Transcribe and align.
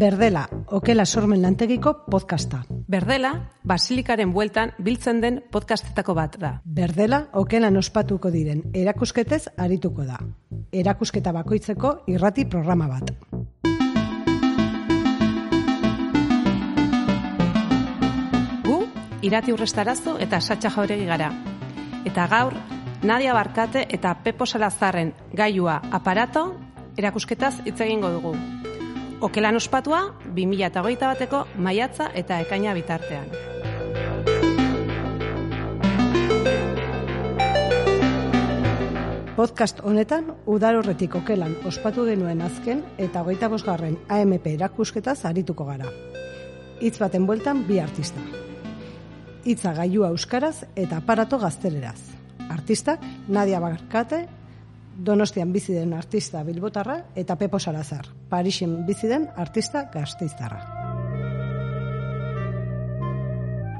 Berdela, 0.00 0.48
okela 0.66 1.04
sormen 1.04 1.42
lantegiko 1.42 2.06
podcasta. 2.08 2.62
Berdela, 2.88 3.50
basilikaren 3.68 4.32
bueltan 4.32 4.70
biltzen 4.78 5.20
den 5.20 5.42
podcastetako 5.52 6.14
bat 6.16 6.38
da. 6.40 6.52
Berdela, 6.64 7.26
okelan 7.36 7.76
ospatuko 7.76 8.30
diren 8.32 8.62
erakusketez 8.72 9.42
arituko 9.58 10.06
da. 10.08 10.16
Erakusketa 10.72 11.34
bakoitzeko 11.36 11.98
irrati 12.08 12.46
programa 12.48 12.88
bat. 12.88 13.12
Irati 19.22 19.52
urrestarazu 19.52 20.16
eta 20.20 20.40
satxa 20.40 20.70
jauregi 20.70 21.06
gara. 21.06 21.30
Eta 22.04 22.26
gaur, 22.30 22.54
Nadia 23.02 23.34
Barkate 23.34 23.86
eta 23.88 24.14
Pepo 24.24 24.46
Salazarren 24.46 25.14
gaiua 25.36 25.80
aparato 25.90 26.54
erakusketaz 26.96 27.60
hitz 27.64 27.80
egingo 27.80 28.10
dugu. 28.10 28.34
Okelan 29.20 29.56
ospatua, 29.56 30.00
2008 30.34 31.06
bateko 31.06 31.46
maiatza 31.56 32.10
eta 32.14 32.40
ekaina 32.40 32.74
bitartean. 32.74 33.28
Podcast 39.36 39.80
honetan, 39.80 40.34
udar 40.44 40.76
horretik 40.76 41.14
okelan 41.16 41.54
ospatu 41.68 42.04
genuen 42.04 42.42
azken 42.44 42.82
eta 42.98 43.22
hogeita 43.22 43.48
bosgarren 43.48 43.96
AMP 44.08 44.52
erakusketaz 44.52 45.24
arituko 45.24 45.64
gara. 45.64 45.88
Hitz 46.80 46.98
baten 47.00 47.24
bueltan 47.28 47.64
bi 47.68 47.80
artista. 47.80 48.20
Hitza 49.44 49.72
gailua 49.72 50.10
euskaraz 50.12 50.66
eta 50.76 50.98
aparato 51.00 51.38
gazteleraz. 51.38 52.00
Artistak, 52.50 53.00
Nadia 53.28 53.60
Barkate, 53.60 54.26
Donostian 55.00 55.52
bizi 55.52 55.72
den 55.72 55.94
artista 55.96 56.42
Bilbotarra 56.44 56.98
eta 57.16 57.36
Pepo 57.36 57.58
Salazar, 57.58 58.06
Parisen 58.28 58.84
bizi 58.86 59.08
den 59.08 59.28
artista 59.36 59.86
Gasteiztarra. 59.94 60.60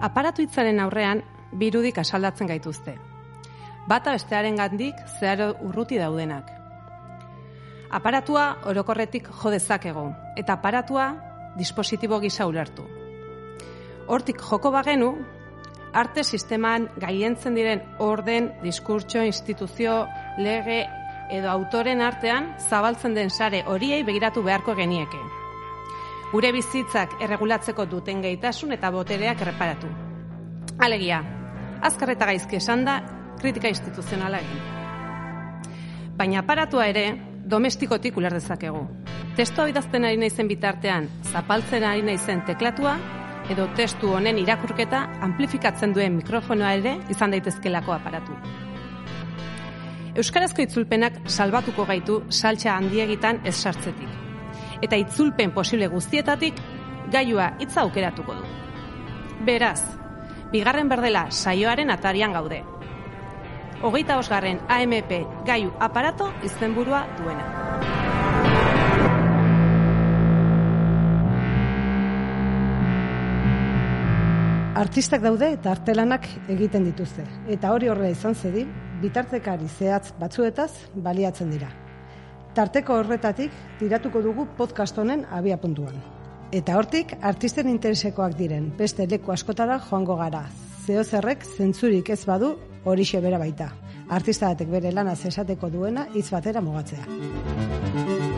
Aparatu 0.00 0.41
hitzaren 0.41 0.81
aurrean, 0.81 1.20
birudik 1.53 1.98
asaldatzen 2.00 2.48
gaituzte. 2.48 2.94
Bata 3.88 4.14
bestearen 4.16 4.56
gandik 4.56 4.97
zeharo 5.19 5.50
urruti 5.61 5.98
daudenak. 6.00 6.48
Aparatua 7.91 8.62
orokorretik 8.70 9.28
jo 9.42 9.50
dezakegu 9.53 10.06
eta 10.41 10.56
aparatua 10.56 11.11
dispositibo 11.58 12.20
gisa 12.20 12.47
ulertu. 12.47 12.86
Hortik 14.06 14.41
joko 14.41 14.70
bagenu, 14.72 15.11
arte 15.92 16.24
sisteman 16.24 16.88
gaientzen 17.00 17.55
diren 17.55 17.83
orden, 17.98 18.50
diskurtso, 18.62 19.22
instituzio, 19.27 20.06
lege 20.38 20.84
edo 21.30 21.50
autoren 21.50 22.00
artean 22.02 22.55
zabaltzen 22.58 23.14
den 23.14 23.31
sare 23.31 23.62
horiei 23.66 24.03
begiratu 24.03 24.42
beharko 24.42 24.75
genieke. 24.75 25.19
Gure 26.32 26.53
bizitzak 26.54 27.16
erregulatzeko 27.22 27.87
duten 27.91 28.22
gaitasun 28.22 28.72
eta 28.72 28.91
botereak 28.94 29.41
erreparatu. 29.42 29.88
Alegia, 30.78 31.22
azkar 31.82 32.14
eta 32.14 32.28
gaizki 32.31 32.60
esan 32.60 32.84
da 32.87 33.00
kritika 33.41 33.69
instituzionala 33.69 34.38
egin. 34.38 34.60
Baina 36.16 36.43
aparatua 36.43 36.87
ere, 36.91 37.06
domestikotik 37.50 38.16
uler 38.20 38.34
dezakegu. 38.37 38.82
Testoa 39.37 39.70
idazten 39.70 40.04
ari 40.04 40.19
naizen 40.20 40.50
bitartean, 40.50 41.09
zapaltzen 41.32 41.87
ari 41.87 42.03
naizen 42.04 42.44
teklatua, 42.47 42.98
edo 43.50 43.66
testu 43.75 44.12
honen 44.15 44.38
irakurketa 44.38 45.03
amplifikatzen 45.27 45.94
duen 45.94 46.15
mikrofonoa 46.21 46.72
ere 46.78 46.97
izan 47.11 47.34
daitezkelako 47.34 47.94
aparatu. 47.97 48.37
Euskarazko 50.21 50.62
itzulpenak 50.62 51.21
salbatuko 51.31 51.87
gaitu 51.87 52.21
saltxa 52.31 52.77
handiegitan 52.77 53.41
ez 53.44 53.55
sartzetik. 53.56 54.11
Eta 54.83 54.99
itzulpen 54.99 55.55
posible 55.55 55.88
guztietatik 55.93 56.59
gailua 57.12 57.53
hitza 57.59 57.83
aukeratuko 57.83 58.34
du. 58.38 58.44
Beraz, 59.47 59.81
bigarren 60.53 60.88
berdela 60.88 61.27
saioaren 61.31 61.91
atarian 61.91 62.34
gaude. 62.37 62.62
Hogeita 63.82 64.19
osgarren 64.21 64.61
AMP 64.69 65.15
gaiu 65.47 65.72
aparato 65.81 66.32
izenburua 66.44 67.06
duena. 67.19 67.69
Artistak 74.80 75.20
daude 75.20 75.50
eta 75.52 75.74
artelanak 75.74 76.24
egiten 76.48 76.86
dituzte. 76.86 77.20
Eta 77.52 77.74
hori 77.74 77.91
horrela 77.92 78.14
izan 78.14 78.32
zedin, 78.32 78.70
bitartekari 79.02 79.68
zehatz 79.68 80.14
batzuetaz 80.16 80.70
baliatzen 81.04 81.50
dira. 81.52 81.68
Tarteko 82.56 82.96
horretatik 83.02 83.52
tiratuko 83.82 84.22
dugu 84.24 84.46
podcast 84.56 84.96
honen 84.96 85.26
abia 85.36 85.58
puntuan. 85.60 86.00
Eta 86.56 86.78
hortik, 86.80 87.12
artisten 87.20 87.69
interesekoak 87.69 88.38
diren, 88.40 88.72
beste 88.78 89.04
leku 89.10 89.36
askotara 89.36 89.76
joango 89.90 90.16
gara. 90.16 90.46
Zeo 90.86 91.04
zerrek 91.04 91.44
zentzurik 91.58 92.08
ez 92.16 92.22
badu 92.24 92.54
horixe 92.84 93.20
bera 93.20 93.38
baita. 93.38 93.69
Artista 94.08 94.48
batek 94.54 94.72
bere 94.72 94.96
lana 94.96 95.12
esateko 95.12 95.69
duena 95.69 96.08
hitz 96.14 96.30
batera 96.32 96.64
mugatzea. 96.64 98.29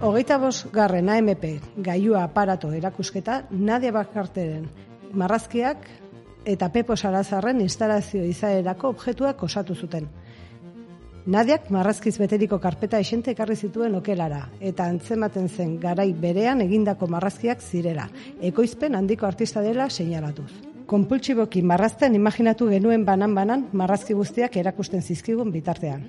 Hogeita 0.00 0.36
bos 0.38 0.68
garren 0.70 1.08
AMP 1.10 1.44
gaiua 1.82 2.20
aparato 2.22 2.68
erakusketa 2.70 3.40
Nadia 3.50 3.90
Bakarteren 3.90 4.68
marrazkiak 5.12 5.88
eta 6.46 6.68
Pepo 6.70 6.94
Sarazarren 6.96 7.60
instalazio 7.60 8.22
izaerako 8.22 8.92
objektuak 8.94 9.42
osatu 9.42 9.74
zuten. 9.74 10.06
Nadiak 11.26 11.66
marrazkiz 11.74 12.14
beteriko 12.22 12.60
karpeta 12.62 13.00
esente 13.02 13.34
ekarri 13.34 13.56
zituen 13.56 13.98
okelara, 13.98 14.44
eta 14.60 14.86
antzematen 14.86 15.48
zen 15.48 15.74
garai 15.82 16.12
berean 16.14 16.62
egindako 16.62 17.10
marrazkiak 17.10 17.60
zirela, 17.60 18.06
ekoizpen 18.40 18.94
handiko 18.94 19.26
artista 19.26 19.60
dela 19.66 19.90
seinalatuz. 19.90 20.52
Konpultsiboki 20.86 21.60
marrazten 21.60 22.14
imaginatu 22.14 22.70
genuen 22.70 23.04
banan-banan 23.04 23.66
marrazki 23.72 24.14
guztiak 24.14 24.56
erakusten 24.62 25.02
zizkigun 25.02 25.50
bitartean. 25.52 26.06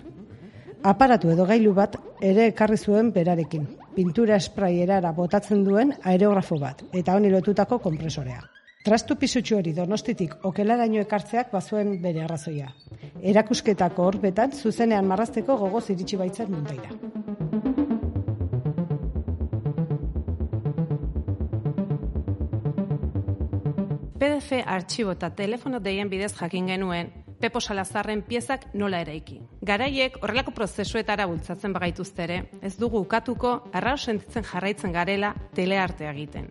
Aparatu 0.79 1.27
edo 1.27 1.43
gailu 1.43 1.73
bat 1.75 1.97
ere 2.23 2.45
ekarri 2.53 2.77
zuen 2.79 3.09
berarekin, 3.11 3.65
pintura 3.97 4.37
espraierara 4.39 5.11
botatzen 5.11 5.65
duen 5.65 5.91
aerografo 6.07 6.55
bat, 6.61 6.85
eta 6.93 7.15
honi 7.17 7.29
lotutako 7.33 7.81
kompresorea. 7.83 8.39
Trastu 8.85 9.17
pisutxu 9.19 9.57
hori 9.57 9.73
donostitik 9.75 10.37
okelaraino 10.47 11.01
ekartzeak 11.03 11.51
bazuen 11.51 11.97
bere 12.01 12.23
arrazoia. 12.23 12.71
Erakusketako 13.19 14.05
horbetan 14.07 14.55
zuzenean 14.55 15.05
marrazteko 15.05 15.57
gogoz 15.59 15.89
iritsi 15.89 16.15
baitzen 16.15 16.47
muntaira. 16.47 16.95
PDF 24.19 24.63
artxibo 24.65 25.11
eta 25.11 25.29
telefono 25.35 25.83
deien 25.83 26.07
bidez 26.07 26.31
jakin 26.39 26.71
genuen 26.71 27.11
Pepo 27.39 27.61
Salazarren 27.61 28.21
piezak 28.27 28.65
nola 28.75 28.99
eraiki. 28.99 29.37
Garaiek 29.63 30.17
horrelako 30.19 30.51
prozesuetara 30.51 31.25
bultzatzen 31.29 31.71
bagaituzte 31.71 32.25
ere, 32.25 32.39
ez 32.61 32.73
dugu 32.77 32.99
ukatuko 32.99 33.53
arraro 33.71 33.97
sentitzen 33.97 34.43
jarraitzen 34.43 34.91
garela 34.91 35.31
teleartea 35.55 36.11
egiten. 36.11 36.49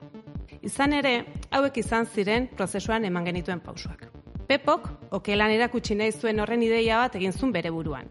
Izan 0.64 0.94
ere, 0.96 1.12
hauek 1.50 1.76
izan 1.82 2.08
ziren 2.08 2.48
prozesuan 2.56 3.04
eman 3.04 3.28
genituen 3.28 3.60
pausuak. 3.60 4.06
Pepok, 4.48 4.88
okelan 5.12 5.52
erakutsi 5.52 5.94
nahi 5.94 6.12
zuen 6.12 6.40
horren 6.40 6.64
ideia 6.64 7.02
bat 7.02 7.20
egin 7.20 7.36
zuen 7.36 7.52
bere 7.52 7.70
buruan. 7.70 8.08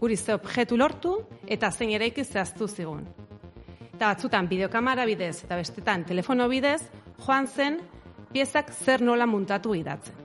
Guri 0.00 0.16
ze 0.16 0.32
objektu 0.32 0.78
lortu 0.80 1.12
eta 1.46 1.70
zein 1.70 1.92
eraiki 1.92 2.24
zehaztu 2.24 2.68
zigun. 2.68 3.04
Eta 3.92 4.14
batzutan 4.14 4.48
bideokamara 4.48 5.04
bidez 5.04 5.44
eta 5.44 5.60
bestetan 5.60 6.08
telefono 6.08 6.48
bidez, 6.48 6.80
joan 7.26 7.46
zen 7.46 7.80
piezak 8.32 8.72
zer 8.72 9.02
nola 9.02 9.26
muntatu 9.26 9.74
idatzen. 9.76 10.22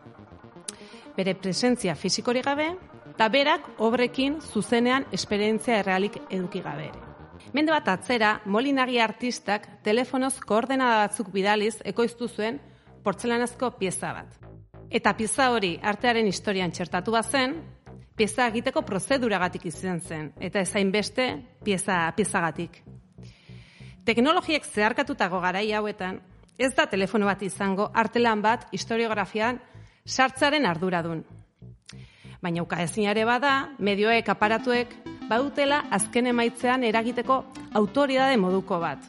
Bere 1.18 1.34
presentzia 1.34 1.96
fizikori 1.98 2.44
gabe, 2.46 2.68
eta 3.16 3.28
berak 3.34 3.64
obrekin 3.81 4.36
zuzenean 4.42 5.08
esperientzia 5.12 5.80
errealik 5.81 6.19
eduki 6.30 6.62
gabe 6.62 6.92
ere. 6.92 7.06
Mende 7.58 7.74
bat 7.74 7.88
atzera, 7.90 8.36
molinari 8.46 9.00
artistak 9.02 9.66
telefonoz 9.84 10.36
koordenada 10.46 11.00
batzuk 11.08 11.31
bidaliz 11.34 11.80
ekoiztu 11.90 12.28
zuen 12.28 12.60
portzelanazko 13.04 13.72
pieza 13.80 14.12
bat. 14.14 14.36
Eta 14.90 15.16
pieza 15.18 15.50
hori 15.52 15.72
artearen 15.81 16.28
historian 16.30 16.72
txertatu 16.72 17.16
bazen, 17.16 17.56
pieza 18.16 18.48
egiteko 18.52 18.84
prozeduragatik 18.86 19.66
izan 19.72 20.02
zen, 20.02 20.31
eta 20.40 20.62
ezain 20.62 20.92
beste 20.92 21.28
pieza, 21.64 22.12
piezagatik. 22.16 22.84
Teknologiek 24.06 24.64
zeharkatutako 24.66 25.42
garai 25.42 25.72
hauetan, 25.74 26.22
ez 26.58 26.72
da 26.78 26.86
telefono 26.86 27.25
bat 27.25 27.42
izango 27.42 27.90
artelan 27.94 28.42
bat 28.42 28.69
historiografian 28.72 29.60
sartzaren 30.07 30.65
arduradun. 30.65 31.24
Baina 32.42 32.63
uka 32.63 32.80
ezinare 32.81 33.25
bada, 33.27 33.69
medioek, 33.80 34.30
aparatuek, 34.30 34.94
badutela 35.27 35.83
azken 35.92 36.31
emaitzean 36.31 36.86
eragiteko 36.88 37.44
autoridade 37.75 38.38
moduko 38.39 38.80
bat. 38.80 39.04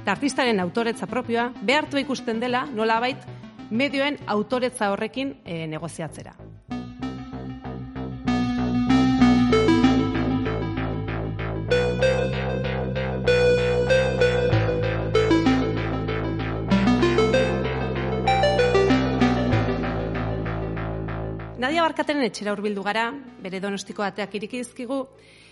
Eta 0.00 0.14
artistaren 0.14 0.60
autoretza 0.62 1.08
propioa 1.10 1.50
behartu 1.62 1.98
ikusten 2.00 2.40
dela 2.40 2.64
nolabait 2.72 3.26
medioen 3.70 4.18
autoretza 4.26 4.92
horrekin 4.92 5.34
e, 5.44 5.66
negoziatzera. 5.66 6.45
Nadia 21.86 21.94
Barkateren 21.94 22.24
etxera 22.26 22.50
hurbildu 22.50 22.82
gara, 22.82 23.12
bere 23.38 23.60
donostiko 23.62 24.02
ateak 24.02 24.32
irikizkigu, 24.34 24.96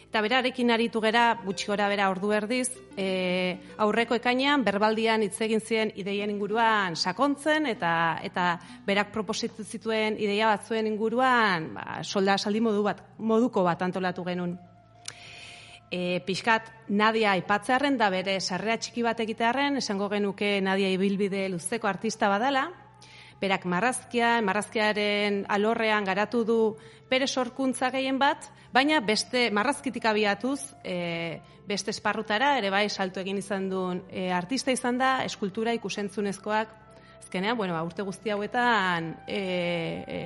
eta 0.08 0.20
berarekin 0.24 0.72
aritu 0.74 0.98
gera, 1.04 1.36
gutxi 1.44 1.68
gora 1.68 1.86
bera 1.86 2.08
ordu 2.10 2.32
erdiz, 2.34 2.72
e, 2.98 3.54
aurreko 3.78 4.18
ekainean, 4.18 4.64
berbaldian 4.66 5.22
hitz 5.22 5.36
egin 5.46 5.62
ziren 5.62 5.92
ideien 5.94 6.32
inguruan 6.34 6.96
sakontzen, 6.96 7.68
eta 7.70 8.18
eta 8.26 8.48
berak 8.84 9.12
propositu 9.14 9.62
zituen 9.62 10.18
ideia 10.18 10.50
batzuen 10.50 10.90
inguruan, 10.90 11.70
ba, 11.78 12.02
solda 12.02 12.34
saldi 12.36 12.58
modu 12.60 12.82
bat, 12.82 13.06
moduko 13.18 13.62
bat 13.62 13.86
antolatu 13.86 14.26
genuen. 14.26 14.58
E, 15.86 16.18
pixkat, 16.26 16.72
Nadia 16.88 17.36
aipatzearen 17.38 17.94
da 17.94 18.10
bere 18.10 18.40
sarrea 18.40 18.74
txiki 18.74 19.06
bat 19.06 19.22
egitearen, 19.22 19.78
esango 19.78 20.10
genuke 20.10 20.56
Nadia 20.60 20.90
ibilbide 20.90 21.46
luzeko 21.54 21.86
artista 21.86 22.26
badala, 22.26 22.72
berak 23.40 23.64
marrazkia, 23.66 24.40
marrazkiaren 24.42 25.44
alorrean 25.48 26.04
garatu 26.04 26.44
du 26.44 26.58
bere 27.10 27.26
sorkuntza 27.26 27.90
gehien 27.90 28.18
bat, 28.18 28.46
baina 28.72 29.00
beste 29.00 29.50
marrazkitik 29.54 30.04
abiatuz, 30.06 30.60
e, 30.82 31.40
beste 31.66 31.92
esparrutara, 31.92 32.56
ere 32.58 32.70
bai 32.70 32.88
salto 32.90 33.20
egin 33.20 33.38
izan 33.40 33.68
duen 33.70 34.02
e, 34.10 34.30
artista 34.32 34.72
izan 34.72 34.98
da, 34.98 35.16
eskultura 35.24 35.74
ikusentzunezkoak, 35.76 36.74
ezkenean, 37.22 37.56
bueno, 37.56 37.74
ba, 37.74 37.82
urte 37.84 38.02
guzti 38.02 38.30
hauetan 38.30 39.14
e, 39.26 39.40
e, 40.06 40.20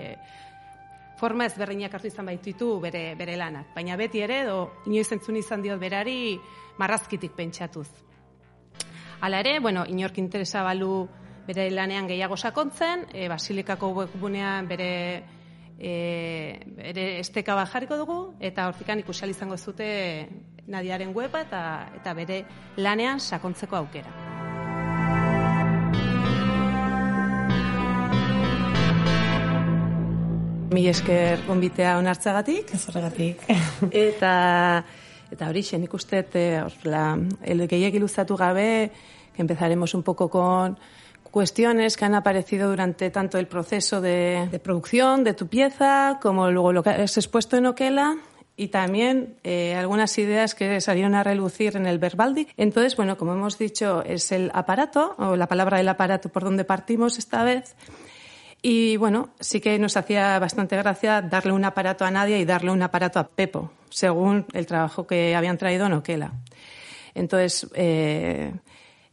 forma 1.19 1.47
ezberdinak 1.51 1.95
hartu 1.95 2.11
izan 2.11 2.27
baititu 2.31 2.77
bere, 2.81 3.15
bere 3.19 3.37
lanak. 3.37 3.73
Baina 3.75 3.97
beti 3.99 4.23
ere, 4.23 4.45
do, 4.47 4.69
inoiz 4.87 5.11
entzun 5.13 5.39
izan 5.41 5.63
diot 5.63 5.81
berari 5.81 6.37
marrazkitik 6.79 7.35
pentsatuz. 7.35 7.89
Hala 9.21 9.41
ere, 9.43 9.59
bueno, 9.59 9.83
inork 9.91 10.21
interesa 10.23 10.63
balu 10.63 11.09
bere 11.49 11.71
lanean 11.73 12.09
gehiago 12.11 12.37
sakontzen, 12.37 13.07
e, 13.15 13.25
basilikako 13.33 13.89
webgunean 13.97 14.69
bere 14.69 14.91
e, 15.81 15.93
bere 16.77 17.07
esteka 17.23 17.55
bat 17.57 17.71
jarriko 17.73 17.97
dugu, 17.97 18.19
eta 18.39 18.67
hortikan 18.69 19.01
ikusal 19.01 19.33
izango 19.33 19.57
zute 19.57 19.89
nadiaren 20.69 21.15
weba 21.17 21.41
eta, 21.47 21.63
eta 21.97 22.13
bere 22.19 22.43
lanean 22.77 23.21
sakontzeko 23.21 23.79
aukera. 23.81 24.13
Mi 30.69 30.85
esker 30.87 31.47
onbitea 31.49 31.97
onartzagatik. 31.97 32.75
Ez 32.77 32.83
horregatik. 32.91 33.49
eta, 34.07 34.35
eta 35.33 35.49
hori 35.49 35.65
xen 35.65 35.89
ikustet, 35.89 36.37
e, 36.37 36.61
el 36.61 37.67
gehiak 37.73 37.97
iluzatu 37.97 38.37
gabe, 38.37 38.93
empezaremos 39.39 39.95
un 39.95 40.03
poco 40.03 40.29
con 40.29 40.77
cuestiones 41.31 41.97
que 41.97 42.05
han 42.05 42.15
aparecido 42.15 42.71
durante 42.71 43.11
tanto 43.11 43.39
el 43.39 43.47
proceso 43.47 44.01
de, 44.01 44.49
de 44.51 44.59
producción 44.59 45.25
de 45.25 45.35
tu 45.35 45.47
pieza 45.47 46.19
como 46.21 46.51
luego 46.51 46.73
lo 46.73 46.83
que 46.83 46.91
has 46.91 47.17
expuesto 47.17 47.57
en 47.57 47.67
Oquela 47.67 48.17
y 48.59 48.69
también 48.69 49.37
eh, 49.45 49.77
algunas 49.77 50.19
ideas 50.19 50.57
que 50.57 50.81
salieron 50.81 51.15
a 51.15 51.23
relucir 51.23 51.77
en 51.77 51.87
el 51.87 52.01
Verbaldi. 52.01 52.49
Entonces, 52.57 52.97
bueno, 52.97 53.17
como 53.17 53.33
hemos 53.33 53.57
dicho, 53.57 54.03
es 54.05 54.33
el 54.33 54.51
aparato, 54.53 55.15
o 55.17 55.37
la 55.37 55.47
palabra 55.47 55.79
del 55.79 55.89
aparato 55.89 56.29
por 56.29 56.43
donde 56.43 56.65
partimos 56.65 57.19
esta 57.19 57.45
vez. 57.45 57.77
Y 58.61 58.97
bueno, 58.97 59.29
sí 59.39 59.61
que 59.61 59.79
nos 59.79 59.97
hacía 59.97 60.41
bastante 60.41 60.77
gracia 60.77 61.23
darle 61.23 61.53
un 61.53 61.65
aparato 61.65 62.05
a 62.05 62.11
Nadia 62.11 62.37
y 62.37 62.45
darle 62.45 62.73
un 62.73 62.83
aparato 62.83 63.21
a 63.21 63.29
Pepo, 63.29 63.71
según 63.91 64.45
el 64.53 64.67
trabajo 64.67 65.07
que 65.07 65.37
habían 65.37 65.57
traído 65.57 65.87
en 65.87 65.93
Oquela. 65.93 66.33
Entonces, 67.15 67.69
eh, 67.75 68.53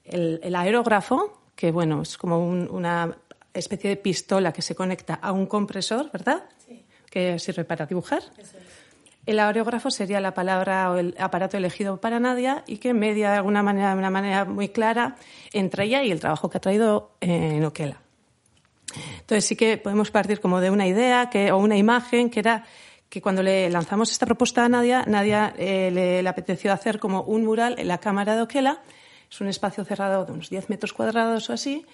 el, 0.06 0.40
el 0.42 0.56
aerógrafo, 0.56 1.38
que 1.56 1.72
bueno, 1.72 2.02
es 2.02 2.18
como 2.18 2.46
un, 2.46 2.68
una 2.70 3.18
especie 3.54 3.90
de 3.90 3.96
pistola 3.96 4.52
que 4.52 4.62
se 4.62 4.76
conecta 4.76 5.16
a 5.16 5.32
un 5.32 5.46
compresor, 5.46 6.12
¿verdad? 6.12 6.44
Sí. 6.68 6.86
Que 7.10 7.40
sirve 7.40 7.64
para 7.64 7.86
dibujar. 7.86 8.24
Eso 8.38 8.58
es. 8.58 8.86
El 9.26 9.40
aerógrafo 9.40 9.90
sería 9.90 10.20
la 10.20 10.36
palabra 10.36 10.92
o 10.92 10.98
el 10.98 11.16
aparato 11.18 11.58
elegido 11.58 12.00
para 12.00 12.20
Nadia 12.20 12.64
y 12.68 12.78
que 12.78 12.94
media 12.94 13.32
de 13.32 13.38
alguna 13.38 13.64
manera, 13.64 13.92
de 13.92 13.98
una 13.98 14.12
manera 14.12 14.46
muy 14.46 14.70
clara, 14.70 15.16
entre 15.52 15.86
ella 15.86 16.04
y 16.04 16.12
el 16.12 16.20
trabajo 16.20 16.50
que 16.50 16.58
ha 16.58 16.62
traído 16.62 17.12
en 17.22 17.64
Oquela. 17.66 18.02
Entonces 19.20 19.46
sí 19.46 19.56
que 19.56 19.78
podemos 19.78 20.12
partir 20.12 20.40
como 20.40 20.62
de 20.62 20.70
una 20.70 20.86
idea 20.86 21.30
que, 21.32 21.52
o 21.52 21.58
una 21.58 21.76
imagen 21.76 22.30
que 22.30 22.40
era 22.40 22.66
que 23.10 23.20
cuando 23.22 23.42
le 23.42 23.70
lanzamos 23.70 24.12
esta 24.12 24.28
propuesta 24.28 24.64
a 24.64 24.70
Nadia, 24.70 25.04
Nadia 25.08 25.54
eh, 25.58 25.90
le, 25.92 26.22
le 26.22 26.30
apeteció 26.30 26.72
hacer 26.72 27.00
como 27.00 27.24
un 27.24 27.46
mural 27.46 27.76
en 27.80 27.88
la 27.88 27.98
cámara 27.98 28.36
de 28.36 28.44
Oquela 28.44 28.82
es 29.30 29.42
un 29.42 29.48
espacio 29.48 29.84
cerrado 29.84 30.26
de 30.26 30.32
unos 30.32 30.50
10 30.50 30.70
metros 30.70 30.94
cuadrados 30.94 31.50
o 31.50 31.54
así. 31.54 31.86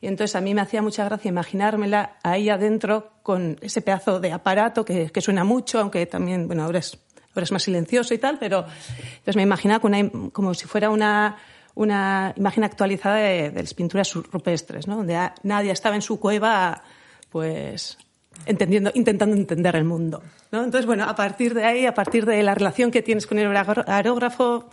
Y 0.00 0.08
entonces 0.08 0.36
a 0.36 0.40
mí 0.40 0.54
me 0.54 0.60
hacía 0.60 0.82
mucha 0.82 1.04
gracia 1.04 1.28
imaginármela 1.28 2.18
ahí 2.22 2.50
adentro 2.50 3.12
con 3.22 3.56
ese 3.62 3.80
pedazo 3.80 4.20
de 4.20 4.32
aparato 4.32 4.84
que, 4.84 5.10
suena 5.20 5.44
mucho, 5.44 5.80
aunque 5.80 6.04
también, 6.06 6.46
bueno, 6.46 6.64
ahora 6.64 6.80
es, 6.80 6.98
ahora 7.34 7.44
es 7.44 7.52
más 7.52 7.62
silencioso 7.62 8.12
y 8.12 8.18
tal, 8.18 8.38
pero 8.38 8.66
entonces 9.08 9.36
me 9.36 9.42
imaginaba 9.42 9.86
una, 9.86 10.10
como 10.32 10.52
si 10.52 10.66
fuera 10.66 10.90
una, 10.90 11.38
una 11.74 12.34
imagen 12.36 12.64
actualizada 12.64 13.16
de, 13.16 13.52
las 13.52 13.74
pinturas 13.74 14.12
rupestres, 14.12 14.86
¿no? 14.86 14.96
donde 14.96 15.18
nadie 15.42 15.70
estaba 15.70 15.96
en 15.96 16.02
su 16.02 16.20
cueva, 16.20 16.82
pues 17.30 17.96
entendiendo, 18.44 18.90
intentando 18.94 19.34
entender 19.34 19.76
el 19.76 19.84
mundo. 19.84 20.22
Entonces, 20.52 20.86
bueno, 20.86 21.04
a 21.04 21.14
partir 21.14 21.54
de 21.54 21.64
ahí, 21.64 21.86
a 21.86 21.94
partir 21.94 22.26
de 22.26 22.42
la 22.42 22.54
relación 22.54 22.90
que 22.90 23.02
tienes 23.02 23.26
con 23.26 23.38
el 23.38 23.54
aerógrafo, 23.56 24.68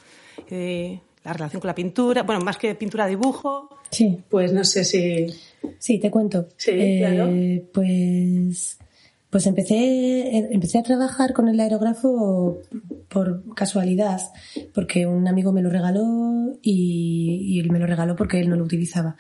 eh, 0.50 1.00
la 1.24 1.34
relación 1.34 1.62
con 1.62 1.68
la 1.68 1.75
pintura, 1.75 2.24
bueno, 2.24 2.42
más 2.42 2.58
que 2.58 2.75
pintura, 2.75 3.08
dibujo. 3.08 3.70
Sí. 3.89 4.20
Pues 4.30 4.51
no 4.51 4.63
sé 4.63 4.84
si. 4.84 5.27
Sí, 5.80 6.00
te 6.00 6.12
cuento. 6.12 6.50
Sí, 6.58 6.72
eh, 6.74 6.98
claro. 7.00 7.32
Pues, 7.74 8.77
pues 9.30 9.48
empecé, 9.48 10.38
empecé 10.53 10.80
a 10.80 10.84
trabajar 10.84 11.34
con 11.34 11.48
el 11.48 11.60
aerógrafo 11.60 12.60
por 13.08 13.44
casualidad, 13.56 14.22
porque 14.74 15.08
un 15.08 15.27
amigo 15.27 15.51
me 15.51 15.62
lo 15.62 15.70
regaló 15.70 16.58
y, 16.62 17.39
y 17.42 17.60
él 17.60 17.72
me 17.72 17.80
lo 17.80 17.88
regaló 17.88 18.15
porque 18.15 18.42
él 18.42 18.50
no 18.50 18.56
lo 18.56 18.65
utilizaba. 18.65 19.15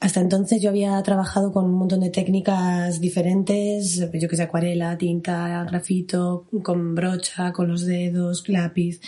Hasta 0.00 0.20
entonces 0.20 0.62
yo 0.62 0.70
había 0.70 1.02
trabajado 1.02 1.52
con 1.52 1.66
un 1.66 1.74
montón 1.74 2.00
de 2.00 2.08
técnicas 2.08 3.00
diferentes, 3.00 4.08
yo 4.14 4.28
que 4.28 4.36
sé, 4.36 4.42
acuarela, 4.44 4.96
tinta, 4.96 5.64
grafito, 5.68 6.46
con 6.62 6.94
brocha, 6.94 7.52
con 7.52 7.68
los 7.68 7.84
dedos, 7.84 8.48
lápiz 8.48 9.00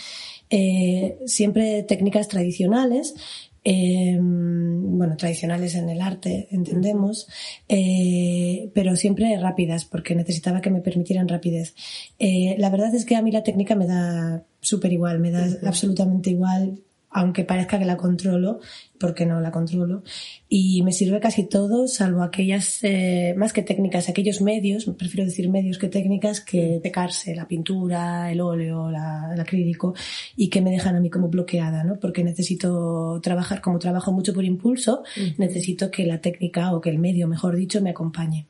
eh, 0.55 1.17
siempre 1.25 1.81
técnicas 1.81 2.27
tradicionales, 2.27 3.15
eh, 3.63 4.19
bueno, 4.21 5.17
tradicionales 5.17 5.73
en 5.73 5.89
el 5.89 5.99
arte, 5.99 6.47
entendemos, 6.51 7.27
eh, 7.67 8.69
pero 8.75 8.95
siempre 8.95 9.35
rápidas, 9.39 9.85
porque 9.85 10.13
necesitaba 10.13 10.61
que 10.61 10.69
me 10.69 10.81
permitieran 10.81 11.27
rapidez. 11.27 11.73
La 12.19 12.69
verdad 12.69 12.93
es 12.93 13.03
que 13.03 13.15
a 13.15 13.23
mí 13.23 13.31
la 13.31 13.41
técnica 13.41 13.73
me 13.73 13.87
da 13.87 14.45
súper 14.61 14.93
igual, 14.93 15.17
me 15.19 15.31
da 15.31 15.47
absolutamente 15.65 16.29
igual 16.29 16.83
aunque 17.13 17.43
parezca 17.43 17.79
que 17.79 17.85
la 17.85 17.97
controlo, 17.97 18.59
porque 18.99 19.25
no 19.25 19.39
la 19.41 19.51
controlo, 19.51 20.03
y 20.49 20.81
me 20.83 20.91
sirve 20.91 21.19
casi 21.19 21.47
todo, 21.47 21.87
salvo 21.87 22.23
aquellas, 22.23 22.79
eh, 22.83 23.33
más 23.37 23.53
que 23.53 23.61
técnicas, 23.61 24.09
aquellos 24.09 24.41
medios, 24.41 24.85
prefiero 24.97 25.25
decir 25.25 25.49
medios 25.49 25.77
que 25.77 25.89
técnicas, 25.89 26.41
que 26.41 26.79
pecarse, 26.81 27.35
la 27.35 27.47
pintura, 27.47 28.31
el 28.31 28.41
óleo, 28.41 28.89
la, 28.89 29.31
el 29.33 29.39
acrílico, 29.39 29.93
y 30.35 30.49
que 30.49 30.61
me 30.61 30.71
dejan 30.71 30.95
a 30.95 30.99
mí 30.99 31.09
como 31.09 31.27
bloqueada, 31.29 31.83
¿no? 31.83 31.99
Porque 31.99 32.23
necesito 32.23 33.19
trabajar, 33.21 33.61
como 33.61 33.79
trabajo 33.79 34.11
mucho 34.11 34.33
por 34.33 34.45
impulso, 34.45 35.03
-huh. 35.15 35.37
necesito 35.37 35.91
que 35.91 36.05
la 36.05 36.19
técnica, 36.21 36.73
o 36.73 36.81
que 36.81 36.89
el 36.89 36.99
medio, 36.99 37.27
mejor 37.27 37.55
dicho, 37.55 37.81
me 37.81 37.91
acompañe. 37.91 38.47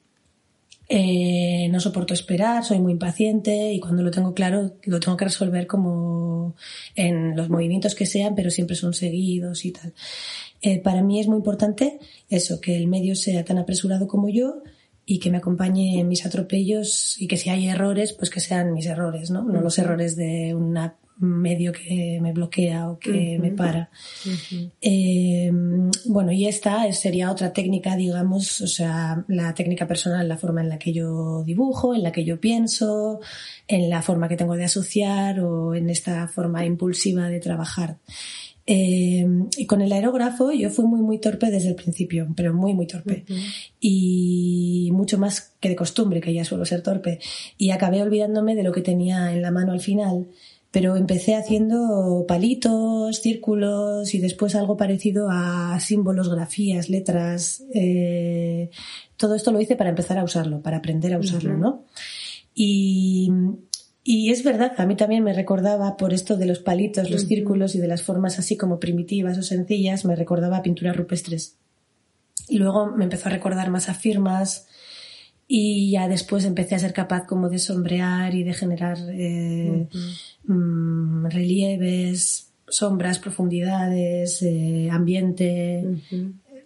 Eh, 0.89 1.69
no 1.71 1.79
soporto 1.79 2.13
esperar, 2.13 2.63
soy 2.63 2.79
muy 2.79 2.91
impaciente 2.91 3.71
y 3.71 3.79
cuando 3.79 4.03
lo 4.03 4.11
tengo 4.11 4.33
claro 4.33 4.75
lo 4.83 4.99
tengo 4.99 5.15
que 5.15 5.25
resolver 5.25 5.65
como 5.65 6.55
en 6.95 7.35
los 7.37 7.49
movimientos 7.49 7.95
que 7.95 8.05
sean, 8.05 8.35
pero 8.35 8.49
siempre 8.49 8.75
son 8.75 8.93
seguidos 8.93 9.65
y 9.65 9.71
tal. 9.71 9.93
Eh, 10.61 10.79
para 10.79 11.01
mí 11.01 11.19
es 11.19 11.27
muy 11.27 11.37
importante 11.37 11.99
eso, 12.29 12.59
que 12.59 12.75
el 12.75 12.87
medio 12.87 13.15
sea 13.15 13.43
tan 13.45 13.57
apresurado 13.57 14.07
como 14.07 14.29
yo 14.29 14.63
y 15.05 15.19
que 15.19 15.29
me 15.29 15.37
acompañe 15.37 15.99
en 15.99 16.07
mis 16.07 16.25
atropellos 16.25 17.19
y 17.19 17.27
que 17.27 17.37
si 17.37 17.49
hay 17.49 17.67
errores, 17.67 18.13
pues 18.13 18.29
que 18.29 18.39
sean 18.39 18.73
mis 18.73 18.85
errores, 18.85 19.31
¿no? 19.31 19.43
No 19.43 19.61
los 19.61 19.77
errores 19.77 20.15
de 20.15 20.53
una 20.55 20.95
medio 21.17 21.71
que 21.71 22.19
me 22.21 22.33
bloquea 22.33 22.89
o 22.89 22.99
que 22.99 23.37
me 23.39 23.51
para. 23.51 23.89
Eh, 24.81 25.51
bueno, 26.05 26.31
y 26.31 26.47
esta 26.47 26.91
sería 26.91 27.31
otra 27.31 27.53
técnica, 27.53 27.95
digamos, 27.95 28.61
o 28.61 28.67
sea, 28.67 29.23
la 29.27 29.53
técnica 29.53 29.87
personal, 29.87 30.27
la 30.27 30.37
forma 30.37 30.61
en 30.61 30.69
la 30.69 30.79
que 30.79 30.93
yo 30.93 31.43
dibujo, 31.43 31.95
en 31.95 32.03
la 32.03 32.11
que 32.11 32.25
yo 32.25 32.39
pienso, 32.39 33.19
en 33.67 33.89
la 33.89 34.01
forma 34.01 34.27
que 34.27 34.37
tengo 34.37 34.55
de 34.55 34.65
asociar 34.65 35.39
o 35.39 35.75
en 35.75 35.89
esta 35.89 36.27
forma 36.27 36.65
impulsiva 36.65 37.29
de 37.29 37.39
trabajar. 37.39 37.97
Eh, 38.65 39.27
y 39.57 39.65
con 39.65 39.81
el 39.81 39.91
aerógrafo 39.91 40.53
yo 40.53 40.69
fui 40.69 40.85
muy, 40.85 41.01
muy 41.01 41.19
torpe 41.19 41.51
desde 41.51 41.69
el 41.69 41.75
principio, 41.75 42.27
pero 42.35 42.53
muy, 42.53 42.73
muy 42.73 42.87
torpe. 42.87 43.25
Y 43.79 44.89
mucho 44.93 45.17
más 45.17 45.53
que 45.59 45.69
de 45.69 45.75
costumbre, 45.75 46.21
que 46.21 46.33
ya 46.33 46.45
suelo 46.45 46.65
ser 46.65 46.81
torpe. 46.81 47.19
Y 47.57 47.71
acabé 47.71 48.01
olvidándome 48.01 48.55
de 48.55 48.63
lo 48.63 48.71
que 48.71 48.81
tenía 48.81 49.33
en 49.33 49.41
la 49.41 49.51
mano 49.51 49.73
al 49.73 49.81
final 49.81 50.27
pero 50.73 50.95
empecé 50.95 51.35
haciendo 51.35 52.25
palitos, 52.27 53.17
círculos 53.17 54.15
y 54.15 54.17
después 54.17 54.55
algo 54.55 54.75
parecido 54.75 55.27
a 55.29 55.79
símbolos, 55.79 56.29
grafías, 56.33 56.89
letras. 56.89 57.63
Eh, 57.75 58.71
todo 59.15 59.35
esto 59.35 59.51
lo 59.51 59.61
hice 59.61 59.75
para 59.75 59.91
empezar 59.91 60.17
a 60.17 60.23
usarlo, 60.23 60.63
para 60.63 60.77
aprender 60.77 61.13
a 61.13 61.19
usarlo, 61.19 61.55
¿no? 61.57 61.85
Y, 62.55 63.31
y 64.03 64.31
es 64.31 64.43
verdad, 64.43 64.73
a 64.79 64.87
mí 64.87 64.95
también 64.95 65.23
me 65.23 65.33
recordaba 65.33 65.95
por 65.95 66.11
esto 66.11 66.37
de 66.37 66.47
los 66.47 66.57
palitos, 66.57 67.11
los 67.11 67.27
círculos 67.27 67.75
y 67.75 67.79
de 67.79 67.87
las 67.87 68.01
formas 68.01 68.39
así 68.39 68.57
como 68.57 68.79
primitivas 68.79 69.37
o 69.37 69.43
sencillas, 69.43 70.05
me 70.05 70.15
recordaba 70.15 70.57
a 70.57 70.63
pinturas 70.63 70.97
rupestres. 70.97 71.55
Y 72.49 72.57
luego 72.57 72.87
me 72.87 73.03
empezó 73.03 73.29
a 73.29 73.31
recordar 73.31 73.69
más 73.69 73.89
a 73.89 73.93
firmas, 73.93 74.65
y 75.47 75.91
ya 75.91 76.07
después 76.07 76.45
empecé 76.45 76.75
a 76.75 76.79
ser 76.79 76.93
capaz 76.93 77.25
como 77.25 77.49
de 77.49 77.59
sombrear 77.59 78.33
y 78.33 78.43
de 78.43 78.53
generar 78.53 78.97
eh, 79.09 79.87
mm, 80.45 81.25
relieves, 81.27 82.51
sombras, 82.67 83.19
profundidades, 83.19 84.41
eh, 84.41 84.89
ambiente, 84.91 85.85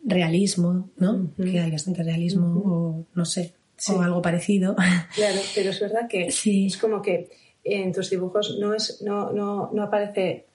realismo, 0.05 0.89
¿no? 0.97 1.31
Que 1.35 1.59
hay 1.59 1.71
bastante 1.71 2.03
realismo 2.03 2.61
o 2.65 3.05
no 3.13 3.25
sé, 3.25 3.53
o 3.89 4.01
algo 4.01 4.21
parecido. 4.21 4.75
Claro, 5.15 5.39
pero 5.55 5.71
es 5.71 5.79
verdad 5.79 6.07
que 6.07 6.27
es 6.27 6.77
como 6.77 7.01
que 7.01 7.29
en 7.63 7.91
tus 7.91 8.09
dibujos 8.09 8.57
no 8.59 8.73
es 8.73 9.01
no, 9.01 9.31
no, 9.33 9.71
no 9.73 9.83
aparece, 9.83 10.45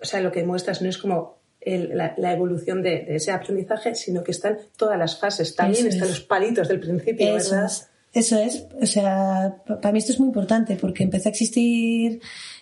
o 0.00 0.04
sea, 0.04 0.20
lo 0.20 0.32
que 0.32 0.44
muestras 0.44 0.80
no 0.80 0.88
es 0.88 0.98
como 0.98 1.39
la, 1.64 2.32
evolución 2.32 2.82
de, 2.82 3.06
ese 3.08 3.32
aprendizaje, 3.32 3.94
sino 3.94 4.24
que 4.24 4.30
están 4.30 4.58
todas 4.76 4.98
las 4.98 5.18
fases. 5.18 5.54
También 5.54 5.86
están 5.86 6.08
los 6.08 6.20
palitos 6.20 6.68
del 6.68 6.80
principio, 6.80 7.34
¿verdad? 7.34 7.70
Eso 8.12 8.38
es. 8.38 8.66
O 8.80 8.86
sea, 8.86 9.56
para 9.66 9.92
mí 9.92 9.98
esto 9.98 10.12
es 10.12 10.18
muy 10.18 10.28
importante 10.28 10.76
porque 10.76 11.04
empezó 11.04 11.28
a 11.28 11.32
existir 11.32 12.20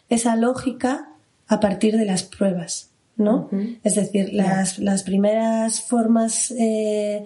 esa 0.09 0.37
lógica 0.37 1.13
a 1.47 1.61
partir 1.61 1.97
de 1.97 2.05
las 2.05 2.23
pruebas. 2.23 2.91
¿no? 3.19 3.51
Es 3.83 3.97
decir, 3.97 4.33
las, 4.33 4.79
las 4.79 5.03
primeras 5.03 5.83
formas 5.83 6.53
eh, 6.53 7.25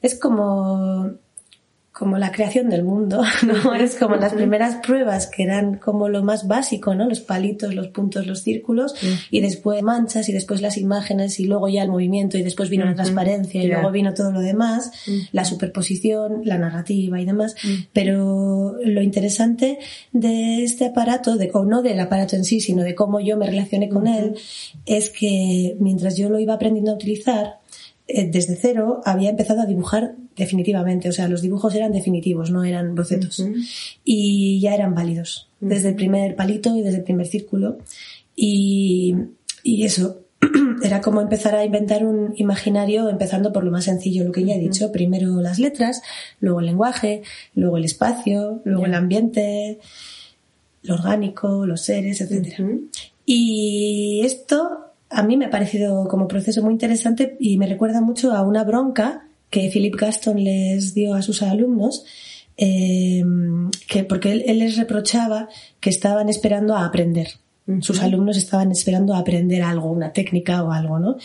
es 0.00 0.18
como 0.18 1.18
como 1.94 2.18
la 2.18 2.32
creación 2.32 2.70
del 2.70 2.82
mundo, 2.82 3.22
¿no? 3.46 3.72
Es 3.72 3.94
como 3.94 4.16
las 4.16 4.34
primeras 4.34 4.84
pruebas 4.84 5.28
que 5.28 5.44
eran 5.44 5.78
como 5.78 6.08
lo 6.08 6.24
más 6.24 6.48
básico, 6.48 6.92
¿no? 6.96 7.08
Los 7.08 7.20
palitos, 7.20 7.72
los 7.72 7.86
puntos, 7.86 8.26
los 8.26 8.40
círculos, 8.40 8.96
y 9.30 9.40
después 9.40 9.80
manchas, 9.80 10.28
y 10.28 10.32
después 10.32 10.60
las 10.60 10.76
imágenes, 10.76 11.38
y 11.38 11.44
luego 11.44 11.68
ya 11.68 11.84
el 11.84 11.90
movimiento, 11.90 12.36
y 12.36 12.42
después 12.42 12.68
vino 12.68 12.84
la 12.84 12.96
transparencia, 12.96 13.62
y 13.62 13.68
luego 13.68 13.92
vino 13.92 14.12
todo 14.12 14.32
lo 14.32 14.40
demás, 14.40 14.90
la 15.30 15.44
superposición, 15.44 16.40
la 16.44 16.58
narrativa 16.58 17.20
y 17.20 17.24
demás. 17.24 17.54
Pero 17.92 18.74
lo 18.84 19.00
interesante 19.00 19.78
de 20.10 20.64
este 20.64 20.86
aparato, 20.86 21.36
de, 21.36 21.50
o 21.54 21.64
no 21.64 21.80
del 21.80 22.00
aparato 22.00 22.34
en 22.34 22.44
sí, 22.44 22.60
sino 22.60 22.82
de 22.82 22.96
cómo 22.96 23.20
yo 23.20 23.36
me 23.36 23.46
relacioné 23.46 23.88
con 23.88 24.08
él, 24.08 24.34
es 24.84 25.10
que 25.10 25.76
mientras 25.78 26.16
yo 26.16 26.28
lo 26.28 26.40
iba 26.40 26.54
aprendiendo 26.54 26.90
a 26.90 26.96
utilizar, 26.96 27.60
desde 28.06 28.56
cero 28.56 29.00
había 29.04 29.30
empezado 29.30 29.62
a 29.62 29.66
dibujar 29.66 30.14
definitivamente, 30.36 31.08
o 31.08 31.12
sea, 31.12 31.28
los 31.28 31.42
dibujos 31.42 31.74
eran 31.74 31.92
definitivos, 31.92 32.50
no 32.50 32.64
eran 32.64 32.94
bocetos. 32.94 33.44
Y 34.04 34.60
ya 34.60 34.74
eran 34.74 34.94
válidos, 34.94 35.48
desde 35.60 35.90
el 35.90 35.94
primer 35.94 36.36
palito 36.36 36.76
y 36.76 36.82
desde 36.82 36.98
el 36.98 37.04
primer 37.04 37.26
círculo. 37.26 37.78
Y, 38.36 39.14
y 39.62 39.84
eso, 39.84 40.20
era 40.82 41.00
como 41.00 41.20
empezar 41.20 41.54
a 41.54 41.64
inventar 41.64 42.04
un 42.04 42.34
imaginario 42.36 43.08
empezando 43.08 43.52
por 43.52 43.64
lo 43.64 43.70
más 43.70 43.84
sencillo, 43.84 44.24
lo 44.24 44.32
que 44.32 44.44
ya 44.44 44.54
he 44.54 44.58
dicho, 44.58 44.92
primero 44.92 45.40
las 45.40 45.58
letras, 45.58 46.02
luego 46.40 46.60
el 46.60 46.66
lenguaje, 46.66 47.22
luego 47.54 47.78
el 47.78 47.84
espacio, 47.84 48.60
luego 48.64 48.86
el 48.86 48.94
ambiente, 48.94 49.78
lo 50.82 50.94
orgánico, 50.94 51.66
los 51.66 51.80
seres, 51.80 52.20
etc. 52.20 52.60
Y 53.24 54.20
esto 54.24 54.83
a 55.14 55.22
mí 55.22 55.36
me 55.36 55.46
ha 55.46 55.50
parecido 55.50 56.08
como 56.08 56.28
proceso 56.28 56.62
muy 56.62 56.72
interesante 56.72 57.36
y 57.38 57.56
me 57.56 57.66
recuerda 57.66 58.00
mucho 58.00 58.32
a 58.32 58.42
una 58.42 58.64
bronca 58.64 59.28
que 59.50 59.70
Philip 59.72 59.94
Gaston 59.94 60.42
les 60.42 60.94
dio 60.94 61.14
a 61.14 61.22
sus 61.22 61.42
alumnos, 61.42 62.04
eh, 62.56 63.22
que 63.86 64.02
porque 64.04 64.32
él, 64.32 64.58
les 64.58 64.76
reprochaba 64.76 65.48
que 65.80 65.90
estaban 65.90 66.28
esperando 66.28 66.74
a 66.74 66.84
aprender. 66.84 67.28
Sus 67.80 68.02
alumnos 68.02 68.36
estaban 68.36 68.72
esperando 68.72 69.14
a 69.14 69.20
aprender 69.20 69.62
algo, 69.62 69.90
una 69.90 70.12
técnica 70.12 70.62
o 70.64 70.72
algo, 70.72 70.98
¿no? 70.98 71.16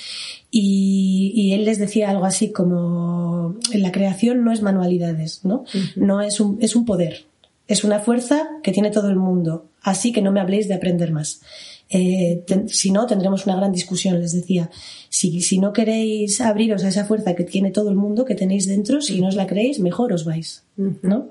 Y, 0.52 1.52
él 1.54 1.66
les 1.66 1.80
decía 1.80 2.12
algo 2.12 2.24
así 2.24 2.52
como, 2.52 3.56
la 3.74 3.92
creación 3.92 4.46
no 4.46 4.54
es 4.54 4.62
manualidades, 4.62 5.44
¿no? 5.44 5.66
No 5.98 6.22
es 6.22 6.40
un, 6.40 6.58
es 6.62 6.76
un 6.78 6.86
poder, 6.86 7.26
es 7.68 7.84
una 7.84 8.00
fuerza 8.00 8.48
que 8.64 8.72
tiene 8.72 8.90
todo 8.90 9.10
el 9.10 9.18
mundo, 9.18 9.66
así 9.82 10.14
que 10.14 10.22
no 10.22 10.32
me 10.32 10.40
habléis 10.40 10.68
de 10.68 10.76
aprender 10.76 11.12
más. 11.12 11.42
Eh, 11.90 12.44
si 12.68 12.92
no, 12.92 13.08
tendremos 13.08 13.46
una 13.48 13.56
gran 13.56 13.72
discusión, 13.72 14.20
les 14.20 14.32
decía. 14.32 14.70
Si, 15.10 15.42
si 15.42 15.58
no 15.58 15.74
queréis 15.74 16.40
abriros 16.40 16.84
a 16.84 16.90
esa 16.90 17.06
fuerza 17.06 17.36
que 17.36 17.44
tiene 17.44 17.72
todo 17.72 17.90
el 17.90 17.96
mundo, 17.96 18.26
que 18.26 18.36
tenéis 18.36 18.68
dentro, 18.68 19.02
si 19.02 19.20
no 19.22 19.28
os 19.28 19.36
la 19.36 19.48
creéis, 19.48 19.80
mejor 19.80 20.14
os 20.14 20.24
vais, 20.24 20.64
¿no? 20.78 21.30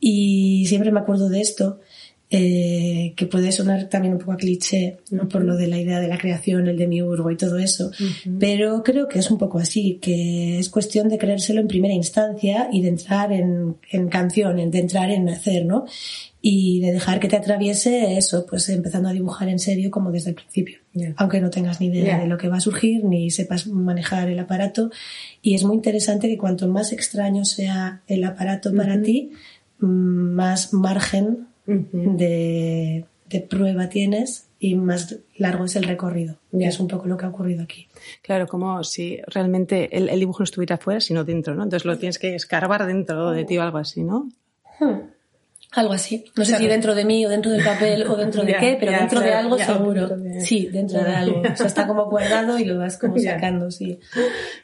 Y 0.00 0.64
siempre 0.66 0.90
me 0.92 1.00
acuerdo 1.00 1.28
de 1.28 1.40
esto, 1.40 1.80
eh, 2.34 3.12
que 3.14 3.26
puede 3.26 3.52
sonar 3.52 3.90
también 3.90 4.14
un 4.14 4.18
poco 4.18 4.32
a 4.32 4.38
cliché, 4.38 4.96
¿no? 5.10 5.28
Por 5.28 5.44
lo 5.44 5.54
de 5.54 5.66
la 5.66 5.78
idea 5.78 6.00
de 6.00 6.08
la 6.08 6.16
creación, 6.16 6.66
el 6.66 6.78
demiurgo 6.78 7.30
y 7.30 7.36
todo 7.36 7.58
eso. 7.58 7.90
Pero 8.38 8.82
creo 8.82 9.06
que 9.06 9.18
es 9.18 9.30
un 9.30 9.36
poco 9.36 9.58
así, 9.58 9.98
que 10.00 10.58
es 10.58 10.70
cuestión 10.70 11.10
de 11.10 11.18
creérselo 11.18 11.60
en 11.60 11.68
primera 11.68 11.92
instancia 11.92 12.70
y 12.72 12.80
de 12.80 12.88
entrar 12.88 13.32
en, 13.32 13.76
en 13.90 14.08
canción, 14.08 14.56
de 14.70 14.78
entrar 14.78 15.10
en 15.10 15.28
hacer, 15.28 15.66
¿no? 15.66 15.84
y 16.40 16.80
de 16.80 16.90
dejar 16.90 17.20
que 17.20 17.28
te 17.28 17.36
atraviese 17.36 18.16
eso, 18.16 18.46
pues 18.46 18.68
empezando 18.70 19.10
a 19.10 19.12
dibujar 19.12 19.50
en 19.50 19.58
serio 19.58 19.90
como 19.90 20.10
desde 20.10 20.30
el 20.30 20.36
principio, 20.36 20.78
aunque 21.16 21.40
no 21.40 21.50
tengas 21.50 21.80
ni 21.80 21.88
idea 21.88 22.18
de 22.18 22.26
lo 22.26 22.38
que 22.38 22.48
va 22.48 22.56
a 22.56 22.60
surgir 22.60 23.04
ni 23.04 23.30
sepas 23.30 23.68
manejar 23.68 24.28
el 24.28 24.38
aparato. 24.40 24.90
Y 25.42 25.54
es 25.54 25.64
muy 25.64 25.76
interesante 25.76 26.28
que 26.28 26.38
cuanto 26.38 26.66
más 26.66 26.92
extraño 26.92 27.44
sea 27.44 28.02
el 28.08 28.24
aparato 28.24 28.74
para 28.74 29.00
ti, 29.00 29.30
mm, 29.78 29.86
más 29.86 30.72
margen 30.72 31.51
de, 31.92 33.04
prueba 33.48 33.88
tienes 33.88 34.48
y 34.58 34.74
más 34.74 35.16
largo 35.36 35.64
es 35.64 35.76
el 35.76 35.84
recorrido. 35.84 36.36
Ya 36.52 36.68
es 36.68 36.78
un 36.78 36.88
poco 36.88 37.06
lo 37.06 37.16
que 37.16 37.24
ha 37.24 37.28
ocurrido 37.28 37.62
aquí. 37.62 37.88
Claro, 38.22 38.46
como 38.46 38.84
si 38.84 39.20
realmente 39.26 39.88
el, 39.96 40.18
dibujo 40.18 40.40
no 40.40 40.44
estuviera 40.44 40.76
fuera, 40.76 41.00
sino 41.00 41.24
dentro, 41.24 41.54
¿no? 41.54 41.64
Entonces 41.64 41.86
lo 41.86 41.98
tienes 41.98 42.18
que 42.18 42.34
escarbar 42.34 42.86
dentro 42.86 43.30
de 43.30 43.44
ti 43.44 43.58
o 43.58 43.62
algo 43.62 43.78
así, 43.78 44.02
¿no? 44.02 44.28
Hmm. 44.78 45.10
Algo 45.72 45.94
así. 45.94 46.26
No 46.36 46.44
sé 46.44 46.58
si 46.58 46.66
dentro 46.66 46.94
de 46.94 47.04
mí 47.04 47.24
o 47.24 47.30
dentro 47.30 47.50
del 47.50 47.64
papel 47.64 48.06
o 48.06 48.14
dentro 48.14 48.44
de 48.44 48.54
qué, 48.56 48.76
pero 48.78 48.92
dentro 48.92 49.20
de 49.20 49.32
algo 49.32 49.56
seguro. 49.56 50.10
Sí, 50.40 50.66
dentro 50.66 51.02
de 51.02 51.10
algo. 51.10 51.40
O 51.40 51.56
sea, 51.56 51.66
está 51.66 51.86
como 51.86 52.10
guardado 52.10 52.58
y 52.58 52.64
lo 52.64 52.78
vas 52.78 52.98
como 52.98 53.18
sacando, 53.18 53.70
sí. 53.70 53.98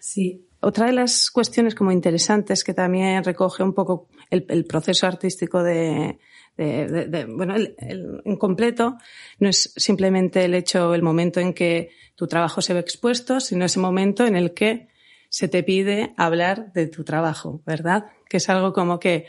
Sí. 0.00 0.44
Otra 0.60 0.86
de 0.86 0.92
las 0.92 1.30
cuestiones 1.30 1.74
como 1.74 1.92
interesantes 1.92 2.62
que 2.62 2.74
también 2.74 3.24
recoge 3.24 3.62
un 3.62 3.72
poco 3.72 4.08
el, 4.28 4.64
proceso 4.64 5.06
artístico 5.06 5.62
de, 5.62 6.18
bueno, 6.58 7.54
en 7.78 8.36
completo, 8.36 8.98
no 9.38 9.48
es 9.48 9.72
simplemente 9.76 10.44
el 10.44 10.54
hecho, 10.54 10.94
el 10.94 11.02
momento 11.02 11.38
en 11.38 11.54
que 11.54 11.90
tu 12.16 12.26
trabajo 12.26 12.60
se 12.60 12.74
ve 12.74 12.80
expuesto, 12.80 13.40
sino 13.40 13.64
ese 13.64 13.78
momento 13.78 14.26
en 14.26 14.34
el 14.34 14.54
que 14.54 14.88
se 15.28 15.48
te 15.48 15.62
pide 15.62 16.14
hablar 16.16 16.72
de 16.72 16.86
tu 16.88 17.04
trabajo, 17.04 17.62
¿verdad? 17.64 18.06
Que 18.28 18.38
es 18.38 18.48
algo 18.48 18.72
como 18.72 18.98
que 18.98 19.26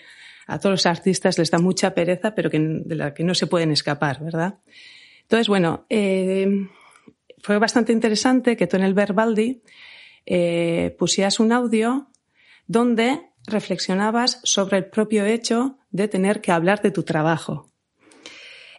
a 0.48 0.60
todos 0.60 0.74
los 0.74 0.86
artistas 0.86 1.38
les 1.38 1.52
da 1.52 1.60
mucha 1.60 1.94
pereza, 1.94 2.34
pero 2.34 2.50
que, 2.50 2.60
de 2.60 2.96
la 2.96 3.14
que 3.14 3.24
no 3.24 3.36
se 3.36 3.48
pueden 3.48 3.72
escapar, 3.72 4.24
¿verdad? 4.24 4.60
Entonces, 5.22 5.48
bueno, 5.48 5.86
eh, 5.90 6.68
fue 7.44 7.60
bastante 7.60 7.94
interesante 7.94 8.58
que 8.58 8.66
tú 8.66 8.78
en 8.78 8.84
el 8.84 8.94
Verbaldi 8.96 9.62
eh, 10.26 10.96
pusieras 10.98 11.40
un 11.40 11.52
audio 11.52 12.08
donde 12.66 13.30
reflexionabas 13.46 14.42
sobre 14.44 14.78
el 14.78 14.86
propio 14.86 15.26
hecho 15.26 15.79
de 15.92 16.08
tener 16.08 16.42
que 16.42 16.52
hablar 16.52 16.82
de 16.82 16.92
tu 16.92 17.04
trabajo. 17.04 17.70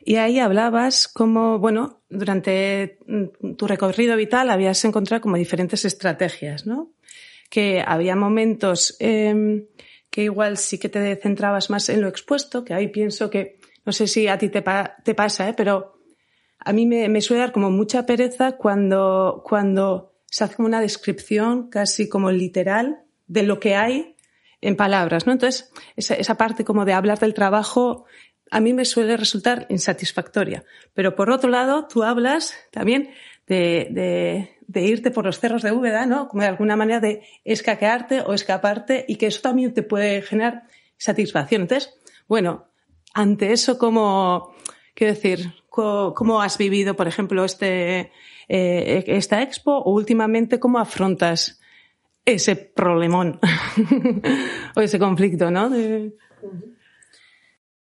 Y 0.03 0.17
ahí 0.17 0.39
hablabas 0.39 1.09
como, 1.09 1.59
bueno, 1.59 2.03
durante 2.09 2.99
mm, 3.07 3.55
tu 3.57 3.67
recorrido 3.67 4.17
vital 4.17 4.51
habías 4.51 4.85
encontrado 4.85 5.21
como 5.21 5.37
diferentes 5.37 5.85
estrategias, 5.85 6.67
¿no? 6.67 6.93
Que 7.51 7.83
había 7.87 8.17
momentos 8.17 8.97
em, 8.99 9.67
que 10.11 10.25
igual 10.25 10.57
sí 10.57 10.79
que 10.79 10.89
te 10.89 11.17
centrabas 11.17 11.69
más 11.71 11.89
en 11.89 12.01
lo 12.01 12.09
expuesto, 12.09 12.65
que 12.65 12.75
ahí 12.75 12.89
pienso 12.89 13.29
que, 13.29 13.61
no 13.85 13.93
sé 13.93 14.07
si 14.07 14.27
a 14.29 14.39
ti 14.39 14.49
te, 14.49 14.63
pasa, 14.63 15.49
¿eh? 15.49 15.55
pero 15.57 16.01
a 16.59 16.73
mí 16.73 16.87
me, 16.87 17.21
suele 17.21 17.41
dar 17.41 17.53
como 17.53 17.71
mucha 17.71 18.07
pereza 18.07 18.53
cuando, 18.53 19.43
cuando 19.45 20.15
se 20.27 20.45
hace 20.45 20.63
una 20.63 20.81
descripción 20.81 21.69
casi 21.71 22.09
como 22.09 22.31
literal 22.31 23.03
de 23.27 23.43
lo 23.43 23.61
que 23.61 23.75
hay 23.75 24.17
en 24.61 24.77
palabras, 24.77 25.27
¿no? 25.27 25.33
Entonces, 25.33 25.73
esa, 25.97 26.37
parte 26.37 26.65
como 26.65 26.85
de 26.85 26.93
hablar 26.93 27.19
del 27.19 27.35
trabajo 27.35 28.05
a 28.51 28.61
mí 28.61 28.73
me 28.73 28.85
suele 28.85 29.17
resultar 29.17 29.67
insatisfactoria. 29.71 30.65
Pero 30.93 31.15
por 31.15 31.31
otro 31.31 31.51
lado, 31.51 31.87
tú 31.87 32.03
hablas 32.03 32.55
también 32.73 33.11
de, 33.47 33.89
de, 33.91 34.57
de, 34.67 34.83
irte 34.83 35.13
por 35.13 35.25
los 35.25 35.39
cerros 35.39 35.63
de 35.63 35.73
Úbeda, 35.73 36.05
¿no? 36.07 36.29
Como 36.29 36.43
de 36.43 36.49
alguna 36.49 36.77
manera 36.77 36.99
de 36.99 37.23
escaquearte 37.45 38.23
o 38.23 38.35
escaparte 38.35 39.05
y 39.07 39.17
que 39.17 39.29
eso 39.29 39.41
también 39.41 39.73
te 39.73 39.85
puede 39.85 40.23
generar 40.23 40.65
satisfacción. 40.97 41.63
Entonces, 41.63 41.95
bueno, 42.27 42.67
ante 43.15 43.53
eso, 43.53 43.79
¿cómo, 43.79 44.55
quiero 44.95 45.15
decir, 45.15 45.53
cómo, 45.69 46.43
has 46.43 46.59
vivido, 46.59 46.95
por 46.95 47.09
ejemplo, 47.09 47.45
este, 47.45 48.13
eh, 48.49 49.05
esta 49.07 49.43
expo 49.43 49.79
o 49.79 49.93
últimamente 49.93 50.59
cómo 50.59 50.79
afrontas 50.79 51.60
ese 52.35 52.57
problemón 52.57 53.41
o 54.77 54.81
ese 54.81 54.99
conflicto, 54.99 55.51
¿no? 55.51 55.71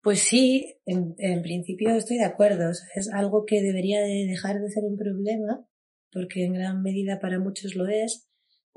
Pues 0.02 0.20
sí, 0.20 0.76
en, 0.86 1.14
en, 1.18 1.42
principio 1.42 1.90
estoy 1.90 2.18
de 2.18 2.24
acuerdo. 2.24 2.70
es 2.70 3.10
algo 3.12 3.44
que 3.44 3.60
debería 3.60 4.00
de 4.00 4.26
dejar 4.26 4.60
de 4.60 4.70
ser 4.70 4.84
un 4.84 4.96
problema, 4.96 5.66
porque 6.10 6.44
en 6.44 6.54
gran 6.54 6.82
medida 6.82 7.20
para 7.20 7.38
muchos 7.38 7.74
lo 7.74 7.86
es. 7.86 8.30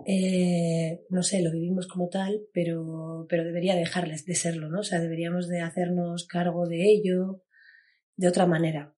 Eh, 0.06 1.02
no 1.10 1.24
sé, 1.24 1.42
lo 1.42 1.52
vivimos 1.52 1.88
como 1.88 2.10
tal, 2.10 2.42
pero, 2.52 3.26
pero 3.30 3.44
debería 3.44 3.76
dejarles 3.76 4.26
de 4.26 4.36
serlo, 4.36 4.70
¿no? 4.70 4.80
O 4.80 4.84
sea, 4.84 5.00
deberíamos 5.00 5.48
de 5.48 5.62
hacernos 5.62 6.28
cargo 6.28 6.68
de 6.68 6.92
ello 6.92 7.44
de 8.16 8.28
otra 8.28 8.46
manera. 8.46 8.94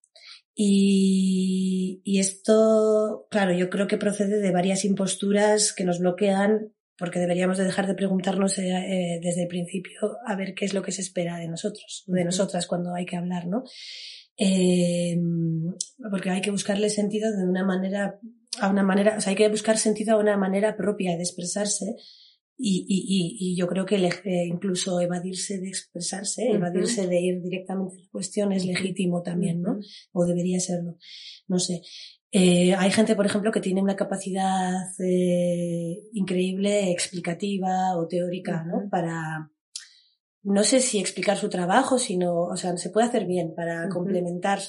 Y, 0.55 2.01
y 2.05 2.19
esto, 2.19 3.27
claro, 3.29 3.53
yo 3.53 3.69
creo 3.69 3.87
que 3.87 3.97
procede 3.97 4.39
de 4.39 4.51
varias 4.51 4.85
imposturas 4.85 5.73
que 5.73 5.83
nos 5.83 5.99
bloquean 5.99 6.71
porque 6.97 7.19
deberíamos 7.19 7.57
de 7.57 7.65
dejar 7.65 7.87
de 7.87 7.95
preguntarnos 7.95 8.57
eh, 8.57 8.69
eh, 8.69 9.19
desde 9.21 9.43
el 9.43 9.47
principio 9.47 10.17
a 10.25 10.35
ver 10.35 10.53
qué 10.53 10.65
es 10.65 10.73
lo 10.73 10.81
que 10.81 10.91
se 10.91 11.01
espera 11.01 11.37
de 11.37 11.47
nosotros, 11.47 12.03
de 12.07 12.23
nosotras 12.23 12.67
cuando 12.67 12.93
hay 12.93 13.05
que 13.05 13.17
hablar, 13.17 13.47
¿no? 13.47 13.63
Eh, 14.37 15.17
porque 16.09 16.29
hay 16.29 16.41
que 16.41 16.51
buscarle 16.51 16.89
sentido 16.89 17.31
de 17.35 17.43
una 17.43 17.65
manera, 17.65 18.19
a 18.59 18.69
una 18.69 18.83
manera, 18.83 19.17
o 19.17 19.21
sea, 19.21 19.31
hay 19.31 19.35
que 19.35 19.49
buscar 19.49 19.77
sentido 19.77 20.15
a 20.15 20.19
una 20.19 20.37
manera 20.37 20.77
propia 20.77 21.17
de 21.17 21.23
expresarse 21.23 21.95
y, 22.57 22.85
y, 22.87 23.51
y, 23.51 23.55
yo 23.57 23.67
creo 23.67 23.85
que 23.85 23.97
eh, 23.97 24.45
incluso 24.47 25.01
evadirse 25.01 25.59
de 25.59 25.67
expresarse, 25.67 26.49
evadirse 26.51 27.05
de 27.07 27.19
ir 27.19 27.41
directamente 27.41 27.97
a 27.97 28.01
la 28.01 28.09
cuestión 28.09 28.53
es 28.53 28.65
legítimo 28.65 29.21
también, 29.21 29.61
¿no? 29.61 29.79
O 30.13 30.25
debería 30.25 30.59
serlo. 30.59 30.97
No 31.47 31.59
sé. 31.59 31.81
Eh, 32.31 32.73
hay 32.75 32.91
gente, 32.91 33.15
por 33.15 33.25
ejemplo, 33.25 33.51
que 33.51 33.61
tiene 33.61 33.81
una 33.81 33.95
capacidad 33.95 34.73
eh, 34.99 35.97
increíble 36.13 36.91
explicativa 36.91 37.95
o 37.97 38.07
teórica, 38.07 38.63
¿no? 38.63 38.89
Para, 38.89 39.51
no 40.45 40.63
sé 40.63 40.79
si 40.79 40.99
explicar 40.99 41.37
su 41.37 41.49
trabajo, 41.49 41.97
sino, 41.97 42.43
o 42.43 42.55
sea, 42.55 42.77
se 42.77 42.91
puede 42.91 43.07
hacer 43.07 43.25
bien 43.25 43.55
para 43.55 43.89
complementar, 43.89 44.59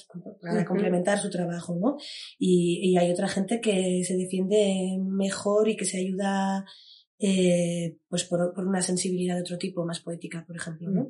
para 0.41 0.65
complementar 0.65 1.19
su 1.19 1.29
trabajo, 1.29 1.77
¿no? 1.77 1.97
Y, 2.39 2.81
y, 2.83 2.97
hay 2.97 3.11
otra 3.13 3.29
gente 3.29 3.61
que 3.61 4.03
se 4.05 4.17
defiende 4.17 4.99
mejor 5.03 5.69
y 5.69 5.77
que 5.77 5.85
se 5.85 5.99
ayuda, 5.99 6.65
eh, 7.19 7.99
pues 8.09 8.25
por, 8.25 8.53
por, 8.55 8.67
una 8.67 8.83
sensibilidad 8.83 9.35
de 9.37 9.43
otro 9.43 9.59
tipo, 9.59 9.85
más 9.85 10.01
poética, 10.01 10.45
por 10.47 10.57
ejemplo, 10.57 10.91
¿no? 10.91 11.09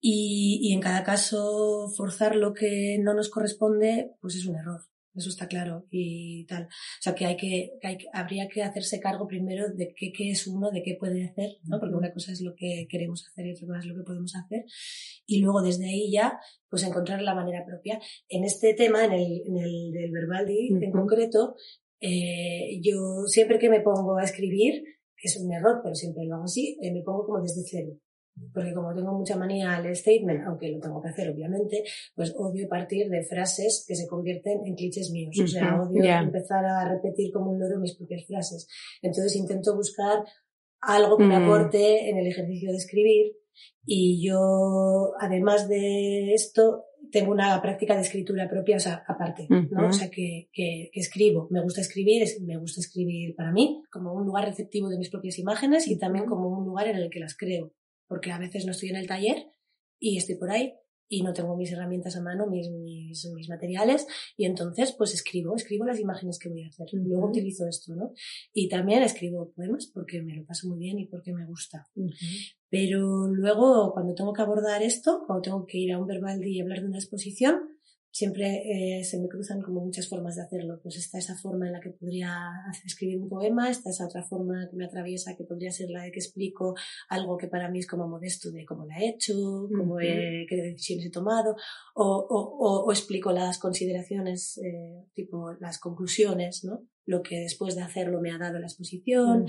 y, 0.00 0.58
y 0.62 0.72
en 0.72 0.80
cada 0.80 1.04
caso, 1.04 1.90
forzar 1.96 2.36
lo 2.36 2.52
que 2.52 2.98
no 3.00 3.14
nos 3.14 3.30
corresponde, 3.30 4.12
pues 4.20 4.36
es 4.36 4.46
un 4.46 4.56
error 4.56 4.82
eso 5.14 5.28
está 5.28 5.46
claro 5.46 5.86
y 5.90 6.46
tal. 6.46 6.64
O 6.64 7.02
sea, 7.02 7.14
que 7.14 7.26
hay 7.26 7.36
que, 7.36 7.72
hay, 7.82 7.98
habría 8.12 8.48
que 8.48 8.62
hacerse 8.62 9.00
cargo 9.00 9.26
primero 9.26 9.68
de 9.68 9.94
qué, 9.94 10.12
qué 10.12 10.30
es 10.30 10.46
uno, 10.46 10.70
de 10.70 10.82
qué 10.82 10.96
puede 10.98 11.24
hacer, 11.24 11.58
¿no? 11.64 11.78
Porque 11.78 11.94
una 11.94 12.12
cosa 12.12 12.32
es 12.32 12.40
lo 12.40 12.54
que 12.54 12.86
queremos 12.88 13.26
hacer 13.28 13.46
y 13.46 13.52
otra 13.52 13.66
cosa 13.66 13.78
es 13.80 13.86
lo 13.86 13.94
que 13.94 14.04
podemos 14.04 14.34
hacer. 14.34 14.64
Y 15.26 15.40
luego 15.40 15.62
desde 15.62 15.86
ahí 15.86 16.10
ya, 16.10 16.38
pues 16.68 16.82
encontrar 16.84 17.20
la 17.22 17.34
manera 17.34 17.64
propia. 17.66 18.00
En 18.28 18.44
este 18.44 18.74
tema, 18.74 19.04
en 19.04 19.12
el, 19.12 19.42
en 19.46 19.58
el 19.58 19.92
del 19.92 20.10
Verbaldi 20.10 20.68
en 20.68 20.90
concreto, 20.90 21.56
eh, 22.02 22.80
yo 22.82 23.24
siempre 23.26 23.58
que 23.58 23.70
me 23.70 23.80
pongo 23.80 24.18
a 24.18 24.24
escribir, 24.24 24.82
que 25.16 25.28
es 25.28 25.40
un 25.40 25.52
error, 25.52 25.80
pero 25.82 25.94
siempre 25.94 26.24
lo 26.24 26.34
hago 26.34 26.44
así, 26.44 26.78
eh, 26.82 26.92
me 26.92 27.02
pongo 27.02 27.24
como 27.24 27.40
desde 27.40 27.62
cero 27.64 27.96
porque 28.52 28.72
como 28.72 28.94
tengo 28.94 29.12
mucha 29.12 29.36
manía 29.36 29.76
al 29.76 29.94
statement, 29.94 30.46
aunque 30.46 30.70
lo 30.70 30.80
tengo 30.80 31.02
que 31.02 31.08
hacer 31.08 31.30
obviamente, 31.30 31.84
pues 32.14 32.34
odio 32.36 32.68
partir 32.68 33.08
de 33.08 33.22
frases 33.24 33.84
que 33.86 33.94
se 33.94 34.06
convierten 34.06 34.60
en 34.64 34.74
clichés 34.74 35.10
míos. 35.10 35.36
O 35.42 35.46
sea, 35.46 35.80
odio 35.80 36.02
empezar 36.04 36.64
a 36.64 36.88
repetir 36.88 37.32
como 37.32 37.50
un 37.50 37.60
loro 37.60 37.78
mis 37.78 37.96
propias 37.96 38.26
frases. 38.26 38.66
Entonces 39.02 39.36
intento 39.36 39.76
buscar 39.76 40.24
algo 40.80 41.16
que 41.16 41.24
me 41.24 41.38
mm. 41.38 41.44
aporte 41.44 42.08
en 42.08 42.18
el 42.18 42.26
ejercicio 42.26 42.70
de 42.70 42.78
escribir 42.78 43.36
y 43.84 44.26
yo, 44.26 45.12
además 45.20 45.68
de 45.68 46.32
esto, 46.32 46.86
tengo 47.12 47.30
una 47.30 47.60
práctica 47.62 47.94
de 47.94 48.00
escritura 48.00 48.48
propia, 48.48 48.76
o 48.76 48.80
sea, 48.80 49.04
aparte, 49.06 49.46
¿no? 49.48 49.88
O 49.88 49.92
sea, 49.92 50.10
que, 50.10 50.48
que, 50.52 50.90
que, 50.92 51.00
escribo. 51.00 51.46
Me 51.50 51.62
gusta 51.62 51.80
escribir, 51.80 52.26
me 52.40 52.56
gusta 52.56 52.80
escribir 52.80 53.36
para 53.36 53.52
mí, 53.52 53.82
como 53.92 54.12
un 54.14 54.24
lugar 54.26 54.46
receptivo 54.46 54.88
de 54.88 54.98
mis 54.98 55.10
propias 55.10 55.38
imágenes 55.38 55.86
y 55.86 55.98
también 55.98 56.26
como 56.26 56.48
un 56.48 56.64
lugar 56.64 56.88
en 56.88 56.96
el 56.96 57.10
que 57.10 57.20
las 57.20 57.36
creo 57.36 57.74
porque 58.12 58.30
a 58.30 58.38
veces 58.38 58.66
no 58.66 58.72
estoy 58.72 58.90
en 58.90 58.96
el 58.96 59.06
taller 59.06 59.38
y 59.98 60.18
estoy 60.18 60.34
por 60.34 60.50
ahí 60.50 60.74
y 61.08 61.22
no 61.22 61.32
tengo 61.32 61.56
mis 61.56 61.72
herramientas 61.72 62.14
a 62.14 62.20
mano, 62.20 62.46
mis, 62.46 62.70
mis, 62.70 63.24
mis 63.34 63.48
materiales, 63.48 64.06
y 64.36 64.44
entonces 64.44 64.94
pues 64.96 65.14
escribo, 65.14 65.56
escribo 65.56 65.86
las 65.86 65.98
imágenes 65.98 66.38
que 66.38 66.50
voy 66.50 66.62
a 66.62 66.68
hacer. 66.68 66.86
Luego 66.92 67.28
utilizo 67.28 67.66
esto, 67.66 67.94
¿no? 67.94 68.12
Y 68.52 68.68
también 68.68 69.02
escribo 69.02 69.50
poemas 69.52 69.90
porque 69.92 70.20
me 70.20 70.34
lo 70.34 70.44
paso 70.44 70.68
muy 70.68 70.78
bien 70.78 70.98
y 70.98 71.06
porque 71.06 71.32
me 71.32 71.46
gusta. 71.46 71.86
Pero 72.72 73.28
luego, 73.28 73.92
cuando 73.92 74.14
tengo 74.14 74.32
que 74.32 74.40
abordar 74.40 74.82
esto, 74.82 75.24
cuando 75.26 75.42
tengo 75.42 75.66
que 75.66 75.76
ir 75.76 75.92
a 75.92 75.98
un 75.98 76.06
verbal 76.06 76.42
y 76.42 76.58
hablar 76.58 76.80
de 76.80 76.86
una 76.86 76.96
exposición, 76.96 77.68
siempre 78.10 78.62
eh, 78.64 79.04
se 79.04 79.20
me 79.20 79.28
cruzan 79.28 79.60
como 79.60 79.84
muchas 79.84 80.08
formas 80.08 80.36
de 80.36 80.42
hacerlo. 80.44 80.80
Pues 80.82 80.96
está 80.96 81.18
esa 81.18 81.36
forma 81.36 81.66
en 81.66 81.74
la 81.74 81.80
que 81.80 81.90
podría 81.90 82.34
escribir 82.86 83.18
un 83.18 83.28
poema, 83.28 83.68
está 83.68 83.90
esa 83.90 84.06
otra 84.06 84.22
forma 84.22 84.70
que 84.70 84.76
me 84.78 84.86
atraviesa 84.86 85.36
que 85.36 85.44
podría 85.44 85.70
ser 85.70 85.90
la 85.90 86.04
de 86.04 86.12
que 86.12 86.20
explico 86.20 86.74
algo 87.10 87.36
que 87.36 87.48
para 87.48 87.68
mí 87.68 87.78
es 87.78 87.86
como 87.86 88.08
modesto 88.08 88.50
de 88.50 88.64
cómo 88.64 88.86
la 88.86 88.98
he 89.00 89.10
hecho, 89.10 89.34
cómo 89.76 89.98
qué 89.98 90.46
decisiones 90.48 91.04
he 91.04 91.10
tomado, 91.10 91.54
o, 91.94 92.06
o, 92.06 92.84
o, 92.86 92.90
explico 92.90 93.32
las 93.32 93.58
consideraciones, 93.58 94.56
eh, 94.64 95.04
tipo 95.12 95.52
las 95.60 95.78
conclusiones, 95.78 96.64
¿no? 96.64 96.88
Lo 97.04 97.22
que 97.22 97.40
después 97.40 97.74
de 97.74 97.82
hacerlo 97.82 98.20
me 98.20 98.30
ha 98.30 98.38
dado 98.38 98.58
la 98.58 98.66
exposición. 98.66 99.46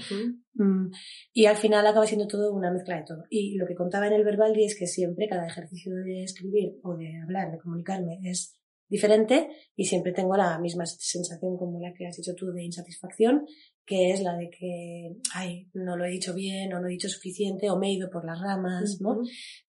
Mm, 0.54 0.92
y 1.34 1.46
al 1.46 1.58
final 1.58 1.86
acaba 1.86 2.08
siendo 2.08 2.28
todo 2.28 2.54
una 2.54 2.72
mezcla 2.72 2.98
de 2.98 3.04
todo. 3.06 3.24
Y 3.30 3.56
lo 3.56 3.66
que 3.68 3.76
contaba 3.76 4.08
en 4.08 4.14
el 4.14 4.24
verbal 4.24 4.54
es 4.58 4.78
que 4.78 4.88
siempre 4.88 5.28
cada 5.28 5.48
ejercicio 5.48 5.94
de 5.96 6.24
escribir 6.24 6.80
o 6.84 6.96
de 6.96 7.22
hablar, 7.22 7.52
de 7.52 7.60
comunicarme, 7.60 8.20
es 8.24 8.58
diferente 8.94 9.50
y 9.76 9.86
siempre 9.86 10.12
tengo 10.12 10.38
la 10.38 10.60
misma 10.60 10.86
sensación 10.86 11.58
como 11.58 11.80
la 11.80 11.94
que 11.94 12.06
has 12.06 12.18
dicho 12.18 12.36
tú 12.36 12.52
de 12.52 12.64
insatisfacción, 12.64 13.46
que 13.86 14.12
es 14.12 14.22
la 14.22 14.38
de 14.38 14.52
que, 14.52 15.16
ay, 15.34 15.68
no 15.74 15.98
lo 15.98 16.06
he 16.06 16.10
dicho 16.10 16.34
bien 16.36 16.72
o 16.74 16.80
no 16.80 16.88
he 16.88 16.92
dicho 16.92 17.10
suficiente 17.10 17.72
o 17.72 17.78
me 17.80 17.88
he 17.88 17.94
ido 17.94 18.10
por 18.12 18.24
las 18.24 18.40
ramas, 18.40 19.00
¿no? 19.02 19.20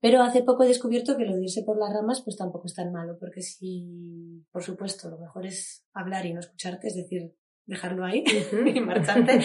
Pero 0.00 0.22
hace 0.22 0.42
poco 0.42 0.64
he 0.64 0.68
descubierto 0.68 1.16
que 1.16 1.24
lo 1.24 1.34
de 1.34 1.44
irse 1.44 1.62
por 1.62 1.78
las 1.78 1.92
ramas 1.92 2.20
pues 2.22 2.36
tampoco 2.36 2.66
es 2.66 2.74
tan 2.74 2.92
malo, 2.92 3.16
porque 3.18 3.40
si, 3.40 4.44
por 4.52 4.62
supuesto, 4.62 5.08
lo 5.08 5.18
mejor 5.18 5.46
es 5.46 5.86
hablar 5.94 6.26
y 6.26 6.34
no 6.34 6.40
escucharte, 6.40 6.88
es 6.88 6.94
decir, 6.94 7.34
dejarlo 7.66 8.04
ahí 8.04 8.24
y 8.74 8.80
marcharte. 8.80 9.40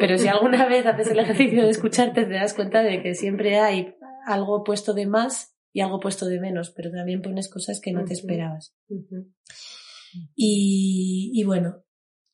Pero 0.00 0.18
si 0.18 0.28
alguna 0.28 0.66
vez 0.66 0.86
haces 0.86 1.08
el 1.08 1.18
ejercicio 1.18 1.64
de 1.64 1.70
escucharte, 1.70 2.24
te 2.24 2.34
das 2.34 2.54
cuenta 2.54 2.82
de 2.82 3.02
que 3.02 3.14
siempre 3.14 3.58
hay 3.58 3.94
algo 4.26 4.64
puesto 4.64 4.94
de 4.94 5.06
más 5.06 5.56
y 5.72 5.80
algo 5.80 6.00
puesto 6.00 6.26
de 6.26 6.40
menos, 6.40 6.70
pero 6.70 6.90
también 6.90 7.22
pones 7.22 7.48
cosas 7.48 7.80
que 7.80 7.92
no 7.92 8.04
te 8.04 8.14
esperabas. 8.14 8.74
y, 10.34 11.30
y, 11.34 11.44
bueno, 11.44 11.84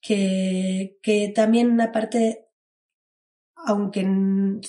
que, 0.00 0.98
que 1.02 1.32
también 1.34 1.80
aparte 1.80 2.43
aunque 3.66 4.06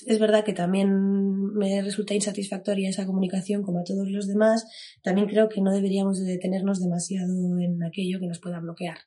es 0.05 0.19
verdad 0.19 0.43
que 0.43 0.53
también 0.53 1.53
me 1.53 1.81
resulta 1.81 2.13
insatisfactoria 2.13 2.89
esa 2.89 3.05
comunicación 3.05 3.63
como 3.63 3.79
a 3.79 3.84
todos 3.84 4.10
los 4.10 4.27
demás, 4.27 4.65
también 5.03 5.27
creo 5.27 5.49
que 5.49 5.62
no 5.62 5.71
deberíamos 5.71 6.23
detenernos 6.23 6.81
demasiado 6.81 7.60
en 7.60 7.84
aquello 7.84 8.19
que 8.19 8.27
nos 8.27 8.39
pueda 8.39 8.60
bloquear. 8.60 8.97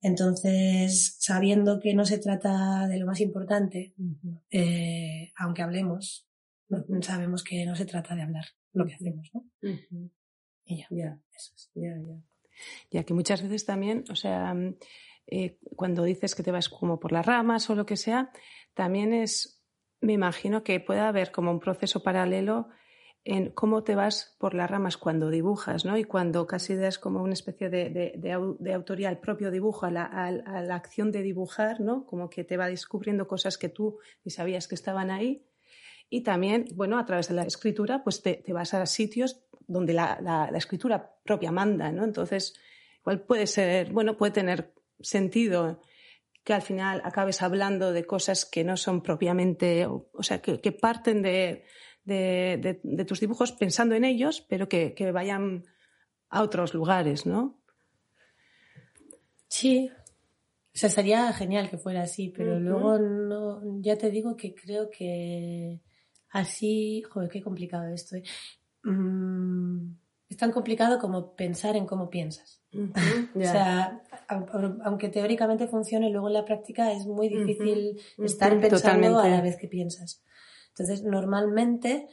Entonces, 0.00 1.16
sabiendo 1.18 1.80
que 1.80 1.94
no 1.94 2.04
se 2.04 2.18
trata 2.18 2.86
de 2.88 2.98
lo 2.98 3.06
más 3.06 3.20
importante, 3.20 3.94
eh, 4.50 5.32
aunque 5.36 5.62
hablemos, 5.62 6.28
sabemos 7.00 7.42
que 7.42 7.64
no 7.66 7.74
se 7.74 7.86
trata 7.86 8.14
de 8.14 8.22
hablar 8.22 8.44
lo 8.72 8.86
que 8.86 8.94
hacemos, 8.94 9.30
¿no? 9.34 9.44
Y 10.64 10.78
ya. 10.78 10.86
Ya, 10.90 11.20
eso 11.34 11.52
es. 11.56 11.70
Ya, 11.74 11.96
ya. 11.98 12.22
Ya 12.90 13.04
que 13.04 13.14
muchas 13.14 13.42
veces 13.42 13.64
también, 13.64 14.04
o 14.10 14.14
sea, 14.14 14.54
eh, 15.26 15.58
cuando 15.76 16.04
dices 16.04 16.34
que 16.34 16.42
te 16.42 16.50
vas 16.50 16.68
como 16.68 16.98
por 16.98 17.12
las 17.12 17.24
ramas 17.24 17.68
o 17.70 17.74
lo 17.74 17.86
que 17.86 17.96
sea, 17.96 18.30
también 18.74 19.12
es, 19.12 19.62
me 20.00 20.12
imagino 20.12 20.62
que 20.62 20.80
puede 20.80 21.00
haber 21.00 21.32
como 21.32 21.50
un 21.50 21.60
proceso 21.60 22.02
paralelo 22.02 22.68
en 23.24 23.50
cómo 23.50 23.84
te 23.84 23.94
vas 23.94 24.34
por 24.38 24.54
las 24.54 24.70
ramas 24.70 24.96
cuando 24.96 25.28
dibujas, 25.28 25.84
¿no? 25.84 25.98
Y 25.98 26.04
cuando 26.04 26.46
casi 26.46 26.74
das 26.74 26.98
como 26.98 27.22
una 27.22 27.34
especie 27.34 27.68
de, 27.68 27.90
de, 28.16 28.72
autoría 28.72 29.10
al 29.10 29.18
propio 29.18 29.50
dibujo, 29.50 29.86
a 29.86 29.90
la, 29.90 30.74
acción 30.74 31.12
de 31.12 31.22
dibujar, 31.22 31.80
¿no? 31.80 32.06
Como 32.06 32.30
que 32.30 32.44
te 32.44 32.56
va 32.56 32.68
descubriendo 32.68 33.28
cosas 33.28 33.58
que 33.58 33.68
tú 33.68 33.98
ni 34.24 34.30
sabías 34.30 34.68
que 34.68 34.74
estaban 34.74 35.10
ahí. 35.10 35.44
Y 36.08 36.22
también, 36.22 36.64
bueno, 36.74 36.98
a 36.98 37.04
través 37.04 37.28
de 37.28 37.34
la 37.34 37.42
escritura, 37.42 38.02
pues 38.02 38.22
te, 38.22 38.42
vas 38.48 38.72
a 38.74 38.86
sitios 38.86 39.44
donde 39.66 39.92
la, 39.92 40.18
la, 40.20 40.58
escritura 40.58 41.14
propia 41.22 41.52
manda, 41.52 41.92
¿no? 41.92 42.04
Entonces, 42.04 42.58
igual 43.00 43.20
puede 43.20 43.46
ser, 43.46 43.92
bueno, 43.92 44.16
puede 44.16 44.32
tener 44.32 44.72
sentido 44.98 45.80
que 46.44 46.54
al 46.54 46.62
final 46.62 47.02
acabes 47.04 47.42
hablando 47.42 47.92
de 47.92 48.06
cosas 48.06 48.44
que 48.44 48.64
no 48.64 48.76
son 48.76 49.02
propiamente, 49.02 49.86
o 49.86 50.22
sea, 50.22 50.40
que, 50.40 50.72
parten 50.72 51.22
de, 51.22 51.64
tus 53.06 53.20
dibujos 53.20 53.52
pensando 53.52 53.94
en 53.94 54.04
ellos, 54.04 54.44
pero 54.48 54.68
que, 54.68 55.12
vayan 55.12 55.64
a 56.28 56.42
otros 56.42 56.74
lugares, 56.74 57.26
¿no? 57.26 57.60
Sí. 59.48 59.90
O 60.72 60.78
sea, 60.80 60.88
sería 60.88 61.32
genial 61.32 61.68
que 61.68 61.78
fuera 61.78 62.02
así, 62.02 62.28
pero 62.28 62.60
luego 62.60 62.98
no, 62.98 63.60
ya 63.80 63.98
te 63.98 64.10
digo 64.10 64.36
que 64.36 64.54
creo 64.54 64.88
que 64.88 65.80
así, 66.30 67.02
joder, 67.02 67.28
qué 67.28 67.42
complicado 67.42 67.92
esto. 67.92 68.16
¿eh? 68.16 68.22
Mm, 68.84 69.96
es 70.30 70.36
tan 70.36 70.52
complicado 70.52 70.98
como 71.00 71.34
pensar 71.34 71.76
en 71.76 71.86
cómo 71.86 72.08
piensas. 72.08 72.62
o 73.34 73.40
sea, 73.40 74.00
aunque 74.84 75.08
teóricamente 75.08 75.66
funcione, 75.66 76.08
luego 76.08 76.28
en 76.28 76.34
la 76.34 76.44
práctica 76.44 76.92
es 76.92 77.04
muy 77.04 77.28
difícil 77.28 78.00
estar 78.18 78.58
pensando 78.60 79.18
a 79.18 79.28
la 79.28 79.40
vez 79.40 79.56
que 79.56 79.66
piensas. 79.66 80.22
Entonces, 80.68 81.02
normalmente, 81.02 82.06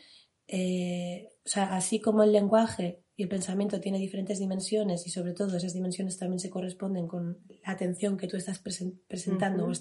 eh, 0.48 1.30
o 1.46 1.48
sea, 1.48 1.76
así 1.76 2.02
como 2.02 2.24
el 2.24 2.32
lenguaje 2.32 3.04
y 3.16 3.24
el 3.24 3.30
pensamiento 3.30 3.80
tiene 3.80 4.00
diferentes 4.00 4.40
dimensiones 4.40 5.06
y 5.06 5.12
sobre 5.12 5.34
todo 5.34 5.56
esas 5.56 5.74
dimensiones 5.74 6.18
también 6.18 6.40
se 6.40 6.50
corresponden 6.50 7.08
con 7.08 7.38
la 7.64 7.72
atención 7.72 8.18
que 8.18 8.28
tú 8.28 8.36
estás 8.36 8.60
presentando 9.08 9.72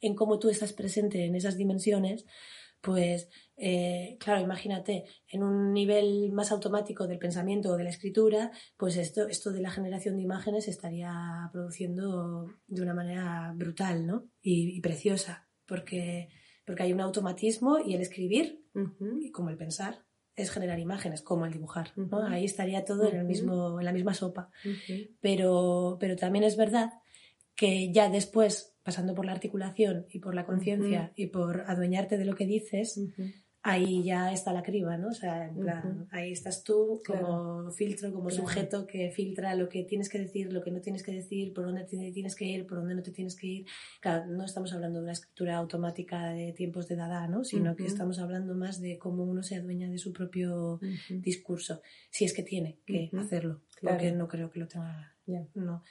en 0.00 0.14
cómo 0.14 0.38
tú 0.38 0.50
estás 0.50 0.72
presente 0.72 1.24
en 1.24 1.34
esas 1.34 1.56
dimensiones, 1.56 2.26
pues 2.84 3.30
eh, 3.56 4.18
claro, 4.20 4.42
imagínate, 4.42 5.04
en 5.28 5.42
un 5.42 5.72
nivel 5.72 6.32
más 6.32 6.52
automático 6.52 7.06
del 7.06 7.18
pensamiento 7.18 7.70
o 7.70 7.76
de 7.76 7.84
la 7.84 7.90
escritura, 7.90 8.50
pues 8.76 8.96
esto, 8.98 9.26
esto 9.26 9.52
de 9.52 9.62
la 9.62 9.70
generación 9.70 10.16
de 10.16 10.22
imágenes 10.22 10.68
estaría 10.68 11.48
produciendo 11.50 12.50
de 12.66 12.82
una 12.82 12.92
manera 12.92 13.52
brutal, 13.56 14.06
¿no? 14.06 14.28
Y, 14.42 14.80
preciosa, 14.82 15.48
porque, 15.66 16.28
porque 16.66 16.82
hay 16.82 16.92
un 16.92 17.00
automatismo 17.00 17.78
y 17.78 17.94
el 17.94 18.02
escribir, 18.02 18.62
y 19.20 19.30
como 19.30 19.48
el 19.48 19.56
pensar, 19.56 20.04
es 20.36 20.50
generar 20.50 20.78
imágenes, 20.78 21.22
como 21.22 21.46
el 21.46 21.52
dibujar, 21.52 21.92
¿no? 21.96 22.26
Ahí 22.26 22.44
estaría 22.44 22.84
todo 22.84 23.08
en, 23.08 23.16
el 23.16 23.24
mismo, 23.24 23.78
en 23.78 23.86
la 23.86 23.92
misma 23.92 24.12
sopa. 24.12 24.50
pero, 25.20 25.96
pero 25.98 26.16
también 26.16 26.44
es 26.44 26.56
verdad 26.56 26.90
que 27.54 27.92
ya 27.92 28.10
después, 28.10 28.73
pasando 28.84 29.14
por 29.14 29.24
la 29.24 29.32
articulación 29.32 30.06
y 30.10 30.20
por 30.20 30.34
la 30.34 30.46
conciencia 30.46 31.12
y 31.16 31.26
por 31.26 31.64
adueñarte 31.66 32.18
de 32.18 32.24
lo 32.26 32.36
que 32.36 32.46
dices, 32.46 33.00
ahí 33.62 34.04
ya 34.04 34.30
está 34.30 34.52
la 34.52 34.62
criba, 34.62 34.98
¿no? 34.98 35.08
O 35.08 35.14
sea, 35.14 35.48
en 35.48 35.56
plan, 35.56 36.06
ahí 36.10 36.32
estás 36.32 36.64
tú 36.64 37.02
como 37.04 37.70
filtro, 37.70 38.12
como 38.12 38.30
sujeto 38.30 38.86
que 38.86 39.10
filtra 39.10 39.54
lo 39.54 39.70
que 39.70 39.84
tienes 39.84 40.10
que 40.10 40.18
decir, 40.18 40.52
lo 40.52 40.60
que 40.62 40.70
no 40.70 40.82
tienes 40.82 41.02
que 41.02 41.12
decir, 41.12 41.54
por 41.54 41.64
dónde 41.64 41.84
tienes 41.84 42.36
que 42.36 42.44
ir, 42.44 42.66
por 42.66 42.78
dónde 42.78 42.94
no 42.94 43.02
te 43.02 43.10
tienes 43.10 43.36
que 43.36 43.46
ir. 43.46 43.66
Claro, 44.00 44.26
no 44.26 44.44
estamos 44.44 44.74
hablando 44.74 44.98
de 44.98 45.04
una 45.04 45.12
escritura 45.12 45.56
automática 45.56 46.28
de 46.28 46.52
tiempos 46.52 46.88
de 46.88 46.96
Dada, 46.96 47.26
¿no? 47.26 47.42
Sino 47.42 47.74
que 47.74 47.86
estamos 47.86 48.18
hablando 48.18 48.54
más 48.54 48.82
de 48.82 48.98
cómo 48.98 49.24
uno 49.24 49.42
se 49.42 49.56
adueña 49.56 49.88
de 49.88 49.96
su 49.96 50.12
propio 50.12 50.78
discurso, 51.08 51.80
si 52.10 52.26
es 52.26 52.34
que 52.34 52.42
tiene 52.42 52.80
que 52.84 53.10
hacerlo, 53.18 53.62
porque 53.80 54.12
no 54.12 54.28
creo 54.28 54.50
que 54.50 54.60
lo 54.60 54.68
tenga, 54.68 55.16
no. 55.54 55.82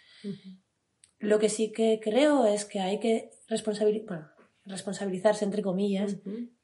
Lo 1.23 1.39
que 1.39 1.49
sí 1.49 1.71
que 1.71 1.99
creo 2.01 2.45
es 2.45 2.65
que 2.65 2.81
hay 2.81 2.99
que 2.99 3.31
responsabilizarse, 3.47 5.45
entre 5.45 5.62
comillas, 5.62 6.17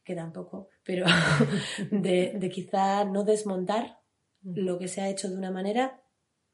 que 0.03 0.15
tampoco, 0.15 0.67
pero 0.83 1.05
de, 1.91 2.51
quizá 2.53 3.05
no 3.05 3.23
desmontar 3.23 3.99
lo 4.41 4.77
que 4.77 4.87
se 4.87 5.01
ha 5.01 5.09
hecho 5.09 5.29
de 5.29 5.37
una 5.37 5.51
manera 5.51 6.01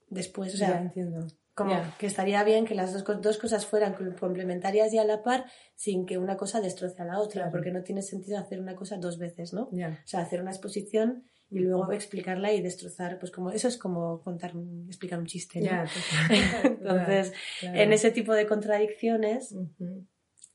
después. 0.07 0.53
O 0.53 0.57
sea, 0.57 0.79
entiendo. 0.79 1.27
Como 1.55 1.75
que 1.97 2.05
estaría 2.05 2.43
bien 2.43 2.65
que 2.65 2.75
las 2.75 2.93
dos, 2.93 3.21
dos, 3.21 3.37
cosas 3.37 3.65
fueran 3.65 3.95
complementarias 4.19 4.93
y 4.93 4.97
a 4.97 5.05
la 5.05 5.23
par 5.23 5.45
sin 5.73 6.05
que 6.05 6.17
una 6.17 6.35
cosa 6.35 6.59
destroce 6.59 7.01
a 7.01 7.05
la 7.05 7.19
otra, 7.19 7.49
porque 7.49 7.71
no 7.71 7.81
tiene 7.81 8.01
sentido 8.01 8.37
hacer 8.37 8.59
una 8.59 8.75
cosa 8.75 8.97
dos 8.97 9.17
veces, 9.17 9.53
¿no? 9.53 9.69
O 9.71 10.07
sea, 10.07 10.19
hacer 10.19 10.41
una 10.41 10.51
exposición 10.51 11.23
y 11.49 11.59
luego 11.59 11.91
explicarla 11.91 12.53
y 12.53 12.61
destrozar, 12.61 13.19
pues 13.19 13.31
como 13.31 13.51
eso 13.51 13.67
es 13.67 13.77
como 13.77 14.21
contar, 14.21 14.53
explicar 14.87 15.19
un 15.19 15.25
chiste. 15.25 15.61
¿no? 15.61 15.85
Entonces, 16.63 17.33
en 17.61 17.93
ese 17.93 18.11
tipo 18.11 18.33
de 18.33 18.47
contradicciones, 18.47 19.55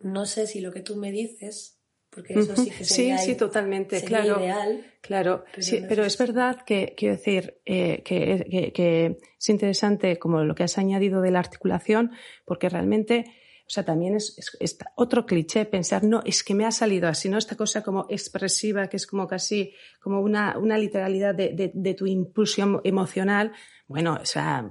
no 0.01 0.27
sé 0.27 0.47
si 0.47 0.61
lo 0.61 0.73
que 0.73 0.81
tú 0.81 0.97
me 0.97 1.13
dices 1.13 1.81
porque 2.11 2.35
eso 2.35 2.57
sí 2.57 2.71
que 2.71 2.85
sería, 2.85 3.19
sí, 3.19 3.31
sí, 3.33 3.37
totalmente, 3.37 4.03
claro, 4.03 4.41
ideal. 4.41 4.85
Claro, 5.01 5.45
pero, 5.53 5.63
sí, 5.63 5.81
pero 5.89 6.05
es 6.05 6.19
verdad 6.19 6.63
que, 6.67 6.95
quiero 6.97 7.17
decir, 7.17 7.61
eh, 7.65 8.03
que, 8.03 8.73
que, 8.75 9.17
es 9.39 9.49
interesante 9.49 10.19
como 10.19 10.43
lo 10.43 10.57
que 10.57 10.65
has 10.65 10.77
añadido 10.77 11.23
de 11.23 11.31
la 11.31 11.39
articulación, 11.39 12.11
porque 12.45 12.69
realmente, 12.69 13.27
o 13.71 13.73
sea, 13.73 13.85
también 13.85 14.17
es, 14.17 14.35
es, 14.59 14.79
otro 14.97 15.27
cliché 15.27 15.65
pensar, 15.65 16.03
no, 16.03 16.23
es 16.25 16.43
que 16.43 16.57
me 16.57 16.67
ha 16.67 16.73
salido 16.73 17.07
así, 17.07 17.29
¿no? 17.29 17.39
Esta 17.39 17.55
cosa 17.55 17.85
como 17.85 18.05
expresiva, 18.09 18.89
que 18.89 18.97
es 18.97 19.07
como 19.07 19.29
casi, 19.29 19.75
como 20.01 20.21
una, 20.21 20.59
una 20.59 20.77
literalidad 20.77 21.37
de, 21.37 21.51
de, 21.51 21.71
de 21.73 21.95
tu 21.95 22.09
impulsión 22.09 22.81
emocional, 22.83 23.53
bueno, 23.87 24.19
o 24.21 24.25
sea, 24.25 24.69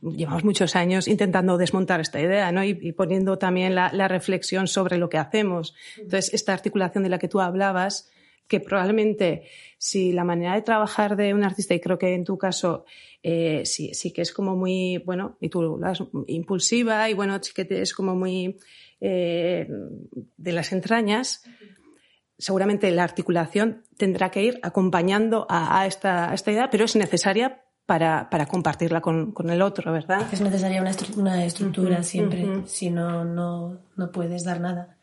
llevamos 0.00 0.44
muchos 0.44 0.76
años 0.76 1.08
intentando 1.08 1.58
desmontar 1.58 2.00
esta 2.00 2.20
idea, 2.20 2.52
¿no? 2.52 2.62
Y, 2.62 2.92
poniendo 2.92 3.36
también 3.36 3.74
la, 3.74 4.08
reflexión 4.08 4.68
sobre 4.68 4.96
lo 4.96 5.08
que 5.08 5.18
hacemos. 5.18 5.74
Entonces, 5.96 6.32
esta 6.32 6.52
articulación 6.52 7.02
de 7.02 7.10
la 7.10 7.18
que 7.18 7.26
tú 7.26 7.40
hablabas, 7.40 8.10
que 8.46 8.60
probablemente 8.60 9.48
si 9.78 10.12
la 10.12 10.24
manera 10.24 10.54
de 10.54 10.62
trabajar 10.62 11.16
de 11.16 11.34
un 11.34 11.44
artista, 11.44 11.74
y 11.74 11.80
creo 11.80 11.98
que 11.98 12.14
en 12.14 12.24
tu 12.24 12.38
caso 12.38 12.84
eh, 13.22 13.62
sí, 13.64 13.92
sí 13.94 14.12
que 14.12 14.22
es 14.22 14.32
como 14.32 14.56
muy, 14.56 14.98
bueno, 14.98 15.36
y 15.40 15.48
tú 15.48 15.78
la 15.78 15.92
impulsiva, 16.26 17.08
y 17.10 17.14
bueno, 17.14 17.38
sí 17.42 17.52
que 17.54 17.66
es 17.82 17.92
como 17.92 18.14
muy 18.14 18.58
eh, 19.00 19.68
de 20.36 20.52
las 20.52 20.72
entrañas, 20.72 21.44
seguramente 22.38 22.90
la 22.90 23.04
articulación 23.04 23.84
tendrá 23.96 24.30
que 24.30 24.42
ir 24.42 24.60
acompañando 24.62 25.46
a, 25.48 25.86
esta, 25.86 26.30
a 26.30 26.34
esta 26.34 26.52
idea, 26.52 26.70
pero 26.70 26.84
es 26.84 26.96
necesaria 26.96 27.62
para, 27.84 28.28
para 28.30 28.46
compartirla 28.46 29.00
con, 29.00 29.32
con, 29.32 29.48
el 29.50 29.62
otro, 29.62 29.92
¿verdad? 29.92 30.26
Es 30.32 30.40
necesaria 30.40 30.80
una, 30.80 30.92
una 31.16 31.44
estructura 31.44 32.02
siempre, 32.02 32.62
si 32.66 32.90
no, 32.90 33.24
no, 33.24 33.78
no 33.96 34.10
puedes 34.10 34.44
dar 34.44 34.60
nada 34.60 34.96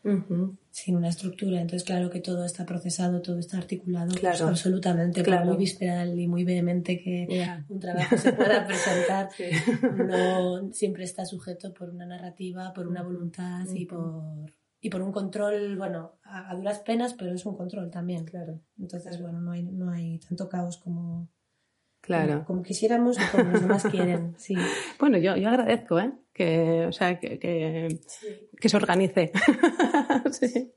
sin 0.74 0.96
una 0.96 1.08
estructura. 1.08 1.60
Entonces, 1.60 1.84
claro 1.84 2.10
que 2.10 2.18
todo 2.20 2.44
está 2.44 2.66
procesado, 2.66 3.22
todo 3.22 3.38
está 3.38 3.58
articulado, 3.58 4.08
pues, 4.08 4.18
claro. 4.18 4.48
absolutamente, 4.48 5.22
claro. 5.22 5.46
muy 5.46 5.56
visceral 5.56 6.18
y 6.18 6.26
muy 6.26 6.42
vehemente 6.42 7.00
que 7.00 7.28
un 7.68 7.78
trabajo 7.78 8.18
se 8.18 8.32
pueda 8.32 8.66
presentar, 8.66 9.28
no 9.96 10.72
siempre 10.72 11.04
está 11.04 11.24
sujeto 11.26 11.72
por 11.72 11.90
una 11.90 12.06
narrativa, 12.06 12.72
por 12.74 12.88
una 12.88 13.04
voluntad 13.04 13.64
y 13.72 13.86
por 13.86 14.52
y 14.80 14.90
por 14.90 15.00
un 15.00 15.12
control, 15.12 15.78
bueno, 15.78 16.18
a, 16.24 16.54
duras 16.54 16.80
penas, 16.80 17.14
pero 17.14 17.32
es 17.32 17.46
un 17.46 17.56
control 17.56 17.90
también. 17.90 18.26
Claro. 18.26 18.60
Entonces, 18.76 19.18
bueno, 19.18 19.40
no 19.40 19.52
hay, 19.52 19.62
no 19.62 19.90
hay 19.90 20.18
tanto 20.18 20.46
caos 20.48 20.76
como, 20.76 21.30
Claro. 22.04 22.44
Como 22.46 22.62
quisiéramos 22.62 23.16
y 23.18 23.24
como 23.30 23.50
los 23.50 23.62
demás 23.62 23.84
quieren, 23.90 24.34
sí. 24.38 24.54
Bueno, 24.98 25.16
yo, 25.16 25.36
yo 25.36 25.48
agradezco, 25.48 25.98
¿eh? 25.98 26.12
Que, 26.34 26.84
o 26.86 26.92
sea, 26.92 27.18
que, 27.18 27.38
que, 27.38 28.00
que 28.60 28.68
se 28.68 28.76
organice. 28.76 29.32
sí. 30.30 30.72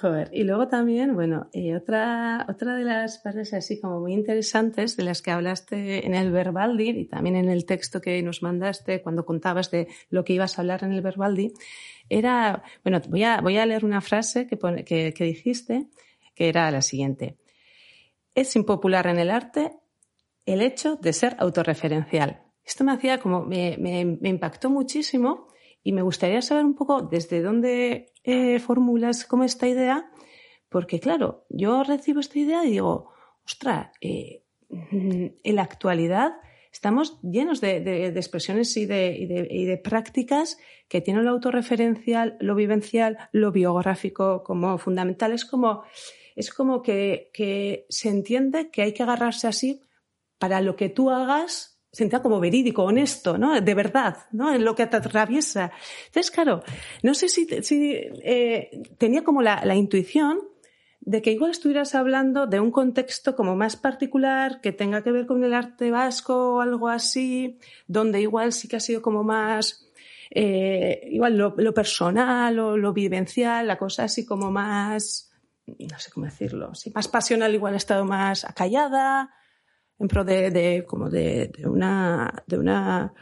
Joder. 0.00 0.30
Y 0.32 0.44
luego 0.44 0.68
también, 0.68 1.14
bueno, 1.14 1.48
otra, 1.76 2.46
otra 2.48 2.76
de 2.76 2.84
las 2.84 3.18
partes 3.18 3.52
así 3.52 3.80
como 3.80 3.98
muy 3.98 4.12
interesantes 4.12 4.96
de 4.96 5.02
las 5.02 5.22
que 5.22 5.32
hablaste 5.32 6.06
en 6.06 6.14
el 6.14 6.30
Verbaldi 6.30 6.90
y 6.90 7.04
también 7.06 7.34
en 7.34 7.48
el 7.48 7.64
texto 7.64 8.00
que 8.00 8.22
nos 8.22 8.42
mandaste 8.42 9.02
cuando 9.02 9.24
contabas 9.24 9.72
de 9.72 9.88
lo 10.08 10.22
que 10.24 10.34
ibas 10.34 10.56
a 10.56 10.62
hablar 10.62 10.84
en 10.84 10.92
el 10.92 11.00
Verbaldi, 11.00 11.52
era, 12.08 12.62
bueno, 12.84 13.00
voy 13.08 13.24
a, 13.24 13.40
voy 13.40 13.56
a 13.56 13.66
leer 13.66 13.84
una 13.84 14.02
frase 14.02 14.46
que, 14.46 14.56
que, 14.84 15.12
que 15.14 15.24
dijiste, 15.24 15.86
que 16.36 16.48
era 16.48 16.70
la 16.70 16.82
siguiente. 16.82 17.38
Es 18.36 18.54
impopular 18.54 19.08
en 19.08 19.18
el 19.18 19.30
arte 19.30 19.72
el 20.48 20.62
hecho 20.62 20.96
de 20.96 21.12
ser 21.12 21.36
autorreferencial. 21.38 22.42
Esto 22.64 22.82
me 22.82 22.92
hacía 22.92 23.18
como, 23.18 23.44
me, 23.44 24.18
impactó 24.22 24.70
muchísimo 24.70 25.48
y 25.82 25.92
me 25.92 26.02
gustaría 26.02 26.40
saber 26.42 26.64
un 26.64 26.74
poco 26.74 27.02
desde 27.02 27.42
dónde 27.42 28.12
eh, 28.24 28.58
formulas 28.58 29.26
como 29.26 29.44
esta 29.44 29.68
idea, 29.68 30.10
porque 30.70 31.00
claro, 31.00 31.44
yo 31.50 31.82
recibo 31.82 32.20
esta 32.20 32.38
idea 32.38 32.64
y 32.64 32.70
digo, 32.70 33.10
ostras, 33.44 33.90
eh, 34.00 34.44
en 34.70 35.54
la 35.54 35.62
actualidad 35.62 36.32
estamos 36.72 37.20
llenos 37.22 37.60
de, 37.60 38.06
expresiones 38.08 38.74
y 38.76 38.86
de, 38.86 39.80
prácticas 39.84 40.58
que 40.88 41.02
tienen 41.02 41.24
lo 41.24 41.32
autorreferencial, 41.32 42.36
lo 42.40 42.54
vivencial, 42.54 43.18
lo 43.32 43.52
biográfico 43.52 44.42
como 44.44 44.78
fundamental. 44.78 45.32
Es 45.32 45.44
como, 45.44 45.82
es 46.36 46.52
como 46.52 46.82
que 46.82 47.86
se 47.88 48.08
entiende 48.08 48.70
que 48.70 48.82
hay 48.82 48.92
que 48.94 49.02
agarrarse 49.02 49.46
así 49.46 49.82
para 50.38 50.60
lo 50.60 50.76
que 50.76 50.88
tú 50.88 51.10
hagas 51.10 51.78
sentía 51.92 52.20
como 52.20 52.40
verídico, 52.40 52.84
honesto, 52.84 53.38
¿no? 53.38 53.60
De 53.60 53.74
verdad, 53.74 54.18
¿no? 54.30 54.52
En 54.54 54.64
lo 54.64 54.74
que 54.74 54.86
te 54.86 54.96
atraviesa. 54.96 55.72
Entonces, 56.06 56.30
claro, 56.30 56.62
no 57.02 57.14
sé 57.14 57.28
si, 57.28 57.46
si 57.62 57.92
eh, 58.22 58.82
tenía 58.98 59.24
como 59.24 59.42
la, 59.42 59.64
la, 59.64 59.74
intuición 59.74 60.40
de 61.00 61.22
que 61.22 61.32
igual 61.32 61.50
estuvieras 61.50 61.94
hablando 61.94 62.46
de 62.46 62.60
un 62.60 62.70
contexto 62.70 63.34
como 63.34 63.56
más 63.56 63.76
particular 63.76 64.60
que 64.60 64.72
tenga 64.72 65.02
que 65.02 65.12
ver 65.12 65.26
con 65.26 65.42
el 65.44 65.54
arte 65.54 65.90
vasco 65.90 66.56
o 66.56 66.60
algo 66.60 66.88
así, 66.88 67.58
donde 67.86 68.20
igual 68.20 68.52
sí 68.52 68.68
que 68.68 68.76
ha 68.76 68.80
sido 68.80 69.00
como 69.00 69.24
más, 69.24 69.88
eh, 70.30 71.08
igual 71.10 71.38
lo, 71.38 71.54
lo 71.56 71.72
personal 71.72 72.58
o 72.58 72.76
lo 72.76 72.92
vivencial, 72.92 73.66
la 73.66 73.78
cosa 73.78 74.04
así 74.04 74.26
como 74.26 74.50
más, 74.50 75.32
no 75.66 75.98
sé 75.98 76.10
cómo 76.10 76.26
decirlo, 76.26 76.74
sí, 76.74 76.92
más 76.94 77.08
pasional 77.08 77.54
igual 77.54 77.74
ha 77.74 77.78
estado 77.78 78.04
más 78.04 78.44
acallada, 78.44 79.30
en 79.98 80.08
pro 80.08 80.24
de, 80.24 80.84
como 80.86 81.10
de, 81.10 81.50
una, 81.64 82.44
de 82.46 82.58
una 82.58 83.12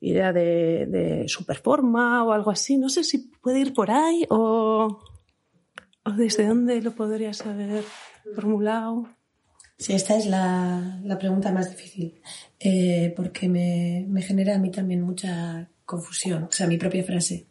idea 0.00 0.32
de, 0.32 0.86
de 0.86 1.28
superforma 1.28 2.24
o 2.24 2.32
algo 2.32 2.50
así. 2.50 2.76
No 2.76 2.88
sé 2.88 3.04
si 3.04 3.30
puede 3.42 3.60
ir 3.60 3.72
por 3.72 3.90
ahí 3.90 4.26
o, 4.30 5.00
o 6.04 6.10
desde 6.12 6.46
dónde 6.46 6.80
lo 6.82 6.92
podrías 6.92 7.44
haber 7.46 7.84
formulado. 8.34 9.08
Sí, 9.78 9.94
esta 9.94 10.14
es 10.16 10.26
la, 10.26 11.00
la 11.04 11.18
pregunta 11.18 11.52
más 11.52 11.70
difícil, 11.70 12.20
eh, 12.58 13.14
porque 13.16 13.48
me, 13.48 14.04
me, 14.06 14.20
genera 14.20 14.56
a 14.56 14.58
mí 14.58 14.70
también 14.70 15.00
mucha 15.00 15.70
confusión, 15.86 16.44
o 16.44 16.52
sea, 16.52 16.66
mi 16.66 16.76
propia 16.76 17.02
frase. 17.02 17.46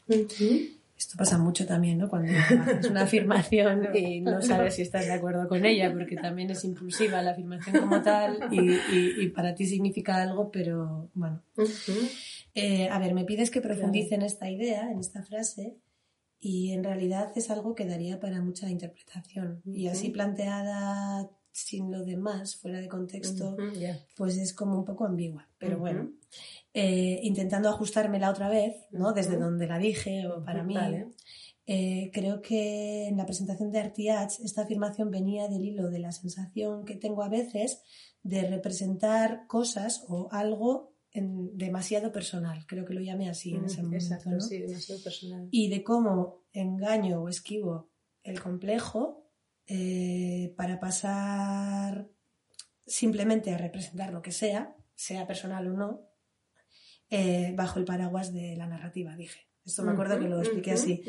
Esto 0.99 1.15
pasa 1.15 1.37
mucho 1.37 1.65
también, 1.65 1.97
¿no? 1.97 2.09
Cuando 2.09 2.29
haces 2.37 2.85
una 2.89 3.03
afirmación 3.03 3.87
y 3.95 4.19
no 4.19 4.41
sabes 4.41 4.75
si 4.75 4.81
estás 4.81 5.05
de 5.05 5.13
acuerdo 5.13 5.47
con 5.47 5.65
ella, 5.65 5.93
porque 5.93 6.17
también 6.17 6.51
es 6.51 6.65
impulsiva 6.65 7.21
la 7.21 7.31
afirmación 7.31 7.79
como 7.79 8.01
tal 8.01 8.37
y, 8.51 9.23
y, 9.23 9.29
para 9.29 9.55
ti 9.55 9.65
significa 9.65 10.21
algo, 10.21 10.51
pero 10.51 11.09
bueno. 11.13 11.41
Eh, 12.53 12.89
a 12.89 12.99
ver, 12.99 13.13
me 13.13 13.23
pides 13.23 13.49
que 13.49 13.61
profundice 13.61 14.15
en 14.15 14.23
esta 14.23 14.49
idea, 14.49 14.91
en 14.91 14.99
esta 14.99 15.23
frase, 15.23 15.77
y 16.37 16.71
en 16.71 16.83
realidad 16.83 17.31
es 17.33 17.49
algo 17.49 17.75
que 17.75 17.85
daría 17.85 18.19
para 18.19 18.41
mucha 18.41 18.69
interpretación. 18.69 19.61
Y 19.65 19.87
así 19.87 20.09
planteada 20.09 21.29
sin 21.51 21.91
lo 21.91 22.03
demás, 22.03 22.57
fuera 22.57 22.79
de 22.79 22.89
contexto, 22.89 23.55
pues 24.17 24.37
es 24.37 24.53
como 24.53 24.77
un 24.77 24.85
poco 24.85 25.05
ambigua. 25.05 25.47
Pero 25.57 25.77
bueno, 25.79 26.11
eh, 26.73 27.19
intentando 27.23 27.69
ajustármela 27.69 28.29
otra 28.29 28.49
vez, 28.49 28.75
¿no? 28.91 29.13
Desde 29.13 29.37
donde 29.37 29.67
la 29.67 29.79
dije 29.79 30.27
o 30.27 30.43
para 30.43 30.63
mí. 30.63 30.75
Eh, 31.71 32.09
creo 32.11 32.41
que 32.41 33.07
en 33.07 33.17
la 33.17 33.27
presentación 33.27 33.71
de 33.71 33.79
Artiach 33.79 34.39
esta 34.39 34.63
afirmación 34.63 35.11
venía 35.11 35.47
del 35.47 35.63
hilo 35.63 35.91
de 35.91 35.99
la 35.99 36.11
sensación 36.11 36.83
que 36.83 36.95
tengo 36.95 37.21
a 37.21 37.29
veces 37.29 37.83
de 38.23 38.47
representar 38.47 39.45
cosas 39.45 40.03
o 40.07 40.29
algo 40.31 40.95
en 41.11 41.55
demasiado 41.57 42.11
personal. 42.11 42.65
Creo 42.67 42.85
que 42.85 42.93
lo 42.93 43.01
llamé 43.01 43.29
así 43.29 43.53
en 43.53 43.65
ese 43.65 43.83
momento. 43.83 44.03
Exacto, 44.03 44.41
sí, 44.41 44.59
demasiado 44.59 45.03
personal. 45.03 45.47
Y 45.51 45.69
de 45.69 45.83
cómo 45.83 46.43
engaño 46.53 47.21
o 47.21 47.29
esquivo 47.29 47.91
el 48.23 48.41
complejo 48.41 49.27
eh, 49.67 50.53
para 50.57 50.79
pasar 50.79 52.09
simplemente 52.85 53.53
a 53.53 53.57
representar 53.57 54.11
lo 54.11 54.21
que 54.21 54.31
sea, 54.31 54.75
sea 54.95 55.27
personal 55.27 55.67
o 55.67 55.73
no, 55.73 56.08
eh, 57.09 57.53
bajo 57.55 57.79
el 57.79 57.85
paraguas 57.85 58.33
de 58.33 58.55
la 58.55 58.67
narrativa, 58.67 59.15
dije. 59.15 59.47
Esto 59.65 59.83
me 59.83 59.91
acuerdo 59.91 60.19
que 60.19 60.27
lo 60.27 60.39
expliqué 60.39 60.71
así. 60.71 61.03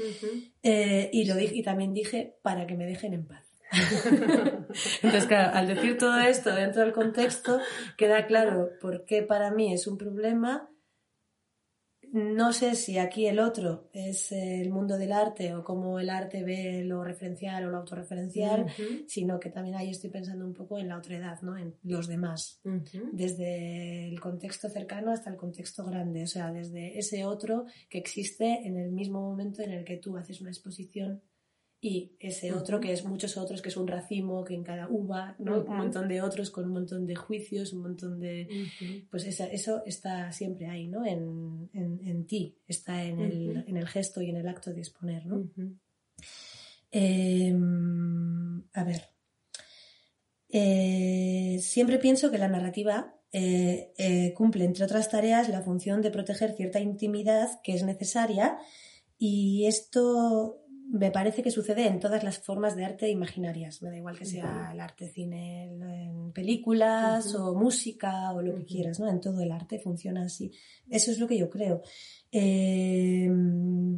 Eh, 0.63 1.09
y, 1.13 1.25
lo 1.25 1.35
dije, 1.35 1.57
y 1.57 1.63
también 1.63 1.95
dije 1.95 2.37
para 2.43 2.67
que 2.67 2.77
me 2.77 2.85
dejen 2.85 3.15
en 3.15 3.27
paz. 3.27 3.47
Entonces, 5.03 5.27
claro, 5.27 5.57
al 5.57 5.67
decir 5.69 5.97
todo 5.97 6.19
esto 6.21 6.55
dentro 6.55 6.83
del 6.83 6.93
contexto, 6.93 7.61
queda 7.97 8.27
claro 8.27 8.71
por 8.81 9.05
qué 9.05 9.23
para 9.23 9.51
mí 9.51 9.73
es 9.73 9.87
un 9.87 9.97
problema 9.97 10.69
no 12.12 12.53
sé 12.53 12.75
si 12.75 12.99
aquí 12.99 13.27
el 13.27 13.38
otro 13.38 13.88
es 13.92 14.33
el 14.33 14.70
mundo 14.70 14.99
del 14.99 15.12
arte 15.12 15.55
o 15.55 15.62
cómo 15.62 16.01
el 16.01 16.11
arte 16.11 16.42
ve 16.42 16.83
lo 16.85 17.05
referencial 17.05 17.66
o 17.66 17.70
lo 17.70 17.79
autorreferencial, 17.79 18.66
sino 19.07 19.38
que 19.38 19.51
también 19.51 19.77
ahí 19.77 19.90
estoy 19.90 20.11
pensando 20.11 20.44
un 20.44 20.55
poco 20.55 20.79
en 20.79 20.88
la 20.88 20.99
otra 20.99 21.16
edad, 21.16 21.40
¿no? 21.42 21.57
En 21.57 21.77
los 21.83 22.09
demás. 22.09 22.61
Desde 23.12 24.09
el 24.09 24.20
contexto 24.20 24.68
cercano 24.68 25.12
hasta 25.12 25.31
el 25.31 25.37
contexto 25.37 25.85
grande, 25.85 26.25
o 26.25 26.27
sea, 26.27 26.53
desde 26.53 26.99
ese 26.99 27.25
otro 27.25 27.66
que 27.88 27.99
existe 27.99 28.66
en 28.66 28.77
el 28.77 28.90
mismo 28.90 29.20
momento 29.20 29.62
en 29.62 29.73
el 29.73 29.85
que 29.85 29.96
tú 29.96 30.16
haces 30.16 30.40
una 30.40 30.51
exposición 30.51 31.23
y 31.83 32.12
ese 32.21 32.53
otro 32.53 32.79
que 32.79 32.93
es 32.93 33.05
muchos 33.05 33.38
otros, 33.38 33.62
que 33.62 33.71
es 33.71 33.77
un 33.77 33.88
racimo, 33.88 34.45
que 34.45 34.55
en 34.55 34.62
cada 34.62 34.87
uva, 34.88 35.35
¿no? 35.38 35.61
Un 35.62 35.77
montón 35.77 36.09
de 36.09 36.21
otros 36.21 36.51
con 36.51 36.66
un 36.66 36.73
montón 36.73 37.07
de 37.07 37.16
juicios, 37.16 37.73
un 37.73 37.81
montón 37.81 38.21
de... 38.21 38.49
Pues 39.11 39.25
eso 39.25 39.83
está 39.87 40.31
siempre 40.31 40.66
ahí, 40.66 40.88
¿no? 40.88 41.07
En, 41.07 41.71
en, 41.73 42.27
ti, 42.27 42.59
está 42.69 43.03
en 43.03 43.21
el, 43.21 43.64
en 43.66 43.77
el, 43.79 43.88
gesto 43.88 44.21
y 44.21 44.29
en 44.29 44.37
el 44.37 44.49
acto 44.49 44.75
de 44.75 44.81
exponer, 44.81 45.25
¿no? 45.25 45.49
Em, 46.90 48.62
a 48.75 48.85
ver. 48.85 49.03
Eh, 50.51 51.61
siempre 51.62 51.99
pienso 51.99 52.31
que 52.31 52.38
la 52.38 52.49
narrativa 52.49 53.14
eh, 53.33 53.95
eh, 53.97 54.35
cumple, 54.35 54.64
entre 54.64 54.85
otras 54.85 55.09
tareas, 55.09 55.49
la 55.49 55.62
función 55.62 56.03
de 56.03 56.11
proteger 56.11 56.53
cierta 56.53 56.81
intimidad 56.81 57.61
que 57.62 57.73
es 57.73 57.85
necesaria 57.85 58.59
y 59.16 59.66
esto 59.66 60.60
me 60.92 61.12
parece 61.12 61.42
que 61.42 61.53
sucede 61.53 61.87
en 61.87 62.00
todas 62.00 62.24
las 62.24 62.38
formas 62.38 62.74
de 62.74 62.85
arte 62.85 63.09
imaginarias. 63.09 63.81
Me 63.81 63.90
da 63.90 63.96
igual 63.96 64.18
que 64.18 64.24
sea 64.24 64.70
el 64.72 64.81
arte 64.81 65.09
cine, 65.09 65.64
en 65.64 66.33
películas 66.33 67.35
o 67.37 67.55
música 67.55 68.33
o 68.33 68.42
lo 68.42 68.57
que 68.57 68.64
quieras, 68.64 68.98
¿no? 68.98 69.09
En 69.09 69.20
todo 69.20 69.40
el 69.40 69.53
arte 69.53 69.79
funciona 69.79 70.24
así. 70.24 70.53
Eso 70.88 71.12
es 71.12 71.18
lo 71.18 71.29
que 71.29 71.38
yo 71.38 71.48
creo. 71.48 71.83
Em, 72.33 73.96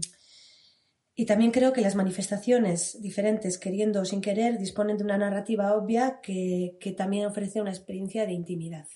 y 1.14 1.24
también 1.24 1.50
creo 1.50 1.72
que 1.72 1.80
las 1.80 1.94
manifestaciones 1.94 3.00
diferentes, 3.00 3.58
queriendo 3.58 4.02
o 4.02 4.04
sin 4.04 4.20
querer, 4.20 4.58
disponen 4.58 4.98
de 4.98 5.04
una 5.04 5.18
narrativa 5.18 5.74
obvia 5.74 6.20
que, 6.22 6.76
también 6.96 7.24
ofrece 7.24 7.62
una 7.62 7.70
experiencia 7.70 8.26
de 8.26 8.32
intimidad, 8.32 8.86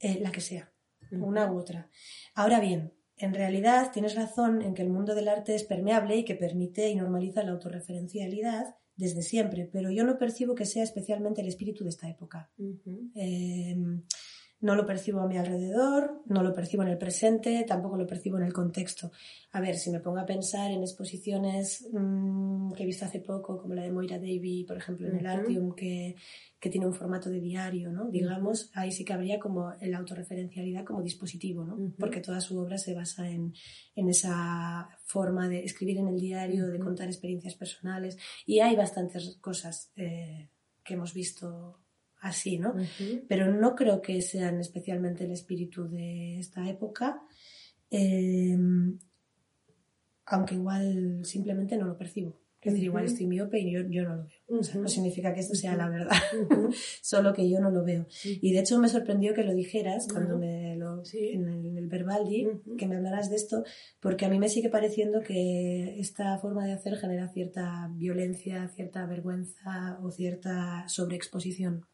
eh, 0.00 0.18
la 0.20 0.32
que 0.32 0.40
sea, 0.40 0.72
una 1.12 1.52
u 1.52 1.58
otra. 1.58 1.88
Ahora 2.34 2.58
bien, 2.58 2.92
en 3.18 3.34
realidad 3.34 3.90
tienes 3.92 4.14
razón 4.14 4.62
en 4.62 4.74
que 4.74 4.82
el 4.82 4.90
mundo 4.90 5.14
del 5.14 5.28
arte 5.28 5.54
es 5.54 5.64
permeable 5.64 6.16
y 6.16 6.24
que 6.24 6.34
permite 6.34 6.88
y 6.88 6.96
normaliza 6.96 7.42
la 7.42 7.52
autorreferencialidad 7.52 8.76
desde 8.96 9.22
siempre, 9.22 9.68
pero 9.70 9.90
yo 9.90 10.04
no 10.04 10.18
percibo 10.18 10.54
que 10.54 10.64
sea 10.64 10.82
especialmente 10.82 11.40
el 11.42 11.48
espíritu 11.48 11.84
de 11.84 11.90
esta 11.90 12.08
época. 12.08 12.50
No 14.60 14.74
lo 14.74 14.86
percibo 14.86 15.20
a 15.20 15.26
mi 15.26 15.36
alrededor, 15.36 16.22
no 16.26 16.42
lo 16.42 16.54
percibo 16.54 16.82
en 16.82 16.88
el 16.88 16.98
presente, 16.98 17.64
tampoco 17.68 17.96
lo 17.96 18.06
percibo 18.06 18.38
en 18.38 18.44
el 18.44 18.52
contexto. 18.52 19.12
A 19.52 19.60
ver, 19.60 19.76
si 19.76 19.90
me 19.90 20.00
pongo 20.00 20.18
a 20.18 20.26
pensar 20.26 20.70
en 20.70 20.80
exposiciones 20.80 21.86
mm, 21.92 22.72
que 22.72 22.82
he 22.82 22.86
visto 22.86 23.04
hace 23.04 23.20
poco, 23.20 23.58
como 23.58 23.74
la 23.74 23.82
de 23.82 23.92
Moira 23.92 24.18
Davy, 24.18 24.64
por 24.64 24.78
ejemplo, 24.78 25.08
en 25.08 25.16
el 25.16 25.26
Artium, 25.26 25.74
que, 25.74 26.16
que 26.58 26.70
tiene 26.70 26.86
un 26.86 26.94
formato 26.94 27.28
de 27.28 27.40
diario, 27.40 27.92
¿no? 27.92 28.08
Digamos, 28.08 28.70
ahí 28.74 28.90
sí 28.92 29.04
que 29.04 29.12
habría 29.12 29.38
como 29.38 29.74
la 29.82 29.98
autorreferencialidad 29.98 30.84
como 30.84 31.02
dispositivo, 31.02 31.64
¿no? 31.64 31.92
Porque 31.98 32.20
toda 32.20 32.40
su 32.40 32.58
obra 32.58 32.78
se 32.78 32.94
basa 32.94 33.28
en, 33.28 33.52
en, 33.94 34.08
esa 34.08 34.88
forma 35.04 35.48
de 35.48 35.64
escribir 35.64 35.98
en 35.98 36.08
el 36.08 36.18
diario, 36.18 36.66
de 36.66 36.78
contar 36.78 37.08
experiencias 37.08 37.54
personales, 37.54 38.16
y 38.46 38.60
hay 38.60 38.74
bastantes 38.74 39.36
cosas 39.40 39.92
eh, 39.96 40.48
que 40.82 40.94
hemos 40.94 41.12
visto 41.12 41.85
así, 42.28 42.58
¿no? 42.58 42.74
Pero 43.28 43.52
no 43.52 43.74
creo 43.74 44.00
que 44.00 44.20
sean 44.22 44.60
especialmente 44.60 45.24
el 45.24 45.32
espíritu 45.32 45.88
de 45.88 46.38
esta 46.38 46.68
época, 46.68 47.22
em, 47.90 48.98
aunque 50.26 50.54
igual 50.54 51.24
simplemente 51.24 51.76
no 51.76 51.86
lo 51.86 51.96
percibo. 51.96 52.38
Es 52.66 52.72
decir, 52.72 52.86
igual 52.86 53.04
estoy 53.04 53.26
miope 53.28 53.60
y 53.60 53.70
yo, 53.70 53.84
no 53.84 54.16
lo 54.16 54.24
veo. 54.24 54.80
no 54.80 54.88
significa 54.88 55.32
que 55.32 55.38
esto 55.38 55.54
sea 55.54 55.76
la 55.76 55.88
verdad, 55.88 56.10
solo 57.00 57.32
que 57.32 57.48
yo 57.48 57.60
no 57.60 57.70
lo 57.70 57.84
veo. 57.84 58.08
Y 58.24 58.52
de 58.52 58.58
hecho 58.58 58.80
me 58.80 58.88
sorprendió 58.88 59.34
que 59.34 59.44
lo 59.44 59.54
dijeras 59.54 60.08
cuando 60.12 60.36
me 60.36 60.65
pero 61.02 61.32
en, 61.32 61.48
el, 61.48 61.78
el 61.78 61.88
Verbaldi, 61.88 62.48
que 62.78 62.86
me 62.86 62.96
hablarás 62.96 63.30
de 63.30 63.36
esto, 63.36 63.64
porque 64.00 64.26
a 64.26 64.28
mí 64.28 64.38
me 64.38 64.48
sigue 64.48 64.68
pareciendo 64.68 65.20
que 65.20 65.98
esta 65.98 66.38
forma 66.38 66.66
de 66.66 66.72
hacer 66.72 66.96
genera 66.96 67.28
cierta 67.28 67.88
violencia, 67.92 68.68
cierta 68.68 69.06
vergüenza 69.06 69.98
o 70.02 70.10
cierta 70.10 70.88
sobreexposición. 70.88 71.86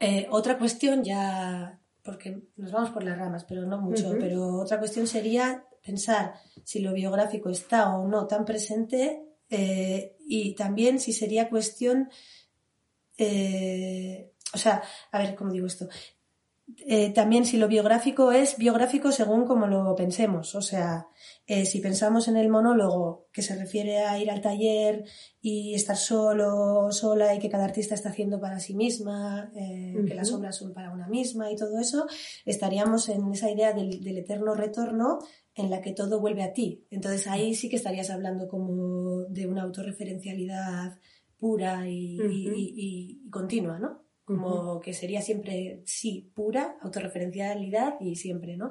Eh, 0.00 0.26
otra 0.30 0.58
cuestión 0.58 1.04
ya, 1.04 1.80
porque 2.02 2.42
nos 2.56 2.72
vamos 2.72 2.90
por 2.90 3.04
las 3.04 3.18
ramas, 3.18 3.44
pero 3.44 3.64
no 3.66 3.80
mucho, 3.80 4.14
pero 4.18 4.60
otra 4.60 4.78
cuestión 4.78 5.06
sería 5.06 5.64
pensar 5.84 6.34
si 6.64 6.80
lo 6.80 6.92
biográfico 6.92 7.50
está 7.50 7.94
o 7.96 8.08
no 8.08 8.26
tan 8.26 8.44
presente 8.44 9.22
eh, 9.50 10.16
y 10.26 10.54
también 10.54 10.98
si 10.98 11.12
sería 11.12 11.48
cuestión, 11.48 12.10
eh, 13.18 14.32
o 14.52 14.58
sea, 14.58 14.82
a 15.12 15.18
ver, 15.18 15.34
¿cómo 15.34 15.52
digo 15.52 15.66
esto? 15.66 15.88
Eh, 16.86 17.12
también 17.12 17.44
si 17.44 17.58
lo 17.58 17.68
biográfico 17.68 18.32
es 18.32 18.56
biográfico 18.56 19.12
según 19.12 19.44
como 19.44 19.66
lo 19.66 19.94
pensemos. 19.94 20.54
O 20.54 20.62
sea, 20.62 21.08
si 21.46 21.80
pensamos 21.80 22.26
en 22.28 22.36
el 22.36 22.48
monólogo 22.48 23.28
que 23.32 23.42
se 23.42 23.54
refiere 23.54 24.00
a 24.00 24.18
ir 24.18 24.30
al 24.30 24.40
taller 24.40 25.04
y 25.40 25.74
estar 25.74 25.96
solo, 25.96 26.90
sola 26.90 27.34
y 27.34 27.38
que 27.38 27.50
cada 27.50 27.64
artista 27.64 27.94
está 27.94 28.08
haciendo 28.08 28.40
para 28.40 28.60
sí 28.60 28.74
misma, 28.74 29.52
que 29.54 30.14
las 30.14 30.32
obras 30.32 30.56
son 30.56 30.72
para 30.72 30.90
una 30.90 31.06
misma 31.06 31.50
y 31.50 31.56
todo 31.56 31.78
eso, 31.78 32.06
estaríamos 32.46 33.10
en 33.10 33.30
esa 33.32 33.50
idea 33.50 33.74
del 33.74 34.16
eterno 34.16 34.54
retorno 34.54 35.18
en 35.54 35.70
la 35.70 35.80
que 35.80 35.92
todo 35.92 36.20
vuelve 36.20 36.42
a 36.42 36.52
ti. 36.52 36.86
Entonces 36.90 37.26
ahí 37.26 37.54
sí 37.54 37.68
que 37.68 37.76
estarías 37.76 38.10
hablando 38.10 38.48
como 38.48 39.24
de 39.28 39.46
una 39.46 39.62
autorreferencialidad 39.62 40.98
pura 41.38 41.88
y, 41.88 43.20
continua, 43.30 43.78
¿no? 43.78 44.03
Como 44.24 44.80
que 44.80 44.94
sería 44.94 45.20
siempre, 45.20 45.82
sí, 45.84 46.30
pura 46.34 46.78
autorreferencialidad 46.80 48.00
y 48.00 48.16
siempre, 48.16 48.56
¿no? 48.56 48.70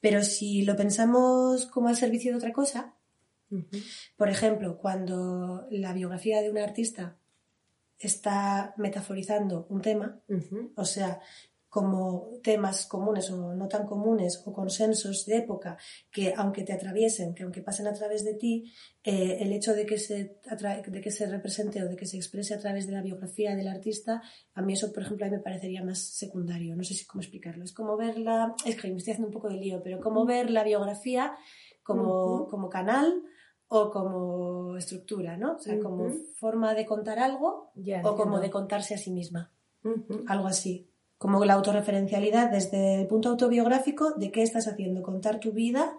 Pero 0.00 0.22
si 0.22 0.62
lo 0.62 0.76
pensamos 0.76 1.66
como 1.66 1.88
al 1.88 1.96
servicio 1.96 2.32
de 2.32 2.36
otra 2.36 2.52
cosa, 2.52 2.94
por 4.16 4.28
ejemplo, 4.28 4.78
cuando 4.78 5.66
la 5.70 5.92
biografía 5.92 6.42
de 6.42 6.50
un 6.50 6.58
artista 6.58 7.16
está 7.98 8.74
metaforizando 8.76 9.66
un 9.68 9.80
tema, 9.80 10.20
o 10.74 10.84
sea, 10.84 11.20
como 11.72 12.28
temas 12.42 12.84
comunes 12.84 13.30
o 13.30 13.54
no 13.54 13.66
tan 13.66 13.86
comunes 13.86 14.42
o 14.44 14.52
consensos 14.52 15.24
de 15.24 15.38
época 15.38 15.78
que 16.10 16.34
aunque 16.36 16.64
te 16.64 16.74
atraviesen, 16.74 17.32
que 17.32 17.44
aunque 17.44 17.62
pasen 17.62 17.86
a 17.86 17.94
través 17.94 18.26
de 18.26 18.34
ti, 18.34 18.70
eh, 19.02 19.38
el 19.40 19.54
hecho 19.54 19.72
de 19.72 19.86
que, 19.86 19.96
se 19.96 20.36
de 20.86 21.00
que 21.00 21.10
se 21.10 21.24
represente 21.24 21.82
o 21.82 21.88
de 21.88 21.96
que 21.96 22.04
se 22.04 22.18
exprese 22.18 22.52
a 22.52 22.58
través 22.58 22.86
de 22.86 22.92
la 22.92 23.00
biografía 23.00 23.56
del 23.56 23.68
artista, 23.68 24.20
a 24.52 24.60
mí 24.60 24.74
eso, 24.74 24.92
por 24.92 25.04
ejemplo, 25.04 25.24
a 25.24 25.30
mí 25.30 25.36
me 25.36 25.42
parecería 25.42 25.82
más 25.82 25.98
secundario. 25.98 26.76
No 26.76 26.84
sé 26.84 26.92
si 26.92 27.06
cómo 27.06 27.22
explicarlo. 27.22 27.64
Es 27.64 27.72
como 27.72 27.96
verla, 27.96 28.54
es 28.66 28.76
que 28.76 28.88
me 28.88 28.98
estoy 28.98 29.12
haciendo 29.12 29.28
un 29.28 29.32
poco 29.32 29.48
de 29.48 29.56
lío, 29.56 29.80
pero 29.82 29.98
como 29.98 30.26
ver 30.26 30.50
la 30.50 30.64
biografía 30.64 31.34
como, 31.82 32.48
como 32.48 32.68
canal 32.68 33.22
o 33.68 33.90
como 33.90 34.76
estructura, 34.76 35.38
¿no? 35.38 35.54
O 35.54 35.58
sea, 35.58 35.80
como 35.80 36.10
forma 36.34 36.74
de 36.74 36.84
contar 36.84 37.18
algo 37.18 37.72
o 38.04 38.14
como 38.14 38.40
de 38.40 38.50
contarse 38.50 38.94
a 38.94 38.98
sí 38.98 39.10
misma. 39.10 39.54
Algo 40.26 40.48
así 40.48 40.91
como 41.22 41.44
la 41.44 41.52
autorreferencialidad 41.52 42.50
desde 42.50 43.00
el 43.00 43.06
punto 43.06 43.28
autobiográfico 43.28 44.10
de 44.14 44.32
qué 44.32 44.42
estás 44.42 44.66
haciendo, 44.66 45.02
contar 45.02 45.38
tu 45.38 45.52
vida 45.52 45.96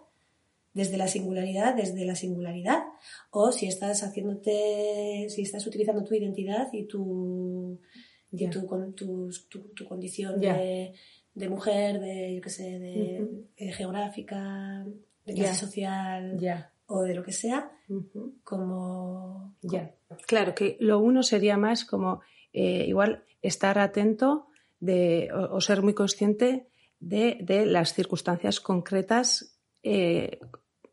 desde 0.74 0.98
la 0.98 1.08
singularidad, 1.08 1.76
desde 1.76 2.04
la 2.04 2.16
singularidad, 2.16 2.84
o 3.32 3.54
si 3.54 3.68
estás 3.68 4.04
haciéndote, 4.04 5.28
si 5.30 5.44
estás 5.44 5.66
utilizando 5.66 6.04
tu 6.04 6.14
identidad 6.14 6.68
y 6.74 6.84
tu, 6.88 7.80
tu, 8.58 9.88
condición 9.88 10.42
de, 10.42 10.94
mujer, 11.50 12.02
de, 12.02 12.36
yo 12.36 12.42
qué 12.42 12.50
sé, 12.50 12.80
de, 12.80 13.26
eh, 13.56 13.72
geográfica, 13.72 14.86
de 15.26 15.34
clase 15.36 15.56
social, 15.56 16.38
o 16.88 17.04
de 17.04 17.16
lo 17.16 17.24
que 17.24 17.32
sea, 17.32 17.72
como... 18.44 19.56
Ya. 19.62 19.96
Claro, 20.28 20.54
que 20.54 20.76
lo 20.82 21.00
uno 21.00 21.24
sería 21.24 21.56
más 21.56 21.86
como 21.86 22.20
eh, 22.52 22.84
igual 22.88 23.24
estar 23.42 23.80
atento 23.80 24.48
de, 24.84 25.30
o, 25.32 25.62
ser 25.62 25.82
muy 25.82 25.94
consciente 25.94 26.68
de, 27.00 27.38
de 27.42 27.66
las 27.66 27.94
circunstancias 27.94 28.60
concretas 28.60 29.58
eh, 29.82 30.40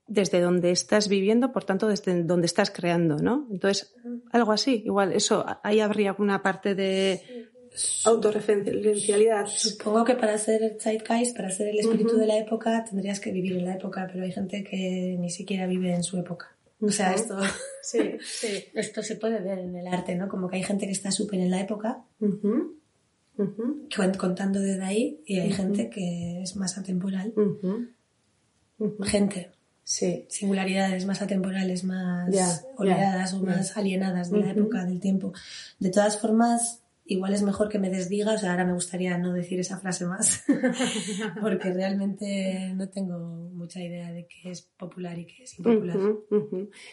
desde 0.07 0.40
donde 0.40 0.70
estás 0.70 1.09
viviendo, 1.09 1.53
por 1.53 1.64
tanto, 1.64 1.87
desde 1.87 2.22
donde 2.24 2.46
estás 2.46 2.70
creando, 2.70 3.16
¿no? 3.18 3.46
Entonces, 3.50 3.94
algo 4.33 4.53
así, 4.53 4.83
igual, 4.85 5.12
eso, 5.12 5.44
ahí 5.62 5.81
habría 5.81 6.16
una 6.18 6.42
parte 6.42 6.74
de 6.74 7.48
autorreferencialidad. 8.05 9.46
Supongo 9.46 10.05
que 10.05 10.16
para 10.16 10.37
ser 10.38 10.79
zeitgeist, 10.81 11.37
para 11.37 11.50
ser 11.50 11.68
el 11.68 11.79
espíritu 11.79 12.16
de 12.16 12.26
la 12.26 12.38
época, 12.38 12.85
tendrías 12.85 13.20
que 13.20 13.31
vivir 13.31 13.57
en 13.57 13.66
la 13.66 13.74
época, 13.74 14.09
pero 14.11 14.24
hay 14.24 14.33
gente 14.33 14.64
que 14.64 15.16
ni 15.18 15.31
siquiera 15.31 15.66
vive 15.66 15.94
en 15.94 16.03
su 16.03 16.18
época. 16.18 16.57
O 16.81 16.90
sea, 16.90 17.12
esto, 17.14 17.38
sí, 17.83 18.16
sí. 18.20 18.64
esto 18.74 19.03
se 19.03 19.16
puede 19.16 19.40
ver 19.40 19.61
en 19.61 19.76
el 19.76 19.87
arte, 19.87 20.16
¿no? 20.16 20.29
Como 20.29 20.48
que 20.48 20.57
hay 20.57 20.64
gente 20.64 20.87
que 20.87 20.92
está 20.92 21.12
súper 21.12 21.38
en 21.38 21.50
la 21.50 21.61
época 21.61 22.05
contando 24.18 24.61
desde 24.61 24.83
ahí 24.83 25.22
y 25.26 25.38
hay 25.38 25.53
gente 25.53 25.90
que 25.90 26.42
es 26.42 26.57
más 26.57 26.79
atemporal. 26.79 27.33
Gente. 29.03 29.50
Sí. 29.83 30.26
Singularidades 30.29 31.05
más 31.05 31.20
atemporales, 31.20 31.85
más 31.85 32.64
olvidadas 32.76 33.35
o 33.35 33.42
más 33.42 33.76
alienadas 33.76 34.31
de 34.31 34.38
la 34.38 34.50
época, 34.53 34.85
del 34.85 35.00
tiempo. 35.00 35.33
De 35.79 35.90
todas 35.90 36.20
formas, 36.20 36.83
igual 37.11 37.35
es 37.35 37.42
mejor 37.42 37.68
que 37.68 37.81
me 37.81 37.90
desdiga, 37.90 38.35
o 38.35 38.38
sea, 38.38 38.53
ahora 38.53 38.64
me 38.64 38.72
gustaría 38.72 39.18
no 39.18 39.33
decir 39.33 39.59
esa 39.59 39.79
frase 39.79 40.07
más, 40.07 40.44
porque 41.40 41.72
realmente 41.72 42.72
no 42.76 42.88
tengo 42.88 43.18
mucha 43.18 43.83
idea 43.83 44.12
de 44.12 44.29
qué 44.29 44.53
es 44.53 44.62
popular 44.62 45.18
y 45.18 45.26
qué 45.26 45.42
es 45.42 45.59
impopular. 45.59 45.98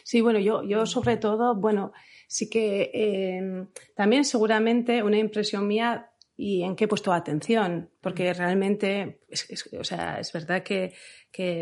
Sí, 0.04 0.22
bueno, 0.22 0.40
yo, 0.40 0.64
yo 0.64 0.88
sobre 0.88 1.18
todo, 1.18 1.56
bueno, 1.56 1.94
sí 2.28 2.50
que 2.50 2.90
eh, 2.96 3.68
también 3.96 4.26
seguramente 4.26 5.04
una 5.04 5.20
impresión 5.20 5.68
mía 5.68 6.10
y 6.38 6.62
en 6.62 6.76
qué 6.76 6.86
he 6.86 6.88
puesto 6.88 7.12
atención, 7.12 7.90
porque 8.00 8.32
realmente, 8.34 9.22
es, 9.28 9.70
o 9.78 9.84
sea, 9.84 10.20
es 10.20 10.32
verdad 10.32 10.62
que, 10.62 10.94
que 11.32 11.62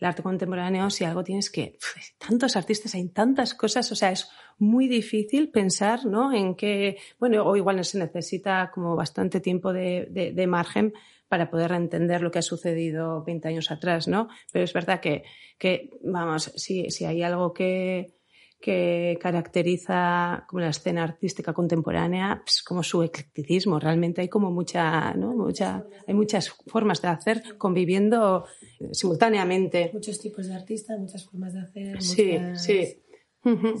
el 0.00 0.06
arte 0.06 0.22
contemporáneo, 0.22 0.90
si 0.90 1.04
algo 1.04 1.22
tienes 1.22 1.50
que, 1.50 1.78
tantos 2.18 2.56
artistas, 2.56 2.94
hay 2.94 3.08
tantas 3.08 3.54
cosas, 3.54 3.90
o 3.92 3.94
sea, 3.94 4.10
es 4.10 4.28
muy 4.58 4.88
difícil 4.88 5.50
pensar, 5.50 6.04
¿no? 6.04 6.32
En 6.32 6.56
que, 6.56 6.98
bueno, 7.20 7.44
o 7.46 7.56
igual 7.56 7.82
se 7.84 7.98
necesita 7.98 8.70
como 8.74 8.96
bastante 8.96 9.40
tiempo 9.40 9.72
de, 9.72 10.08
de, 10.10 10.32
de 10.32 10.46
margen 10.46 10.92
para 11.28 11.50
poder 11.50 11.72
entender 11.72 12.22
lo 12.22 12.30
que 12.30 12.40
ha 12.40 12.42
sucedido 12.42 13.22
20 13.22 13.48
años 13.48 13.70
atrás, 13.70 14.08
¿no? 14.08 14.28
Pero 14.52 14.64
es 14.64 14.72
verdad 14.72 15.00
que, 15.00 15.24
que 15.58 15.90
vamos, 16.02 16.52
si, 16.56 16.90
si 16.90 17.04
hay 17.04 17.22
algo 17.22 17.52
que, 17.52 18.17
que 18.60 19.16
caracteriza 19.20 20.44
como 20.48 20.60
la 20.60 20.70
escena 20.70 21.04
artística 21.04 21.52
contemporánea, 21.52 22.42
pues 22.44 22.62
como 22.62 22.82
su 22.82 23.02
eclecticismo. 23.02 23.78
Realmente 23.78 24.20
hay 24.20 24.28
como 24.28 24.50
mucha, 24.50 25.14
¿no? 25.14 25.34
mucha, 25.34 25.84
hay 26.06 26.14
muchas 26.14 26.50
formas 26.66 27.00
de 27.00 27.08
hacer 27.08 27.42
conviviendo 27.56 28.46
simultáneamente. 28.92 29.90
Muchos 29.92 30.18
tipos 30.20 30.48
de 30.48 30.54
artistas, 30.54 30.98
muchas 30.98 31.24
formas 31.24 31.54
de 31.54 31.60
hacer. 31.60 32.02
Sí, 32.02 32.38
sí. 32.54 33.02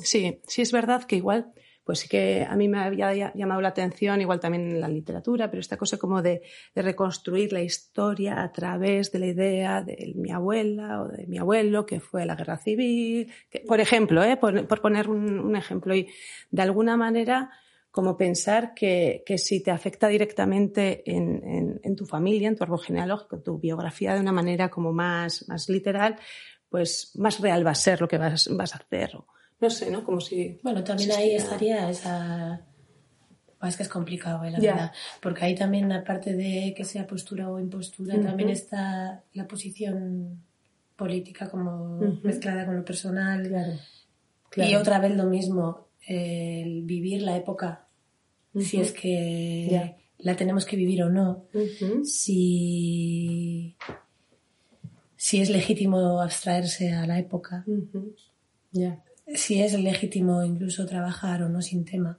Sí, 0.02 0.40
sí 0.46 0.62
es 0.62 0.72
verdad 0.72 1.04
que 1.04 1.16
igual 1.16 1.52
pues 1.88 2.00
sí 2.00 2.08
que 2.10 2.46
a 2.46 2.54
mí 2.54 2.68
me 2.68 2.80
había 2.80 3.32
llamado 3.34 3.62
la 3.62 3.68
atención, 3.68 4.20
igual 4.20 4.40
también 4.40 4.72
en 4.72 4.78
la 4.78 4.88
literatura, 4.88 5.48
pero 5.48 5.62
esta 5.62 5.78
cosa 5.78 5.96
como 5.96 6.20
de, 6.20 6.42
reconstruir 6.74 7.50
la 7.50 7.62
historia 7.62 8.42
a 8.42 8.52
través 8.52 9.10
de 9.10 9.18
la 9.18 9.26
idea 9.28 9.82
de 9.82 10.12
mi 10.14 10.30
abuela 10.30 11.00
o 11.00 11.08
de 11.08 11.26
mi 11.26 11.38
abuelo, 11.38 11.86
que 11.86 11.98
fue 11.98 12.26
la 12.26 12.34
guerra 12.34 12.58
civil, 12.58 13.32
por 13.66 13.80
ejemplo, 13.80 14.22
¿eh? 14.22 14.36
por, 14.36 14.82
poner 14.82 15.08
un, 15.08 15.56
ejemplo, 15.56 15.94
y 15.94 16.08
de 16.50 16.60
alguna 16.60 16.98
manera 16.98 17.48
como 17.90 18.18
pensar 18.18 18.74
que, 18.74 19.24
si 19.38 19.62
te 19.62 19.70
afecta 19.70 20.08
directamente 20.08 21.02
en, 21.10 21.96
tu 21.96 22.04
familia, 22.04 22.48
en 22.48 22.56
tu 22.56 22.64
árbol 22.64 22.80
genealógico, 22.80 23.36
en 23.36 23.42
tu 23.42 23.58
biografía 23.58 24.12
de 24.12 24.20
una 24.20 24.32
manera 24.32 24.68
como 24.68 24.92
más, 24.92 25.48
más 25.48 25.70
literal, 25.70 26.16
pues 26.68 27.12
más 27.16 27.40
real 27.40 27.66
va 27.66 27.70
a 27.70 27.74
ser 27.74 28.02
lo 28.02 28.08
que 28.08 28.18
vas 28.18 28.46
a 28.46 28.76
hacer 28.76 29.12
no 29.60 29.70
sé, 29.70 29.90
¿no? 29.90 30.04
Como 30.04 30.20
si... 30.20 30.58
Bueno, 30.62 30.84
también 30.84 31.12
ahí 31.12 31.34
estaría 31.34 31.90
esa... 31.90 32.64
Es 33.60 33.76
que 33.76 33.82
es 33.82 33.88
complicado, 33.88 34.44
¿eh? 34.44 34.52
la 34.52 34.60
verdad. 34.60 34.92
Porque 35.20 35.44
ahí 35.44 35.56
también, 35.56 35.90
aparte 35.90 36.34
de 36.34 36.72
que 36.76 36.84
sea 36.84 37.08
postura 37.08 37.50
o 37.50 37.58
impostura, 37.58 38.20
también 38.20 38.50
está 38.50 39.24
la 39.32 39.48
posición 39.48 40.44
política 40.94 41.50
como 41.50 41.98
mezclada 42.22 42.66
con 42.66 42.76
lo 42.76 42.84
personal. 42.84 43.80
Claro. 44.50 44.70
Y 44.70 44.76
otra 44.76 45.00
vez 45.00 45.16
lo 45.16 45.24
mismo, 45.24 45.88
el 46.06 46.84
vivir 46.84 47.22
la 47.22 47.36
época. 47.36 47.88
Si 48.60 48.80
es 48.80 48.92
que 48.92 49.96
la 50.18 50.36
tenemos 50.36 50.64
que 50.64 50.76
vivir 50.76 51.02
o 51.02 51.10
no. 51.10 51.46
Si, 52.04 53.76
si 55.16 55.40
es 55.40 55.50
legítimo 55.50 56.20
abstraerse 56.20 56.92
a 56.92 57.08
la 57.08 57.18
época. 57.18 57.64
Ya 58.70 59.02
si 59.34 59.60
es 59.62 59.78
legítimo 59.78 60.42
incluso 60.42 60.86
trabajar 60.86 61.42
o 61.42 61.48
no 61.48 61.62
sin 61.62 61.84
tema. 61.84 62.18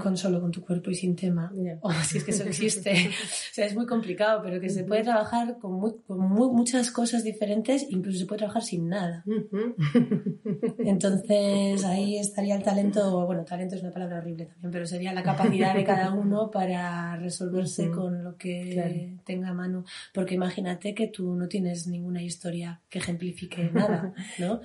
Con 0.00 0.16
solo 0.16 0.40
con 0.40 0.50
tu 0.50 0.62
cuerpo 0.62 0.90
y 0.90 0.94
sin 0.94 1.14
tema. 1.16 1.52
O 1.82 1.92
si 1.92 2.18
es 2.18 2.24
que 2.24 2.30
eso 2.32 2.44
existe. 2.44 2.90
o 3.52 3.54
sea, 3.54 3.66
es 3.66 3.74
muy 3.74 3.86
complicado, 3.86 4.40
pero 4.42 4.60
que 4.60 4.68
se 4.68 4.84
puede 4.84 5.02
trabajar 5.02 5.58
con, 5.58 5.78
muchas 6.08 6.90
cosas 6.90 7.24
diferentes, 7.24 7.86
incluso 7.90 8.18
se 8.18 8.26
puede 8.26 8.38
trabajar 8.38 8.62
sin 8.62 8.88
nada. 8.88 9.24
Entonces 10.78 11.84
ahí 11.84 12.18
estaría 12.18 12.56
el 12.56 12.62
talento, 12.62 13.26
bueno, 13.26 13.44
talento 13.44 13.76
es 13.76 13.82
una 13.82 13.92
palabra 13.92 14.18
horrible 14.18 14.46
también, 14.46 14.70
pero 14.70 14.86
sería 14.86 15.12
la 15.12 15.22
capacidad 15.22 15.74
de 15.74 15.84
cada 15.84 16.12
uno 16.12 16.50
para 16.50 17.16
resolverse 17.16 17.90
con 17.90 18.24
lo 18.24 18.36
que 18.36 19.18
tenga 19.24 19.48
a 19.48 19.54
mano. 19.54 19.84
Porque 20.12 20.34
imagínate 20.34 20.94
que 20.94 21.08
tú 21.08 21.34
no 21.34 21.48
tienes 21.48 21.86
ninguna 21.86 22.22
historia 22.22 22.80
que 22.88 22.98
ejemplifique 22.98 23.70
nada, 23.72 24.14
¿no? 24.38 24.60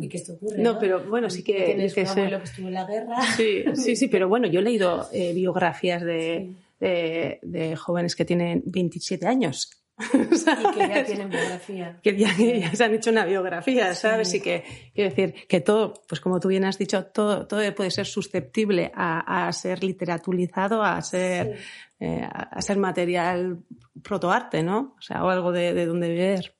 Y 0.00 0.08
que 0.08 0.16
esto 0.16 0.34
ocurre. 0.34 0.62
No, 0.62 0.78
pero 0.78 1.08
bueno, 1.08 1.30
sí 1.30 1.42
que. 1.42 1.66
Tienes 1.66 1.94
que 1.94 2.02
un 2.02 2.08
abuelo 2.08 2.38
que 2.38 2.44
estuvo 2.44 2.68
en 2.68 2.74
la 2.74 2.84
guerra. 2.84 3.22
Sí, 3.36 3.64
sí, 3.74 3.96
sí, 3.96 4.08
pero 4.08 4.28
bueno, 4.28 4.45
yo 4.46 4.60
he 4.60 4.62
leído 4.62 5.08
eh, 5.12 5.32
biografías 5.32 6.02
de, 6.02 6.54
de, 6.80 7.76
jóvenes 7.76 8.16
que 8.16 8.24
tienen 8.24 8.62
27 8.66 9.26
años. 9.26 9.70
y 10.12 10.78
que 10.78 10.88
ya 10.88 11.04
tienen 11.04 11.30
biografía. 11.30 11.98
Que 12.02 12.16
ya, 12.16 12.30
se 12.74 12.84
han 12.84 12.94
hecho 12.94 13.10
una 13.10 13.24
biografía, 13.24 13.94
¿sabes? 13.94 14.34
Y 14.34 14.40
que, 14.40 14.62
quiero 14.94 15.10
decir, 15.10 15.34
que 15.48 15.60
todo, 15.60 15.94
pues 16.06 16.20
como 16.20 16.38
tú 16.38 16.48
bien 16.48 16.64
has 16.64 16.76
dicho, 16.76 17.06
todo, 17.06 17.46
todo 17.46 17.74
puede 17.74 17.90
ser 17.90 18.06
susceptible 18.06 18.92
a, 18.94 19.46
a 19.48 19.52
ser 19.52 19.82
literaturizado, 19.82 20.82
a 20.82 21.00
ser, 21.00 21.58
eh, 21.98 22.28
a 22.30 22.60
ser 22.60 22.76
material 22.76 23.60
protoarte, 24.02 24.62
¿no? 24.62 24.94
O 24.98 25.02
sea, 25.02 25.24
o 25.24 25.30
algo 25.30 25.50
de, 25.50 25.72
de 25.72 25.86
donde 25.86 26.14
ver. 26.14 26.56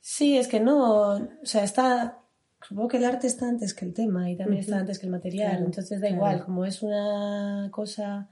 Sí, 0.00 0.36
es 0.36 0.48
que 0.48 0.58
no, 0.58 1.14
o 1.14 1.28
sea, 1.44 1.62
está, 1.62 2.21
supongo 2.66 2.88
que 2.88 2.96
el 2.96 3.04
arte 3.04 3.26
está 3.26 3.48
antes 3.48 3.74
que 3.74 3.84
el 3.84 3.92
tema 3.92 4.30
y 4.30 4.36
también 4.36 4.60
está 4.60 4.78
antes 4.78 4.98
que 4.98 5.06
el 5.06 5.12
material, 5.12 5.62
entonces 5.64 6.00
da 6.00 6.08
igual, 6.08 6.44
como 6.44 6.64
es 6.64 6.82
una 6.82 7.68
cosa... 7.70 8.28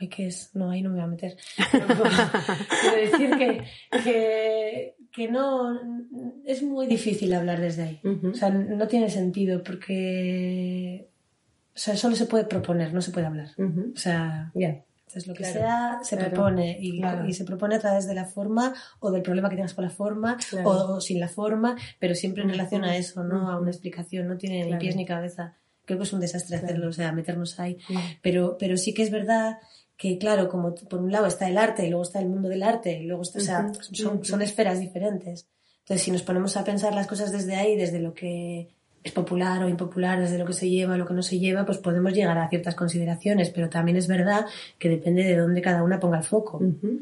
Ay, 0.00 0.08
¿qué 0.08 0.28
es? 0.28 0.54
No, 0.54 0.70
ahí 0.70 0.80
no 0.80 0.90
me 0.90 0.96
voy 0.96 1.04
a 1.04 1.08
meter. 1.08 1.36
Quiero 2.80 2.96
decir 3.10 3.30
que, 3.36 4.94
que, 5.12 5.28
no... 5.28 5.76
Es 6.44 6.62
muy 6.62 6.86
difícil 6.86 7.34
hablar 7.34 7.60
desde 7.60 7.82
ahí. 7.82 8.00
O 8.04 8.34
sea, 8.34 8.50
no 8.50 8.86
tiene 8.86 9.10
sentido 9.10 9.62
porque... 9.64 11.08
O 11.74 11.78
sea, 11.78 11.96
solo 11.96 12.14
se 12.14 12.26
puede 12.26 12.44
proponer, 12.44 12.94
no 12.94 13.02
se 13.02 13.10
puede 13.10 13.26
hablar. 13.26 13.48
O 13.58 13.98
sea... 13.98 14.52
ya 14.54 14.84
entonces, 15.08 15.26
lo 15.26 15.32
que 15.32 15.44
sea 15.44 16.00
se 16.02 16.18
propone 16.18 16.76
y, 16.78 17.32
se 17.32 17.44
propone 17.46 17.76
a 17.76 17.78
través 17.78 18.06
de 18.06 18.14
la 18.14 18.26
forma 18.26 18.74
o 19.00 19.10
del 19.10 19.22
problema 19.22 19.48
que 19.48 19.56
tengas 19.56 19.72
con 19.72 19.84
la 19.84 19.90
forma 19.90 20.36
o, 20.64 21.00
sin 21.00 21.18
la 21.18 21.28
forma, 21.28 21.76
pero 21.98 22.14
siempre 22.14 22.42
en 22.42 22.50
relación 22.50 22.84
a 22.84 22.94
eso, 22.94 23.24
¿no? 23.24 23.50
A 23.50 23.58
una 23.58 23.70
explicación, 23.70 24.28
no 24.28 24.36
tiene 24.36 24.66
ni 24.66 24.76
pies 24.76 24.96
ni 24.96 25.06
cabeza. 25.06 25.56
Creo 25.86 25.98
que 25.98 26.04
es 26.04 26.12
un 26.12 26.20
desastre 26.20 26.56
hacerlo, 26.56 26.90
o 26.90 26.92
sea, 26.92 27.12
meternos 27.12 27.58
ahí. 27.58 27.78
Pero, 28.20 28.58
pero 28.58 28.76
sí 28.76 28.92
que 28.92 29.02
es 29.02 29.10
verdad 29.10 29.56
que, 29.96 30.18
claro, 30.18 30.50
como 30.50 30.74
por 30.74 31.00
un 31.00 31.10
lado 31.10 31.26
está 31.26 31.48
el 31.48 31.56
arte 31.56 31.86
y 31.86 31.88
luego 31.88 32.02
está 32.02 32.20
el 32.20 32.28
mundo 32.28 32.50
del 32.50 32.62
arte 32.62 33.00
y 33.00 33.06
luego 33.06 33.22
está, 33.22 33.38
o 33.38 33.42
sea, 33.42 33.72
son, 33.80 34.22
son 34.22 34.42
esferas 34.42 34.78
diferentes. 34.78 35.48
Entonces, 35.80 36.04
si 36.04 36.10
nos 36.10 36.22
ponemos 36.22 36.54
a 36.58 36.64
pensar 36.64 36.94
las 36.94 37.06
cosas 37.06 37.32
desde 37.32 37.56
ahí, 37.56 37.76
desde 37.76 37.98
lo 37.98 38.12
que 38.12 38.68
es 39.08 39.14
popular 39.14 39.62
o 39.64 39.68
impopular, 39.68 40.20
desde 40.20 40.38
lo 40.38 40.46
que 40.46 40.52
se 40.52 40.68
lleva, 40.68 40.96
lo 40.96 41.06
que 41.06 41.14
no 41.14 41.22
se 41.22 41.38
lleva, 41.38 41.64
pues 41.64 41.78
podemos 41.78 42.12
llegar 42.12 42.38
a 42.38 42.48
ciertas 42.48 42.74
consideraciones, 42.74 43.50
pero 43.50 43.68
también 43.68 43.96
es 43.96 44.06
verdad 44.06 44.46
que 44.78 44.88
depende 44.88 45.24
de 45.24 45.36
dónde 45.36 45.60
cada 45.60 45.82
una 45.82 45.98
ponga 45.98 46.18
el 46.18 46.24
foco, 46.24 46.60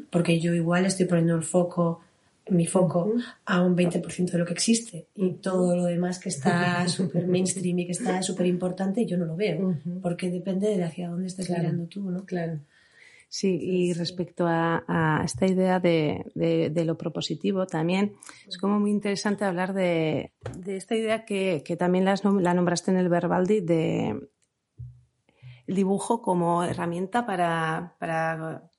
porque 0.09 0.39
yo 0.39 0.53
igual 0.53 0.85
estoy 0.85 1.05
poniendo 1.05 1.35
el 1.35 1.43
foco, 1.43 2.01
mi 2.49 2.65
foco, 2.65 3.13
a 3.45 3.61
un 3.61 3.75
20% 3.75 4.31
de 4.31 4.37
lo 4.37 4.45
que 4.45 4.53
existe 4.53 5.07
y 5.15 5.33
todo 5.33 5.75
lo 5.75 5.83
demás 5.83 6.19
que 6.19 6.29
está 6.29 6.87
súper 6.97 7.27
mainstream 7.27 7.79
y 7.79 7.85
que 7.85 7.91
está 7.91 8.21
súper 8.23 8.45
importante 8.45 9.05
yo 9.05 9.17
no 9.17 9.25
lo 9.25 9.35
veo, 9.35 9.75
porque 10.01 10.31
depende 10.31 10.69
de 10.69 10.83
hacia 10.83 11.09
dónde 11.09 11.27
estés 11.27 11.49
mirando 11.49 11.85
tú, 11.85 12.09
¿no? 12.09 12.25
Claro. 12.25 12.59
Sí, 13.29 13.59
y 13.61 13.93
respecto 13.93 14.45
a, 14.47 15.21
esta 15.25 15.45
idea 15.45 15.79
de, 15.79 16.83
lo 16.85 16.97
propositivo, 16.97 17.67
también 17.67 18.15
es 18.47 18.57
como 18.57 18.79
muy 18.79 18.91
interesante 18.91 19.43
hablar 19.43 19.73
de, 19.73 20.33
esta 20.65 20.95
idea 20.95 21.25
que, 21.25 21.61
también 21.77 22.05
la 22.05 22.53
nombraste 22.53 22.91
en 22.91 22.97
el 22.97 23.09
Verbaldi, 23.09 23.59
de 23.61 24.29
el 25.67 25.75
dibujo 25.75 26.21
como 26.21 26.63
herramienta 26.63 27.25
para, 27.25 28.71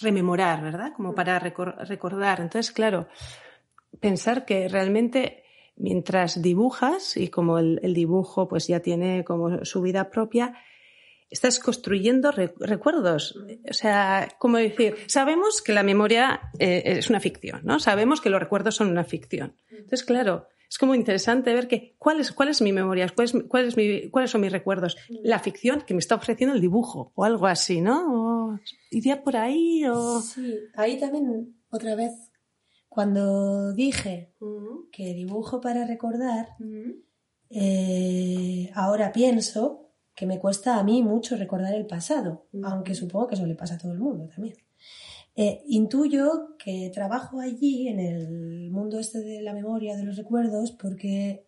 rememorar, 0.00 0.62
¿verdad? 0.62 0.92
Como 0.94 1.14
para 1.14 1.38
recordar. 1.38 2.40
Entonces, 2.40 2.70
claro, 2.70 3.08
pensar 3.98 4.44
que 4.44 4.68
realmente 4.68 5.44
mientras 5.76 6.42
dibujas, 6.42 7.16
y 7.16 7.28
como 7.28 7.58
el, 7.58 7.80
el 7.82 7.94
dibujo 7.94 8.46
pues 8.46 8.66
ya 8.66 8.80
tiene 8.80 9.24
como 9.24 9.64
su 9.64 9.80
vida 9.80 10.10
propia, 10.10 10.54
estás 11.30 11.58
construyendo 11.58 12.30
recuerdos. 12.32 13.36
O 13.68 13.72
sea, 13.72 14.28
como 14.38 14.56
decir, 14.56 14.96
sabemos 15.06 15.62
que 15.62 15.72
la 15.72 15.82
memoria 15.82 16.40
eh, 16.58 16.82
es 16.84 17.10
una 17.10 17.20
ficción, 17.20 17.60
¿no? 17.64 17.80
Sabemos 17.80 18.20
que 18.20 18.30
los 18.30 18.40
recuerdos 18.40 18.76
son 18.76 18.88
una 18.88 19.04
ficción. 19.04 19.54
Entonces, 19.70 20.04
claro, 20.04 20.48
es 20.68 20.78
como 20.78 20.94
interesante 20.94 21.52
ver 21.54 21.66
que 21.66 21.94
cuál 21.98 22.20
es, 22.20 22.32
cuál 22.32 22.50
es 22.50 22.60
mi 22.60 22.72
memoria, 22.72 23.06
cuál 23.14 23.66
es, 23.66 23.76
mi, 23.76 24.10
cuáles 24.10 24.30
son 24.30 24.40
mis 24.42 24.52
recuerdos. 24.52 24.96
La 25.22 25.38
ficción 25.38 25.82
que 25.82 25.94
me 25.94 26.00
está 26.00 26.14
ofreciendo 26.14 26.54
el 26.54 26.60
dibujo 26.60 27.12
o 27.14 27.24
algo 27.24 27.46
así, 27.46 27.80
¿no? 27.80 28.60
iría 28.90 29.22
por 29.22 29.36
ahí 29.36 29.84
o... 29.86 30.20
Sí, 30.20 30.58
ahí 30.76 30.98
también 30.98 31.56
otra 31.70 31.94
vez, 31.94 32.12
cuando 32.88 33.72
dije 33.72 34.34
que 34.92 35.14
dibujo 35.14 35.60
para 35.60 35.86
recordar, 35.86 36.48
eh, 37.50 38.70
ahora 38.74 39.12
pienso 39.12 39.87
que 40.18 40.26
me 40.26 40.40
cuesta 40.40 40.80
a 40.80 40.82
mí 40.82 41.00
mucho 41.00 41.36
recordar 41.36 41.72
el 41.74 41.86
pasado, 41.86 42.48
aunque 42.64 42.96
supongo 42.96 43.28
que 43.28 43.36
eso 43.36 43.46
le 43.46 43.54
pasa 43.54 43.74
a 43.74 43.78
todo 43.78 43.92
el 43.92 44.00
mundo 44.00 44.26
también. 44.26 44.56
Eh, 45.36 45.62
intuyo 45.68 46.56
que 46.58 46.90
trabajo 46.92 47.38
allí 47.38 47.86
en 47.86 48.00
el 48.00 48.72
mundo 48.72 48.98
este 48.98 49.20
de 49.20 49.42
la 49.42 49.52
memoria, 49.52 49.96
de 49.96 50.02
los 50.02 50.16
recuerdos, 50.16 50.72
porque 50.72 51.46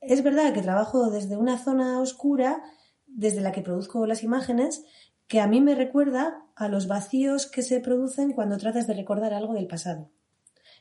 es 0.00 0.22
verdad 0.22 0.52
que 0.52 0.62
trabajo 0.62 1.10
desde 1.10 1.36
una 1.36 1.58
zona 1.58 2.00
oscura, 2.00 2.62
desde 3.08 3.40
la 3.40 3.50
que 3.50 3.62
produzco 3.62 4.06
las 4.06 4.22
imágenes, 4.22 4.84
que 5.26 5.40
a 5.40 5.48
mí 5.48 5.60
me 5.60 5.74
recuerda 5.74 6.46
a 6.54 6.68
los 6.68 6.86
vacíos 6.86 7.50
que 7.50 7.62
se 7.62 7.80
producen 7.80 8.34
cuando 8.34 8.56
tratas 8.56 8.86
de 8.86 8.94
recordar 8.94 9.34
algo 9.34 9.54
del 9.54 9.66
pasado. 9.66 10.12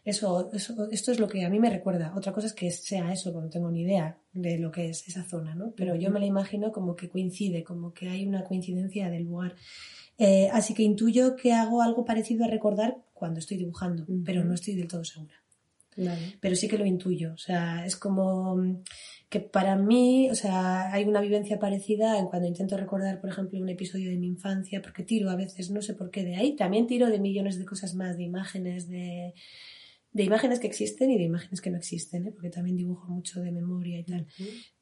Eso, 0.04 0.49
esto 0.54 1.12
es 1.12 1.20
lo 1.20 1.28
que 1.28 1.45
a 1.45 1.49
mí 1.49 1.60
me 1.60 1.70
recuerda. 1.70 2.14
Otra 2.16 2.34
cosa 2.34 2.47
es 2.47 2.54
que 2.54 2.72
sea 2.72 3.14
eso, 3.14 3.32
no 3.32 3.49
tengo 3.49 3.70
ni 3.70 3.82
idea 3.82 4.18
de 4.34 4.58
lo 4.58 4.72
que 4.72 4.89
es 4.89 5.08
esa 5.08 5.24
zona, 5.24 5.54
¿no? 5.54 5.74
Pero 5.78 5.95
yo 5.95 6.10
me 6.10 6.20
la 6.20 6.26
imagino 6.26 6.72
como 6.72 6.95
que 6.95 7.10
coincide, 7.10 7.64
como 7.64 7.93
que 7.93 8.10
hay 8.10 8.26
una 8.26 8.43
coincidencia 8.43 9.10
del 9.12 9.24
lugar. 9.24 9.56
Eh, 10.18 10.49
así 10.52 10.74
que 10.74 10.84
intuyo 10.84 11.36
que 11.36 11.54
hago 11.54 11.82
algo 11.82 12.04
parecido 12.04 12.45
a 12.45 12.47
recordar 12.47 12.97
cuando 13.14 13.39
estoy 13.39 13.58
dibujando, 13.58 14.06
pero 14.26 14.43
no 14.43 14.56
estoy 14.56 14.76
del 14.76 14.88
todo 14.88 15.04
segura. 15.04 15.36
Pero 16.39 16.56
sí 16.56 16.68
que 16.68 16.78
lo 16.78 16.86
intuyo. 16.86 17.34
O 17.34 17.38
sea, 17.38 17.86
es 17.86 17.95
como 17.95 18.58
que 19.30 19.39
para 19.39 19.76
mí, 19.76 20.30
o 20.32 20.36
sea, 20.36 20.91
hay 20.91 21.04
una 21.04 21.22
vivencia 21.22 21.60
parecida 21.60 22.18
en 22.18 22.26
cuando 22.26 22.47
intento 22.47 22.76
recordar, 22.78 23.22
por 23.22 23.30
ejemplo, 23.30 23.60
un 23.60 23.70
episodio 23.70 24.10
de 24.10 24.18
mi 24.18 24.28
infancia, 24.28 24.82
porque 24.82 25.04
tiro 25.04 25.30
a 25.30 25.36
veces, 25.36 25.70
no 25.72 25.82
sé 25.82 25.93
por 25.93 26.10
qué 26.10 26.24
de 26.24 26.36
ahí. 26.36 26.56
También 26.56 26.88
tiro 26.88 27.08
de 27.08 27.20
millones 27.20 27.60
de 27.60 27.66
cosas 27.66 27.93
más, 27.93 28.18
de 28.18 28.24
imágenes, 28.24 28.89
de 28.89 29.34
de 30.14 30.24
imágenes 30.24 30.59
que 30.59 30.68
existen 30.68 31.12
y 31.12 31.18
de 31.18 31.24
imágenes 31.24 31.62
que 31.62 31.72
no 31.72 31.78
existen, 31.78 32.28
¿eh? 32.28 32.32
porque 32.32 32.49
también 32.49 32.76
dibujo 32.76 33.07
mucho 33.07 33.41
de 33.41 33.51
memoria 33.51 33.99
y 33.99 34.03
tal. 34.03 34.28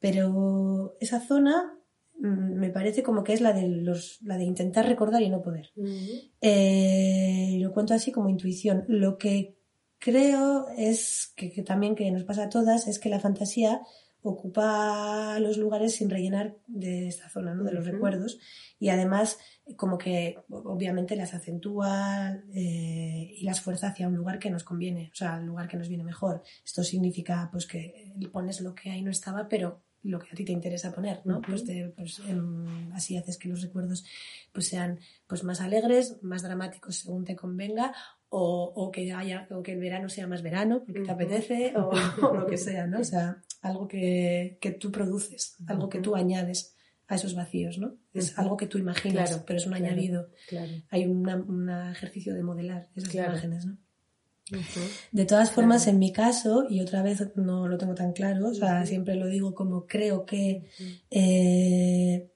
Pero 0.00 0.96
esa 1.00 1.20
zona 1.20 1.78
mm, 2.18 2.58
me 2.58 2.70
parece 2.70 3.02
como 3.02 3.22
que 3.22 3.32
es 3.32 3.40
la 3.40 3.52
de, 3.52 3.68
los, 3.68 4.18
la 4.22 4.36
de 4.36 4.44
intentar 4.44 4.86
recordar 4.86 5.22
y 5.22 5.30
no 5.30 5.42
poder. 5.42 5.70
Eh, 6.40 7.58
lo 7.60 7.72
cuento 7.72 7.94
así 7.94 8.10
como 8.10 8.28
intuición. 8.28 8.84
Lo 8.88 9.18
que 9.18 9.56
creo 9.98 10.66
es 10.76 11.32
que, 11.36 11.50
también 11.62 11.94
que 11.94 12.10
nos 12.10 12.24
pasa 12.24 12.44
a 12.44 12.48
todas 12.48 12.88
es 12.88 12.98
que 12.98 13.08
la 13.08 13.20
fantasía 13.20 13.82
ocupa 14.22 15.38
los 15.40 15.56
lugares 15.56 15.94
sin 15.94 16.10
rellenar 16.10 16.56
de 16.66 17.08
esta 17.08 17.28
zona, 17.28 17.54
¿no? 17.54 17.64
de 17.64 17.72
los 17.72 17.86
recuerdos 17.86 18.38
y 18.78 18.88
además 18.88 19.38
como 19.76 19.98
que 19.98 20.38
obviamente 20.48 21.16
las 21.16 21.34
acentúa 21.34 22.36
eh, 22.54 23.34
y 23.36 23.44
las 23.44 23.60
fuerza 23.60 23.88
hacia 23.88 24.08
un 24.08 24.16
lugar 24.16 24.38
que 24.38 24.50
nos 24.50 24.64
conviene, 24.64 25.10
o 25.12 25.16
sea, 25.16 25.36
un 25.36 25.46
lugar 25.46 25.68
que 25.68 25.76
nos 25.76 25.88
viene 25.88 26.04
mejor. 26.04 26.42
Esto 26.64 26.82
significa 26.82 27.48
pues 27.52 27.66
que 27.66 28.12
pones 28.32 28.60
lo 28.60 28.74
que 28.74 28.90
ahí 28.90 29.02
no 29.02 29.10
estaba, 29.10 29.48
pero 29.48 29.82
lo 30.02 30.18
que 30.18 30.28
a 30.32 30.34
ti 30.34 30.44
te 30.44 30.52
interesa 30.52 30.92
poner, 30.92 31.20
¿no? 31.24 31.40
Pues, 31.42 31.64
pues 31.96 32.22
así 32.94 33.16
haces 33.16 33.36
que 33.36 33.48
los 33.48 33.62
recuerdos 33.62 34.04
pues 34.52 34.68
sean 34.68 34.98
pues 35.26 35.44
más 35.44 35.60
alegres, 35.60 36.22
más 36.22 36.42
dramáticos 36.42 36.96
según 36.96 37.24
te 37.24 37.36
convenga 37.36 37.94
o, 38.30 38.90
que 38.92 39.12
haya 39.12 39.46
o 39.50 39.62
que 39.62 39.72
el 39.72 39.80
verano 39.80 40.08
sea 40.08 40.26
más 40.26 40.42
verano 40.42 40.82
porque 40.84 41.02
te 41.02 41.10
apetece 41.10 41.74
o, 41.76 41.92
lo 42.34 42.46
que 42.46 42.56
sea, 42.56 42.86
¿no? 42.86 43.00
O 43.00 43.04
sea, 43.04 43.42
algo 43.60 43.88
que, 43.88 44.58
que 44.60 44.70
tú 44.72 44.90
produces, 44.90 45.56
algo 45.66 45.88
que 45.88 46.00
tú 46.00 46.16
añades 46.16 46.74
a 47.10 47.16
esos 47.16 47.34
vacíos, 47.34 47.78
¿no? 47.78 47.96
Es 48.14 48.38
algo 48.38 48.56
que 48.56 48.68
tú 48.68 48.78
imaginas, 48.78 49.42
pero 49.44 49.58
es 49.58 49.66
un 49.66 49.74
añadido. 49.74 50.28
Hay 50.90 51.06
un 51.06 51.68
ejercicio 51.90 52.34
de 52.34 52.42
modelar 52.42 52.88
esas 52.94 53.14
imágenes, 53.14 53.66
¿no? 53.66 53.76
De 55.12 55.26
todas 55.26 55.50
formas, 55.50 55.86
en 55.86 55.98
mi 55.98 56.12
caso, 56.12 56.66
y 56.68 56.80
otra 56.80 57.02
vez 57.02 57.36
no 57.36 57.68
lo 57.68 57.78
tengo 57.78 57.94
tan 57.94 58.12
claro, 58.12 58.48
o 58.48 58.54
sea, 58.54 58.84
siempre 58.86 59.14
lo 59.14 59.26
digo 59.26 59.54
como 59.54 59.86
creo 59.86 60.24
que 60.24 60.64
eh, 61.10 62.30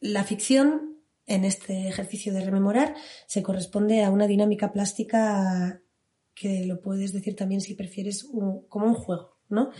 la 0.00 0.24
ficción, 0.24 0.96
en 1.26 1.44
este 1.44 1.88
ejercicio 1.88 2.32
de 2.32 2.40
rememorar, 2.40 2.94
se 3.26 3.42
corresponde 3.42 4.02
a 4.02 4.10
una 4.10 4.26
dinámica 4.26 4.72
plástica 4.72 5.82
que 6.34 6.64
lo 6.66 6.80
puedes 6.80 7.12
decir 7.12 7.34
también 7.34 7.60
si 7.60 7.74
prefieres 7.74 8.24
como 8.24 8.86
un 8.86 8.94
juego, 8.94 9.37
¿no? 9.48 9.70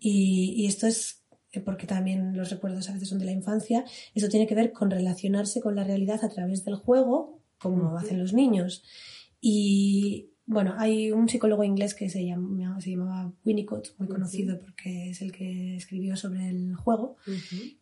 y, 0.00 0.66
esto 0.66 0.86
es 0.86 1.24
porque 1.64 1.86
también 1.86 2.36
los 2.36 2.50
recuerdos 2.50 2.88
a 2.88 2.92
veces 2.92 3.08
son 3.08 3.18
de 3.18 3.24
la 3.24 3.32
infancia, 3.32 3.84
eso 4.14 4.28
tiene 4.28 4.46
que 4.46 4.54
ver 4.54 4.72
con 4.72 4.90
relacionarse 4.90 5.60
con 5.60 5.74
la 5.74 5.84
realidad 5.84 6.22
a 6.24 6.28
través 6.28 6.64
del 6.64 6.76
juego, 6.76 7.42
como 7.58 7.96
hacen 7.96 8.18
los 8.18 8.32
niños. 8.32 8.84
Y 9.40 10.30
bueno, 10.50 10.74
hay 10.78 11.12
un 11.12 11.28
psicólogo 11.28 11.62
inglés 11.62 11.94
que 11.94 12.08
se, 12.08 12.24
llama, 12.24 12.80
se 12.80 12.92
llamaba 12.92 13.32
Winnicott, 13.44 13.94
muy 13.98 14.08
conocido 14.08 14.58
porque 14.58 15.10
es 15.10 15.20
el 15.20 15.30
que 15.30 15.76
escribió 15.76 16.16
sobre 16.16 16.48
el 16.48 16.74
juego, 16.74 17.16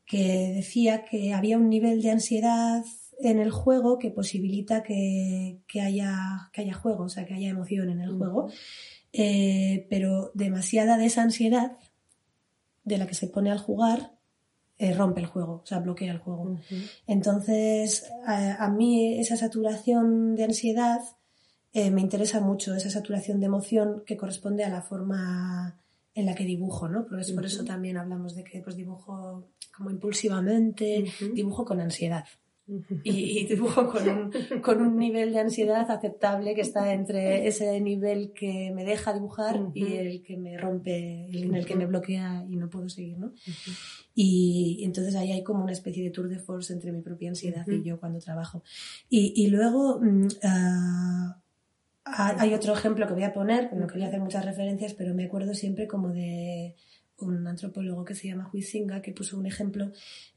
que 0.04 0.52
decía 0.54 1.04
que 1.04 1.32
había 1.32 1.58
un 1.58 1.68
nivel 1.68 2.02
de 2.02 2.10
ansiedad 2.10 2.84
en 3.20 3.38
el 3.38 3.50
juego 3.50 3.98
que 3.98 4.10
posibilita 4.10 4.82
que, 4.82 5.60
haya, 5.80 6.50
que 6.52 6.62
haya 6.62 6.74
juego, 6.74 7.04
o 7.04 7.08
sea, 7.08 7.24
que 7.24 7.34
haya 7.34 7.50
emoción 7.50 7.88
en 7.88 8.00
el 8.00 8.10
juego, 8.10 8.50
eh, 9.18 9.86
pero 9.88 10.30
demasiada 10.34 10.98
de 10.98 11.06
esa 11.06 11.22
ansiedad 11.22 11.78
de 12.84 12.98
la 12.98 13.06
que 13.06 13.14
se 13.14 13.28
pone 13.28 13.50
al 13.50 13.58
jugar 13.58 14.12
eh, 14.78 14.92
rompe 14.92 15.20
el 15.20 15.26
juego, 15.26 15.62
o 15.64 15.66
sea, 15.66 15.78
bloquea 15.78 16.12
el 16.12 16.18
juego. 16.18 16.58
Entonces, 17.06 18.10
a, 18.26 18.68
mí 18.68 19.18
esa 19.18 19.38
saturación 19.38 20.34
de 20.34 20.44
ansiedad 20.44 21.00
eh, 21.72 21.90
me 21.90 22.02
interesa 22.02 22.40
mucho, 22.40 22.74
esa 22.74 22.90
saturación 22.90 23.40
de 23.40 23.46
emoción 23.46 24.02
que 24.04 24.18
corresponde 24.18 24.64
a 24.64 24.68
la 24.68 24.82
forma 24.82 25.80
en 26.14 26.26
la 26.26 26.34
que 26.34 26.44
dibujo, 26.44 26.86
¿no? 26.88 27.06
Por 27.06 27.20
eso, 27.20 27.34
por 27.34 27.46
eso 27.46 27.64
también 27.64 27.96
hablamos 27.96 28.34
de 28.34 28.44
que 28.44 28.60
pues, 28.60 28.76
dibujo 28.76 29.48
como 29.74 29.90
impulsivamente, 29.90 31.06
dibujo 31.34 31.64
con 31.64 31.80
ansiedad 31.80 32.26
y, 33.04 33.46
dibujo 33.46 33.88
con 33.88 34.08
un, 34.08 34.32
con 34.60 34.80
un, 34.80 34.98
nivel 34.98 35.32
de 35.32 35.40
ansiedad 35.40 35.88
aceptable 35.90 36.54
que 36.54 36.62
está 36.62 36.92
entre 36.92 37.46
ese 37.46 37.80
nivel 37.80 38.32
que 38.32 38.72
me 38.74 38.84
deja 38.84 39.12
dibujar 39.12 39.60
y 39.74 39.94
el 39.94 40.22
que 40.22 40.36
me 40.36 40.58
rompe, 40.58 41.28
en 41.30 41.54
el 41.54 41.64
que 41.64 41.76
me 41.76 41.86
bloquea 41.86 42.44
y 42.48 42.56
no 42.56 42.68
puedo 42.68 42.88
seguir, 42.88 43.18
¿no? 43.18 43.32
Y, 44.14 44.80
entonces 44.82 45.14
ahí 45.14 45.30
hay 45.30 45.44
como 45.44 45.62
una 45.62 45.72
especie 45.72 46.02
de 46.02 46.10
tour 46.10 46.28
de 46.28 46.38
force 46.38 46.72
entre 46.72 46.90
mi 46.90 47.02
propia 47.02 47.28
ansiedad 47.28 47.66
y 47.68 47.82
yo 47.82 48.00
cuando 48.00 48.18
trabajo. 48.18 48.62
Y, 49.08 49.32
y 49.36 49.48
luego 49.48 50.00
mm, 50.00 50.28
ah, 50.42 51.36
hay 52.04 52.54
otro 52.54 52.72
ejemplo 52.72 53.06
que 53.06 53.14
voy 53.14 53.24
a 53.24 53.32
poner, 53.32 53.72
no 53.74 53.86
quería 53.86 54.08
hacer 54.08 54.20
muchas 54.20 54.44
referencias, 54.44 54.94
pero 54.94 55.14
me 55.14 55.24
acuerdo 55.24 55.54
siempre 55.54 55.86
como 55.86 56.08
de 56.08 56.74
un 57.18 57.46
antropólogo 57.46 58.04
que 58.04 58.14
se 58.14 58.28
llama 58.28 58.50
Huizinga, 58.52 59.00
que 59.00 59.12
puso 59.12 59.38
un 59.38 59.46
ejemplo 59.46 59.90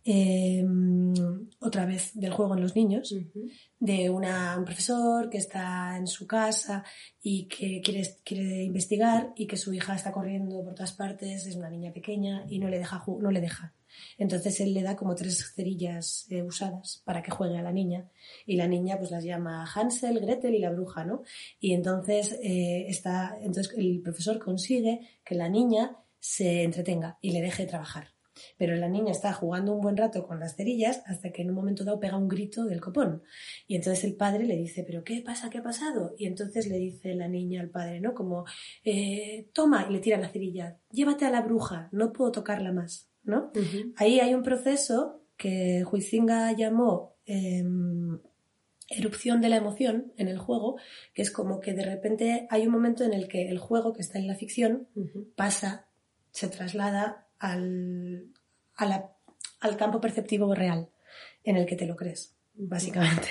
em, 0.03 1.13
otra 1.59 1.85
vez 1.85 2.11
del 2.13 2.31
juego 2.31 2.55
en 2.55 2.61
los 2.61 2.75
niños, 2.75 3.13
de 3.79 4.09
una, 4.09 4.57
un 4.57 4.65
profesor 4.65 5.29
que 5.29 5.37
está 5.37 5.97
en 5.97 6.07
su 6.07 6.25
casa 6.25 6.83
y 7.21 7.45
que 7.45 7.81
quiere, 7.81 8.17
quiere 8.23 8.63
investigar 8.63 9.33
y 9.35 9.45
que 9.47 9.57
su 9.57 9.73
hija 9.73 9.95
está 9.95 10.11
corriendo 10.11 10.63
por 10.63 10.73
todas 10.73 10.93
partes, 10.93 11.45
es 11.45 11.55
una 11.55 11.69
niña 11.69 11.91
pequeña 11.91 12.45
y 12.49 12.59
no 12.59 12.69
le 12.69 12.77
deja. 12.77 13.03
No 13.07 13.31
le 13.31 13.41
deja. 13.41 13.73
Entonces 14.17 14.59
él 14.59 14.73
le 14.73 14.83
da 14.83 14.95
como 14.95 15.15
tres 15.15 15.53
cerillas 15.55 16.27
eh, 16.29 16.43
usadas 16.43 17.01
para 17.05 17.21
que 17.21 17.31
juegue 17.31 17.57
a 17.57 17.61
la 17.61 17.71
niña 17.71 18.09
y 18.45 18.55
la 18.55 18.67
niña 18.67 18.97
pues 18.97 19.11
las 19.11 19.23
llama 19.23 19.65
Hansel, 19.65 20.19
Gretel 20.19 20.55
y 20.55 20.59
la 20.59 20.71
bruja, 20.71 21.03
¿no? 21.03 21.23
Y 21.59 21.73
entonces 21.73 22.37
eh, 22.43 22.85
está, 22.87 23.37
entonces 23.41 23.73
el 23.77 24.01
profesor 24.01 24.39
consigue 24.39 25.01
que 25.23 25.35
la 25.35 25.49
niña 25.49 25.97
se 26.19 26.63
entretenga 26.63 27.17
y 27.21 27.31
le 27.31 27.41
deje 27.41 27.65
trabajar. 27.65 28.13
Pero 28.57 28.75
la 28.75 28.89
niña 28.89 29.11
está 29.11 29.33
jugando 29.33 29.73
un 29.73 29.81
buen 29.81 29.97
rato 29.97 30.25
con 30.25 30.39
las 30.39 30.55
cerillas 30.55 31.01
hasta 31.05 31.31
que 31.31 31.41
en 31.41 31.49
un 31.49 31.55
momento 31.55 31.83
dado 31.83 31.99
pega 31.99 32.17
un 32.17 32.27
grito 32.27 32.65
del 32.65 32.81
copón. 32.81 33.23
Y 33.67 33.75
entonces 33.75 34.03
el 34.03 34.15
padre 34.15 34.45
le 34.45 34.55
dice, 34.55 34.83
¿pero 34.83 35.03
qué 35.03 35.21
pasa? 35.21 35.49
¿Qué 35.49 35.59
ha 35.59 35.63
pasado? 35.63 36.15
Y 36.17 36.25
entonces 36.25 36.67
le 36.67 36.77
dice 36.77 37.15
la 37.15 37.27
niña 37.27 37.61
al 37.61 37.69
padre, 37.69 37.99
¿no? 37.99 38.13
Como, 38.13 38.45
eh, 38.83 39.49
toma, 39.53 39.87
y 39.89 39.93
le 39.93 39.99
tira 39.99 40.17
la 40.17 40.29
cerilla, 40.29 40.77
llévate 40.91 41.25
a 41.25 41.31
la 41.31 41.41
bruja, 41.41 41.89
no 41.91 42.13
puedo 42.13 42.31
tocarla 42.31 42.71
más, 42.71 43.09
¿no? 43.23 43.51
Ahí 43.97 44.19
hay 44.19 44.33
un 44.33 44.43
proceso 44.43 45.23
que 45.37 45.85
Huizinga 45.89 46.51
llamó 46.51 47.15
em, 47.25 48.19
erupción 48.89 49.39
de 49.39 49.49
la 49.49 49.57
emoción 49.57 50.11
en 50.17 50.27
el 50.27 50.37
juego, 50.37 50.77
que 51.13 51.21
es 51.21 51.31
como 51.31 51.59
que 51.59 51.73
de 51.73 51.83
repente 51.83 52.47
hay 52.49 52.65
un 52.65 52.73
momento 52.73 53.03
en 53.03 53.13
el 53.13 53.27
que 53.27 53.49
el 53.49 53.59
juego 53.59 53.93
que 53.93 54.01
está 54.01 54.19
en 54.19 54.27
la 54.27 54.35
ficción 54.35 54.87
pasa 55.35 55.88
se 56.31 56.47
traslada 56.47 57.27
al, 57.39 58.31
al 58.75 59.77
campo 59.77 60.01
perceptivo 60.01 60.53
real 60.53 60.89
en 61.43 61.57
el 61.57 61.65
que 61.65 61.75
te 61.75 61.85
lo 61.85 61.95
crees 61.95 62.35
básicamente. 62.59 63.29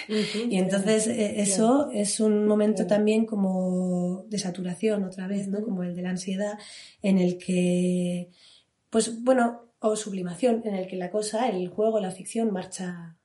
Y 0.49 0.57
entonces 0.57 1.07
eh, 1.07 1.41
eso 1.41 1.91
es 1.93 2.19
un 2.19 2.47
momento 2.47 2.87
también 2.87 3.27
como 3.27 4.25
de 4.29 4.39
saturación 4.39 5.05
otra 5.05 5.27
vez, 5.27 5.49
¿no? 5.49 5.63
Como 5.63 5.83
el 5.83 5.95
de 5.95 6.03
la 6.03 6.11
ansiedad, 6.11 6.59
en 7.03 7.19
el 7.19 7.37
que, 7.37 8.31
pues 8.91 9.23
bueno, 9.23 9.67
o 9.81 9.97
sublimación, 9.97 10.63
en 10.65 10.75
el 10.75 10.89
que 10.89 10.97
la 10.97 11.11
cosa, 11.11 11.49
el 11.49 11.69
juego, 11.69 12.01
la 12.01 12.11
ficción 12.11 12.51
marcha, 12.53 13.18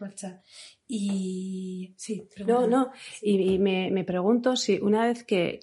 marcha. 0.00 0.42
Y 0.86 1.94
sí, 1.96 2.28
no, 2.46 2.66
no. 2.66 2.92
Y, 3.22 3.58
me, 3.58 4.04
pregunto 4.04 4.56
si 4.56 4.78
una 4.80 5.06
vez 5.06 5.24
que, 5.24 5.60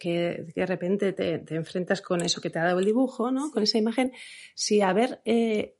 de 0.55 0.65
repente 0.65 1.13
te, 1.13 1.55
enfrentas 1.55 2.01
con 2.01 2.21
eso 2.21 2.41
que 2.41 2.49
te 2.49 2.59
ha 2.59 2.65
dado 2.65 2.79
el 2.79 2.85
dibujo, 2.85 3.31
¿no? 3.31 3.51
Con 3.51 3.63
esa 3.63 3.77
imagen, 3.77 4.11
si 4.55 4.81
a 4.81 4.93
ver 4.93 5.21
eh, 5.25 5.77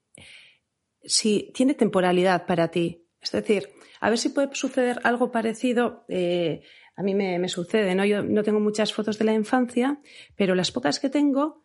si 1.04 1.52
tiene 1.54 1.74
temporalidad 1.74 2.46
para 2.46 2.70
ti. 2.70 3.08
Es 3.20 3.32
decir, 3.32 3.70
a 4.00 4.10
ver 4.10 4.18
si 4.18 4.30
puede 4.30 4.54
suceder 4.54 5.00
algo 5.04 5.32
parecido. 5.32 6.06
Eh, 6.08 6.62
a 6.96 7.04
mí 7.04 7.16
me, 7.16 7.40
me, 7.40 7.50
sucede, 7.50 7.96
¿no? 7.96 8.06
Yo 8.06 8.22
no 8.22 8.44
tengo 8.44 8.60
muchas 8.60 8.94
fotos 8.94 9.18
de 9.18 9.26
la 9.26 9.34
infancia, 9.34 10.00
pero 10.36 10.56
las 10.56 10.72
pocas 10.72 11.00
que 11.00 11.10
tengo 11.10 11.61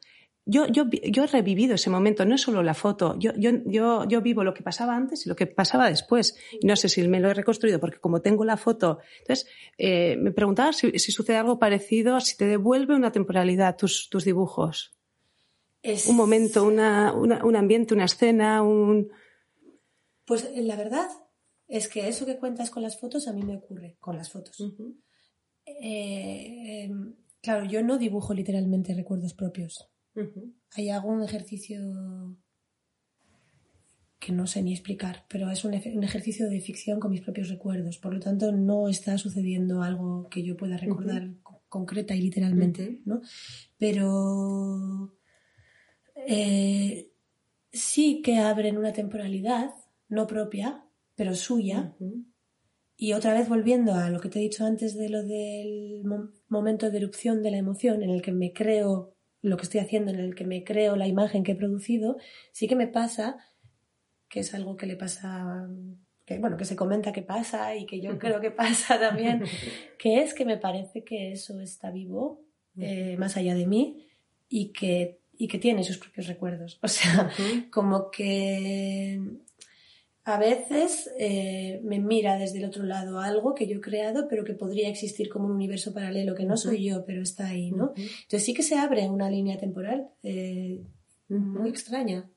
yo, 0.49 0.69
yo, 0.69 0.85
yo 0.89 1.25
he 1.25 1.27
revivido 1.27 1.75
ese 1.75 1.91
momento, 1.91 2.25
no 2.25 2.37
es 2.37 2.41
solo 2.41 2.63
la 2.63 2.75
foto, 2.75 3.17
yo, 3.19 3.33
yo, 3.37 3.51
yo, 3.65 4.05
yo 4.07 4.23
vivo 4.23 4.45
lo 4.45 4.55
que 4.55 4.63
pasaba 4.63 4.95
antes 4.95 5.27
y 5.27 5.29
lo 5.29 5.35
que 5.35 5.49
pasaba 5.49 5.91
después. 5.91 6.37
Y 6.61 6.69
no 6.69 6.77
sé 6.77 6.89
si 6.89 7.07
me 7.09 7.19
lo 7.19 7.29
he 7.29 7.35
reconstruido 7.35 7.81
porque 7.81 7.99
como 7.99 8.23
tengo 8.23 8.45
la 8.45 8.57
foto, 8.57 9.01
entonces 9.19 9.49
eh, 9.77 10.17
me 10.17 10.31
preguntaba 10.31 10.73
si, 10.73 10.97
si, 11.01 11.11
sucede 11.11 11.37
algo 11.37 11.59
parecido, 11.59 12.21
si 12.21 12.37
te 12.37 12.47
devuelve 12.47 12.95
una 12.95 13.11
temporalidad 13.11 13.77
tus, 13.77 14.09
tus 14.09 14.25
dibujos. 14.25 14.97
Es... 15.83 16.07
Un 16.07 16.17
momento, 16.17 16.63
una, 16.63 17.13
una, 17.13 17.45
un 17.45 17.57
ambiente, 17.57 17.93
una 17.93 18.05
escena, 18.05 18.63
un... 18.63 19.11
Pues 20.27 20.45
eh, 20.45 20.63
la 20.63 20.77
verdad 20.77 21.09
es 21.67 21.89
que 21.89 22.07
eso 22.07 22.25
que 22.25 22.39
cuentas 22.39 22.71
con 22.71 22.85
las 22.85 23.01
fotos 23.01 23.27
a 23.27 23.33
mí 23.33 23.43
me 23.43 23.57
ocurre 23.57 23.97
con 23.99 24.17
las 24.17 24.31
fotos. 24.31 24.61
eh, 25.65 26.85
em, 26.85 27.17
claro, 27.43 27.65
yo 27.65 27.83
no 27.83 27.99
dibujo 27.99 28.33
literalmente 28.33 28.95
recuerdos 28.95 29.35
propios 29.35 29.91
hay 30.75 30.91
algún 30.91 31.23
ejercicio 31.23 32.37
que 34.19 34.33
no 34.33 34.47
sé 34.47 34.63
ni 34.63 34.73
explicar, 34.73 35.25
pero 35.29 35.51
es 35.51 35.65
un, 35.65 35.75
ejercicio 35.75 36.49
de 36.49 36.61
ficción 36.61 37.01
con 37.01 37.11
mis 37.11 37.21
propios 37.21 37.49
recuerdos. 37.49 37.99
Por 37.99 38.15
lo 38.15 38.21
tanto, 38.21 38.51
no 38.53 38.89
está 38.89 39.19
sucediendo 39.19 39.83
algo 39.83 40.29
que 40.31 40.43
yo 40.43 40.57
pueda 40.57 40.77
recordar 40.77 41.31
concreta 41.69 42.15
y 42.15 42.23
literalmente, 42.23 43.03
¿no? 43.05 43.21
Pero 43.79 45.13
eh, 46.27 47.11
sí 47.73 48.23
que 48.23 48.39
abren 48.39 48.79
una 48.79 48.93
temporalidad, 48.93 49.71
no 50.09 50.27
propia, 50.27 50.85
pero 51.15 51.35
suya. 51.35 51.95
Y 52.97 53.13
otra 53.13 53.35
vez 53.35 53.49
volviendo 53.49 53.95
a 53.95 54.09
lo 54.09 54.21
que 54.21 54.29
te 54.29 54.39
he 54.39 54.43
dicho 54.43 54.65
antes 54.65 54.97
de 54.97 55.11
lo 55.11 55.23
del 55.23 56.03
momento 56.49 56.91
de 56.91 56.99
erupción 56.99 57.43
de 57.43 57.51
la 57.51 57.59
emoción, 57.59 58.03
en 58.03 58.11
el 58.11 58.23
que 58.23 58.33
me 58.33 58.53
creo 58.53 59.16
lo 59.47 59.57
que 59.57 59.63
estoy 59.63 59.81
haciendo, 59.81 60.11
en 60.11 60.19
el 60.19 60.35
que 60.35 60.45
me 60.45 60.65
creo 60.65 60.97
la 60.97 61.07
imagen 61.07 61.45
que 61.45 61.53
he 61.53 61.57
producido, 61.57 62.17
sí 62.51 62.67
que 62.67 62.75
me 62.75 62.89
pasa, 62.89 63.37
que 64.29 64.41
es 64.41 64.53
algo 64.55 64.77
que 64.77 64.87
le 64.87 64.97
pasa, 64.97 65.69
que 66.25 66.39
bueno, 66.39 66.57
que 66.57 66.65
se 66.65 66.75
comenta 66.75 67.13
que 67.13 67.23
pasa 67.23 67.77
y 67.77 67.87
que 67.87 68.01
yo 68.01 68.19
creo 68.19 68.41
que 68.41 68.51
pasa 68.51 68.99
también, 68.99 69.45
que 69.99 70.21
es 70.21 70.35
que 70.35 70.45
me 70.45 70.57
parece 70.57 71.05
que 71.05 71.31
eso 71.31 71.61
está 71.61 71.93
vivo 71.93 72.45
eh, 72.77 73.17
más 73.19 73.37
allá 73.37 73.55
de 73.55 73.67
mí 73.67 74.05
y 74.49 74.73
que, 74.73 75.21
y 75.39 75.47
que 75.47 75.59
tiene 75.59 75.85
sus 75.85 75.99
propios 75.99 76.27
recuerdos. 76.27 76.79
O 76.83 76.89
sea, 76.89 77.31
como 77.71 78.11
que 78.11 79.21
a 80.27 80.39
veces 80.39 81.09
eh, 81.21 81.81
me 81.85 82.01
mira 82.01 82.37
desde 82.37 82.59
el 82.59 82.65
otro 82.65 82.83
lado 82.83 83.21
algo 83.21 83.55
que 83.55 83.69
yo 83.69 83.77
he 83.77 83.81
creado, 83.81 84.27
pero 84.29 84.43
que 84.43 84.55
podría 84.55 84.89
existir 84.89 85.29
como 85.29 85.47
un 85.47 85.53
universo 85.53 85.95
paralelo, 85.95 86.35
que 86.35 86.45
no 86.45 86.57
soy 86.57 86.85
yo, 86.85 87.05
pero 87.05 87.23
está 87.23 87.47
ahí, 87.47 87.71
¿no? 87.71 87.93
Entonces 87.97 88.45
sí 88.45 88.53
que 88.53 88.65
se 88.65 88.75
abre 88.75 89.09
una 89.09 89.31
línea 89.31 89.57
temporal 89.57 90.09
eh, 90.25 90.83
muy 91.29 91.71
extraña. 91.71 92.29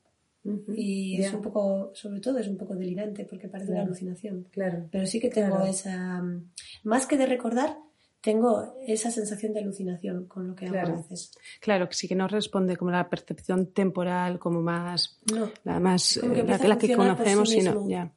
Y 0.76 1.20
es 1.20 1.34
un 1.34 1.42
poco, 1.42 1.90
sobre 1.94 2.20
todo 2.20 2.38
es 2.38 2.46
un 2.46 2.56
poco 2.56 2.76
delirante 2.76 3.24
porque 3.24 3.48
parece 3.48 3.72
una 3.72 3.82
alucinación. 3.82 4.46
Claro. 4.52 4.88
Pero 4.92 5.04
sí 5.04 5.18
que 5.18 5.28
tengo 5.28 5.64
esa, 5.64 6.22
más 6.84 7.06
que 7.08 7.16
de 7.16 7.26
recordar, 7.26 7.76
tengo 8.20 8.74
esa 8.86 9.10
sensación 9.10 9.52
de 9.52 9.60
alucinación 9.60 10.26
con 10.26 10.48
lo 10.48 10.54
que 10.54 10.66
hago 10.66 10.78
a 10.78 10.96
veces. 10.96 11.32
Claro, 11.60 11.88
que 11.88 11.94
sí 11.94 12.06
que 12.06 12.14
no 12.14 12.28
responde 12.28 12.76
como 12.76 12.90
la 12.90 13.08
percepción 13.08 13.72
temporal, 13.72 14.38
como 14.38 14.60
más, 14.60 15.20
la 15.64 15.80
más, 15.80 16.20
la, 16.22 16.78
que 16.78 16.94
conocemos, 16.94 17.48
sino, 17.48 17.88
ya. 17.88 18.12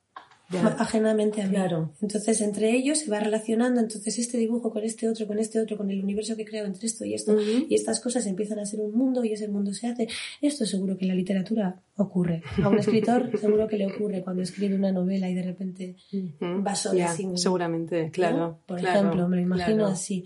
Ajenamente 0.77 1.41
a 1.41 1.47
mí. 1.47 1.57
Entonces, 2.01 2.41
entre 2.41 2.71
ellos 2.71 2.99
se 2.99 3.11
va 3.11 3.19
relacionando, 3.19 3.79
entonces 3.79 4.17
este 4.17 4.37
dibujo 4.37 4.71
con 4.71 4.83
este 4.83 5.07
otro, 5.07 5.27
con 5.27 5.39
este 5.39 5.59
otro, 5.59 5.77
con 5.77 5.91
el 5.91 6.03
universo 6.03 6.35
que 6.35 6.45
creo 6.45 6.65
entre 6.65 6.87
esto 6.87 7.05
y 7.05 7.13
esto, 7.13 7.37
y 7.39 7.73
estas 7.73 7.99
cosas 7.99 8.25
empiezan 8.25 8.59
a 8.59 8.65
ser 8.65 8.79
un 8.79 8.93
mundo 8.93 9.23
y 9.23 9.33
ese 9.33 9.47
mundo 9.47 9.73
se 9.73 9.87
hace. 9.87 10.07
Esto 10.41 10.65
seguro 10.65 10.97
que 10.97 11.05
en 11.05 11.09
la 11.09 11.15
literatura 11.15 11.81
ocurre. 11.95 12.41
A 12.61 12.69
un 12.69 12.79
escritor 12.79 13.31
seguro 13.39 13.67
que 13.67 13.77
le 13.77 13.87
ocurre 13.87 14.23
cuando 14.23 14.41
escribe 14.41 14.75
una 14.75 14.91
novela 14.91 15.29
y 15.29 15.35
de 15.35 15.43
repente 15.43 15.95
va 16.41 16.75
sola 16.75 17.15
Seguramente, 17.35 18.09
claro. 18.11 18.59
Por 18.65 18.79
ejemplo, 18.79 19.27
me 19.27 19.37
lo 19.37 19.41
imagino 19.41 19.85
así. 19.85 20.25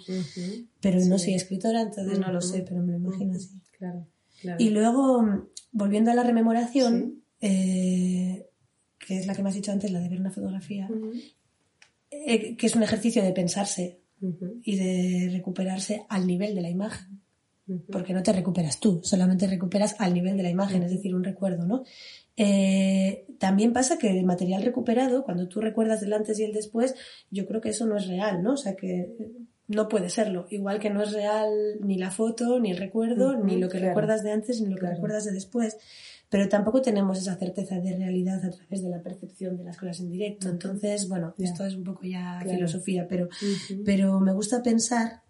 Pero 0.81 0.99
no 1.05 1.19
soy 1.19 1.33
escritora, 1.33 1.81
entonces 1.81 2.19
no 2.19 2.31
lo 2.31 2.41
sé, 2.41 2.63
pero 2.67 2.81
me 2.81 2.93
lo 2.93 2.97
imagino 2.97 3.35
así. 3.35 3.49
Claro. 3.77 4.07
Y 4.57 4.69
luego, 4.69 5.23
volviendo 5.71 6.11
a 6.11 6.13
la 6.13 6.23
rememoración, 6.23 7.23
eh, 7.41 8.46
que 9.07 9.17
es 9.17 9.25
la 9.25 9.33
que 9.33 9.41
me 9.41 9.49
has 9.49 9.55
dicho 9.55 9.71
antes, 9.71 9.89
la 9.89 10.01
de 10.01 10.09
ver 10.09 10.19
una 10.19 10.31
fotografía, 10.31 10.89
eh, 12.11 12.57
que 12.57 12.65
es 12.65 12.75
un 12.75 12.83
ejercicio 12.83 13.23
de 13.23 13.31
pensarse 13.31 14.01
y 14.63 14.75
de 14.75 15.29
recuperarse 15.31 16.05
al 16.09 16.27
nivel 16.27 16.53
de 16.55 16.61
la 16.61 16.69
imagen. 16.69 17.21
Porque 17.91 18.13
no 18.13 18.23
te 18.23 18.33
recuperas 18.33 18.79
tú, 18.79 19.01
solamente 19.03 19.47
recuperas 19.47 19.95
al 19.99 20.13
nivel 20.13 20.37
de 20.37 20.43
la 20.43 20.49
imagen, 20.49 20.83
es 20.83 20.91
decir, 20.91 21.15
un 21.15 21.23
recuerdo, 21.23 21.65
¿no? 21.65 21.83
Eh, 22.37 23.25
también 23.39 23.73
pasa 23.73 23.97
que 23.97 24.09
el 24.09 24.25
material 24.25 24.63
recuperado, 24.63 25.23
cuando 25.23 25.47
tú 25.47 25.59
recuerdas 25.59 26.01
el 26.03 26.13
antes 26.13 26.39
y 26.39 26.43
el 26.43 26.53
después, 26.53 26.95
yo 27.29 27.45
creo 27.45 27.61
que 27.61 27.69
eso 27.69 27.85
no 27.85 27.97
es 27.97 28.07
real, 28.07 28.43
¿no? 28.43 28.53
O 28.53 28.57
sea 28.57 28.75
que 28.75 29.13
no 29.67 29.87
puede 29.87 30.09
serlo. 30.09 30.47
Igual 30.49 30.79
que 30.79 30.89
no 30.89 31.01
es 31.01 31.11
real 31.11 31.49
ni 31.81 31.97
la 31.97 32.11
foto, 32.11 32.59
ni 32.59 32.71
el 32.71 32.77
recuerdo, 32.77 33.37
ni 33.37 33.57
lo 33.57 33.69
que 33.69 33.79
recuerdas 33.79 34.23
de 34.23 34.31
antes, 34.31 34.61
ni 34.61 34.69
lo 34.69 34.77
que 34.77 34.87
recuerdas 34.87 35.25
de 35.25 35.31
después. 35.31 35.77
Pero 36.29 36.49
tampoco 36.49 36.81
tenemos 36.81 37.17
esa 37.17 37.35
certeza 37.35 37.79
de 37.79 37.95
realidad 37.95 38.43
a 38.43 38.49
través 38.49 38.83
de 38.83 38.89
la 38.89 39.01
percepción 39.01 39.57
de 39.57 39.63
las 39.63 39.77
cosas 39.77 39.99
en 40.01 40.09
directo. 40.09 40.49
Entonces, 40.49 41.07
bueno, 41.07 41.33
esto 41.37 41.65
es 41.65 41.75
un 41.75 41.83
poco 41.83 42.03
ya 42.03 42.41
filosofía, 42.41 43.07
pero, 43.07 43.29
pero 43.85 44.19
me 44.19 44.33
gusta 44.33 44.61
pensar 44.61 45.23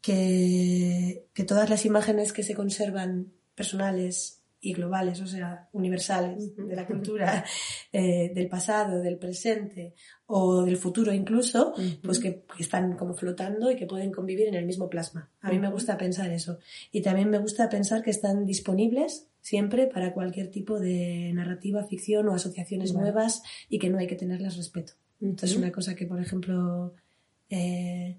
que, 0.00 1.26
que 1.32 1.44
todas 1.44 1.68
las 1.70 1.84
imágenes 1.84 2.32
que 2.32 2.42
se 2.42 2.54
conservan 2.54 3.32
personales 3.54 4.42
y 4.64 4.72
globales, 4.74 5.20
o 5.20 5.26
sea, 5.26 5.68
universales 5.72 6.54
de 6.56 6.76
la 6.76 6.86
cultura, 6.86 7.44
eh, 7.92 8.30
del 8.32 8.48
pasado, 8.48 9.02
del 9.02 9.18
presente 9.18 9.94
o 10.26 10.62
del 10.62 10.76
futuro 10.76 11.12
incluso, 11.12 11.74
pues 12.02 12.20
que, 12.20 12.44
están 12.58 12.96
como 12.96 13.12
flotando 13.12 13.70
y 13.70 13.76
que 13.76 13.86
pueden 13.86 14.12
convivir 14.12 14.46
en 14.46 14.54
el 14.54 14.64
mismo 14.64 14.88
plasma. 14.88 15.28
A 15.40 15.50
mí 15.50 15.58
me 15.58 15.68
gusta 15.68 15.98
pensar 15.98 16.30
eso. 16.30 16.58
Y 16.92 17.02
también 17.02 17.28
me 17.28 17.38
gusta 17.38 17.68
pensar 17.68 18.02
que 18.02 18.10
están 18.10 18.46
disponibles 18.46 19.28
siempre 19.42 19.88
para 19.88 20.14
cualquier 20.14 20.48
tipo 20.48 20.80
de 20.80 21.32
narrativa, 21.34 21.84
ficción 21.84 22.28
o 22.28 22.34
asociaciones 22.34 22.94
nuevas 22.94 23.42
y 23.68 23.78
que 23.78 23.90
no 23.90 23.98
hay 23.98 24.06
que 24.06 24.16
tenerlas 24.16 24.56
respeto. 24.56 24.94
Entonces, 25.20 25.58
una 25.58 25.70
cosa 25.70 25.94
que, 25.94 26.06
por 26.06 26.20
ejemplo, 26.20 26.94
eh, 27.50 28.18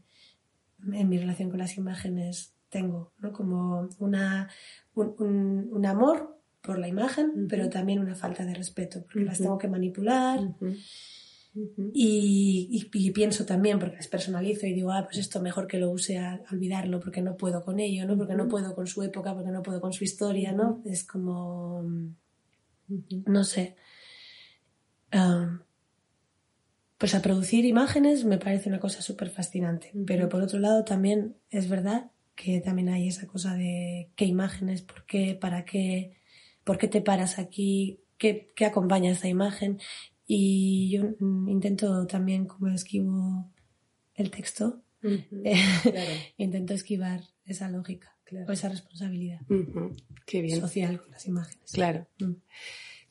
en 0.91 1.09
mi 1.09 1.17
relación 1.17 1.49
con 1.49 1.59
las 1.59 1.77
imágenes 1.77 2.53
tengo, 2.69 3.11
¿no? 3.19 3.31
Como 3.31 3.89
una, 3.99 4.49
un, 4.95 5.85
amor 5.85 6.39
por 6.61 6.79
la 6.79 6.87
imagen, 6.87 7.47
pero 7.49 7.69
también 7.69 7.99
una 7.99 8.15
falta 8.15 8.45
de 8.45 8.53
respeto, 8.53 9.03
porque 9.03 9.25
las 9.25 9.39
tengo 9.39 9.57
que 9.57 9.67
manipular. 9.67 10.39
Y, 11.93 13.11
pienso 13.13 13.45
también, 13.45 13.79
porque 13.79 13.97
las 13.97 14.07
personalizo 14.07 14.65
y 14.65 14.73
digo, 14.73 14.91
ah, 14.91 15.03
pues 15.05 15.17
esto 15.17 15.41
mejor 15.41 15.67
que 15.67 15.77
lo 15.77 15.91
use 15.91 16.17
a, 16.17 16.41
olvidarlo, 16.51 16.99
porque 16.99 17.21
no 17.21 17.37
puedo 17.37 17.63
con 17.63 17.79
ello, 17.79 18.07
¿no? 18.07 18.17
Porque 18.17 18.33
no 18.35 18.47
puedo 18.47 18.73
con 18.73 18.87
su 18.87 19.03
época, 19.03 19.33
porque 19.33 19.51
no 19.51 19.61
puedo 19.61 19.79
con 19.79 19.93
su 19.93 20.03
historia, 20.03 20.51
¿no? 20.51 20.81
Es 20.85 21.03
como, 21.03 21.83
no 23.25 23.43
sé. 23.43 23.75
pues 26.97 27.13
a 27.13 27.21
producir 27.21 27.65
imágenes 27.65 28.25
me 28.25 28.39
parece 28.39 28.69
una 28.69 28.79
cosa 28.79 29.01
súper 29.01 29.29
fascinante, 29.29 29.91
pero 30.07 30.29
por 30.29 30.41
otro 30.41 30.59
lado 30.59 30.83
también 30.83 31.35
es 31.51 31.69
verdad 31.69 32.09
que 32.35 32.61
también 32.61 32.89
hay 32.89 33.09
esa 33.09 33.27
cosa 33.27 33.53
de 33.53 34.09
qué 34.15 34.25
imágenes, 34.25 34.81
por 34.81 35.05
qué, 35.05 35.37
para 35.39 35.65
qué, 35.65 36.17
por 36.63 36.79
qué 36.79 36.87
te 36.87 37.01
paras 37.01 37.37
aquí, 37.37 37.99
qué, 38.17 38.51
qué 38.55 38.65
acompaña 38.65 39.11
esta 39.11 39.27
imagen. 39.27 39.79
Y 40.35 40.89
yo 40.89 41.03
mm, 41.19 41.47
intento 41.47 42.07
también, 42.07 42.45
como 42.47 42.69
esquivo 42.69 43.51
el 44.15 44.31
texto, 44.31 44.81
intento 46.37 46.73
esquivar 46.73 47.21
esa 47.45 47.69
lógica 47.69 48.17
o 48.47 48.51
esa 48.51 48.69
responsabilidad 48.69 49.41
social 50.59 50.99
con 50.99 51.11
las 51.11 51.27
imágenes. 51.27 51.71
Claro. 51.71 52.07
Mm. 52.19 52.31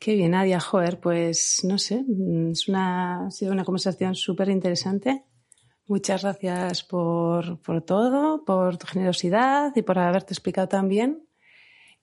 Qué 0.00 0.16
bien, 0.16 0.32
Nadia. 0.32 0.58
Joder, 0.58 0.98
pues 0.98 1.60
no 1.62 1.78
sé, 1.78 2.02
mm, 2.02 2.50
es 2.50 2.68
una, 2.68 3.26
ha 3.26 3.30
sido 3.30 3.52
una 3.52 3.64
conversación 3.64 4.16
súper 4.16 4.48
interesante. 4.48 5.22
Muchas 5.86 6.22
gracias 6.22 6.82
por, 6.82 7.60
por 7.60 7.82
todo, 7.82 8.44
por 8.44 8.78
tu 8.78 8.88
generosidad 8.88 9.72
y 9.76 9.82
por 9.82 9.98
haberte 9.98 10.34
explicado 10.34 10.66
tan 10.66 10.88
bien. 10.88 11.24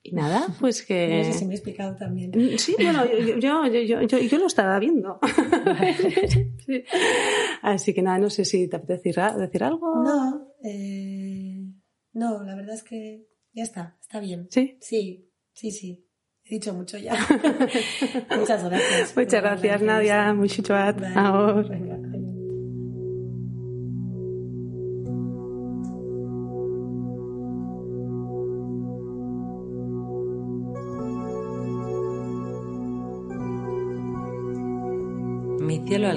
Y 0.02 0.14
nada, 0.14 0.48
pues 0.60 0.84
que... 0.84 1.18
No 1.18 1.24
sé 1.26 1.34
si 1.34 1.46
me 1.46 1.52
he 1.52 1.56
explicado 1.56 1.96
también. 1.96 2.32
Mm, 2.32 2.58
sí, 2.58 2.76
bueno, 2.80 3.06
yo, 3.06 3.68
yo, 3.68 4.02
yo, 4.02 4.18
yo, 4.18 4.38
lo 4.38 4.48
estaba 4.48 4.80
viendo. 4.80 5.20
Así 7.62 7.94
que 7.94 8.02
nada, 8.02 8.18
no 8.18 8.30
sé 8.30 8.46
si 8.46 8.70
te 8.70 8.78
apetece 8.78 9.22
decir 9.38 9.64
algo. 9.64 10.02
No, 10.02 10.54
eh, 10.64 11.66
no, 12.14 12.44
la 12.44 12.56
verdad 12.56 12.76
es 12.76 12.84
que 12.84 13.28
ya 13.52 13.64
está, 13.64 13.98
está 14.02 14.22
bien. 14.22 14.48
¿Sí? 14.50 14.78
Sí, 14.80 15.30
sí, 15.54 15.72
sí. 15.72 16.06
He 16.46 16.56
dicho 16.56 16.74
mucho 16.74 16.98
ya. 16.98 17.14
Muchas 18.40 18.64
gracias. 18.64 19.16
Muchas 19.16 19.42
gracias, 19.42 19.82
Nadia. 19.82 20.34
Mucho 20.34 20.74
Ahora. 20.74 21.99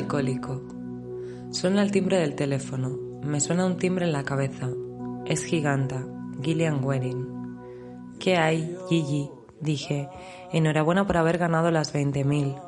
Alcohólico. 0.02 0.60
Suena 1.50 1.82
el 1.82 1.92
timbre 1.92 2.18
del 2.18 2.34
teléfono. 2.34 2.98
Me 3.22 3.40
suena 3.40 3.66
un 3.66 3.76
timbre 3.76 4.04
en 4.04 4.12
la 4.12 4.24
cabeza. 4.24 4.68
Es 5.26 5.44
giganta. 5.44 6.04
Gillian 6.42 6.84
Wedding. 6.84 8.16
¿Qué 8.18 8.36
hay, 8.36 8.76
Gigi? 8.88 9.30
Dije. 9.60 10.08
Enhorabuena 10.52 11.06
por 11.06 11.16
haber 11.18 11.38
ganado 11.38 11.70
las 11.70 11.94
20.000. 11.94 12.60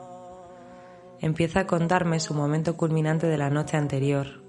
Empieza 1.20 1.60
a 1.60 1.66
contarme 1.66 2.20
su 2.20 2.34
momento 2.34 2.76
culminante 2.76 3.26
de 3.26 3.38
la 3.38 3.50
noche 3.50 3.76
anterior. 3.76 4.44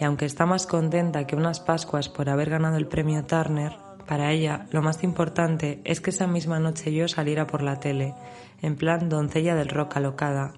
Y 0.00 0.04
aunque 0.04 0.24
está 0.24 0.46
más 0.46 0.66
contenta 0.66 1.26
que 1.26 1.36
unas 1.36 1.60
Pascuas 1.60 2.08
por 2.08 2.28
haber 2.28 2.50
ganado 2.50 2.76
el 2.76 2.88
premio 2.88 3.24
Turner, 3.24 3.72
para 4.06 4.32
ella 4.32 4.66
lo 4.72 4.82
más 4.82 5.02
importante 5.04 5.80
es 5.84 6.00
que 6.00 6.10
esa 6.10 6.26
misma 6.26 6.58
noche 6.58 6.92
yo 6.92 7.08
saliera 7.08 7.46
por 7.46 7.62
la 7.62 7.80
tele, 7.80 8.14
en 8.62 8.76
plan 8.76 9.08
doncella 9.08 9.54
del 9.54 9.68
rock 9.68 9.96
alocada, 9.96 10.54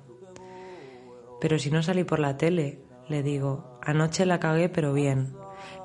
pero 1.41 1.59
si 1.59 1.71
no 1.71 1.83
salí 1.83 2.05
por 2.05 2.19
la 2.19 2.37
tele, 2.37 2.83
le 3.09 3.23
digo, 3.23 3.79
anoche 3.83 4.27
la 4.27 4.41
cagué 4.41 4.69
pero 4.69 4.93
bien. 4.93 5.35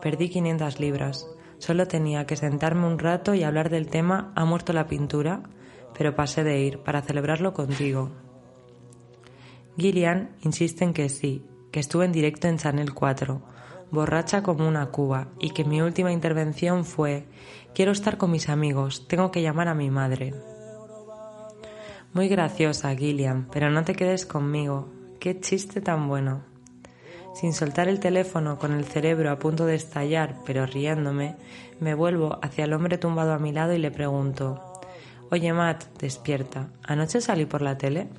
Perdí 0.01 0.29
500 0.29 0.79
libras. 0.79 1.27
Solo 1.57 1.87
tenía 1.87 2.25
que 2.25 2.35
sentarme 2.35 2.87
un 2.87 2.99
rato 2.99 3.33
y 3.33 3.43
hablar 3.43 3.69
del 3.69 3.87
tema 3.87 4.33
¿Ha 4.35 4.45
muerto 4.45 4.73
la 4.73 4.87
pintura? 4.87 5.43
Pero 5.97 6.15
pasé 6.15 6.43
de 6.43 6.59
ir 6.59 6.79
para 6.79 7.01
celebrarlo 7.01 7.53
contigo. 7.53 8.11
Gillian 9.77 10.35
insiste 10.41 10.83
en 10.83 10.93
que 10.93 11.09
sí, 11.09 11.45
que 11.71 11.79
estuve 11.79 12.05
en 12.05 12.11
directo 12.11 12.47
en 12.47 12.57
Channel 12.57 12.93
4, 12.93 13.41
borracha 13.91 14.43
como 14.43 14.67
una 14.67 14.87
cuba, 14.87 15.29
y 15.39 15.51
que 15.51 15.63
mi 15.63 15.81
última 15.81 16.11
intervención 16.11 16.85
fue 16.85 17.25
Quiero 17.73 17.91
estar 17.91 18.17
con 18.17 18.29
mis 18.29 18.49
amigos, 18.49 19.07
tengo 19.07 19.31
que 19.31 19.41
llamar 19.41 19.67
a 19.67 19.73
mi 19.73 19.89
madre. 19.89 20.33
Muy 22.13 22.27
graciosa, 22.27 22.95
Gillian, 22.95 23.47
pero 23.51 23.71
no 23.71 23.83
te 23.83 23.95
quedes 23.95 24.27
conmigo, 24.27 24.92
Qué 25.23 25.39
chiste 25.39 25.79
tan 25.79 26.09
bueno. 26.09 26.41
Sin 27.33 27.53
soltar 27.53 27.87
el 27.87 28.01
teléfono, 28.01 28.59
con 28.59 28.73
el 28.73 28.83
cerebro 28.83 29.31
a 29.31 29.39
punto 29.39 29.65
de 29.65 29.75
estallar, 29.75 30.35
pero 30.45 30.65
riéndome, 30.65 31.37
me 31.79 31.93
vuelvo 31.93 32.39
hacia 32.41 32.65
el 32.65 32.73
hombre 32.73 32.97
tumbado 32.97 33.31
a 33.31 33.39
mi 33.39 33.53
lado 33.53 33.71
y 33.71 33.77
le 33.77 33.89
pregunto, 33.89 34.61
Oye 35.31 35.53
Matt, 35.53 35.85
despierta, 35.97 36.67
¿anoche 36.83 37.21
salí 37.21 37.45
por 37.45 37.61
la 37.61 37.77
tele? 37.77 38.09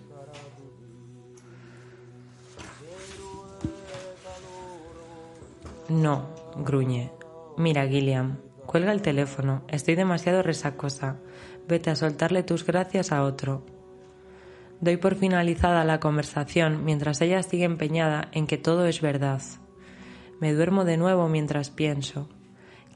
No, 5.90 6.24
gruñe. 6.56 7.10
Mira, 7.58 7.86
Gilliam, 7.86 8.38
cuelga 8.64 8.92
el 8.92 9.02
teléfono, 9.02 9.60
estoy 9.68 9.94
demasiado 9.94 10.42
resacosa. 10.42 11.18
Vete 11.68 11.90
a 11.90 11.96
soltarle 11.96 12.44
tus 12.44 12.64
gracias 12.64 13.12
a 13.12 13.24
otro. 13.24 13.73
Doy 14.80 14.96
por 14.96 15.14
finalizada 15.14 15.84
la 15.84 16.00
conversación 16.00 16.84
mientras 16.84 17.20
ella 17.20 17.42
sigue 17.42 17.64
empeñada 17.64 18.28
en 18.32 18.46
que 18.46 18.58
todo 18.58 18.86
es 18.86 19.00
verdad. 19.00 19.42
Me 20.40 20.52
duermo 20.52 20.84
de 20.84 20.96
nuevo 20.96 21.28
mientras 21.28 21.70
pienso. 21.70 22.28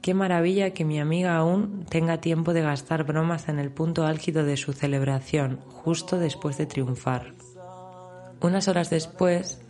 Qué 0.01 0.13
maravilla 0.13 0.71
que 0.71 0.85
mi 0.85 0.99
amiga 0.99 1.35
aún 1.35 1.85
tenga 1.89 2.21
tiempo 2.21 2.53
de 2.53 2.61
gastar 2.61 3.03
bromas 3.03 3.49
en 3.49 3.59
el 3.59 3.71
punto 3.71 4.05
álgido 4.05 4.43
de 4.43 4.55
su 4.55 4.71
celebración, 4.71 5.59
justo 5.67 6.17
después 6.17 6.57
de 6.57 6.65
triunfar. 6.65 7.33
Unas 8.41 8.67
horas 8.69 8.89
después 8.89 9.61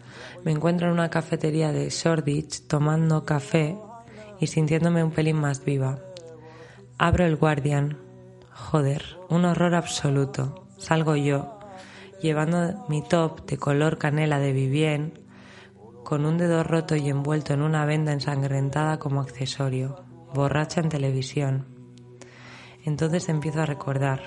me 0.43 0.51
encuentro 0.51 0.87
en 0.87 0.93
una 0.93 1.09
cafetería 1.09 1.71
de 1.71 1.89
Shoreditch 1.89 2.67
tomando 2.67 3.25
café 3.25 3.77
y 4.39 4.47
sintiéndome 4.47 5.03
un 5.03 5.11
pelín 5.11 5.37
más 5.37 5.65
viva. 5.65 5.99
Abro 6.97 7.25
el 7.25 7.35
Guardian. 7.35 7.97
Joder, 8.51 9.03
un 9.29 9.45
horror 9.45 9.73
absoluto. 9.73 10.67
Salgo 10.77 11.15
yo, 11.15 11.58
llevando 12.21 12.85
mi 12.89 13.01
top 13.01 13.45
de 13.45 13.57
color 13.57 13.97
canela 13.97 14.39
de 14.39 14.53
Vivien, 14.53 15.19
con 16.03 16.25
un 16.25 16.37
dedo 16.37 16.63
roto 16.63 16.95
y 16.95 17.09
envuelto 17.09 17.53
en 17.53 17.61
una 17.61 17.85
venda 17.85 18.11
ensangrentada 18.11 18.97
como 18.97 19.21
accesorio, 19.21 20.03
borracha 20.33 20.81
en 20.81 20.89
televisión. 20.89 21.65
Entonces 22.83 23.29
empiezo 23.29 23.61
a 23.61 23.65
recordar. 23.65 24.21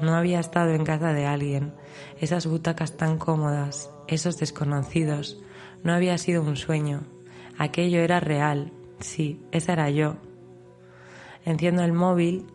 No 0.00 0.14
había 0.14 0.40
estado 0.40 0.70
en 0.70 0.84
casa 0.84 1.12
de 1.12 1.26
alguien, 1.26 1.74
esas 2.20 2.46
butacas 2.46 2.96
tan 2.96 3.18
cómodas, 3.18 3.90
esos 4.08 4.38
desconocidos. 4.38 5.40
No 5.82 5.92
había 5.92 6.18
sido 6.18 6.42
un 6.42 6.56
sueño. 6.56 7.02
Aquello 7.58 8.00
era 8.00 8.18
real. 8.18 8.72
Sí, 8.98 9.40
esa 9.52 9.74
era 9.74 9.90
yo. 9.90 10.16
Enciendo 11.44 11.82
el 11.82 11.92
móvil. 11.92 12.46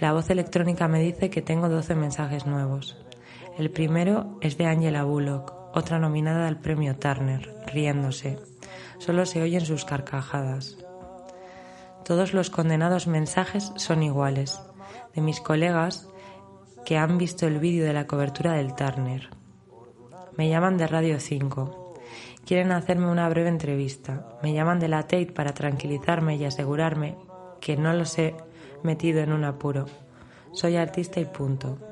La 0.00 0.12
voz 0.12 0.28
electrónica 0.30 0.88
me 0.88 1.00
dice 1.00 1.30
que 1.30 1.42
tengo 1.42 1.68
12 1.68 1.94
mensajes 1.94 2.46
nuevos. 2.46 2.98
El 3.58 3.70
primero 3.70 4.38
es 4.40 4.56
de 4.56 4.64
Angela 4.64 5.04
Bullock, 5.04 5.52
otra 5.74 5.98
nominada 5.98 6.48
al 6.48 6.58
premio 6.58 6.96
Turner, 6.96 7.54
riéndose. 7.66 8.38
Solo 8.98 9.26
se 9.26 9.42
oyen 9.42 9.60
sus 9.66 9.84
carcajadas. 9.84 10.78
Todos 12.02 12.32
los 12.32 12.48
condenados 12.48 13.06
mensajes 13.06 13.70
son 13.76 14.02
iguales, 14.02 14.58
de 15.14 15.20
mis 15.20 15.40
colegas 15.40 16.08
que 16.86 16.96
han 16.96 17.18
visto 17.18 17.46
el 17.46 17.58
vídeo 17.58 17.84
de 17.84 17.92
la 17.92 18.06
cobertura 18.06 18.54
del 18.54 18.74
Turner. 18.74 19.28
Me 20.38 20.48
llaman 20.48 20.78
de 20.78 20.86
Radio 20.86 21.20
5. 21.20 21.94
Quieren 22.46 22.72
hacerme 22.72 23.10
una 23.10 23.28
breve 23.28 23.50
entrevista. 23.50 24.38
Me 24.42 24.54
llaman 24.54 24.80
de 24.80 24.88
la 24.88 25.02
Tate 25.02 25.26
para 25.26 25.52
tranquilizarme 25.52 26.36
y 26.36 26.44
asegurarme 26.46 27.16
que 27.60 27.76
no 27.76 27.92
los 27.92 28.18
he 28.18 28.34
metido 28.82 29.20
en 29.20 29.32
un 29.32 29.44
apuro. 29.44 29.86
Soy 30.52 30.76
artista 30.76 31.20
y 31.20 31.26
punto. 31.26 31.91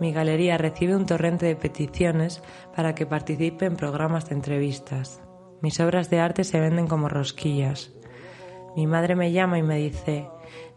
Mi 0.00 0.12
galería 0.12 0.56
recibe 0.56 0.96
un 0.96 1.04
torrente 1.04 1.44
de 1.44 1.56
peticiones 1.56 2.42
para 2.74 2.94
que 2.94 3.04
participe 3.04 3.66
en 3.66 3.76
programas 3.76 4.28
de 4.28 4.34
entrevistas. 4.34 5.20
Mis 5.60 5.78
obras 5.78 6.08
de 6.08 6.20
arte 6.20 6.42
se 6.42 6.58
venden 6.58 6.86
como 6.86 7.10
rosquillas. 7.10 7.92
Mi 8.76 8.86
madre 8.86 9.14
me 9.14 9.30
llama 9.30 9.58
y 9.58 9.62
me 9.62 9.76
dice, 9.76 10.26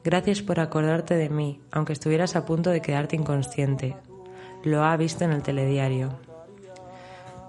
gracias 0.03 0.41
por 0.41 0.59
acordarte 0.59 1.15
de 1.15 1.29
mí, 1.29 1.61
aunque 1.71 1.93
estuvieras 1.93 2.35
a 2.35 2.45
punto 2.45 2.69
de 2.69 2.81
quedarte 2.81 3.15
inconsciente. 3.15 3.95
Lo 4.63 4.83
ha 4.83 4.97
visto 4.97 5.23
en 5.23 5.31
el 5.31 5.41
telediario. 5.41 6.19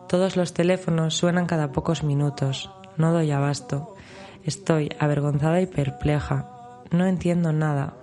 Todos 0.09 0.37
los 0.37 0.55
teléfonos 0.55 1.16
suenan 1.16 1.47
cada 1.47 1.72
pocos 1.72 2.05
minutos. 2.05 2.70
No 2.97 3.12
doy 3.12 3.33
abasto. 3.33 3.97
Estoy 4.45 4.91
avergonzada 5.01 5.61
y 5.61 5.66
perpleja. 5.66 6.49
No 6.93 7.07
entiendo 7.07 7.53
nada. 7.53 7.95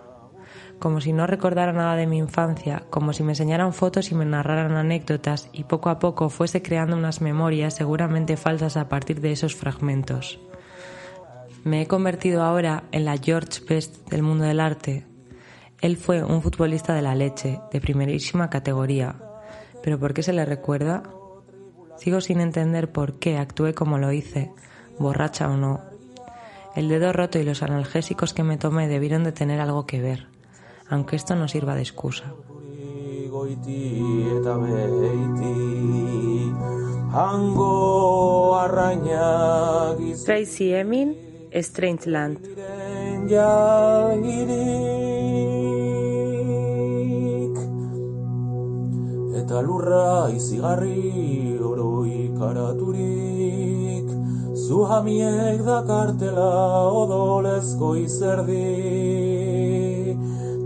Como 0.81 0.99
si 0.99 1.13
no 1.13 1.27
recordara 1.27 1.73
nada 1.73 1.95
de 1.95 2.07
mi 2.07 2.17
infancia, 2.17 2.85
como 2.89 3.13
si 3.13 3.21
me 3.21 3.33
enseñaran 3.33 3.71
fotos 3.71 4.11
y 4.11 4.15
me 4.15 4.25
narraran 4.25 4.71
anécdotas 4.71 5.47
y 5.53 5.65
poco 5.65 5.91
a 5.91 5.99
poco 5.99 6.29
fuese 6.29 6.63
creando 6.63 6.97
unas 6.97 7.21
memorias 7.21 7.75
seguramente 7.75 8.35
falsas 8.35 8.77
a 8.77 8.89
partir 8.89 9.21
de 9.21 9.31
esos 9.31 9.55
fragmentos. 9.55 10.39
Me 11.63 11.83
he 11.83 11.87
convertido 11.87 12.41
ahora 12.41 12.85
en 12.91 13.05
la 13.05 13.15
George 13.17 13.61
Best 13.69 14.09
del 14.09 14.23
mundo 14.23 14.45
del 14.45 14.59
arte. 14.59 15.05
Él 15.81 15.97
fue 15.97 16.23
un 16.23 16.41
futbolista 16.41 16.95
de 16.95 17.03
la 17.03 17.13
leche, 17.13 17.61
de 17.71 17.79
primerísima 17.79 18.49
categoría. 18.49 19.17
¿Pero 19.83 19.99
por 19.99 20.15
qué 20.15 20.23
se 20.23 20.33
le 20.33 20.45
recuerda? 20.45 21.03
Sigo 21.97 22.21
sin 22.21 22.41
entender 22.41 22.91
por 22.91 23.19
qué 23.19 23.37
actué 23.37 23.75
como 23.75 23.99
lo 23.99 24.11
hice, 24.11 24.51
borracha 24.97 25.47
o 25.47 25.57
no. 25.57 25.81
El 26.75 26.89
dedo 26.89 27.13
roto 27.13 27.37
y 27.37 27.43
los 27.43 27.61
analgésicos 27.61 28.33
que 28.33 28.41
me 28.41 28.57
tomé 28.57 28.87
debieron 28.87 29.23
de 29.23 29.31
tener 29.31 29.59
algo 29.59 29.85
que 29.85 30.01
ver, 30.01 30.30
aunque 30.91 31.15
esto 31.15 31.35
no 31.35 31.47
sirva 31.47 31.73
de 31.73 31.81
excusa. 31.81 32.35
Tracy 40.25 40.73
Emin, 40.73 41.17
Strange 41.51 42.09
Land. 42.09 42.39
eta 49.51 49.59
lurra 49.67 50.31
izigarri 50.31 51.59
oro 51.59 52.07
ikaraturik 52.07 54.07
zu 54.55 54.85
hamiek 54.87 55.59
dakartela 55.65 56.53
odolezko 57.01 57.89
izerdi 57.99 58.61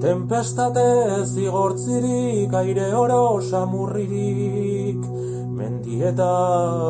tempestate 0.05 1.25
zigortzirik 1.25 2.53
aire 2.53 2.89
oro 2.93 3.41
samurririk. 3.41 5.01
Mendieta 5.57 6.33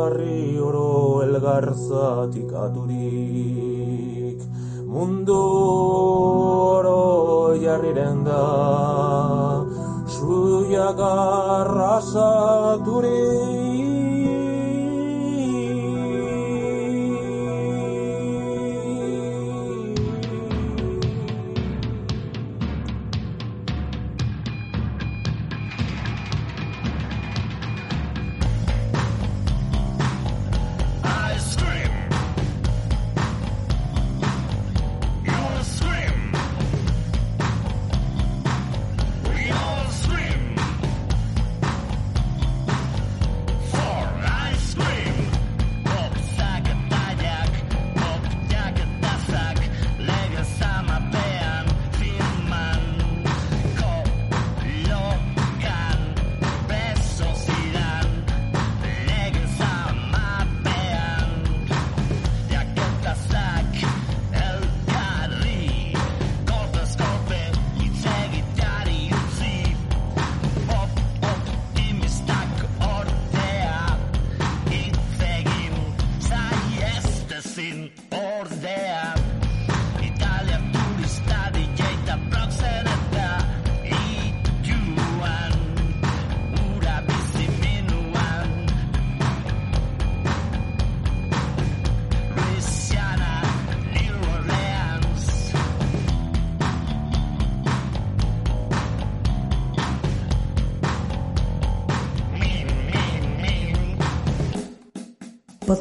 harri 0.03 0.59
oro 0.59 1.24
elgarzatik 1.24 2.51
aturik. 2.66 4.39
Mundu 4.91 5.39
oro 6.76 7.55
jarriren 7.63 8.20
da. 8.28 8.43
Suya 10.16 10.91
garrasa 10.99 12.30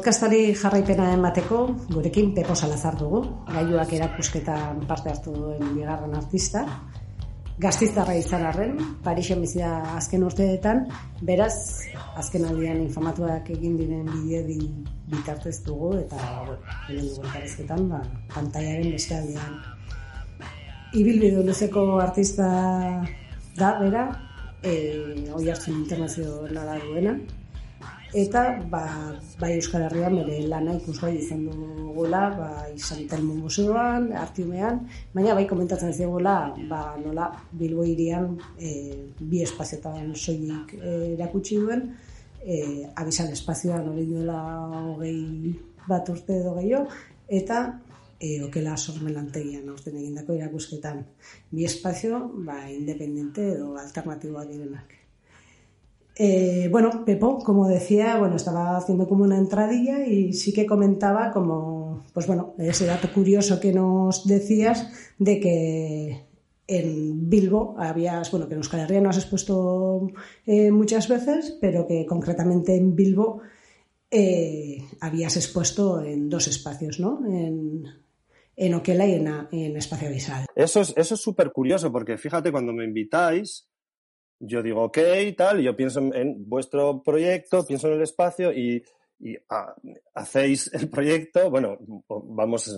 Podcastari 0.05 0.51
jarraipena 0.53 1.07
emateko, 1.15 1.59
gurekin 1.89 2.27
Pepo 2.35 2.53
Salazar 2.53 2.93
dugu, 2.93 3.23
gaiuak 3.49 3.89
erakusketan 3.97 4.83
parte 4.85 5.09
hartu 5.09 5.31
duen 5.33 5.71
bigarren 5.73 6.11
artista. 6.13 6.59
Gaztiztarra 7.63 8.13
izan 8.13 8.43
arren, 8.45 8.75
Parixen 9.01 9.39
bizia 9.41 9.71
azken 9.95 10.27
urteetan, 10.27 10.83
beraz, 11.25 11.55
azken 12.21 12.45
aldian 12.45 12.83
informatuak 12.83 13.49
egin 13.55 13.79
diren 13.79 14.03
bideo 14.11 14.43
di 14.45 14.59
bitartez 15.09 15.55
dugu, 15.65 15.95
eta, 16.03 16.19
bueno, 16.51 16.59
dugu 16.91 17.23
elkarrezketan, 17.23 17.87
ba, 17.89 18.03
pantaiaren 18.35 18.91
beste 18.93 19.17
aldean. 19.17 19.55
Ibilbide 21.01 21.41
luzeko 21.49 21.87
artista 22.03 22.51
da, 23.57 23.73
bera, 23.81 24.05
e, 24.61 24.75
oi 25.33 25.49
hartzen 25.49 25.81
internazio 25.81 26.45
nada 26.53 26.77
duena, 26.85 27.17
eta 28.15 28.41
ba, 28.71 28.83
bai 29.39 29.51
Euskal 29.57 29.83
Herrian 29.85 30.15
bere 30.21 30.37
lana 30.47 30.75
ikusgai 30.79 31.11
izan 31.19 31.43
dugula, 31.49 32.21
ba, 32.37 32.49
izan 32.71 33.03
Telmo 33.11 33.35
Museoan, 33.41 34.07
Artiumean, 34.15 34.79
baina 35.13 35.35
bai 35.35 35.43
komentatzen 35.49 35.91
ez 35.91 35.99
dugula, 35.99 36.35
ba, 36.69 36.81
nola 37.03 37.27
Bilbo 37.51 37.83
irian 37.83 38.31
e, 38.55 38.71
bi 39.19 39.43
espazioetan 39.43 40.15
soilik 40.15 40.73
e, 40.79 40.95
erakutsi 41.17 41.59
duen, 41.59 41.89
e, 42.39 42.87
abisan 42.95 43.35
espazioan 43.35 43.91
hori 43.91 44.07
duela 44.07 44.39
hogei 44.93 45.55
bat 45.89 46.09
urte 46.15 46.39
edo 46.39 46.55
gehiago, 46.61 46.87
eta 47.27 47.61
e, 48.19 48.37
okela 48.47 48.77
sormelantegian 48.77 49.67
aurten 49.69 49.99
egindako 49.99 50.39
irakusketan. 50.39 51.03
Bi 51.51 51.67
espazio, 51.67 52.29
ba, 52.47 52.61
independente 52.71 53.51
edo 53.57 53.73
alternatiboa 53.81 54.47
direnak. 54.47 55.01
Eh, 56.17 56.69
bueno, 56.71 57.03
Pepo, 57.05 57.39
como 57.39 57.67
decía, 57.67 58.17
bueno, 58.17 58.37
estaba 58.37 58.77
haciendo 58.77 59.07
como 59.07 59.25
una 59.25 59.37
entradilla 59.37 60.05
y 60.05 60.31
sí 60.31 60.53
que 60.53 60.65
comentaba 60.65 61.31
como, 61.31 62.05
pues 62.13 62.25
bueno, 62.25 62.55
ese 62.57 62.85
dato 62.85 63.11
curioso 63.13 63.59
que 63.59 63.73
nos 63.73 64.25
decías 64.25 64.89
de 65.19 65.39
que 65.41 66.25
en 66.67 67.29
Bilbo 67.29 67.75
habías, 67.77 68.31
bueno, 68.31 68.47
que 68.47 68.53
en 68.53 68.59
Euskal 68.59 68.81
Herria 68.81 69.01
no 69.01 69.09
has 69.09 69.17
expuesto 69.17 70.07
eh, 70.45 70.71
muchas 70.71 71.07
veces, 71.09 71.57
pero 71.59 71.85
que 71.85 72.05
concretamente 72.05 72.75
en 72.75 72.95
Bilbo 72.95 73.41
eh, 74.09 74.77
habías 75.01 75.35
expuesto 75.35 76.01
en 76.01 76.29
dos 76.29 76.47
espacios, 76.47 76.99
¿no? 76.99 77.19
En, 77.25 77.83
en 78.55 78.73
Oquela 78.73 79.05
y 79.05 79.13
en, 79.13 79.77
Espacio 79.77 80.09
Visual. 80.09 80.45
Eso 80.55 80.81
es 80.81 80.93
eso 80.95 81.15
es 81.15 81.21
súper 81.21 81.51
curioso 81.51 81.91
porque 81.91 82.17
fíjate 82.17 82.51
cuando 82.51 82.71
me 82.71 82.85
invitáis 82.85 83.67
yo 84.39 84.61
digo, 84.61 84.83
ok, 84.83 84.97
tal, 85.37 85.61
yo 85.61 85.75
pienso 85.75 85.99
en 86.13 86.49
vuestro 86.49 87.01
proyecto, 87.03 87.65
pienso 87.65 87.87
en 87.87 87.93
el 87.93 88.01
espacio 88.01 88.51
y, 88.51 88.83
ah, 89.49 89.73
hacéis 90.13 90.71
el 90.73 90.89
proyecto, 90.89 91.49
bueno, 91.49 91.77
vamos, 92.07 92.77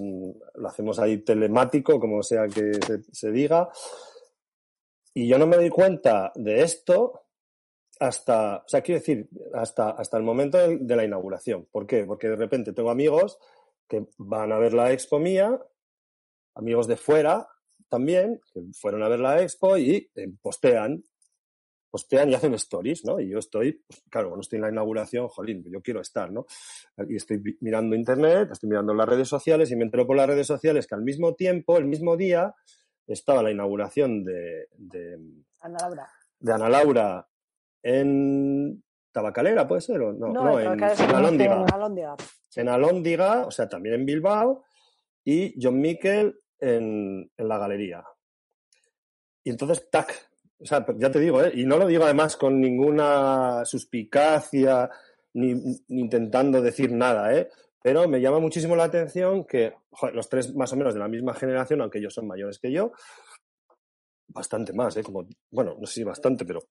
lo 0.55 0.67
hacemos 0.67 0.99
ahí 0.99 1.17
telemático, 1.19 1.99
como 1.99 2.21
sea 2.23 2.47
que 2.47 2.71
se, 3.11 3.31
diga, 3.31 3.69
y 5.13 5.27
yo 5.27 5.37
no 5.37 5.47
me 5.47 5.57
doy 5.57 5.69
cuenta 5.69 6.31
de 6.35 6.61
esto 6.61 7.23
hasta, 7.99 8.57
o 8.57 8.67
sea, 8.67 8.81
quiero 8.81 8.99
decir, 8.99 9.27
hasta, 9.53 9.89
hasta 9.89 10.17
el 10.17 10.23
momento 10.23 10.57
de, 10.59 10.95
la 10.95 11.03
inauguración. 11.03 11.67
¿Por 11.71 11.87
qué? 11.87 12.05
Porque 12.05 12.27
de 12.29 12.35
repente 12.35 12.73
tengo 12.73 12.91
amigos 12.91 13.39
que 13.87 14.05
van 14.17 14.51
a 14.51 14.59
ver 14.59 14.73
la 14.73 14.91
expo 14.91 15.17
mía, 15.17 15.59
amigos 16.53 16.85
de 16.85 16.97
fuera 16.97 17.47
también, 17.89 18.39
que 18.53 18.61
fueron 18.73 19.01
a 19.01 19.07
ver 19.07 19.19
la 19.19 19.41
expo 19.41 19.77
y 19.77 20.11
eh, 20.15 20.29
postean 20.41 21.03
postean 21.97 22.29
y 22.29 22.35
hacen 22.35 22.53
stories, 22.53 23.05
¿no? 23.05 23.19
Y 23.19 23.29
yo 23.29 23.39
estoy, 23.39 23.83
pues, 23.87 24.03
claro, 24.11 24.29
cuando 24.29 24.41
estoy 24.41 24.57
en 24.57 24.61
la 24.61 24.69
inauguración, 24.69 25.27
jolín, 25.29 25.63
yo 25.67 25.81
quiero 25.81 25.99
estar, 25.99 26.31
¿no? 26.31 26.45
Y 27.09 27.15
estoy 27.15 27.41
mirando 27.59 27.95
internet, 27.95 28.49
estoy 28.51 28.69
mirando 28.69 28.93
las 28.93 29.09
redes 29.09 29.27
sociales 29.27 29.71
y 29.71 29.75
me 29.75 29.83
entero 29.83 30.05
por 30.05 30.15
las 30.15 30.27
redes 30.27 30.45
sociales 30.45 30.85
que 30.85 30.93
al 30.93 31.01
mismo 31.01 31.33
tiempo, 31.33 31.77
el 31.77 31.85
mismo 31.85 32.15
día, 32.15 32.53
estaba 33.07 33.41
la 33.41 33.49
inauguración 33.49 34.23
de, 34.23 34.67
de 34.77 35.17
Ana 35.61 35.77
Laura. 35.81 36.07
De 36.39 36.53
Ana 36.53 36.69
Laura 36.69 37.27
en 37.81 38.83
Tabacalera, 39.11 39.67
¿puede 39.67 39.81
ser? 39.81 39.99
¿O 40.01 40.13
no, 40.13 40.27
no, 40.27 40.59
en, 40.59 40.67
Alóndiga. 40.67 41.55
En 41.55 41.73
Alóndiga. 41.73 42.15
En 42.55 42.69
Alóndiga, 42.69 43.47
o 43.47 43.51
sea, 43.51 43.67
también 43.67 43.95
en 43.95 44.05
Bilbao, 44.05 44.63
y 45.23 45.55
John 45.59 45.81
Miquel 45.81 46.39
en, 46.59 47.31
en 47.35 47.47
la 47.47 47.57
galería. 47.57 48.03
Y 49.43 49.49
entonces, 49.49 49.89
tac, 49.89 50.26
o 50.59 50.65
sea, 50.65 50.85
ya 50.97 51.11
te 51.11 51.19
digo, 51.19 51.43
¿eh? 51.43 51.51
y 51.53 51.65
no 51.65 51.77
lo 51.77 51.87
digo 51.87 52.03
además 52.03 52.35
con 52.35 52.59
ninguna 52.59 53.63
suspicacia 53.65 54.89
ni, 55.33 55.53
intentando 55.89 56.61
decir 56.61 56.91
nada, 56.91 57.35
¿eh? 57.35 57.49
pero 57.81 58.07
me 58.07 58.19
llama 58.19 58.39
muchísimo 58.39 58.75
la 58.75 58.85
atención 58.85 59.45
que 59.45 59.73
los 60.13 60.29
tres 60.29 60.55
más 60.55 60.73
o 60.73 60.75
menos 60.75 60.93
de 60.93 60.99
la 60.99 61.07
misma 61.07 61.33
generación, 61.35 61.81
aunque 61.81 61.99
ellos 61.99 62.13
son 62.13 62.27
mayores 62.27 62.59
que 62.59 62.71
yo, 62.71 62.91
bastante 64.27 64.73
más, 64.73 64.97
¿eh? 64.97 65.03
como, 65.03 65.27
bueno, 65.51 65.75
no 65.79 65.85
sé 65.85 65.95
si 65.95 66.03
bastante, 66.03 66.43
pero 66.43 66.61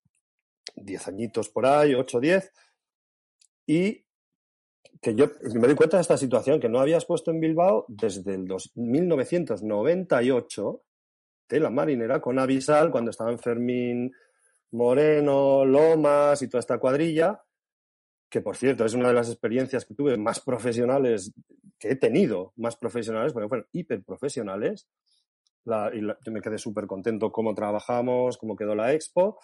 diez 0.75 1.07
añitos 1.07 1.49
por 1.49 1.67
ahí, 1.67 1.95
ocho, 1.95 2.19
diez, 2.19 2.53
y 3.67 4.05
que 5.01 5.15
yo 5.15 5.27
me 5.55 5.67
doy 5.67 5.77
cuenta 5.77 5.99
de 5.99 6.03
esta 6.03 6.17
situación, 6.17 6.59
que 6.59 6.69
no 6.69 6.81
habías 6.81 7.05
puesto 7.05 7.31
en 7.31 7.41
Bilbao 7.41 7.85
desde 7.89 8.35
el 8.35 8.49
1998 8.75 10.83
la 11.49 11.71
marinera 11.71 12.21
con 12.21 12.39
Avisal 12.39 12.91
cuando 12.91 13.11
estaban 13.11 13.39
Fermín 13.39 14.13
Moreno, 14.73 15.65
Lomas 15.65 16.43
y 16.43 16.49
toda 16.49 16.61
esta 16.61 16.79
cuadrilla, 16.79 17.43
que 18.29 18.41
por 18.41 18.57
cierto 18.57 18.85
es 18.85 18.95
una 18.95 19.09
de 19.09 19.15
las 19.15 19.29
experiencias 19.29 19.85
que 19.85 19.95
tuve 19.95 20.17
más 20.17 20.41
profesionales 20.41 21.33
que 21.79 21.91
he 21.91 21.97
tenido, 21.97 22.53
más 22.57 22.77
profesionales, 22.77 23.33
porque 23.33 23.49
fueron 23.49 23.67
hiper 23.73 24.03
profesionales. 24.03 24.89
y 25.93 26.01
yo 26.01 26.33
me 26.33 26.41
quedé 26.41 26.59
súper 26.59 26.87
contento 26.87 27.31
cómo 27.31 27.55
trabajamos, 27.55 28.39
cómo 28.39 28.57
quedó 28.57 28.75
la 28.75 28.93
expo, 28.93 29.39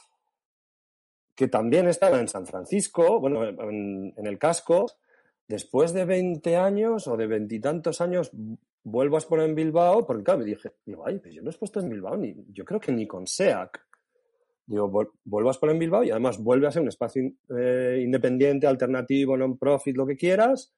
que 1.35 1.49
también 1.49 1.89
estaba 1.89 2.21
en 2.21 2.29
San 2.29 2.47
Francisco, 2.47 3.21
bueno, 3.21 3.45
en, 3.45 4.13
en 4.17 4.27
el 4.27 4.39
casco. 4.39 4.87
Después 5.53 5.93
de 5.93 6.07
20 6.07 6.57
años 6.57 7.07
o 7.07 7.15
de 7.15 7.27
veintitantos 7.27 8.01
años, 8.01 8.31
vuelvo 8.85 9.17
a 9.17 9.19
exponer 9.19 9.51
en 9.51 9.55
Bilbao, 9.55 10.07
porque 10.07 10.25
claro, 10.25 10.39
me 10.39 10.47
dije, 10.47 10.71
digo, 10.87 11.07
ay, 11.07 11.19
pues 11.19 11.35
yo 11.35 11.43
no 11.43 11.51
he 11.51 11.51
expuesto 11.51 11.79
en 11.79 11.91
Bilbao, 11.91 12.17
ni, 12.17 12.35
yo 12.49 12.65
creo 12.65 12.81
que 12.81 12.91
ni 12.91 13.07
con 13.07 13.27
SEAC. 13.27 13.87
Digo, 14.65 14.91
vuelvo 15.25 15.51
a 15.51 15.53
exponer 15.53 15.75
en 15.75 15.81
Bilbao 15.81 16.05
y 16.05 16.11
además 16.11 16.43
vuelve 16.43 16.69
a 16.69 16.71
ser 16.71 16.81
un 16.81 16.89
espacio 16.89 17.31
eh, 17.55 18.01
independiente, 18.03 18.67
alternativo, 18.67 19.37
non-profit, 19.37 19.95
lo 19.95 20.07
que 20.07 20.17
quieras, 20.17 20.73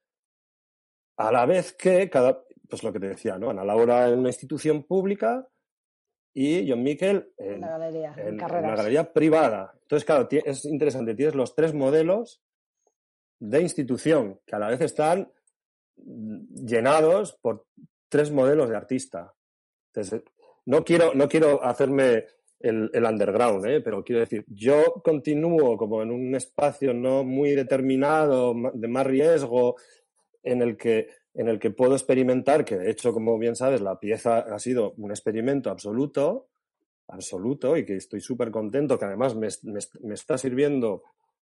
a 1.19 1.31
la 1.31 1.47
vez 1.47 1.75
que 1.75 2.11
cada, 2.11 2.43
pues 2.69 2.83
lo 2.83 2.93
que 2.93 2.99
te 2.99 3.11
decía, 3.11 3.39
¿no? 3.39 3.51
Ana 3.51 3.65
Laura 3.65 4.09
en 4.09 4.19
una 4.19 4.31
institución 4.31 4.83
pública 4.83 5.47
y 6.33 6.69
John 6.69 6.83
Miquel 6.83 7.33
en, 7.39 7.61
la 7.61 7.79
galería, 7.79 8.13
en, 8.17 8.27
en 8.27 8.45
una 8.45 8.75
galería 8.75 9.13
privada. 9.13 9.73
Entonces, 9.83 10.05
claro, 10.05 10.27
es 10.33 10.65
interesante, 10.65 11.15
tienes 11.15 11.37
los 11.37 11.55
tres 11.55 11.75
modelos 11.75 12.43
de 13.39 13.61
institución 13.61 14.41
que 14.47 14.57
a 14.57 14.59
la 14.59 14.69
vez 14.69 14.81
están 14.81 15.31
llenados 15.97 17.33
por 17.41 17.67
tres 18.09 18.31
modelos 18.31 18.69
de 18.69 18.77
artista. 18.77 19.35
No 20.67 20.85
quiero, 20.85 21.15
no 21.15 21.29
quiero 21.29 21.63
hacerme 21.63 22.25
el, 22.61 23.05
underground, 23.05 23.67
¿eh? 23.67 23.81
pero 23.81 24.03
quiero 24.03 24.21
decir, 24.21 24.45
yo 24.49 24.95
continúo 25.05 25.77
como 25.77 26.03
en 26.03 26.11
un 26.11 26.35
espacio 26.35 26.95
no 26.95 27.23
muy 27.23 27.51
determinado, 27.51 28.55
de 28.73 28.89
más 28.89 29.07
riesgo, 29.07 29.77
en 30.43 30.63
el 30.63 30.77
que, 30.77 31.09
en 31.35 31.49
el 31.49 31.59
que 31.59 31.71
puedo 31.71 31.95
experimentar, 31.95 32.65
que 32.65 32.77
de 32.79 32.91
hecho, 32.91 33.13
como 33.13 33.39
bien 33.39 33.57
sabes, 33.57 33.81
la 33.81 33.99
pieza 33.99 34.39
ha 34.39 34.59
sido 34.59 34.95
un 34.97 35.11
experimento 35.11 35.71
absoluto, 35.71 36.49
absoluto, 37.09 37.77
y 37.77 37.85
que 37.85 37.97
estoy 37.97 38.21
súper 38.21 38.51
contento, 38.51 38.99
que 38.99 39.05
además 39.05 39.35
me, 39.35 39.49
me, 40.03 40.15
está 40.15 40.39
sirviendo 40.39 41.03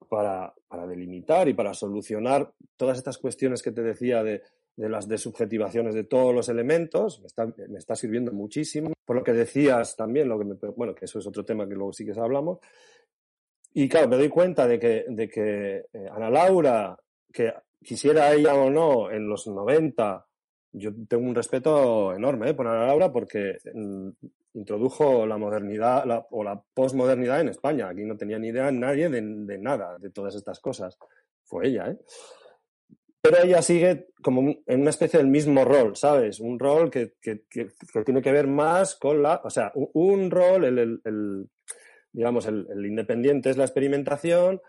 para, 0.09 0.53
para 0.67 0.87
delimitar 0.87 1.47
y 1.47 1.53
para 1.53 1.73
solucionar 1.73 2.53
todas 2.77 2.97
estas 2.97 3.17
cuestiones 3.17 3.61
que 3.61 3.71
te 3.71 3.81
decía 3.81 4.23
de, 4.23 4.41
de 4.75 4.89
las 4.89 5.07
desubjetivaciones 5.07 5.95
de 5.95 6.03
todos 6.03 6.33
los 6.33 6.49
elementos, 6.49 7.21
me 7.21 7.27
está, 7.27 7.45
me 7.45 7.77
está, 7.77 7.95
sirviendo 7.95 8.31
muchísimo. 8.31 8.93
Por 9.05 9.15
lo 9.15 9.23
que 9.23 9.33
decías 9.33 9.95
también, 9.95 10.27
lo 10.27 10.37
que 10.37 10.45
me, 10.45 10.55
bueno, 10.75 10.93
que 10.93 11.05
eso 11.05 11.19
es 11.19 11.27
otro 11.27 11.45
tema 11.45 11.67
que 11.67 11.75
luego 11.75 11.93
sí 11.93 12.05
que 12.05 12.19
hablamos. 12.19 12.59
Y 13.73 13.87
claro, 13.87 14.07
me 14.09 14.17
doy 14.17 14.29
cuenta 14.29 14.67
de 14.67 14.79
que, 14.79 15.05
de 15.07 15.29
que 15.29 15.85
eh, 15.91 16.09
Ana 16.11 16.29
Laura, 16.29 16.97
que 17.31 17.53
quisiera 17.81 18.33
ella 18.33 18.55
o 18.55 18.69
no 18.69 19.11
en 19.11 19.27
los 19.27 19.47
90, 19.47 20.25
yo 20.73 20.91
tengo 21.07 21.25
un 21.25 21.35
respeto 21.35 22.13
enorme 22.13 22.49
eh, 22.49 22.53
por 22.53 22.67
Ana 22.67 22.87
Laura 22.87 23.11
porque 23.11 23.57
mm, 23.73 24.09
introdujo 24.55 25.25
la 25.25 25.37
modernidad 25.37 26.05
o 26.31 26.43
la 26.43 26.61
posmodernidad 26.73 27.41
en 27.41 27.49
España. 27.49 27.89
Aquí 27.89 28.03
no 28.03 28.17
tenía 28.17 28.39
ni 28.39 28.47
idea 28.47 28.71
nadie 28.71 29.09
de, 29.09 29.21
nada 29.21 29.97
de 29.99 30.09
todas 30.09 30.35
estas 30.35 30.59
cosas. 30.59 30.97
Fue 31.43 31.67
ella, 31.67 31.91
¿eh? 31.91 31.97
pero 33.21 33.43
ella 33.43 33.61
sigue 33.61 34.07
como 34.21 34.41
en 34.65 34.81
una 34.81 34.89
especie 34.89 35.19
del 35.19 35.27
mismo 35.27 35.65
rol, 35.65 35.95
¿sabes? 35.95 36.39
Un 36.39 36.59
rol 36.59 36.89
que, 36.89 37.13
tiene 37.19 38.21
que 38.21 38.31
ver 38.31 38.47
más 38.47 38.95
con 38.95 39.21
la, 39.21 39.41
o 39.43 39.49
sea, 39.49 39.71
un, 39.75 40.29
rol, 40.29 40.63
el, 40.65 41.49
digamos, 42.11 42.45
el, 42.45 42.85
independiente 42.85 43.49
es 43.49 43.57
la 43.57 43.65
experimentación, 43.65 44.61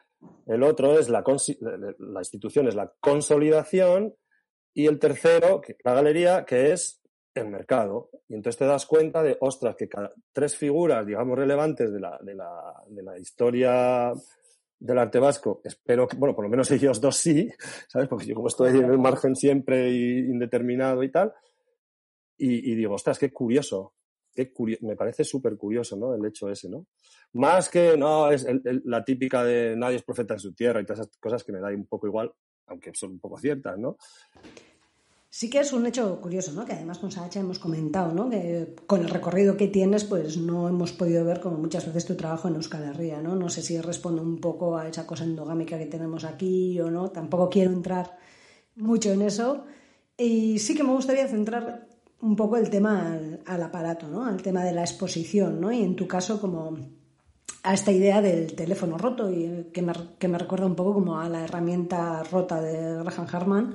el 0.47 0.63
otro 0.63 0.99
es 0.99 1.09
la, 1.09 1.23
la 1.99 2.21
institución, 2.21 2.67
es 2.67 2.75
la 2.75 2.93
consolidación, 3.01 4.15
y 4.77 4.87
el 4.87 4.99
tercero, 4.99 5.63
la 5.85 5.95
galería, 5.95 6.45
que 6.45 6.73
es 6.73 7.01
el 7.41 7.49
mercado. 7.49 8.11
Y 8.29 8.35
entonces 8.35 8.59
te 8.59 8.67
das 8.67 8.87
cuenta 8.87 9.23
de, 9.23 9.37
ostras, 9.41 9.77
que 9.77 9.89
cada 9.89 10.13
tres 10.33 10.57
figuras, 10.57 11.07
digamos, 11.07 11.39
relevantes 11.39 11.93
de 11.93 12.01
la, 12.01 12.19
de 12.23 12.35
la, 12.35 12.83
de 12.89 13.03
la 13.03 13.19
historia 13.19 14.13
del 14.79 14.99
arte 14.99 15.19
vasco, 15.19 15.61
espero 15.65 16.07
que, 16.07 16.17
bueno, 16.17 16.35
por 16.35 16.45
lo 16.45 16.51
menos 16.51 16.71
ellos 16.71 17.01
dos 17.01 17.17
sí, 17.17 17.49
¿sabes? 17.89 18.09
Porque 18.09 18.27
yo 18.27 18.35
como 18.35 18.49
estoy 18.49 18.79
en 18.79 18.91
el 18.91 18.99
margen 18.99 19.35
siempre 19.35 19.91
y 19.91 20.19
indeterminado 20.19 21.03
y 21.03 21.11
tal, 21.11 21.33
y, 22.39 22.75
digo, 22.75 22.95
ostras, 22.95 23.19
qué 23.19 23.33
curioso. 23.33 23.95
me 24.83 24.95
parece 24.95 25.25
súper 25.25 25.57
curioso, 25.57 25.97
¿no? 25.97 26.15
El 26.15 26.25
hecho 26.27 26.51
ese, 26.51 26.69
¿no? 26.69 26.87
Más 27.33 27.71
que, 27.71 27.97
no, 27.97 28.31
es 28.31 28.47
la 28.85 29.03
típica 29.03 29.43
de 29.43 29.75
nadie 29.75 29.97
es 29.97 30.03
profeta 30.03 30.35
en 30.35 30.41
su 30.41 30.53
tierra 30.53 30.81
y 30.81 30.85
todas 30.85 31.01
esas 31.01 31.17
cosas 31.17 31.43
que 31.43 31.53
me 31.53 31.61
da 31.61 31.69
un 31.69 31.87
poco 31.87 32.07
igual, 32.07 32.31
aunque 32.67 32.93
son 32.95 33.13
un 33.13 33.21
poco 33.21 33.39
ciertas, 33.39 33.79
¿no? 33.79 33.97
Sí 35.39 35.51
que 35.51 35.61
es 35.61 35.75
un 35.75 35.85
hecho 35.85 36.19
curioso, 36.23 36.53
¿no? 36.53 36.65
Que 36.65 36.73
además 36.73 36.97
con 36.97 37.13
Sacha 37.13 37.41
hemos 37.41 37.59
comentado, 37.59 38.11
¿no? 38.15 38.31
Que 38.31 38.75
con 38.87 39.03
el 39.03 39.11
recorrido 39.11 39.55
que 39.59 39.69
tienes, 39.69 40.05
pues 40.05 40.39
no 40.39 40.67
hemos 40.67 40.93
podido 40.95 41.27
ver 41.27 41.41
como 41.41 41.59
muchas 41.59 41.85
veces 41.85 42.07
tu 42.07 42.15
trabajo 42.15 42.49
en 42.49 42.55
Euskal 42.55 42.85
Herria, 42.85 43.21
¿no? 43.21 43.37
No 43.37 43.51
sé 43.51 43.61
si 43.61 43.79
responde 43.79 44.23
un 44.23 44.41
poco 44.41 44.79
a 44.79 44.89
esa 44.89 45.07
cosa 45.07 45.25
endogámica 45.25 45.77
que 45.77 45.85
tenemos 45.85 46.25
aquí 46.25 46.81
o 46.81 46.91
no. 46.91 47.11
Tampoco 47.11 47.51
quiero 47.51 47.71
entrar 47.71 48.17
mucho 48.77 49.13
en 49.13 49.21
eso. 49.21 49.67
Y 50.17 50.59
sí 50.59 50.75
que 50.75 50.83
me 50.83 50.95
gustaría 50.95 51.29
centrar 51.29 51.87
un 52.23 52.35
poco 52.35 52.57
el 52.57 52.71
tema 52.71 53.19
al, 53.45 53.63
aparato, 53.63 54.09
¿no? 54.09 54.25
Al 54.25 54.41
tema 54.41 54.65
de 54.65 54.73
la 54.73 54.85
exposición, 54.85 55.61
¿no? 55.61 55.71
Y 55.71 55.83
en 55.83 55.97
tu 55.97 56.09
caso 56.09 56.41
como 56.41 56.79
a 57.63 57.75
esta 57.75 57.93
idea 57.93 58.23
del 58.23 58.55
teléfono 58.55 58.97
roto 58.97 59.31
y 59.31 59.67
que 59.71 59.83
me, 59.83 59.93
que 60.19 60.29
me 60.29 60.39
recuerda 60.39 60.65
un 60.65 60.77
poco 60.77 60.95
como 60.95 61.21
a 61.21 61.29
la 61.29 61.45
herramienta 61.45 62.23
rota 62.23 62.59
de 62.63 63.03
Graham 63.03 63.27
Harman 63.31 63.75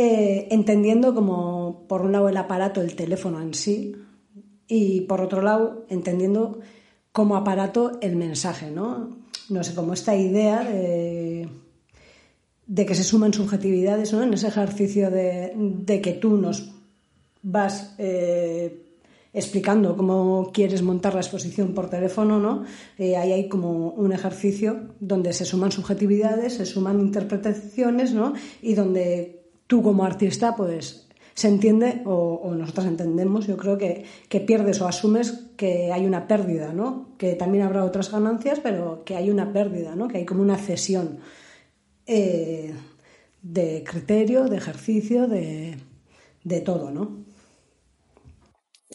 eh, 0.00 0.46
entendiendo 0.52 1.12
como, 1.12 1.84
por 1.88 2.02
un 2.02 2.12
lado, 2.12 2.28
el 2.28 2.36
aparato, 2.36 2.80
el 2.80 2.94
teléfono 2.94 3.42
en 3.42 3.52
sí, 3.52 3.96
y 4.68 5.00
por 5.00 5.20
otro 5.20 5.42
lado, 5.42 5.86
entendiendo 5.88 6.60
como 7.10 7.34
aparato 7.34 7.98
el 8.00 8.14
mensaje, 8.14 8.70
¿no? 8.70 9.18
No 9.48 9.64
sé, 9.64 9.74
como 9.74 9.94
esta 9.94 10.14
idea 10.14 10.62
de, 10.62 11.48
que 12.76 12.94
se 12.94 13.02
suman 13.02 13.34
subjetividades, 13.34 14.12
¿no? 14.12 14.22
En 14.22 14.32
ese 14.32 14.46
ejercicio 14.46 15.10
de, 15.10 16.00
que 16.00 16.12
tú 16.12 16.36
nos 16.36 16.70
vas 17.42 17.96
eh, 17.98 18.84
explicando 19.32 19.96
cómo 19.96 20.52
quieres 20.54 20.82
montar 20.82 21.14
la 21.14 21.22
exposición 21.22 21.74
por 21.74 21.90
teléfono, 21.90 22.38
¿no? 22.38 22.62
Eh, 22.98 23.16
ahí 23.16 23.32
hay 23.32 23.48
como 23.48 23.88
un 23.88 24.12
ejercicio 24.12 24.94
donde 25.00 25.32
se 25.32 25.44
suman 25.44 25.72
subjetividades, 25.72 26.52
se 26.52 26.66
suman 26.66 27.00
interpretaciones, 27.00 28.12
¿no? 28.12 28.34
Y 28.62 28.74
donde 28.74 29.37
tú 29.68 29.82
como 29.82 30.04
artista, 30.04 30.56
pues 30.56 31.08
se 31.34 31.46
entiende 31.46 32.02
o, 32.04 32.52
nosotros 32.56 32.86
entendemos, 32.86 33.46
yo 33.46 33.56
creo 33.56 33.78
que, 33.78 34.04
pierdes 34.44 34.80
o 34.80 34.88
asumes 34.88 35.44
que 35.56 35.92
hay 35.92 36.04
una 36.04 36.26
pérdida, 36.26 36.72
¿no? 36.72 37.10
Que 37.16 37.34
también 37.36 37.62
habrá 37.62 37.84
otras 37.84 38.10
ganancias, 38.10 38.58
pero 38.58 39.04
que 39.04 39.14
hay 39.14 39.30
una 39.30 39.52
pérdida, 39.52 39.94
¿no? 39.94 40.08
Que 40.08 40.18
hay 40.18 40.24
como 40.24 40.42
una 40.42 40.56
cesión 40.56 41.20
eh, 42.06 42.74
de 43.40 43.84
criterio, 43.84 44.46
de 44.46 44.56
ejercicio, 44.56 45.28
de, 45.28 45.76
todo, 46.64 46.90
¿no? 46.90 47.24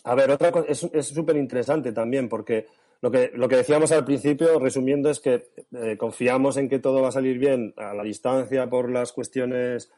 A 0.04 0.16
ver, 0.16 0.30
otra 0.32 0.52
cosa, 0.52 0.68
es 0.68 1.08
súper 1.08 1.38
interesante 1.38 1.94
también, 1.94 2.28
porque 2.28 2.68
lo 3.04 3.12
que, 3.12 3.32
lo 3.36 3.50
que 3.50 3.58
decíamos 3.58 3.92
al 3.92 4.06
principio, 4.06 4.60
resumiendo, 4.60 5.10
es 5.10 5.20
que 5.20 5.50
eh, 5.74 5.98
confiamos 5.98 6.56
en 6.56 6.70
que 6.70 6.80
todo 6.80 7.02
va 7.02 7.10
a 7.10 7.12
salir 7.12 7.38
bien 7.38 7.74
a 7.76 7.94
la 7.94 8.02
distancia 8.02 8.70
por 8.70 8.90
las 8.90 9.12
cuestiones 9.12 9.92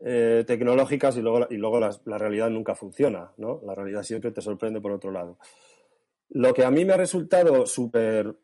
eh, 0.00 0.44
tecnológicas 0.46 1.16
y 1.16 1.22
luego, 1.22 1.46
y 1.48 1.56
luego 1.56 1.80
la, 1.80 2.18
realidad 2.18 2.50
nunca 2.50 2.74
funciona, 2.74 3.32
¿no? 3.38 3.60
La 3.64 3.74
realidad 3.74 4.02
siempre 4.02 4.30
te 4.30 4.42
sorprende 4.42 4.80
por 4.80 4.92
otro 4.92 5.10
lado. 5.10 5.38
Lo 6.30 6.52
que 6.52 6.64
a 6.64 6.70
mí 6.70 6.84
me 6.84 6.92
ha 6.92 6.98
resultado 6.98 7.64
súper 7.66 8.34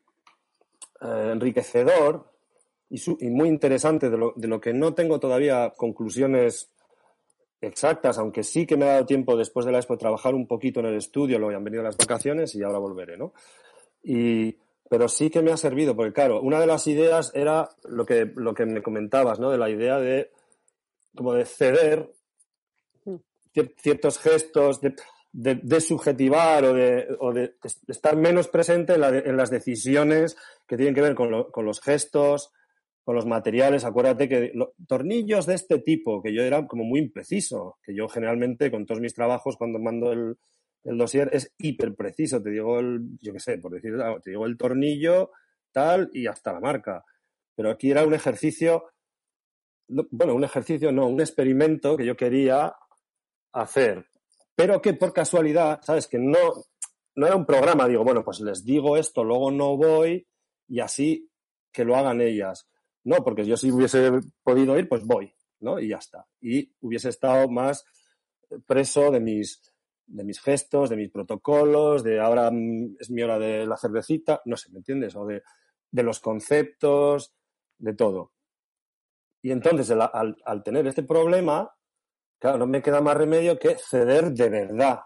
eh, 1.01 1.31
enriquecedor 1.33 2.31
y, 2.89 3.01
muy 3.31 3.49
interesante 3.49 4.09
de 4.09 4.17
lo, 4.17 4.33
de 4.37 4.49
lo, 4.49 4.61
que 4.61 4.73
no 4.73 4.95
tengo 4.95 5.21
todavía 5.21 5.73
conclusiones 5.77 6.73
exactas, 7.61 8.19
aunque 8.19 8.43
sí 8.43 8.67
que 8.67 8.77
me 8.77 8.85
ha 8.85 8.93
dado 8.93 9.07
tiempo 9.07 9.37
después 9.37 9.65
de 9.67 9.73
la 9.73 9.79
expo 9.79 9.97
trabajar 9.97 10.35
un 10.35 10.47
poquito 10.47 10.81
en 10.81 10.87
el 10.87 10.97
estudio, 10.97 11.39
luego 11.39 11.57
han 11.57 11.65
venido 11.65 11.83
las 11.83 11.97
vacaciones 11.97 12.55
y 12.55 12.63
ahora 12.63 12.79
volveré, 12.79 13.17
¿no? 13.17 13.33
Y, 14.03 14.57
pero 14.91 15.09
sí 15.09 15.31
que 15.31 15.43
me 15.43 15.53
ha 15.53 15.57
servido, 15.57 15.95
porque 15.95 16.13
claro, 16.13 16.41
una 16.41 16.61
de 16.61 16.67
las 16.67 16.87
ideas 16.87 17.31
era 17.35 17.69
lo 17.85 18.05
que, 18.05 18.31
lo 18.35 18.53
que 18.53 18.67
me 18.67 18.83
comentabas, 18.83 19.39
¿no? 19.39 19.51
De 19.51 19.59
la 19.59 19.71
idea 19.71 19.99
de 19.99 20.31
como 21.15 21.35
de 21.35 21.45
ceder 21.45 22.11
mm. 23.05 23.17
ciertos 23.77 24.19
gestos, 24.19 24.81
de, 25.33 25.81
subjetivar 25.81 26.65
o, 26.65 26.75
de, 27.33 27.55
estar 27.89 28.17
menos 28.17 28.49
presente 28.49 28.95
en, 28.95 29.37
las 29.37 29.51
decisiones 29.51 30.37
que 30.67 30.77
tienen 30.77 30.95
que 30.95 31.01
ver 31.01 31.15
con, 31.15 31.31
los 31.31 31.81
gestos, 31.81 32.53
con 33.03 33.15
los 33.15 33.27
materiales. 33.27 33.85
Acuérdate 33.85 34.29
que 34.29 34.53
tornillos 34.87 35.47
de 35.47 35.55
este 35.55 35.79
tipo, 35.79 36.23
que 36.23 36.35
yo 36.35 36.43
era 36.43 36.67
como 36.67 36.85
muy 36.85 37.01
impreciso, 37.01 37.79
que 37.83 37.95
yo 37.95 38.09
generalmente 38.09 38.71
con 38.71 38.85
todos 38.85 39.01
mis 39.01 39.15
trabajos 39.15 39.57
cuando 39.57 39.79
mando 39.79 40.13
el, 40.13 40.37
el 40.85 40.99
dossier 40.99 41.31
es 41.33 41.53
hiper 41.59 41.95
preciso. 41.95 42.43
Te 42.43 42.51
digo 42.51 42.79
el, 42.79 43.01
yo 43.21 43.33
qué 43.33 43.41
sé, 43.41 43.59
por 43.59 43.73
decir, 43.73 43.95
te 44.23 44.31
digo 44.31 44.47
el 44.47 44.57
tornillo, 44.57 45.31
tal, 45.73 46.11
y 46.13 46.27
hasta 46.27 46.53
la 46.53 46.61
marca. 46.61 47.05
Pero 47.55 47.71
aquí 47.71 47.91
era 47.91 48.05
un 48.05 48.15
ejercicio 48.15 48.85
bueno, 50.11 50.35
un 50.35 50.45
ejercicio, 50.45 50.93
no, 50.93 51.07
un 51.07 51.21
experimento 51.21 51.97
que 51.97 52.07
yo 52.07 52.17
quería 52.17 52.75
hacer, 53.53 54.07
pero 54.55 54.81
que 54.81 54.95
por 54.95 55.13
casualidad, 55.13 55.81
¿sabes? 55.83 56.07
Que 56.07 56.19
no, 56.19 56.39
no 57.15 57.27
era 57.27 57.37
un 57.37 57.47
programa, 57.47 57.89
digo, 57.89 58.05
bueno, 58.05 58.25
pues 58.25 58.41
les 58.41 58.65
digo 58.65 58.97
esto, 58.97 59.25
luego 59.25 59.51
no 59.51 59.77
voy 59.77 60.27
y 60.69 60.81
así 60.81 61.31
que 61.71 61.85
lo 61.85 61.97
hagan 61.97 62.21
ellas. 62.21 62.69
No, 63.05 63.17
porque 63.25 63.45
yo 63.45 63.57
si 63.57 63.71
hubiese 63.71 64.11
podido 64.43 64.79
ir, 64.79 64.89
pues 64.89 65.05
voy, 65.05 65.33
¿no? 65.61 65.81
Y 65.81 65.89
ya 65.89 65.97
está. 65.97 66.27
Y 66.41 66.73
hubiese 66.81 67.09
estado 67.09 67.49
más 67.49 67.85
preso 68.67 69.11
de 69.11 69.21
mis, 69.21 69.61
de 70.07 70.25
mis 70.25 70.41
gestos, 70.41 70.91
de 70.91 70.97
mis 70.97 71.11
protocolos, 71.11 72.05
de 72.05 72.21
ahora 72.21 72.51
es 72.99 73.11
mi 73.11 73.23
hora 73.23 73.39
de 73.39 73.67
la 73.67 73.77
cervecita, 73.77 74.41
no 74.45 74.57
sé, 74.57 74.71
¿me 74.71 74.79
entiendes? 74.79 75.17
O 75.17 75.27
de, 75.27 75.43
de 75.91 76.03
los 76.03 76.21
conceptos, 76.21 77.35
de 77.79 77.95
todo. 77.95 78.33
Y 79.43 79.51
entonces, 79.51 79.91
al, 79.91 80.63
tener 80.65 80.87
este 80.87 81.03
problema, 81.03 81.75
claro, 82.39 82.59
no 82.59 82.67
me 82.67 82.81
queda 82.81 83.01
más 83.01 83.17
remedio 83.17 83.59
que 83.59 83.77
ceder 83.77 84.31
de 84.33 84.49
verdad, 84.49 85.01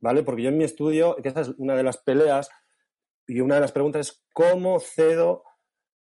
¿vale? 0.00 0.24
Porque 0.24 0.42
yo 0.42 0.48
en 0.48 0.58
mi 0.58 0.64
estudio, 0.64 1.16
que 1.22 1.28
esa 1.28 1.42
es 1.42 1.50
una 1.58 1.76
de 1.76 1.84
las 1.84 1.98
peleas, 1.98 2.50
y 3.26 3.40
una 3.40 3.54
de 3.54 3.60
las 3.60 3.72
preguntas 3.72 4.08
es, 4.08 4.24
¿cómo 4.32 4.80
cedo 4.80 5.44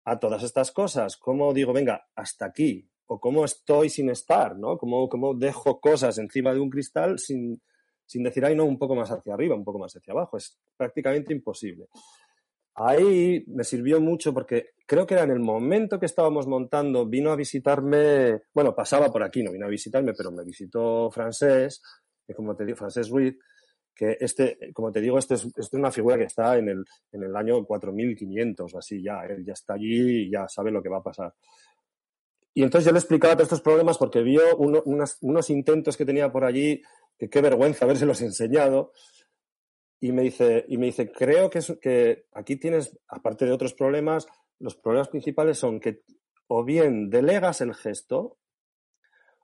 a 0.05 0.19
todas 0.19 0.41
estas 0.43 0.71
cosas? 0.71 1.17
¿Cómo 1.17 1.53
digo, 1.53 1.73
venga, 1.73 2.07
hasta 2.15 2.45
aquí? 2.45 2.89
¿O 3.07 3.19
cómo 3.19 3.43
estoy 3.43 3.89
sin 3.89 4.09
estar, 4.09 4.57
¿no? 4.57 4.77
¿Cómo, 4.77 5.09
cómo 5.09 5.33
dejo 5.33 5.81
cosas 5.81 6.17
encima 6.17 6.53
de 6.53 6.61
un 6.61 6.69
cristal 6.69 7.19
sin, 7.19 7.61
sin 8.05 8.23
decir, 8.23 8.45
ay, 8.45 8.55
no, 8.55 8.63
un 8.63 8.79
poco 8.79 8.95
más 8.95 9.11
hacia 9.11 9.33
arriba, 9.33 9.55
un 9.55 9.65
poco 9.65 9.79
más 9.79 9.93
hacia 9.93 10.13
abajo? 10.13 10.37
Es 10.37 10.57
prácticamente 10.77 11.33
imposible. 11.33 11.89
Ahí 12.75 13.43
me 13.47 13.63
sirvió 13.63 14.01
mucho 14.01 14.33
porque 14.33 14.71
creo 14.85 15.05
que 15.05 15.13
era 15.13 15.23
en 15.23 15.31
el 15.31 15.39
momento 15.39 15.99
que 15.99 16.07
estábamos 16.07 16.47
montando, 16.47 17.05
vino 17.05 17.31
a 17.31 17.35
visitarme, 17.35 18.41
bueno, 18.53 18.75
pasaba 18.75 19.11
por 19.11 19.23
aquí, 19.23 19.43
no 19.43 19.51
vino 19.51 19.65
a 19.65 19.69
visitarme, 19.69 20.13
pero 20.13 20.31
me 20.31 20.43
visitó 20.43 21.11
Francés, 21.11 21.81
como 22.35 22.55
te 22.55 22.65
digo, 22.65 22.77
Francés 22.77 23.09
Ruiz, 23.09 23.35
que 23.93 24.17
este, 24.19 24.71
como 24.73 24.91
te 24.91 25.01
digo, 25.01 25.19
este 25.19 25.35
es, 25.35 25.45
este 25.45 25.61
es 25.61 25.73
una 25.73 25.91
figura 25.91 26.17
que 26.17 26.23
está 26.23 26.57
en 26.57 26.69
el, 26.69 26.85
en 27.11 27.23
el 27.23 27.35
año 27.35 27.63
4500 27.63 28.73
o 28.73 28.77
así, 28.77 29.03
ya, 29.03 29.23
él 29.25 29.45
ya 29.45 29.53
está 29.53 29.73
allí 29.75 30.23
y 30.25 30.31
ya 30.31 30.47
sabe 30.47 30.71
lo 30.71 30.81
que 30.81 30.89
va 30.89 30.97
a 30.97 31.03
pasar. 31.03 31.33
Y 32.55 32.63
entonces 32.63 32.85
yo 32.85 32.91
le 32.91 32.99
explicaba 32.99 33.33
todos 33.33 33.47
estos 33.47 33.61
problemas 33.61 33.97
porque 33.97 34.21
vio 34.21 34.41
unos 34.57 35.49
intentos 35.49 35.97
que 35.97 36.05
tenía 36.05 36.31
por 36.31 36.43
allí, 36.43 36.81
que 37.17 37.29
qué 37.29 37.41
vergüenza 37.41 37.85
habérselos 37.85 38.21
enseñado, 38.21 38.93
y 40.03 40.11
me 40.11 40.23
dice, 40.23 40.65
y 40.67 40.77
me 40.77 40.87
dice 40.87 41.13
creo 41.13 41.49
que, 41.49 41.61
que 41.81 42.25
aquí 42.33 42.57
tienes, 42.57 42.99
aparte 43.07 43.45
de 43.45 43.53
otros 43.53 43.73
problemas, 43.73 44.27
los 44.59 44.75
problemas 44.75 45.07
principales 45.07 45.57
son 45.57 45.79
que 45.79 46.01
o 46.47 46.65
bien 46.65 47.09
delegas 47.09 47.61
el 47.61 47.73
gesto 47.73 48.37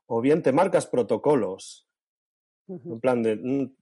o 0.06 0.20
bien 0.20 0.44
te 0.44 0.52
marcas 0.52 0.86
protocolos. 0.86 1.88
En 2.68 3.00
plan 3.00 3.24
de, 3.24 3.38
mm, 3.38 3.74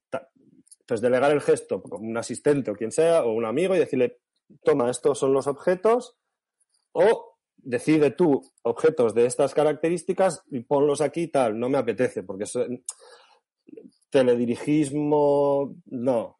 pues 0.86 1.02
delegar 1.02 1.32
el 1.32 1.42
gesto 1.42 1.82
como 1.82 2.08
un 2.08 2.16
asistente 2.16 2.70
o 2.70 2.76
quien 2.76 2.92
sea, 2.92 3.24
o 3.24 3.32
un 3.32 3.46
amigo 3.46 3.76
y 3.76 3.80
decirle, 3.80 4.20
toma, 4.64 4.92
estos 4.92 5.18
son 5.18 5.34
los 5.34 5.48
objetos, 5.48 6.16
o 6.92 7.40
decide 7.56 8.12
tú 8.12 8.44
objetos 8.62 9.16
de 9.16 9.26
estas 9.26 9.56
características 9.56 10.44
y 10.52 10.60
ponlos 10.60 11.02
aquí 11.02 11.28
tal, 11.28 11.60
no 11.60 11.70
me 11.70 11.80
apetece, 11.80 12.22
porque 12.22 12.44
eso, 12.44 12.68
teledirigismo, 14.12 15.76
no, 15.88 16.38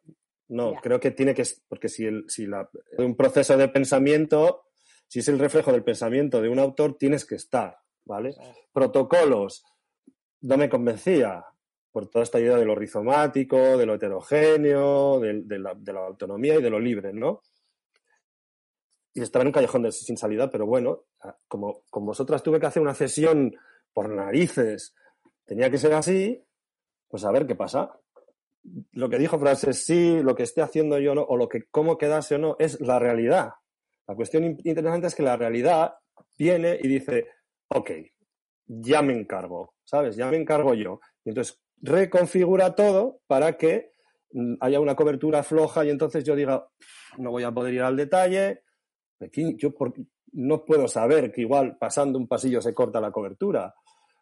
no, 0.50 0.76
creo 0.82 1.00
que 1.00 1.12
tiene 1.12 1.34
que, 1.34 1.44
porque 1.68 1.90
si, 1.90 2.06
el, 2.06 2.26
si 2.30 2.46
la, 2.46 2.70
un 2.98 3.16
proceso 3.16 3.58
de 3.58 3.68
pensamiento, 3.68 4.66
si 5.08 5.20
es 5.20 5.28
el 5.28 5.40
reflejo 5.40 5.72
del 5.72 5.84
pensamiento 5.84 6.42
de 6.42 6.50
un 6.50 6.60
autor, 6.60 6.98
tienes 6.98 7.26
que 7.26 7.36
estar, 7.36 7.78
¿vale? 8.06 8.36
Protocolos, 8.72 9.66
no 10.42 10.58
me 10.58 10.70
convencía 10.70 11.46
por 11.92 12.08
toda 12.10 12.24
esta 12.24 12.40
idea 12.40 12.58
de 12.58 12.66
lo 12.66 12.76
rizomático, 12.76 13.58
de 13.78 13.86
lo 13.86 13.96
heterogéneo, 13.96 15.20
de, 15.20 15.60
la, 15.60 15.74
de 15.74 15.94
la, 15.94 16.06
autonomía 16.06 16.56
y 16.56 16.62
de 16.62 16.70
lo 16.70 16.80
libre, 16.80 17.12
¿no? 17.12 17.42
Y 19.14 19.22
estaba 19.22 19.42
en 19.42 19.48
un 19.48 19.54
callejón 19.54 19.92
sin 19.92 20.16
salida, 20.16 20.50
pero 20.50 20.66
bueno, 20.66 21.06
como 21.48 21.82
con 21.90 22.06
vosotras 22.06 22.44
tuve 22.44 22.60
que 22.60 22.68
hacer 22.68 22.84
una 22.84 22.94
sesión 22.94 23.56
por 23.92 24.10
narices, 24.10 24.96
tenía 25.44 25.72
que 25.72 25.80
ser 25.80 25.94
así, 25.94 26.46
pues 27.10 27.26
a 27.26 27.32
ver 27.32 27.48
qué 27.48 27.56
pasa 27.56 28.00
lo 28.92 29.10
que 29.10 29.18
dijo 29.18 29.40
Frances 29.40 29.86
sí, 29.86 30.20
lo 30.22 30.36
que 30.36 30.44
esté 30.44 30.62
haciendo 30.62 31.00
yo 31.00 31.16
no, 31.16 31.24
o 31.24 31.38
lo 31.38 31.48
que 31.48 31.64
cómo 31.70 31.98
quedase 31.98 32.36
o 32.36 32.38
no, 32.38 32.56
es 32.60 32.80
la 32.82 33.00
realidad. 33.00 33.52
La 34.08 34.16
cuestión 34.16 34.58
interesante 34.64 35.08
es 35.08 35.16
que 35.16 35.24
la 35.24 35.38
realidad 35.38 35.96
viene 36.38 36.78
y 36.82 36.88
dice, 36.88 37.28
ok, 37.68 37.92
ya 38.68 39.02
me 39.02 39.14
encargo, 39.14 39.76
¿sabes? 39.84 40.16
Ya 40.16 40.30
me 40.30 40.38
encargo 40.38 40.74
yo. 40.74 41.00
Y 41.24 41.30
entonces 41.30 41.60
reconfigura 41.82 42.76
todo 42.76 43.22
para 43.28 43.58
que 43.58 43.92
mm, 44.32 44.56
haya 44.60 44.80
una 44.80 44.96
cobertura 44.96 45.44
floja 45.44 45.86
y 45.86 45.90
entonces 45.90 46.24
yo 46.24 46.36
diga, 46.36 46.68
no 47.18 47.32
voy 47.32 47.44
a 47.44 47.52
poder 47.52 47.74
ir 47.74 47.82
al 47.82 47.96
detalle. 47.96 48.64
Yo 49.58 49.74
no 50.34 50.64
puedo 50.64 50.88
saber 50.88 51.32
que 51.32 51.42
igual 51.42 51.78
pasando 51.78 52.20
un 52.20 52.28
pasillo 52.28 52.62
se 52.62 52.74
corta 52.74 53.02
la 53.02 53.12
cobertura. 53.12 53.74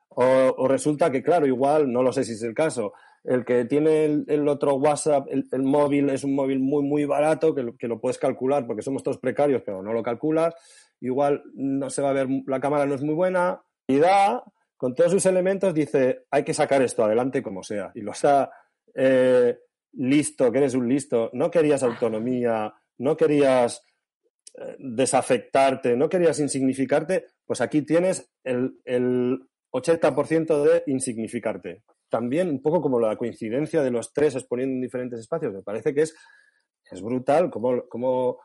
O, 0.10 0.68
resulta 0.68 1.12
que, 1.12 1.22
claro, 1.22 1.46
igual, 1.46 1.92
no 1.92 2.02
lo 2.02 2.14
sé 2.14 2.24
si 2.24 2.34
es 2.34 2.44
el 2.44 2.54
caso, 2.54 2.94
el 3.24 3.44
que 3.44 3.66
tiene 3.66 4.06
el, 4.06 4.48
otro 4.48 4.76
WhatsApp, 4.76 5.28
el, 5.30 5.64
móvil 5.64 6.10
es 6.10 6.24
un 6.24 6.36
móvil 6.36 6.60
muy, 6.60 6.84
muy 6.84 7.06
barato, 7.06 7.54
que 7.56 7.64
lo, 7.64 7.76
que 7.76 7.88
lo 7.88 8.00
puedes 8.00 8.18
calcular 8.18 8.66
porque 8.68 8.84
somos 8.84 9.04
todos 9.04 9.18
precarios, 9.18 9.64
pero 9.66 9.82
no 9.82 9.94
lo 9.94 10.04
calculas. 10.04 10.54
Igual 11.02 11.44
no 11.56 11.90
se 11.90 12.02
va 12.02 12.12
a 12.12 12.14
ver, 12.14 12.28
la 12.48 12.60
cámara 12.60 12.86
no 12.86 12.96
es 12.96 13.02
muy 13.02 13.16
buena. 13.16 13.62
Y 13.88 13.98
da, 13.98 14.44
con 14.78 14.94
todos 14.96 15.12
sus 15.12 15.26
elementos, 15.26 15.74
dice, 15.74 16.26
hay 16.30 16.44
que 16.44 16.54
sacar 16.54 16.82
esto 16.82 17.04
adelante 17.04 17.42
como 17.42 17.64
sea. 17.64 17.92
Y 17.96 18.02
lo 18.02 18.12
está 18.12 18.52
eh, 18.94 19.58
listo, 19.94 20.52
que 20.52 20.60
eres 20.60 20.76
un 20.76 20.88
listo. 20.88 21.30
No 21.34 21.50
querías 21.52 21.84
autonomía, 21.84 22.74
no 23.00 23.18
querías 23.18 23.84
eh, 24.58 24.76
desafectarte, 24.80 25.98
no 25.98 26.08
querías 26.08 26.40
insignificarte, 26.40 27.26
pues 27.46 27.60
aquí 27.62 27.82
tienes 27.82 28.32
el, 28.44 28.80
el 28.86 29.40
80% 29.76 30.64
de 30.64 30.84
insignificarte. 30.88 31.84
También 32.10 32.50
un 32.50 32.62
poco 32.62 32.82
como 32.82 33.00
la 33.00 33.18
coincidencia 33.18 33.84
de 33.84 33.92
los 33.92 34.14
tres 34.14 34.36
exponiendo 34.36 34.76
en 34.76 34.82
diferentes 34.82 35.20
espacios. 35.20 35.54
Me 35.54 35.64
parece 35.64 35.94
que 35.94 36.04
es, 36.04 36.16
es 36.90 37.02
brutal 37.02 37.50
como, 37.50 37.86
como, 37.90 38.40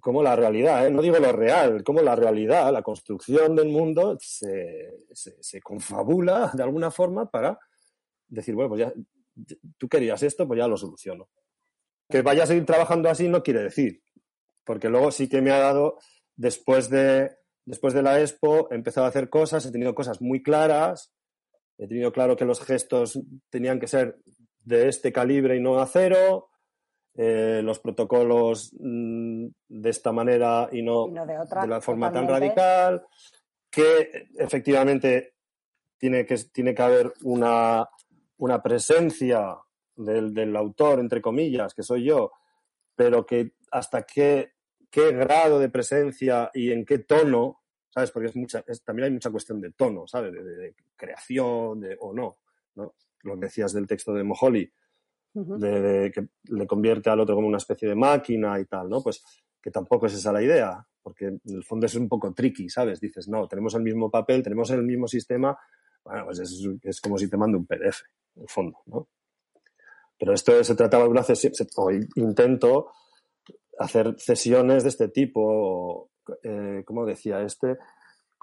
como 0.00 0.22
la 0.22 0.36
realidad, 0.36 0.86
¿eh? 0.86 0.90
no 0.90 1.02
digo 1.02 1.18
lo 1.18 1.32
real, 1.32 1.82
como 1.82 2.02
la 2.02 2.14
realidad, 2.14 2.72
la 2.72 2.82
construcción 2.82 3.56
del 3.56 3.68
mundo 3.68 4.16
se, 4.20 4.94
se, 5.12 5.60
confabula 5.60 6.52
de 6.54 6.62
alguna 6.62 6.90
forma 6.90 7.28
para 7.30 7.58
decir, 8.28 8.54
bueno, 8.54 8.68
pues 8.68 8.80
ya 8.80 8.92
tú 9.76 9.88
querías 9.88 10.22
esto, 10.22 10.46
pues 10.46 10.58
ya 10.58 10.68
lo 10.68 10.76
soluciono. 10.76 11.28
Que 12.08 12.22
vaya 12.22 12.44
a 12.44 12.46
seguir 12.46 12.64
trabajando 12.64 13.08
así 13.08 13.28
no 13.28 13.42
quiere 13.42 13.62
decir, 13.62 14.02
porque 14.64 14.88
luego 14.88 15.10
sí 15.10 15.28
que 15.28 15.42
me 15.42 15.50
ha 15.50 15.58
dado, 15.58 15.98
después 16.36 16.90
de, 16.90 17.30
después 17.64 17.94
de 17.94 18.02
la 18.02 18.20
expo 18.20 18.68
he 18.70 18.74
empezado 18.74 19.06
a 19.06 19.08
hacer 19.08 19.28
cosas, 19.28 19.64
he 19.66 19.72
tenido 19.72 19.94
cosas 19.94 20.20
muy 20.20 20.42
claras, 20.42 21.12
he 21.78 21.86
tenido 21.88 22.12
claro 22.12 22.36
que 22.36 22.44
los 22.44 22.60
gestos 22.60 23.18
tenían 23.50 23.80
que 23.80 23.86
ser 23.86 24.18
de 24.60 24.88
este 24.88 25.12
calibre 25.12 25.56
y 25.56 25.60
no 25.60 25.78
acero, 25.80 26.48
eh, 27.16 27.60
los 27.62 27.78
protocolos 27.78 28.72
mm, 28.78 29.46
de 29.68 29.90
esta 29.90 30.12
manera 30.12 30.68
y 30.72 30.82
no, 30.82 31.08
de, 31.08 31.68
la 31.68 31.80
forma 31.80 32.12
tan 32.12 32.28
radical, 32.28 33.06
que 33.70 34.28
efectivamente 34.36 35.34
tiene 35.96 36.26
que, 36.26 36.36
tiene 36.52 36.74
que 36.74 36.82
haber 36.82 37.12
una, 37.22 37.88
una 38.38 38.62
presencia 38.62 39.56
del, 39.96 40.34
del 40.34 40.56
autor, 40.56 40.98
entre 40.98 41.22
comillas, 41.22 41.72
que 41.74 41.82
soy 41.82 42.04
yo, 42.04 42.32
pero 42.96 43.24
que 43.24 43.52
hasta 43.70 44.02
qué 44.02 44.53
qué 44.94 45.10
grado 45.10 45.58
de 45.58 45.68
presencia 45.68 46.52
y 46.54 46.70
en 46.70 46.84
qué 46.84 47.00
tono, 47.00 47.64
¿sabes? 47.90 48.12
Porque 48.12 48.28
es 48.28 48.36
mucha, 48.36 48.64
también 48.84 49.06
hay 49.06 49.10
mucha 49.10 49.28
cuestión 49.28 49.60
de 49.60 49.72
tono, 49.72 50.06
¿sabes? 50.06 50.32
De, 50.32 50.72
creación 50.94 51.80
de, 51.80 51.96
o 51.98 52.12
no, 52.12 52.38
no, 52.76 52.94
Lo 53.22 53.34
que 53.34 53.46
decías 53.46 53.72
del 53.72 53.88
texto 53.88 54.14
de 54.14 54.22
Moholi, 54.22 54.72
de, 55.32 56.12
que 56.14 56.28
le 56.44 56.66
convierte 56.68 57.10
al 57.10 57.18
otro 57.18 57.34
como 57.34 57.48
una 57.48 57.56
especie 57.56 57.88
de 57.88 57.96
máquina 57.96 58.60
y 58.60 58.66
tal, 58.66 58.88
¿no? 58.88 59.02
Pues 59.02 59.20
que 59.60 59.72
tampoco 59.72 60.06
es 60.06 60.14
esa 60.14 60.30
la 60.30 60.40
idea, 60.40 60.86
porque 61.02 61.26
en 61.26 61.40
el 61.44 61.64
fondo 61.64 61.86
es 61.86 61.96
un 61.96 62.08
poco 62.08 62.32
tricky, 62.32 62.68
¿sabes? 62.68 63.00
Dices, 63.00 63.26
no, 63.26 63.48
tenemos 63.48 63.74
el 63.74 63.82
mismo 63.82 64.12
papel, 64.12 64.44
tenemos 64.44 64.70
el 64.70 64.84
mismo 64.84 65.08
sistema, 65.08 65.58
bueno, 66.04 66.26
pues 66.26 66.38
es, 66.38 66.68
es 66.82 67.00
como 67.00 67.18
si 67.18 67.28
te 67.28 67.36
mando 67.36 67.58
un 67.58 67.66
PDF, 67.66 68.02
en 68.36 68.42
el 68.42 68.48
fondo, 68.48 68.78
¿no? 68.86 69.08
Pero 70.16 70.34
esto 70.34 70.62
se 70.62 70.76
trataba 70.76 71.02
de 71.02 71.10
una 71.10 71.24
sesión, 71.24 71.52
o 71.78 71.90
intento 72.14 72.92
hacer 73.78 74.14
sesiones 74.18 74.82
de 74.82 74.88
este 74.88 75.08
tipo, 75.08 76.10
eh, 76.42 76.82
como 76.84 77.04
decía 77.06 77.40
este, 77.42 77.78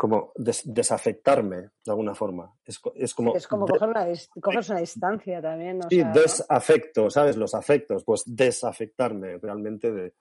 como 0.01 0.31
desafectarme 0.35 1.57
de 1.57 1.91
alguna 1.91 2.15
forma. 2.15 2.51
Es, 2.65 2.79
como, 3.13 3.35
es 3.35 3.47
como 3.47 3.67
coger 3.67 3.89
una, 3.89 4.07
una 4.07 4.79
distancia 4.79 5.41
también. 5.43 5.79
sí, 5.89 6.03
desafecto, 6.11 7.09
¿sabes? 7.11 7.37
Los 7.37 7.53
afectos, 7.53 8.03
pues 8.03 8.23
desafectarme 8.25 9.37
realmente 9.37 9.91
de, 9.91 10.13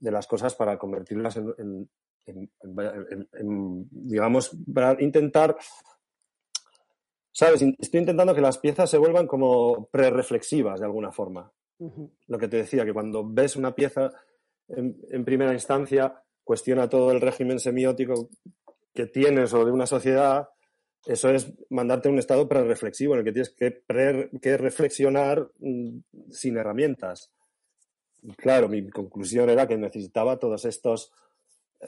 las 0.00 0.26
cosas 0.26 0.54
para 0.54 0.76
convertirlas 0.78 1.36
en, 1.36 1.88
digamos, 3.90 4.54
para 4.74 5.02
intentar, 5.02 5.56
¿sabes? 7.30 7.62
Estoy 7.62 8.00
intentando 8.00 8.34
que 8.34 8.42
las 8.42 8.58
piezas 8.58 8.90
se 8.90 8.98
vuelvan 8.98 9.26
como 9.26 9.86
pre-reflexivas 9.86 10.80
de 10.80 10.86
alguna 10.86 11.12
forma. 11.12 11.50
Lo 12.26 12.38
que 12.38 12.48
te 12.48 12.58
decía, 12.58 12.84
que 12.84 12.92
cuando 12.92 13.28
ves 13.28 13.56
una 13.56 13.74
pieza 13.74 14.12
en, 14.68 15.24
primera 15.24 15.52
instancia, 15.52 16.22
cuestiona 16.44 16.88
todo 16.88 17.10
el 17.12 17.20
régimen 17.20 17.58
semiótico 17.58 18.28
que 18.94 19.06
tienes 19.06 19.52
o 19.54 19.64
de 19.64 19.72
una 19.72 19.86
sociedad, 19.86 20.48
eso 21.06 21.30
es 21.30 21.52
mandarte 21.70 22.08
a 22.08 22.12
un 22.12 22.18
estado 22.18 22.48
pre-reflexivo 22.48 23.14
en 23.14 23.20
el 23.20 23.24
que 23.24 23.32
tienes 23.32 23.50
que, 23.50 24.56
reflexionar 24.56 25.50
mm, 25.58 25.98
sin 26.30 26.56
herramientas. 26.56 27.32
claro, 28.36 28.68
mi 28.68 28.88
conclusión 28.88 29.50
era 29.50 29.66
que 29.66 29.76
necesitaba 29.76 30.38
todos 30.38 30.64
estos 30.64 31.12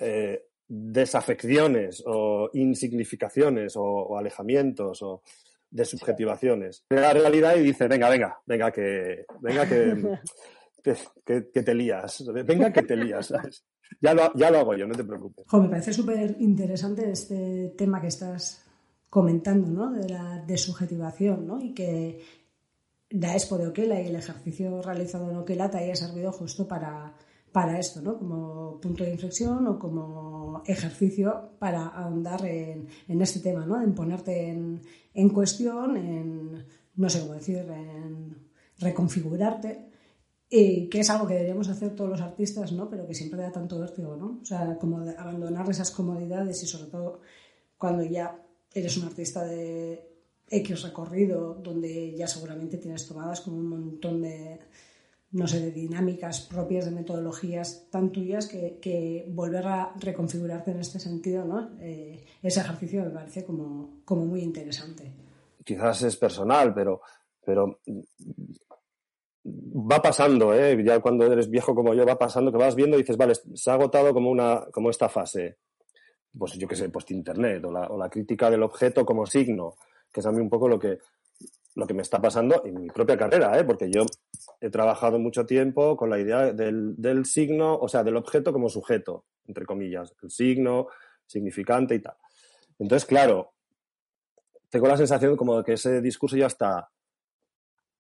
eh, 0.01 0.47
desafecciones 0.67 2.03
o 2.07 2.51
insignificaciones 2.55 3.75
o 3.77 4.19
alejamientos 4.19 5.03
o 5.03 5.23
de 5.75 5.85
subjetivaciones. 5.85 6.85
La 6.89 7.13
realidad 7.13 7.57
y 7.57 7.63
dice, 7.63 7.89
venga, 7.89 8.09
venga, 8.09 8.39
venga, 8.47 8.71
que, 8.71 9.27
venga, 9.41 9.69
que, 9.69 10.19
que, 11.53 11.63
te 11.63 11.75
lías. 11.75 12.25
Venga, 12.47 12.73
que 12.73 12.83
te 12.83 12.97
lías, 12.97 13.33
Ya 14.01 14.15
lo, 14.15 14.33
ya 14.35 14.51
lo 14.53 14.59
hago 14.59 14.77
yo, 14.77 14.87
no 14.87 14.95
te 14.95 15.03
preocupes. 15.03 15.45
me 15.53 15.69
parece 15.69 15.93
súper 15.93 16.37
interesante 16.39 17.11
este 17.11 17.75
tema 17.77 18.01
que 18.01 18.07
estás 18.07 18.65
comentando, 19.11 19.69
¿no? 19.69 19.91
De 19.91 20.09
la 20.09 20.45
desubjetivación, 20.47 21.45
¿no? 21.45 21.61
Y 21.61 21.75
que 21.75 22.21
la 23.11 23.33
Expo 23.33 23.59
de 23.59 23.67
Oquela 23.67 24.01
y 24.01 24.07
el 24.07 24.17
ejercicio 24.17 24.81
realizado 24.81 25.29
en 25.29 25.37
Oquela 25.37 25.71
te 25.71 25.79
haya 25.79 25.97
servido 25.97 26.31
justo 26.31 26.69
para, 26.69 27.17
para 27.55 27.79
esto, 27.79 28.03
¿no? 28.03 28.19
Como 28.19 28.81
punto 28.81 29.05
de 29.05 29.13
inflexión 29.13 29.65
o 29.69 29.79
como 29.79 30.65
ejercicio 30.67 31.55
para 31.61 31.87
ahondar 31.87 32.45
en, 32.45 32.89
este 33.07 33.39
tema, 33.39 33.65
¿no? 33.65 33.81
En 33.81 33.95
ponerte 33.95 34.49
en, 34.49 34.83
en 35.15 35.29
cuestión, 35.29 35.97
en, 35.97 36.67
no 36.97 37.09
sé 37.09 37.21
cómo 37.21 37.35
decir, 37.35 37.59
en 37.59 38.51
reconfigurarte, 38.81 39.89
y 40.51 40.89
que 40.89 40.99
es 40.99 41.11
algo 41.11 41.29
que 41.29 41.35
deberíamos 41.35 41.69
hacer 41.69 41.95
todos 41.95 42.11
los 42.11 42.21
artistas, 42.21 42.73
¿no? 42.73 42.91
Pero 42.91 43.07
que 43.07 43.15
siempre 43.15 43.41
da 43.41 43.53
tanto 43.53 43.79
vértigo, 43.79 44.17
¿no? 44.17 44.41
O 44.43 44.45
sea, 44.45 44.77
como 44.77 44.99
abandonar 45.17 45.71
esas 45.71 45.93
comodidades 45.93 46.61
y 46.61 46.67
sobre 46.67 46.91
todo 46.91 47.21
cuando 47.79 48.03
ya 48.03 48.37
eres 48.73 48.97
un 48.97 49.05
artista 49.05 49.45
de 49.45 50.11
X 50.51 50.83
recorrido, 50.83 51.55
donde 51.55 52.17
ya 52.17 52.27
seguramente 52.27 52.79
tienes 52.79 53.07
tomadas 53.07 53.43
como 53.43 53.59
un 53.59 53.69
montón 53.69 54.23
de, 54.23 54.59
no 55.35 55.49
sé, 55.49 55.61
de 55.61 55.73
dinámicas 55.73 56.43
propias, 56.43 56.85
de 56.85 56.93
metodologías 56.93 57.89
tan 57.91 58.13
tuyas 58.13 58.47
que, 58.47 59.27
volver 59.29 59.67
a 59.67 59.93
reconfigurarte 59.99 60.71
en 60.71 60.79
este 60.79 61.01
sentido, 61.01 61.45
¿no? 61.45 61.71
Eh, 61.81 62.25
ese 62.41 62.61
ejercicio 62.61 63.03
me 63.03 63.11
parece 63.11 63.45
como, 63.45 63.99
como 64.05 64.25
muy 64.25 64.43
interesante. 64.43 65.11
Quizás 65.65 66.03
es 66.03 66.17
personal, 66.17 66.73
pero, 66.73 67.01
pero 67.45 67.81
va 69.45 70.01
pasando, 70.01 70.55
¿eh? 70.55 70.81
ya 70.85 71.01
cuando 71.01 71.27
eres 71.27 71.51
viejo 71.51 71.75
como 71.75 71.95
yo, 71.95 72.07
va 72.07 72.17
pasando 72.17 72.53
que 72.53 72.59
vas 72.59 72.77
viendo 72.77 72.97
y 72.97 73.01
dices, 73.01 73.17
vale, 73.17 73.35
se 73.35 73.71
ha 73.71 73.75
agotado 73.75 74.15
como, 74.15 74.31
una, 74.31 74.67
como 74.71 74.89
esta 74.89 75.09
fase, 75.09 75.59
pues 76.39 76.53
yo 76.53 76.69
qué 76.69 76.77
sé, 76.77 76.91
post-internet 76.91 77.65
o 77.65 77.73
la, 77.73 77.89
o 77.89 77.99
la 77.99 78.09
crítica 78.09 78.51
del 78.51 78.63
objeto 78.63 79.05
como 79.05 79.27
signo, 79.27 79.75
que 80.13 80.21
es 80.21 80.27
a 80.27 80.31
mí 80.31 80.41
un 80.41 80.49
poco 80.49 80.69
lo 80.69 80.79
que, 80.79 81.01
lo 81.75 81.89
que 81.89 81.95
me 81.95 82.03
está 82.03 82.21
pasando 82.21 82.65
en 82.65 82.81
mi 82.81 82.89
propia 82.89 83.17
carrera, 83.17 83.59
¿eh? 83.59 83.65
porque 83.65 83.91
yo 83.91 84.07
he 84.65 84.71
trabajado 84.71 85.19
mucho 85.19 85.45
tiempo 85.45 85.95
con 85.95 86.09
la 86.09 86.19
idea 86.19 86.53
del, 86.53 86.95
del, 86.97 87.27
signo, 87.27 87.77
o 87.77 87.87
sea, 87.87 88.03
del 88.03 88.17
objeto 88.17 88.51
como 88.51 88.71
sujeto, 88.71 89.27
entre 89.47 89.67
comillas, 89.67 90.15
el 90.23 90.31
signo, 90.31 90.89
significante 91.27 91.95
y 91.95 91.99
tal. 92.01 92.17
Entonces, 92.79 93.07
claro, 93.07 93.53
tengo 94.71 94.89
la 94.89 94.97
sensación 94.97 95.37
como 95.37 95.59
de 95.59 95.65
que 95.65 95.75
ese 95.75 96.01
discurso 96.01 96.37
ya 96.39 96.47
está, 96.47 96.91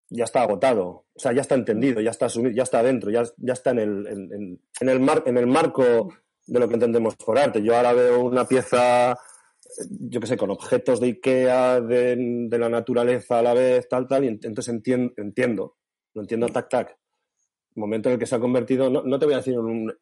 ya 0.08 0.24
está 0.24 0.42
agotado, 0.42 1.04
o 1.12 1.18
sea, 1.18 1.32
ya 1.32 1.42
está 1.42 1.54
entendido, 1.54 2.00
ya 2.00 2.10
está 2.10 2.26
asumido, 2.26 2.54
ya 2.54 2.62
está 2.62 2.82
dentro, 2.82 3.10
ya, 3.10 3.24
está 3.52 3.70
en 3.70 3.78
el, 3.78 4.58
en, 4.80 4.88
el 4.88 5.46
marco 5.46 6.14
de 6.46 6.60
lo 6.60 6.66
que 6.66 6.74
entendemos 6.74 7.14
por 7.16 7.38
arte. 7.38 7.62
Yo 7.62 7.76
ahora 7.76 7.92
veo 7.92 8.24
una 8.24 8.46
pieza 8.46 9.14
yo 9.88 10.20
qué 10.20 10.26
sé, 10.26 10.36
con 10.36 10.50
objetos 10.50 11.00
de 11.00 11.08
Ikea, 11.08 11.80
de, 11.80 12.48
la 12.58 12.68
naturaleza 12.68 13.40
a 13.40 13.42
la 13.42 13.54
vez, 13.54 13.88
tal, 13.88 14.06
tal, 14.06 14.24
y 14.24 14.28
entonces 14.28 14.68
entiendo 14.68 15.76
lo 16.14 16.22
entiendo 16.22 16.48
tac 16.48 16.68
tac. 16.68 16.98
Momento 17.76 18.08
en 18.08 18.14
el 18.14 18.18
que 18.18 18.26
se 18.26 18.36
ha 18.36 18.40
convertido, 18.40 18.88
no, 18.88 19.02
no 19.02 19.18
te 19.18 19.26
voy 19.26 19.34
a 19.34 19.38
decir 19.38 19.54
en, 19.54 19.60
un, 19.60 19.94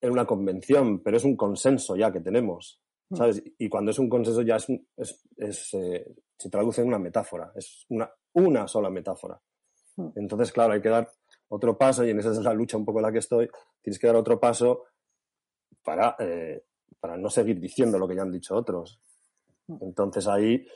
en 0.00 0.10
una 0.10 0.26
convención, 0.26 1.02
pero 1.02 1.16
es 1.16 1.24
un 1.24 1.36
consenso 1.36 1.96
ya 1.96 2.10
que 2.10 2.20
tenemos. 2.20 2.80
Mm. 3.10 3.16
¿Sabes? 3.16 3.42
Y 3.58 3.68
cuando 3.68 3.90
es 3.90 3.98
un 3.98 4.08
consenso 4.08 4.42
ya 4.42 4.56
es, 4.56 4.66
es, 4.96 5.22
es 5.36 5.74
eh, 5.74 6.06
se 6.36 6.50
traduce 6.50 6.82
en 6.82 6.88
una 6.88 6.98
metáfora, 6.98 7.52
es 7.54 7.84
una, 7.88 8.10
una 8.32 8.66
sola 8.66 8.90
metáfora. 8.90 9.40
Mm. 9.96 10.08
Entonces, 10.16 10.52
claro, 10.52 10.72
hay 10.72 10.80
que 10.80 10.88
dar 10.88 11.10
otro 11.48 11.76
paso, 11.76 12.04
y 12.04 12.10
en 12.10 12.18
esa 12.18 12.32
es 12.32 12.38
la 12.38 12.54
lucha 12.54 12.76
un 12.76 12.84
poco 12.84 12.98
en 12.98 13.04
la 13.04 13.12
que 13.12 13.18
estoy, 13.18 13.48
tienes 13.82 13.98
que 13.98 14.06
dar 14.06 14.16
otro 14.16 14.40
paso 14.40 14.84
para, 15.82 16.16
eh, 16.18 16.64
para 16.98 17.16
no 17.16 17.30
seguir 17.30 17.60
diciendo 17.60 17.98
lo 17.98 18.08
que 18.08 18.16
ya 18.16 18.22
han 18.22 18.32
dicho 18.32 18.56
otros. 18.56 19.00
Mm. 19.66 19.76
Entonces 19.82 20.26
ahí 20.26 20.66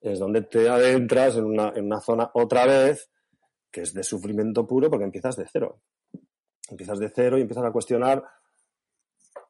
es 0.00 0.18
donde 0.18 0.42
te 0.42 0.68
adentras 0.68 1.36
en 1.36 1.44
una, 1.44 1.72
en 1.74 1.86
una 1.86 2.00
zona 2.00 2.30
otra 2.34 2.66
vez 2.66 3.10
que 3.70 3.82
es 3.82 3.94
de 3.94 4.02
sufrimiento 4.02 4.66
puro 4.66 4.90
porque 4.90 5.04
empiezas 5.04 5.36
de 5.36 5.46
cero. 5.50 5.80
Empiezas 6.68 6.98
de 6.98 7.10
cero 7.14 7.38
y 7.38 7.42
empiezas 7.42 7.64
a 7.64 7.72
cuestionar 7.72 8.24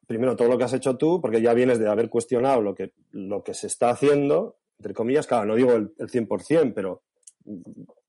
primero 0.07 0.35
todo 0.35 0.49
lo 0.49 0.59
que 0.59 0.65
has 0.65 0.73
hecho 0.73 0.97
tú, 0.97 1.21
porque 1.21 1.41
ya 1.41 1.55
vienes 1.55 1.79
de 1.79 1.89
haber 1.89 2.11
cuestionado 2.11 2.61
lo 2.61 2.75
que, 2.75 2.95
lo 3.13 3.45
que 3.45 3.55
se 3.55 3.69
está 3.69 3.91
haciendo, 3.91 4.59
entre 4.79 4.93
comillas, 4.93 5.29
claro, 5.29 5.47
no 5.47 5.55
digo 5.55 5.73
el, 5.73 5.95
el 5.99 6.11
100%, 6.11 6.73
pero 6.75 7.05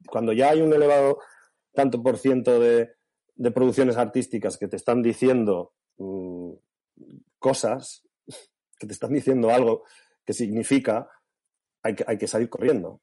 cuando 0.08 0.34
ya 0.34 0.50
hay 0.50 0.62
un 0.62 0.74
elevado 0.74 1.20
tanto 1.74 2.02
por 2.02 2.18
ciento 2.18 2.60
de, 2.60 2.92
de 3.36 3.52
producciones 3.52 3.98
artísticas 3.98 4.58
que 4.58 4.68
te 4.68 4.78
están 4.78 5.02
diciendo 5.02 5.74
mmm, 5.98 6.54
cosas, 7.38 8.04
que 8.80 8.88
te 8.88 8.94
están 8.94 9.14
diciendo 9.14 9.52
algo 9.52 9.84
que 10.26 10.34
significa, 10.34 11.10
hay 11.84 11.96
que, 11.96 12.04
hay 12.08 12.18
que 12.18 12.28
salir 12.28 12.50
corriendo. 12.50 13.02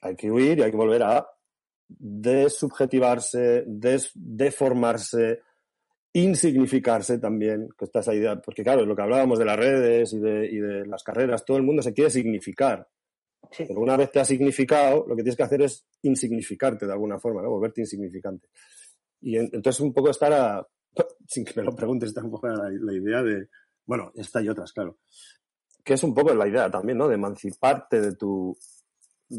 Hay 0.00 0.16
que 0.16 0.30
huir 0.30 0.58
y 0.58 0.62
hay 0.62 0.70
que 0.70 0.76
volver 0.76 1.02
a 1.02 1.26
desubjetivarse, 1.88 3.64
des, 3.66 4.10
deformarse, 4.14 5.40
insignificarse 6.12 7.18
también, 7.18 7.68
que 7.76 7.86
está 7.86 8.00
esa 8.00 8.14
idea, 8.14 8.40
porque 8.40 8.62
claro, 8.62 8.84
lo 8.84 8.94
que 8.94 9.02
hablábamos 9.02 9.38
de 9.38 9.44
las 9.44 9.56
redes 9.56 10.12
y 10.12 10.18
de, 10.18 10.46
y 10.46 10.58
de 10.58 10.86
las 10.86 11.02
carreras, 11.02 11.44
todo 11.44 11.56
el 11.56 11.62
mundo 11.62 11.82
se 11.82 11.92
quiere 11.92 12.10
significar. 12.10 12.86
Sí. 13.50 13.64
Pero 13.66 13.80
una 13.80 13.96
vez 13.96 14.10
te 14.10 14.20
has 14.20 14.28
significado, 14.28 15.04
lo 15.06 15.16
que 15.16 15.22
tienes 15.22 15.36
que 15.36 15.42
hacer 15.42 15.62
es 15.62 15.86
insignificarte 16.02 16.86
de 16.86 16.92
alguna 16.92 17.18
forma, 17.18 17.42
¿no? 17.42 17.50
volverte 17.50 17.80
insignificante. 17.80 18.48
Y 19.20 19.36
en, 19.36 19.50
entonces 19.52 19.80
un 19.80 19.92
poco 19.92 20.10
estar 20.10 20.32
a, 20.32 20.66
sin 21.26 21.44
que 21.44 21.52
me 21.56 21.64
lo 21.64 21.74
preguntes, 21.74 22.10
está 22.10 22.22
un 22.22 22.30
poco 22.30 22.48
la, 22.48 22.70
la, 22.70 22.92
idea 22.92 23.22
de, 23.22 23.48
bueno, 23.84 24.12
esta 24.14 24.40
y 24.42 24.48
otras, 24.48 24.72
claro, 24.72 24.98
que 25.84 25.94
es 25.94 26.02
un 26.02 26.14
poco 26.14 26.34
la 26.34 26.46
idea 26.46 26.70
también, 26.70 26.98
¿no? 26.98 27.08
De 27.08 27.14
emanciparte 27.14 28.00
de 28.00 28.14
tu, 28.14 28.56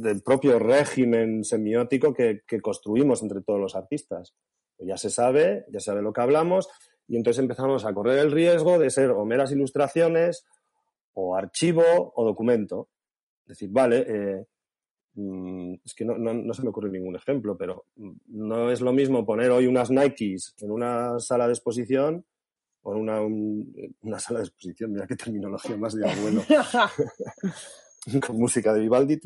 del 0.02 0.22
propio 0.24 0.60
régimen 0.60 1.44
semiótico 1.44 2.14
que, 2.14 2.42
que 2.48 2.62
construimos 2.62 3.22
entre 3.22 3.42
todos 3.42 3.60
los 3.60 3.76
artistas. 3.76 4.34
Pues 4.76 4.88
ya 4.88 4.98
se 4.98 5.10
sabe, 5.10 5.66
ya 5.72 5.80
sabe 5.80 6.02
lo 6.02 6.14
que 6.14 6.22
hablamos, 6.22 6.68
y 7.08 7.18
entonces 7.18 7.42
empezamos 7.42 7.86
a 7.86 7.94
correr 7.94 8.20
el 8.20 8.32
riesgo 8.32 8.80
de 8.80 8.90
ser 8.90 9.12
o 9.12 9.26
meras 9.26 9.52
ilustraciones, 9.52 10.46
o 11.14 11.36
archivo, 11.36 12.12
o 12.16 12.26
documento. 12.26 12.90
Es 13.46 13.50
decir, 13.50 13.70
vale, 13.72 14.06
eh, 14.08 14.46
mm, 15.16 15.74
es 15.86 15.94
que 15.94 16.06
no, 16.06 16.18
no, 16.18 16.34
no, 16.34 16.54
se 16.54 16.64
me 16.64 16.70
ocurre 16.70 16.90
ningún 16.90 17.16
ejemplo, 17.16 17.58
pero 17.58 17.86
no 18.28 18.72
es 18.72 18.82
lo 18.82 18.94
mismo 18.94 19.26
poner 19.26 19.52
hoy 19.52 19.68
unas 19.68 19.92
Nikes 19.92 20.56
en 20.60 20.72
una 20.72 21.20
sala 21.20 21.46
de 21.46 21.54
exposición 21.54 22.26
o 22.82 22.94
en 22.94 23.00
una, 23.00 23.22
un, 23.22 23.96
una 24.02 24.20
sala 24.20 24.40
de 24.40 24.46
exposición, 24.46 24.92
mira 24.92 25.08
qué 25.08 25.16
terminología 25.16 25.78
más 25.78 25.94
de 25.94 26.10
abuelo, 26.10 26.44
con 28.26 28.38
música 28.38 28.74
de 28.74 28.82
Vivaldi, 28.82 29.20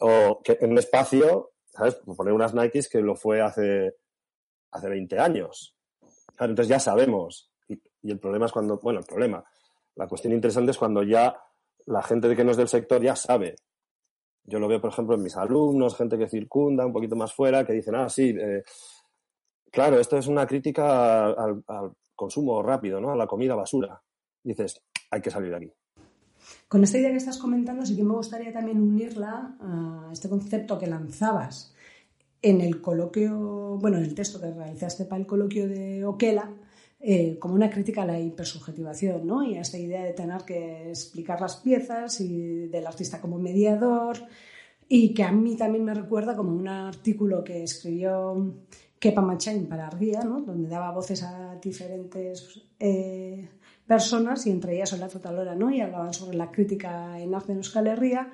o 0.00 0.40
que 0.42 0.58
en 0.60 0.72
un 0.72 0.78
espacio 0.78 1.52
¿sabes? 1.78 1.94
Poner 2.16 2.34
unas 2.34 2.54
Nikes 2.54 2.88
que 2.88 3.00
lo 3.00 3.14
fue 3.14 3.40
hace, 3.40 3.94
hace 4.72 4.88
20 4.88 5.18
años. 5.18 5.76
Entonces 6.38 6.68
ya 6.68 6.80
sabemos. 6.80 7.52
Y, 7.68 8.10
el 8.10 8.18
problema 8.18 8.46
es 8.46 8.52
cuando, 8.52 8.78
bueno, 8.78 8.98
el 9.00 9.06
problema, 9.06 9.44
la 9.94 10.08
cuestión 10.08 10.32
interesante 10.32 10.72
es 10.72 10.78
cuando 10.78 11.02
ya 11.02 11.40
la 11.86 12.02
gente 12.02 12.28
de 12.28 12.36
que 12.36 12.44
no 12.44 12.50
es 12.50 12.56
del 12.56 12.68
sector 12.68 13.00
ya 13.00 13.14
sabe. 13.14 13.54
Yo 14.44 14.58
lo 14.58 14.66
veo, 14.66 14.80
por 14.80 14.90
ejemplo, 14.90 15.14
en 15.14 15.22
mis 15.22 15.36
alumnos, 15.36 15.96
gente 15.96 16.18
que 16.18 16.28
circunda 16.28 16.86
un 16.86 16.92
poquito 16.92 17.16
más 17.16 17.32
fuera, 17.32 17.64
que 17.64 17.74
dicen, 17.74 17.94
ah, 17.94 18.08
sí, 18.08 18.34
eh, 18.38 18.62
claro, 19.70 20.00
esto 20.00 20.16
es 20.16 20.26
una 20.26 20.46
crítica 20.46 21.26
al 21.26 21.62
consumo 22.14 22.62
rápido, 22.62 23.00
¿no? 23.00 23.12
A 23.12 23.16
la 23.16 23.26
comida 23.26 23.54
basura. 23.54 24.02
Dices, 24.42 24.82
hay 25.10 25.20
que 25.20 25.30
salir 25.30 25.50
de 25.50 25.56
aquí. 25.56 25.72
Con 26.68 26.84
esta 26.84 26.98
idea 26.98 27.10
que 27.10 27.16
estás 27.16 27.38
comentando, 27.38 27.84
sí 27.86 27.96
que 27.96 28.04
me 28.04 28.14
gustaría 28.14 28.52
también 28.52 28.80
unirla 28.80 29.56
a 29.60 30.10
este 30.12 30.28
concepto 30.28 30.78
que 30.78 30.86
lanzabas 30.86 31.74
en 32.42 32.60
el 32.60 32.80
coloquio, 32.80 33.78
bueno, 33.80 33.98
en 33.98 34.04
el 34.04 34.14
texto 34.14 34.40
que 34.40 34.50
realizaste 34.50 35.04
para 35.04 35.20
el 35.20 35.26
coloquio 35.26 35.66
de 35.68 36.04
Oquela, 36.04 36.50
eh, 37.00 37.38
como 37.38 37.54
una 37.54 37.70
crítica 37.70 38.02
a 38.02 38.06
la 38.06 38.20
hipersubjetivación, 38.20 39.26
¿no? 39.26 39.42
Y 39.42 39.56
a 39.56 39.60
esta 39.60 39.78
idea 39.78 40.04
de 40.04 40.12
tener 40.12 40.42
que 40.42 40.88
explicar 40.90 41.40
las 41.40 41.56
piezas 41.56 42.20
y 42.20 42.66
del 42.66 42.86
artista 42.86 43.20
como 43.20 43.38
mediador, 43.38 44.18
y 44.88 45.14
que 45.14 45.22
a 45.22 45.32
mí 45.32 45.56
también 45.56 45.84
me 45.84 45.94
recuerda 45.94 46.34
como 46.34 46.52
un 46.52 46.66
artículo 46.66 47.44
que 47.44 47.62
escribió 47.62 48.54
Kepa 48.98 49.20
Machain 49.20 49.66
para 49.66 49.86
Ardía, 49.86 50.22
¿no? 50.22 50.40
donde 50.40 50.68
daba 50.68 50.90
voces 50.92 51.22
a 51.22 51.56
diferentes 51.56 52.62
eh, 52.80 53.48
personas 53.88 54.46
y 54.46 54.50
entre 54.50 54.76
ellas 54.76 54.92
Olatz 54.92 55.16
Otalora, 55.16 55.54
¿no? 55.56 55.70
Y 55.70 55.80
hablaban 55.80 56.12
sobre 56.12 56.36
la 56.36 56.52
crítica 56.52 57.18
en 57.18 57.34
arte 57.34 57.52
en 57.52 57.58
Euskal 57.58 57.88
Herria 57.88 58.30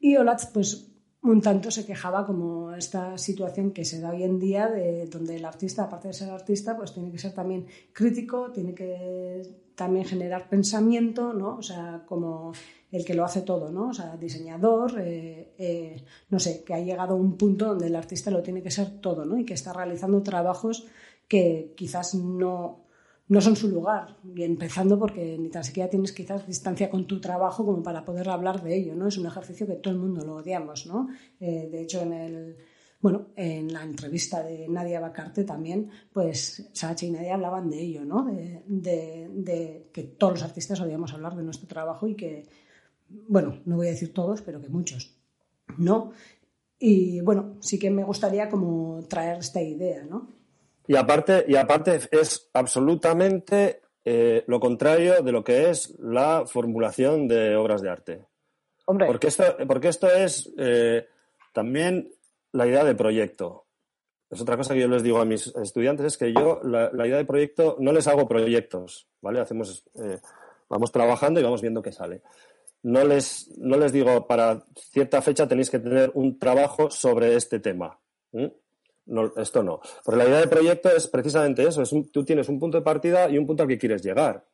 y 0.00 0.16
Olatz, 0.16 0.46
pues, 0.46 0.90
un 1.22 1.40
tanto 1.40 1.70
se 1.70 1.86
quejaba 1.86 2.26
como 2.26 2.74
esta 2.74 3.16
situación 3.16 3.70
que 3.70 3.84
se 3.84 4.00
da 4.00 4.10
hoy 4.10 4.24
en 4.24 4.38
día 4.38 4.68
de 4.68 5.06
donde 5.06 5.36
el 5.36 5.44
artista, 5.44 5.84
aparte 5.84 6.08
de 6.08 6.14
ser 6.14 6.30
artista, 6.30 6.76
pues 6.76 6.92
tiene 6.92 7.10
que 7.10 7.18
ser 7.18 7.32
también 7.32 7.66
crítico, 7.92 8.50
tiene 8.50 8.74
que 8.74 9.42
también 9.74 10.04
generar 10.04 10.48
pensamiento, 10.48 11.32
¿no? 11.32 11.56
O 11.56 11.62
sea, 11.62 12.02
como 12.06 12.52
el 12.92 13.04
que 13.04 13.14
lo 13.14 13.24
hace 13.24 13.40
todo, 13.40 13.70
¿no? 13.70 13.88
O 13.88 13.94
sea, 13.94 14.16
diseñador, 14.16 15.00
eh, 15.00 15.54
eh, 15.58 16.04
no 16.28 16.38
sé, 16.38 16.62
que 16.62 16.74
ha 16.74 16.80
llegado 16.80 17.14
a 17.14 17.16
un 17.16 17.36
punto 17.36 17.66
donde 17.66 17.86
el 17.86 17.96
artista 17.96 18.30
lo 18.30 18.42
tiene 18.42 18.62
que 18.62 18.70
ser 18.70 19.00
todo, 19.00 19.24
¿no? 19.24 19.38
Y 19.38 19.44
que 19.44 19.54
está 19.54 19.72
realizando 19.72 20.22
trabajos 20.22 20.86
que 21.26 21.72
quizás 21.76 22.14
no, 22.14 22.83
no 23.28 23.40
son 23.40 23.56
su 23.56 23.68
lugar. 23.68 24.16
Y 24.34 24.42
empezando 24.42 24.98
porque 24.98 25.36
ni 25.38 25.48
tan 25.48 25.64
siquiera 25.64 25.88
tienes 25.88 26.12
quizás 26.12 26.46
distancia 26.46 26.90
con 26.90 27.06
tu 27.06 27.20
trabajo 27.20 27.64
como 27.64 27.82
para 27.82 28.04
poder 28.04 28.28
hablar 28.28 28.62
de 28.62 28.76
ello, 28.76 28.94
¿no? 28.94 29.08
Es 29.08 29.18
un 29.18 29.26
ejercicio 29.26 29.66
que 29.66 29.74
todo 29.74 29.94
el 29.94 30.00
mundo 30.00 30.24
lo 30.24 30.36
odiamos, 30.36 30.86
¿no? 30.86 31.08
Eh, 31.40 31.68
de 31.70 31.82
hecho, 31.82 32.02
en 32.02 32.12
el... 32.12 32.56
Bueno, 33.00 33.26
en 33.36 33.70
la 33.70 33.82
entrevista 33.82 34.42
de 34.42 34.66
Nadia 34.66 34.98
Bacarte 34.98 35.44
también, 35.44 35.90
pues 36.10 36.70
Sacha 36.72 37.04
y 37.04 37.10
Nadia 37.10 37.34
hablaban 37.34 37.68
de 37.68 37.78
ello, 37.78 38.02
¿no? 38.02 38.24
De, 38.24 38.62
de, 38.66 39.28
de, 39.30 39.90
que 39.92 40.04
todos 40.04 40.34
los 40.34 40.42
artistas 40.42 40.80
odiamos 40.80 41.12
hablar 41.12 41.36
de 41.36 41.42
nuestro 41.42 41.68
trabajo 41.68 42.08
y 42.08 42.14
que, 42.14 42.48
bueno, 43.28 43.60
no 43.66 43.76
voy 43.76 43.88
a 43.88 43.90
decir 43.90 44.14
todos, 44.14 44.40
pero 44.40 44.58
que 44.58 44.70
muchos, 44.70 45.18
¿no? 45.76 46.12
Y 46.78 47.20
bueno, 47.20 47.56
sí 47.60 47.78
que 47.78 47.90
me 47.90 48.04
gustaría 48.04 48.48
como 48.48 49.02
traer 49.06 49.38
esta 49.38 49.60
idea, 49.60 50.04
¿no? 50.04 50.28
Y 50.86 50.96
aparte, 50.96 51.44
y 51.48 51.56
aparte 51.56 52.00
es 52.10 52.50
absolutamente 52.52 53.82
eh, 54.04 54.44
lo 54.46 54.60
contrario 54.60 55.22
de 55.22 55.32
lo 55.32 55.42
que 55.42 55.70
es 55.70 55.94
la 55.98 56.44
formulación 56.46 57.26
de 57.26 57.56
obras 57.56 57.80
de 57.80 57.90
arte. 57.90 58.24
Hombre. 58.86 59.06
Porque 59.06 59.28
esto, 59.28 59.44
porque 59.66 59.88
esto 59.88 60.10
es 60.10 60.52
eh, 60.58 61.06
también 61.52 62.12
la 62.52 62.66
idea 62.66 62.84
de 62.84 62.94
proyecto. 62.94 63.64
Es 64.30 64.40
otra 64.40 64.56
cosa 64.56 64.74
que 64.74 64.80
yo 64.80 64.88
les 64.88 65.02
digo 65.02 65.20
a 65.20 65.24
mis 65.24 65.46
estudiantes, 65.56 66.06
es 66.06 66.18
que 66.18 66.32
yo 66.32 66.60
la, 66.64 66.90
la 66.92 67.06
idea 67.06 67.18
de 67.18 67.24
proyecto 67.24 67.76
no 67.78 67.92
les 67.92 68.06
hago 68.06 68.28
proyectos, 68.28 69.08
¿vale? 69.22 69.40
Hacemos, 69.40 69.84
eh, 69.94 70.18
vamos 70.68 70.92
trabajando 70.92 71.40
y 71.40 71.42
vamos 71.42 71.62
viendo 71.62 71.82
qué 71.82 71.92
sale. 71.92 72.22
No 72.82 73.04
les, 73.04 73.48
no 73.56 73.78
les 73.78 73.92
digo 73.92 74.26
para 74.26 74.62
cierta 74.90 75.22
fecha 75.22 75.48
tenéis 75.48 75.70
que 75.70 75.78
tener 75.78 76.10
un 76.14 76.38
trabajo 76.38 76.90
sobre 76.90 77.36
este 77.36 77.58
tema. 77.60 77.98
¿eh? 78.32 78.52
No, 79.06 79.32
esto 79.36 79.62
no. 79.62 79.80
Porque 80.04 80.18
la 80.18 80.28
idea 80.28 80.40
de 80.40 80.48
proyecto 80.48 80.90
es 80.90 81.08
precisamente 81.08 81.66
eso. 81.66 81.82
Es 81.82 81.94
tú 82.12 82.24
tienes 82.24 82.48
un 82.48 82.58
punto 82.58 82.78
de 82.78 82.84
partida 82.84 83.28
y 83.28 83.38
un 83.38 83.46
punto 83.46 83.62
al 83.62 83.68
que 83.68 83.78
quieres 83.78 84.02
llegar. 84.02 84.46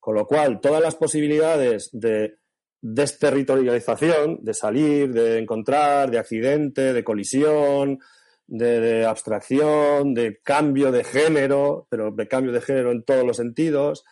Con 0.00 0.14
lo 0.14 0.26
cual, 0.26 0.60
todas 0.60 0.82
las 0.82 0.96
posibilidades 0.96 1.90
de 1.92 2.38
desterritorialización, 2.80 4.38
de 4.42 4.54
salir, 4.54 5.12
de 5.12 5.38
encontrar, 5.38 6.10
de 6.10 6.18
accidente, 6.18 6.92
de 6.92 7.04
colisión, 7.04 7.98
de, 8.46 9.06
abstracción, 9.06 10.12
de 10.12 10.40
cambio 10.42 10.92
de 10.92 11.04
género, 11.04 11.86
pero 11.88 12.10
de 12.10 12.28
cambio 12.28 12.52
de 12.52 12.60
género 12.60 12.92
en 12.92 13.02
todos 13.02 13.24
los 13.24 13.38
sentidos, 13.38 14.04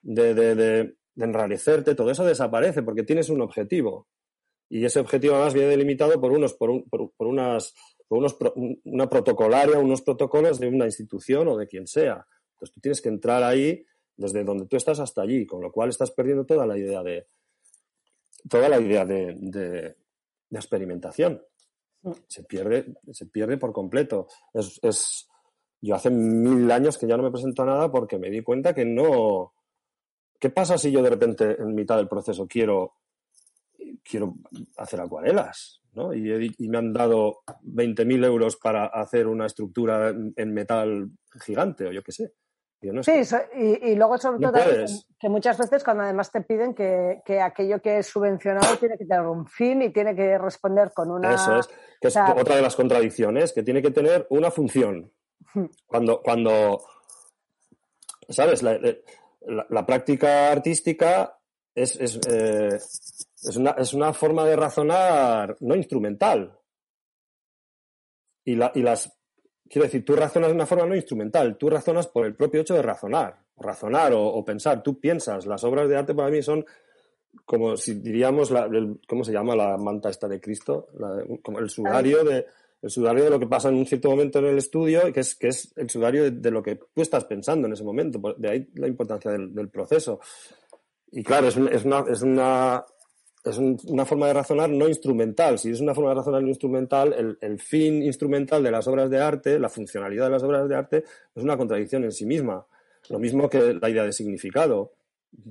de, 0.00 0.32
de, 0.34 0.54
de 0.54 0.94
enrarecerte, 1.16 1.94
todo 1.94 2.10
eso 2.10 2.24
desaparece 2.24 2.82
porque 2.82 3.02
tienes 3.02 3.28
un 3.28 3.42
objetivo. 3.42 4.08
Y 4.68 4.84
ese 4.84 5.00
objetivo 5.00 5.34
además 5.34 5.54
viene 5.54 5.68
delimitado 5.68 6.20
por, 6.20 6.32
unos, 6.32 6.54
por, 6.54 6.70
un, 6.70 6.88
por, 6.88 7.12
por 7.16 7.26
unas 7.26 7.74
unos, 8.08 8.36
una 8.84 9.08
protocolaria, 9.08 9.78
unos 9.78 10.02
protocolos 10.02 10.60
de 10.60 10.68
una 10.68 10.86
institución 10.86 11.48
o 11.48 11.56
de 11.56 11.66
quien 11.66 11.86
sea. 11.86 12.26
Entonces 12.54 12.74
tú 12.74 12.80
tienes 12.80 13.00
que 13.00 13.08
entrar 13.08 13.42
ahí 13.42 13.84
desde 14.16 14.44
donde 14.44 14.66
tú 14.66 14.76
estás 14.76 15.00
hasta 15.00 15.22
allí, 15.22 15.46
con 15.46 15.60
lo 15.60 15.72
cual 15.72 15.88
estás 15.88 16.10
perdiendo 16.10 16.44
toda 16.44 16.66
la 16.66 16.78
idea 16.78 17.02
de 17.02 17.26
toda 18.48 18.68
la 18.68 18.80
idea 18.80 19.04
de, 19.04 19.34
de, 19.38 19.96
de 20.50 20.58
experimentación. 20.58 21.42
se 22.28 22.44
pierde, 22.44 22.94
se 23.12 23.26
pierde 23.26 23.56
por 23.56 23.72
completo. 23.72 24.28
Es, 24.52 24.78
es, 24.82 25.28
yo 25.80 25.94
hace 25.94 26.10
mil 26.10 26.70
años 26.70 26.98
que 26.98 27.06
ya 27.06 27.16
no 27.16 27.22
me 27.22 27.30
presento 27.30 27.62
a 27.62 27.66
nada 27.66 27.90
porque 27.90 28.18
me 28.18 28.30
di 28.30 28.42
cuenta 28.42 28.74
que 28.74 28.84
no. 28.84 29.54
¿Qué 30.38 30.50
pasa 30.50 30.76
si 30.76 30.90
yo 30.90 31.02
de 31.02 31.10
repente 31.10 31.56
en 31.58 31.74
mitad 31.74 31.96
del 31.96 32.08
proceso 32.08 32.46
quiero, 32.46 32.94
quiero 34.02 34.34
hacer 34.76 35.00
acuarelas? 35.00 35.80
¿No? 35.94 36.14
Y, 36.14 36.54
me 36.68 36.78
han 36.78 36.92
dado 36.92 37.42
20.000 37.62 38.24
euros 38.24 38.56
para 38.56 38.86
hacer 38.86 39.26
una 39.26 39.46
estructura 39.46 40.10
en 40.10 40.54
metal 40.54 41.10
gigante 41.44 41.86
o 41.86 41.92
yo 41.92 42.02
qué 42.02 42.12
sé 42.12 42.32
sí, 43.02 43.36
y, 43.54 43.94
luego 43.94 44.18
sobre 44.18 44.40
todo 44.40 44.52
que 45.18 45.28
muchas 45.28 45.58
veces 45.58 45.82
cuando 45.82 46.02
además 46.02 46.30
te 46.30 46.40
piden 46.42 46.74
que, 46.74 47.40
aquello 47.40 47.80
que 47.80 47.98
es 47.98 48.06
subvencionado 48.06 48.76
tiene 48.76 48.98
que 48.98 49.06
tener 49.06 49.26
un 49.26 49.46
fin 49.46 49.82
y 49.82 49.92
tiene 49.92 50.14
que 50.14 50.38
responder 50.38 50.92
con 50.92 51.10
una... 51.10 51.34
Eso 51.34 51.58
es, 51.58 51.68
que 52.00 52.08
es 52.08 52.16
otra 52.16 52.56
de 52.56 52.62
las 52.62 52.76
contradicciones, 52.76 53.52
que 53.52 53.62
tiene 53.62 53.80
que 53.80 53.90
tener 53.90 54.26
una 54.30 54.50
función. 54.50 55.12
Hmm. 55.54 55.66
Cuando, 55.86 56.20
cuando 56.22 56.80
¿sabes? 58.28 58.62
La, 58.62 58.74
eh, 58.74 59.02
práctica 59.86 60.50
artística 60.50 61.38
es, 61.74 61.96
es, 61.96 62.20
eh, 62.28 62.78
es, 63.48 63.56
una, 63.56 63.70
es 63.72 63.94
una 63.94 64.12
forma 64.12 64.44
de 64.44 64.56
razonar 64.56 65.56
no 65.60 65.74
instrumental. 65.74 66.58
Y, 68.44 68.56
la, 68.56 68.72
y 68.74 68.82
las 68.82 69.10
Quiero 69.68 69.86
decir, 69.86 70.04
tú 70.04 70.14
razonas 70.14 70.50
de 70.50 70.54
una 70.54 70.66
forma 70.66 70.86
no 70.86 70.94
instrumental, 70.94 71.56
tú 71.56 71.70
razonas 71.70 72.06
por 72.06 72.26
el 72.26 72.34
propio 72.34 72.60
hecho 72.60 72.74
de 72.74 72.82
razonar, 72.82 73.40
razonar 73.56 74.12
o, 74.14 74.44
pensar, 74.44 74.82
tú 74.82 75.00
piensas. 75.00 75.46
Las 75.46 75.64
obras 75.64 75.88
de 75.88 75.96
arte 75.96 76.14
para 76.14 76.30
mí 76.30 76.42
son 76.42 76.64
como 77.44 77.76
si 77.76 77.94
diríamos, 77.94 78.52
la, 78.52 78.70
¿cómo 79.08 79.24
se 79.24 79.32
llama 79.32 79.56
la 79.56 79.76
manta 79.76 80.10
esta 80.10 80.28
de 80.28 80.40
Cristo? 80.40 80.88
como 81.42 81.58
el 81.58 81.68
sudario 81.68 82.22
de, 82.22 82.46
el 82.80 82.90
sudario 82.90 83.24
de 83.24 83.30
lo 83.30 83.40
que 83.40 83.48
pasa 83.48 83.70
en 83.70 83.74
un 83.74 83.86
cierto 83.86 84.10
momento 84.10 84.38
en 84.38 84.44
el 84.44 84.58
estudio, 84.58 85.12
que 85.12 85.20
es, 85.20 85.34
que 85.34 85.48
es 85.48 85.72
el 85.76 85.90
sudario 85.90 86.30
de, 86.30 86.50
lo 86.52 86.62
que 86.62 86.76
tú 86.76 87.02
estás 87.02 87.24
pensando 87.24 87.66
en 87.66 87.72
ese 87.72 87.82
momento. 87.82 88.20
De 88.36 88.48
ahí 88.48 88.68
la 88.74 88.86
importancia 88.86 89.32
del, 89.32 89.68
proceso. 89.70 90.20
Y 91.10 91.24
claro, 91.24 91.48
es, 91.48 91.56
es, 91.56 91.84
una, 91.84 92.04
es 92.08 92.22
una 92.22 92.84
es 93.44 93.58
una 93.58 94.06
forma 94.06 94.26
de 94.26 94.32
razonar 94.32 94.70
no 94.70 94.88
instrumental. 94.88 95.58
Si 95.58 95.70
es 95.70 95.80
una 95.80 95.94
forma 95.94 96.10
de 96.10 96.16
razonar 96.16 96.42
no 96.42 96.48
instrumental, 96.48 97.36
el, 97.40 97.58
fin 97.60 98.02
instrumental 98.02 98.62
de 98.62 98.70
las 98.70 98.86
obras 98.88 99.10
de 99.10 99.20
arte, 99.20 99.58
la 99.58 99.68
funcionalidad 99.68 100.24
de 100.24 100.30
las 100.30 100.42
obras 100.42 100.66
de 100.68 100.74
arte, 100.74 101.04
es 101.34 101.42
una 101.42 101.56
contradicción 101.56 102.04
en 102.04 102.12
sí 102.12 102.24
misma. 102.24 102.66
Lo 103.10 103.18
mismo 103.18 103.48
que 103.50 103.74
la 103.74 103.90
idea 103.90 104.04
de 104.04 104.12
significado. 104.12 104.94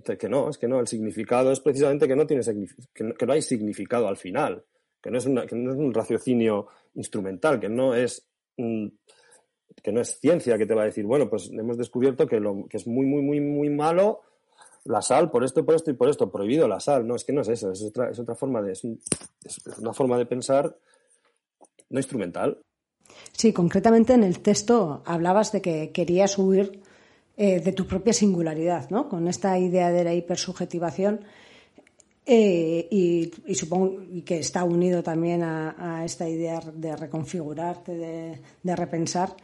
Que 0.03 0.29
no, 0.29 0.49
es 0.49 0.57
que 0.57 0.67
no, 0.67 0.79
el 0.79 0.87
significado 0.87 1.51
es 1.51 1.59
precisamente 1.59 2.07
que 2.07 2.15
no, 2.15 2.25
tiene 2.25 2.41
que 2.93 3.03
no, 3.03 3.13
que 3.13 3.25
no 3.25 3.33
hay 3.33 3.41
significado 3.41 4.07
al 4.07 4.15
final, 4.15 4.63
que 5.01 5.11
no, 5.11 5.17
es 5.17 5.25
que 5.25 5.55
no 5.55 5.71
es 5.71 5.77
un 5.77 5.93
raciocinio 5.93 6.67
instrumental, 6.95 7.59
que 7.59 7.67
no 7.67 7.93
es 7.93 8.25
que 8.55 9.91
no 9.91 9.99
es 9.99 10.19
ciencia 10.19 10.57
que 10.57 10.65
te 10.65 10.73
va 10.73 10.83
a 10.83 10.85
decir, 10.85 11.05
bueno, 11.05 11.29
pues 11.29 11.49
hemos 11.51 11.77
descubierto 11.77 12.25
que, 12.27 12.39
lo, 12.39 12.65
que 12.69 12.77
es 12.77 12.87
muy, 12.87 13.05
muy, 13.05 13.21
muy, 13.21 13.41
muy 13.41 13.69
malo 13.69 14.21
la 14.85 15.01
sal 15.01 15.31
por 15.31 15.43
esto, 15.43 15.65
por 15.65 15.76
esto 15.76 15.91
y 15.91 15.93
por 15.93 16.10
esto, 16.10 16.31
prohibido 16.31 16.68
la 16.68 16.80
sal. 16.80 17.07
No, 17.07 17.15
es 17.15 17.23
que 17.23 17.34
no 17.34 17.41
es 17.41 17.49
eso, 17.49 17.72
es 17.72 17.81
otra, 17.84 18.10
es 18.10 18.19
otra 18.19 18.35
forma 18.35 18.61
de, 18.61 18.73
es, 18.73 18.84
una 19.77 19.93
forma 19.93 20.18
de 20.18 20.26
pensar 20.26 20.76
no 21.89 21.99
instrumental. 21.99 22.60
Sí, 23.31 23.53
concretamente 23.53 24.14
en 24.14 24.23
el 24.23 24.39
texto 24.39 25.03
hablabas 25.05 25.51
de 25.51 25.61
que 25.61 25.91
querías 25.91 26.38
huir 26.38 26.81
eh, 27.38 27.60
de 27.60 27.72
tu 27.72 27.85
propia 27.85 28.14
singularidad, 28.14 28.89
¿no? 28.89 29.10
Con 29.10 29.27
esta 29.27 29.57
idea 29.57 29.91
de 29.91 30.03
la 30.03 30.14
hipersubjetivación 30.14 31.22
eh, 32.26 32.88
y, 32.89 33.53
supongo 33.53 34.01
que 34.23 34.39
está 34.39 34.64
unido 34.64 35.03
también 35.03 35.43
a, 35.43 36.03
esta 36.05 36.27
idea 36.27 36.61
de 36.61 36.95
reconfigurarte, 36.95 38.39
de, 38.64 38.76
repensar. 38.76 39.35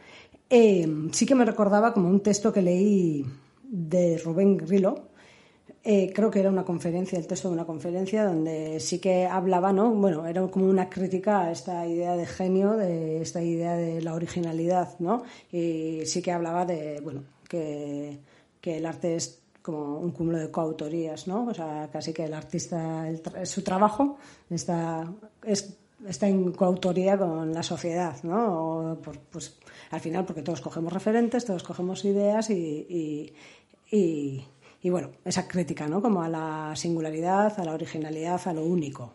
Eh, 0.48 0.88
sí 1.12 1.26
que 1.26 1.34
me 1.34 1.44
recordaba 1.44 1.92
como 1.92 2.08
un 2.08 2.20
texto 2.20 2.52
que 2.52 2.62
leí 2.62 3.24
de 3.62 4.18
Rubén 4.18 4.56
Grillo, 4.56 5.09
eh, 5.82 6.12
creo 6.14 6.30
que 6.30 6.40
era 6.40 6.50
una 6.50 6.64
conferencia, 6.64 7.18
el 7.18 7.26
texto 7.26 7.48
de 7.48 7.54
una 7.54 7.64
conferencia, 7.64 8.24
donde 8.24 8.80
sí 8.80 8.98
que 8.98 9.26
hablaba, 9.26 9.72
¿no? 9.72 9.90
Bueno, 9.90 10.26
era 10.26 10.46
como 10.48 10.66
una 10.66 10.90
crítica 10.90 11.42
a 11.42 11.52
esta 11.52 11.86
idea 11.86 12.16
de 12.16 12.26
genio, 12.26 12.72
de 12.72 13.22
esta 13.22 13.42
idea 13.42 13.74
de 13.74 14.02
la 14.02 14.14
originalidad, 14.14 14.98
¿no? 14.98 15.22
Y 15.50 16.02
sí 16.04 16.20
que 16.20 16.32
hablaba 16.32 16.66
de, 16.66 17.00
bueno, 17.00 17.22
que, 17.48 18.18
el 18.62 18.86
arte 18.86 19.16
es 19.16 19.40
como 19.62 19.98
un 20.00 20.10
cúmulo 20.10 20.38
de 20.38 20.50
coautorías, 20.50 21.26
¿no? 21.26 21.46
O 21.46 21.54
sea, 21.54 21.88
casi 21.90 22.12
que 22.12 22.24
el 22.24 22.34
artista, 22.34 23.06
su 23.44 23.62
trabajo 23.62 24.18
está, 24.50 25.10
está 26.06 26.28
en 26.28 26.52
coautoría 26.52 27.16
con 27.16 27.54
la 27.54 27.62
sociedad, 27.62 28.16
¿no? 28.22 28.98
pues 29.30 29.56
al 29.90 30.00
final, 30.00 30.24
porque 30.24 30.42
todos 30.42 30.60
cogemos 30.60 30.92
referentes, 30.92 31.44
todos 31.44 31.62
cogemos 31.62 32.04
ideas 32.04 32.50
y 32.50 33.32
y 33.90 34.44
bueno, 34.88 35.12
esa 35.24 35.46
crítica, 35.46 35.86
¿no? 35.86 36.00
Como 36.00 36.22
a 36.22 36.28
la 36.28 36.72
singularidad, 36.74 37.58
a 37.58 37.64
la 37.64 37.74
originalidad, 37.74 38.40
a 38.46 38.54
lo 38.54 38.64
único. 38.64 39.12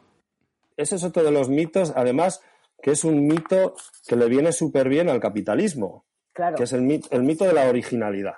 Ese 0.78 0.96
es 0.96 1.04
otro 1.04 1.24
de 1.24 1.32
los 1.32 1.50
mitos, 1.50 1.94
además, 1.96 2.42
que 2.82 2.92
es 2.92 3.04
un 3.04 3.26
mito 3.26 3.74
que 4.08 4.16
le 4.16 4.28
viene 4.28 4.52
súper 4.52 4.90
bien 4.90 5.10
al 5.10 5.20
capitalismo. 5.20 6.06
Claro. 6.34 6.58
Que 6.58 6.64
es 6.64 6.74
el 6.74 6.82
mito, 6.82 7.08
el 7.12 7.24
mito 7.24 7.46
de 7.46 7.54
la 7.54 7.68
originalidad. 7.68 8.36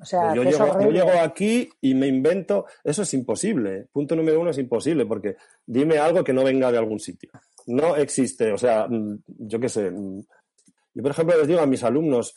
O 0.00 0.04
sea, 0.04 0.34
yo, 0.34 0.42
llego, 0.42 0.80
yo, 0.80 0.90
llego, 0.90 1.12
aquí 1.20 1.70
y 1.80 1.94
me 1.94 2.06
invento. 2.06 2.66
Eso 2.84 3.02
es 3.02 3.14
imposible. 3.14 3.86
Punto 3.92 4.14
número 4.14 4.40
uno 4.40 4.50
es 4.50 4.58
imposible, 4.58 5.06
porque 5.06 5.36
dime 5.64 5.98
algo 5.98 6.22
que 6.22 6.32
no 6.32 6.44
venga 6.44 6.70
de 6.70 6.78
algún 6.78 7.00
sitio. 7.00 7.30
No 7.66 7.96
existe. 7.96 8.52
O 8.52 8.58
sea, 8.58 8.86
mm, 8.88 9.22
yo 9.26 9.58
qué 9.58 9.68
sé. 9.68 9.90
Mm, 9.90 10.20
yo, 10.92 11.02
por 11.02 11.12
ejemplo, 11.12 11.38
les 11.38 11.48
digo 11.48 11.60
a 11.60 11.66
mis 11.66 11.82
alumnos, 11.82 12.34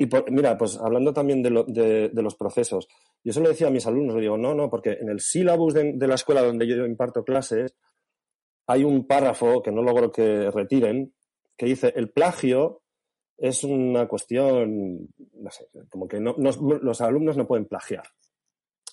y 0.00 0.08
mira, 0.30 0.56
pues 0.56 0.78
hablando 0.78 1.12
también 1.12 1.42
de, 1.42 2.10
de, 2.10 2.22
los 2.22 2.34
procesos, 2.34 2.88
yo 3.22 3.34
se 3.34 3.40
lo 3.40 3.50
decía 3.50 3.66
a 3.66 3.70
mis 3.70 3.86
alumnos, 3.86 4.14
le 4.14 4.22
digo, 4.22 4.38
no, 4.38 4.54
no, 4.54 4.70
porque 4.70 4.92
en 4.92 5.10
el 5.10 5.20
sílabus 5.20 5.74
de, 5.74 5.94
la 6.06 6.14
escuela 6.14 6.40
donde 6.40 6.66
yo 6.66 6.86
imparto 6.86 7.22
clases 7.22 7.76
hay 8.66 8.82
un 8.82 9.06
párrafo 9.06 9.62
que 9.62 9.70
no 9.70 9.82
logro 9.82 10.10
que 10.10 10.50
retiren, 10.50 11.12
que 11.54 11.66
dice, 11.66 11.92
el 11.94 12.10
plagio 12.10 12.80
es 13.36 13.62
una 13.62 14.08
cuestión, 14.08 15.06
no 15.34 15.50
sé, 15.50 15.66
como 15.90 16.08
que 16.08 16.18
no, 16.18 16.34
los 16.38 17.00
alumnos 17.02 17.36
no 17.36 17.46
pueden 17.46 17.66
plagiar. 17.66 18.04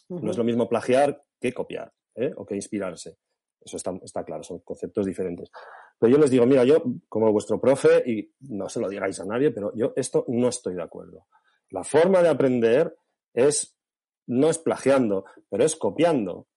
No 0.10 0.32
es 0.32 0.38
lo 0.38 0.44
mismo 0.44 0.68
plagiar 0.68 1.24
que 1.40 1.54
copiar 1.54 1.94
¿eh? 2.16 2.34
o 2.36 2.46
que 2.46 2.56
inspirarse. 2.56 3.18
Eso 3.62 3.78
está, 3.78 3.98
está, 4.04 4.26
claro, 4.26 4.44
son 4.44 4.60
conceptos 4.60 5.06
diferentes. 5.06 5.50
Pero 5.99 6.11
yo 6.11 6.18
les 6.19 6.30
digo, 6.30 6.45
mira, 6.45 6.64
yo 6.64 6.84
como 7.10 7.32
vuestro 7.32 7.60
profe, 7.60 8.03
y 8.06 8.32
no 8.41 8.69
se 8.69 8.80
lo 8.80 8.90
digáis 8.90 9.19
a 9.19 9.26
nadie, 9.26 9.52
pero 9.52 9.74
yo 9.76 9.94
esto 9.95 10.26
no 10.28 10.49
estoy 10.49 10.76
de 10.76 10.84
acuerdo. 10.84 11.26
La 11.69 11.84
forma 11.84 12.22
de 12.22 12.30
aprender 12.30 12.95
es 13.34 13.78
no 14.28 14.49
es 14.49 14.60
plagiando, 14.60 15.26
pero 15.49 15.64
es 15.64 15.76
copiando. 15.76 16.48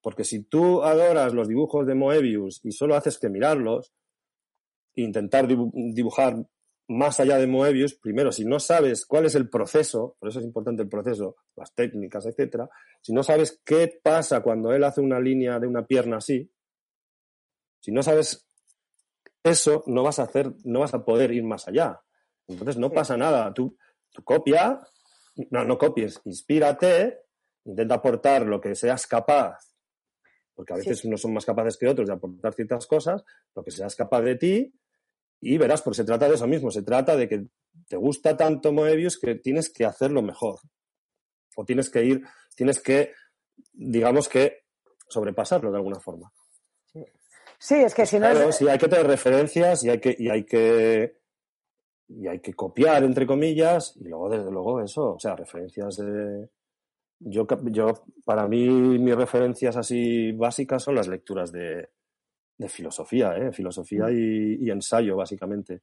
Porque 0.00 0.24
si 0.24 0.42
tú 0.44 0.82
adoras 0.82 1.32
los 1.32 1.46
dibujos 1.46 1.86
de 1.86 1.94
Moebius 1.94 2.60
y 2.64 2.72
solo 2.72 2.96
haces 2.96 3.18
que 3.18 3.28
mirarlos, 3.28 3.92
intentar 4.94 5.46
dibujar 5.46 6.44
más 6.88 7.20
allá 7.20 7.38
de 7.38 7.46
Moebius, 7.46 7.94
primero, 7.94 8.32
si 8.32 8.44
no 8.44 8.58
sabes 8.58 9.06
cuál 9.06 9.26
es 9.26 9.34
el 9.34 9.48
proceso, 9.48 10.16
por 10.18 10.28
eso 10.28 10.40
es 10.40 10.44
importante 10.44 10.82
el 10.82 10.88
proceso, 10.88 11.36
las 11.54 11.72
técnicas, 11.74 12.26
etcétera, 12.26 12.68
si 13.00 13.12
no 13.12 13.22
sabes 13.22 13.60
qué 13.64 14.00
pasa 14.02 14.42
cuando 14.42 14.72
él 14.72 14.82
hace 14.84 15.00
una 15.00 15.20
línea 15.20 15.58
de 15.60 15.66
una 15.68 15.86
pierna 15.86 16.16
así, 16.16 16.50
si 17.80 17.92
no 17.92 18.02
sabes 18.02 18.48
eso, 19.44 19.82
no 19.86 20.02
vas 20.02 20.18
a 20.18 20.24
hacer, 20.24 20.52
no 20.64 20.80
vas 20.80 20.94
a 20.94 21.04
poder 21.04 21.32
ir 21.32 21.44
más 21.44 21.68
allá. 21.68 22.00
Entonces 22.46 22.76
no 22.76 22.90
pasa 22.90 23.16
nada. 23.16 23.52
Tú, 23.52 23.76
tú 24.12 24.22
copia 24.22 24.80
no, 25.50 25.64
no 25.64 25.78
copies, 25.78 26.20
inspírate, 26.24 27.20
intenta 27.64 27.96
aportar 27.96 28.46
lo 28.46 28.60
que 28.60 28.74
seas 28.74 29.06
capaz, 29.06 29.58
porque 30.54 30.74
a 30.74 30.76
veces 30.76 31.04
unos 31.04 31.20
son 31.20 31.32
más 31.32 31.44
capaces 31.44 31.76
que 31.76 31.88
otros 31.88 32.08
de 32.08 32.14
aportar 32.14 32.54
ciertas 32.54 32.86
cosas, 32.86 33.24
lo 33.54 33.62
que 33.62 33.70
seas 33.70 33.94
capaz 33.96 34.22
de 34.22 34.36
ti, 34.36 34.74
y 35.40 35.58
verás, 35.58 35.82
porque 35.82 35.96
se 35.96 36.04
trata 36.04 36.28
de 36.28 36.34
eso 36.34 36.46
mismo, 36.46 36.70
se 36.70 36.82
trata 36.82 37.16
de 37.16 37.28
que 37.28 37.46
te 37.88 37.96
gusta 37.96 38.36
tanto 38.36 38.72
Moebius 38.72 39.18
que 39.18 39.34
tienes 39.36 39.72
que 39.72 39.84
hacerlo 39.84 40.22
mejor. 40.22 40.60
O 41.56 41.64
tienes 41.64 41.90
que 41.90 42.04
ir, 42.04 42.22
tienes 42.54 42.80
que, 42.80 43.12
digamos 43.72 44.28
que, 44.28 44.62
sobrepasarlo 45.08 45.70
de 45.70 45.78
alguna 45.78 46.00
forma. 46.00 46.32
Sí, 47.62 47.76
es 47.76 47.94
que 47.94 48.06
si 48.06 48.18
no. 48.18 48.28
Claro, 48.28 48.50
sí, 48.50 48.68
hay 48.68 48.76
que 48.76 48.88
tener 48.88 49.06
referencias 49.06 49.84
y 49.84 49.88
hay 49.88 50.00
que, 50.00 50.16
y 50.18 50.28
hay 50.28 50.42
que 50.42 51.16
y 52.08 52.26
hay 52.26 52.40
que 52.40 52.54
copiar, 52.54 53.04
entre 53.04 53.24
comillas, 53.24 53.96
y 54.00 54.08
luego, 54.08 54.28
desde 54.28 54.50
luego, 54.50 54.80
eso, 54.80 55.14
o 55.14 55.20
sea, 55.20 55.36
referencias 55.36 55.96
de... 55.96 56.50
Yo, 57.20 57.46
yo 57.66 58.04
para 58.24 58.48
mí, 58.48 58.66
mis 58.66 59.14
referencias 59.14 59.76
así 59.76 60.32
básicas 60.32 60.82
son 60.82 60.96
las 60.96 61.06
lecturas 61.06 61.52
de, 61.52 61.90
de 62.58 62.68
filosofía, 62.68 63.36
¿eh? 63.36 63.52
filosofía 63.52 64.10
y, 64.10 64.68
ensayo, 64.68 65.14
básicamente. 65.14 65.82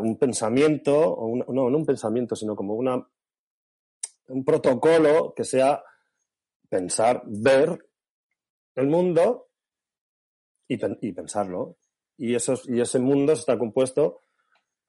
un 0.00 0.16
pensamiento, 0.18 0.98
o 0.98 1.36
no, 1.36 1.68
no 1.68 1.76
un 1.76 1.84
pensamiento, 1.84 2.34
sino 2.34 2.56
como 2.56 2.72
una, 2.72 3.06
un 4.28 4.44
protocolo 4.46 5.34
que 5.36 5.44
sea 5.44 5.84
pensar, 6.70 7.22
ver 7.26 7.86
el 8.76 8.86
mundo 8.86 9.50
y, 11.00 11.12
pensarlo 11.12 11.76
y, 12.16 12.34
esos, 12.34 12.68
y 12.68 12.80
ese 12.80 12.98
mundo 12.98 13.32
está 13.32 13.58
compuesto, 13.58 14.20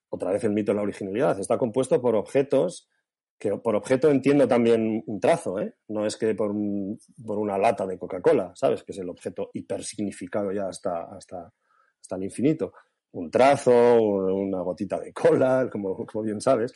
otra 0.10 0.32
vez 0.32 0.44
el 0.44 0.52
mito 0.52 0.72
de 0.72 0.78
la 0.78 0.84
originalidad, 0.84 1.40
está 1.40 1.57
compuesto 1.57 2.02
por 2.02 2.16
objetos 2.16 2.90
que 3.38 3.52
por 3.57 3.76
objeto 3.76 4.10
entiendo 4.10 4.48
también 4.48 5.03
un 5.06 5.20
trazo, 5.20 5.60
¿eh? 5.60 5.76
No 5.90 6.06
es 6.06 6.16
que 6.16 6.34
por, 6.36 6.52
una 6.52 7.57
lata 7.57 7.86
de 7.86 7.98
Coca-Cola, 7.98 8.53
¿sabes? 8.56 8.84
Que 8.84 8.94
es 8.94 8.99
el 8.99 9.10
objeto 9.10 9.49
hipersignificado 9.53 10.52
ya 10.52 10.70
hasta, 10.70 11.03
hasta, 11.16 11.52
hasta 11.99 12.16
el 12.16 12.24
infinito. 12.24 12.74
Un 13.12 13.30
trazo, 13.30 14.02
una 14.02 14.62
gotita 14.62 14.99
de 14.99 15.12
cola, 15.12 15.70
como, 15.70 16.06
como 16.06 16.24
bien 16.24 16.40
sabes. 16.40 16.74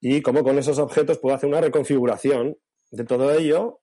Y 0.00 0.22
como 0.22 0.42
con 0.42 0.58
esos 0.58 0.78
objetos 0.78 1.18
puedo 1.18 1.36
hacer 1.36 1.48
una 1.48 1.60
reconfiguración 1.60 2.56
de 2.90 3.04
todo 3.04 3.30
ello 3.32 3.80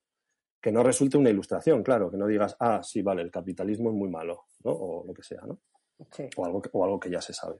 que 0.62 0.72
no 0.72 0.84
resulte 0.84 1.18
una 1.18 1.30
ilustración, 1.30 1.84
claro, 1.84 2.10
que 2.10 2.18
no 2.18 2.28
digas, 2.28 2.56
ah, 2.60 2.82
sí, 2.84 3.02
vale, 3.02 3.22
el 3.22 3.32
capitalismo 3.32 3.90
es 3.90 3.96
muy 3.96 4.10
malo, 4.10 4.46
¿no? 4.64 4.72
O 4.72 5.06
lo 5.06 5.14
que 5.14 5.24
sea, 5.24 5.42
¿no? 5.46 5.60
O, 6.36 6.46
algo, 6.46 6.62
o 6.72 6.84
algo 6.84 7.00
que 7.00 7.10
ya 7.10 7.22
se 7.22 7.34
sabe. 7.34 7.60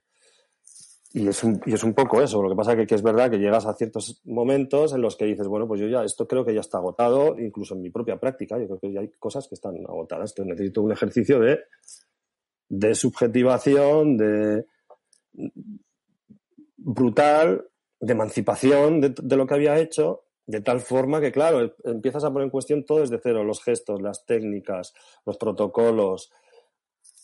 Y 1.14 1.28
es, 1.28 1.44
un, 1.44 1.62
y 1.66 1.74
es 1.74 1.84
un 1.84 1.94
poco 1.94 2.22
eso. 2.22 2.42
Lo 2.42 2.50
que 2.50 2.56
pasa 2.56 2.74
es 2.74 2.80
que, 2.80 2.88
que, 2.88 2.96
es 2.96 3.02
verdad 3.02 3.32
que 3.32 3.38
llegas 3.38 3.66
a 3.66 3.74
ciertos 3.74 4.22
momentos 4.26 4.94
en 4.94 5.02
los 5.02 5.16
que 5.16 5.26
dices, 5.26 5.48
bueno, 5.48 5.68
pues 5.68 5.80
yo 5.80 5.88
ya, 5.88 6.04
esto 6.04 6.28
creo 6.28 6.46
que 6.46 6.54
ya 6.54 6.60
está 6.60 6.78
agotado, 6.78 7.40
incluso 7.40 7.76
en 7.76 7.82
mi 7.82 7.90
propia 7.90 8.20
práctica. 8.20 8.60
Yo 8.60 8.66
creo 8.68 8.80
que 8.80 8.92
ya 8.92 9.00
hay 9.00 9.12
cosas 9.18 9.48
que 9.48 9.56
están 9.56 9.78
agotadas. 9.88 10.32
Entonces 10.32 10.56
necesito 10.56 10.82
un 10.82 10.92
ejercicio 10.92 11.40
de, 11.40 11.60
de 12.70 12.94
subjetivación, 12.94 14.18
de 14.18 14.66
brutal, 16.76 17.66
de 18.00 18.14
emancipación 18.14 19.02
de, 19.02 19.10
de, 19.10 19.36
lo 19.36 19.48
que 19.48 19.54
había 19.54 19.80
hecho, 19.80 20.27
de 20.48 20.62
tal 20.62 20.80
forma 20.80 21.20
que, 21.20 21.32
claro, 21.32 21.76
empiezas 21.84 22.24
a 22.24 22.32
poner 22.32 22.46
en 22.46 22.52
cuestión 22.52 22.86
todo 22.86 23.02
desde 23.02 23.20
cero, 23.22 23.44
los 23.44 23.62
gestos, 23.62 24.02
las 24.02 24.26
técnicas, 24.26 24.94
los 25.26 25.38
protocolos, 25.38 26.32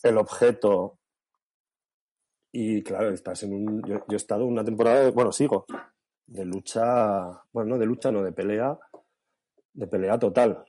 el 0.02 0.18
objeto, 0.18 0.98
y 2.52 2.82
claro, 2.82 3.10
estás 3.10 3.42
en 3.42 3.54
un. 3.54 3.82
Yo, 3.82 3.96
yo, 3.96 4.12
he 4.12 4.16
estado 4.16 4.46
una 4.46 4.62
temporada, 4.62 5.10
bueno, 5.10 5.32
sigo, 5.32 5.64
de 6.26 6.44
lucha, 6.44 7.42
bueno, 7.52 7.70
no 7.70 7.78
de 7.78 7.86
lucha, 7.86 8.12
no, 8.12 8.22
de 8.22 8.30
pelea, 8.30 8.78
de 9.72 9.86
pelea 9.88 10.18
total, 10.18 10.64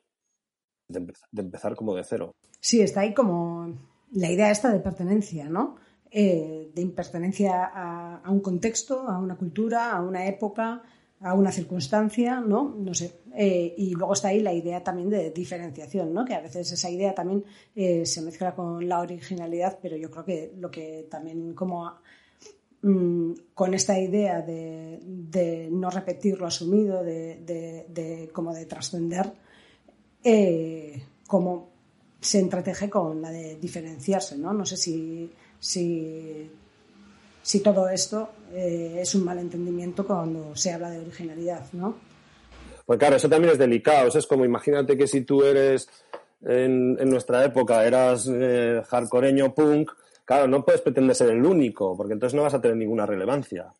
de, 0.88 1.00
empezar, 1.00 1.30
de 1.32 1.42
empezar 1.42 1.76
como 1.76 1.94
de 1.94 2.04
cero. 2.04 2.36
Sí, 2.60 2.82
está 2.82 3.02
ahí 3.02 3.14
como 3.14 3.78
la 4.14 4.32
idea 4.32 4.50
esta 4.50 4.72
de 4.72 4.80
pertenencia, 4.80 5.48
¿no? 5.50 5.76
Eh, 6.10 6.72
de 6.74 6.86
pertenencia 6.88 7.66
a, 7.66 8.22
a, 8.24 8.32
un 8.32 8.40
contexto, 8.40 9.02
a 9.02 9.20
una 9.20 9.36
cultura, 9.36 9.92
a 9.92 10.02
una 10.02 10.26
época, 10.26 10.82
a 11.22 11.34
una 11.34 11.52
circunstancia, 11.52 12.40
¿no? 12.40 12.76
No 12.78 12.94
sé. 12.94 13.20
Eh, 13.36 13.74
y 13.78 13.92
luego 13.92 14.14
está 14.14 14.30
ahí 14.30 14.42
la 14.42 14.54
idea 14.54 14.84
también 14.84 15.10
de 15.10 15.32
diferenciación, 15.32 16.14
¿no? 16.14 16.26
Que 16.26 16.36
a 16.36 16.42
veces 16.42 16.72
esa 16.72 16.90
idea 16.90 17.14
también 17.14 17.44
eh, 17.76 18.06
se 18.06 18.22
mezcla 18.22 18.54
con 18.54 18.88
la 18.88 19.00
originalidad, 19.00 19.80
pero 19.82 19.98
yo 19.98 20.10
creo 20.12 20.26
que 20.26 20.54
lo 20.58 20.70
que 20.70 21.08
también 21.10 21.54
como 21.54 21.92
mmm, 22.82 23.32
con 23.54 23.74
esta 23.74 24.00
idea 24.00 24.42
de, 24.42 25.00
de, 25.04 25.70
no 25.72 25.90
repetir 25.90 26.38
lo 26.38 26.48
asumido, 26.48 27.04
de, 27.04 27.42
de, 27.46 27.86
de 27.90 28.30
como 28.32 28.54
de 28.54 28.66
trascender, 28.66 29.34
eh, 30.24 31.02
como 31.28 31.70
se 32.20 32.40
entreteje 32.40 32.90
con 32.90 33.22
la 33.22 33.32
de 33.32 33.56
diferenciarse, 33.58 34.38
¿no? 34.38 34.54
No 34.54 34.66
sé 34.66 34.78
si, 34.78 35.32
si 35.60 36.50
si 37.46 37.60
todo 37.60 37.88
esto 37.90 38.30
eh, 38.54 38.98
es 39.02 39.14
un 39.14 39.24
malentendimiento 39.24 40.04
cuando 40.04 40.56
se 40.56 40.74
habla 40.74 40.90
de 40.90 41.02
originalidad, 41.02 41.64
¿no? 41.74 41.96
Pues 42.88 42.98
claro, 42.98 43.18
eso 43.18 43.30
también 43.30 43.54
es 43.54 43.60
delicado. 43.60 44.08
Eso 44.08 44.18
es 44.18 44.26
como, 44.26 44.46
imagínate 44.46 44.98
que 44.98 45.06
si 45.06 45.22
tú 45.22 45.44
eres, 45.44 45.88
en, 46.42 46.98
en 47.00 47.08
nuestra 47.08 47.46
época, 47.46 47.86
eras 47.86 48.28
eh, 48.34 48.82
hardcoreño 48.88 49.54
punk, 49.54 49.92
claro, 50.26 50.48
no 50.48 50.66
puedes 50.66 50.82
pretender 50.82 51.16
ser 51.16 51.30
el 51.30 51.46
único, 51.46 51.96
porque 51.96 52.14
entonces 52.14 52.36
no 52.36 52.42
vas 52.42 52.56
a 52.56 52.62
tener 52.62 52.78
ninguna 52.78 53.06
relevancia. 53.06 53.72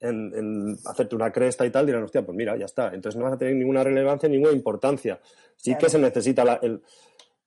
En, 0.00 0.32
en, 0.34 0.76
hacerte 0.84 1.14
una 1.14 1.30
cresta 1.30 1.64
y 1.64 1.70
tal, 1.70 1.86
dirán, 1.86 2.02
hostia, 2.02 2.26
pues 2.26 2.36
mira, 2.36 2.56
ya 2.56 2.64
está. 2.64 2.92
Entonces 2.92 3.16
no 3.16 3.24
vas 3.24 3.34
a 3.34 3.38
tener 3.38 3.54
ninguna 3.54 3.84
relevancia, 3.84 4.28
ninguna 4.28 4.52
importancia. 4.52 5.20
Sí 5.56 5.70
claro. 5.70 5.78
que 5.78 5.90
se 5.90 5.98
necesita 6.00 6.44
la, 6.44 6.54
el, 6.60 6.82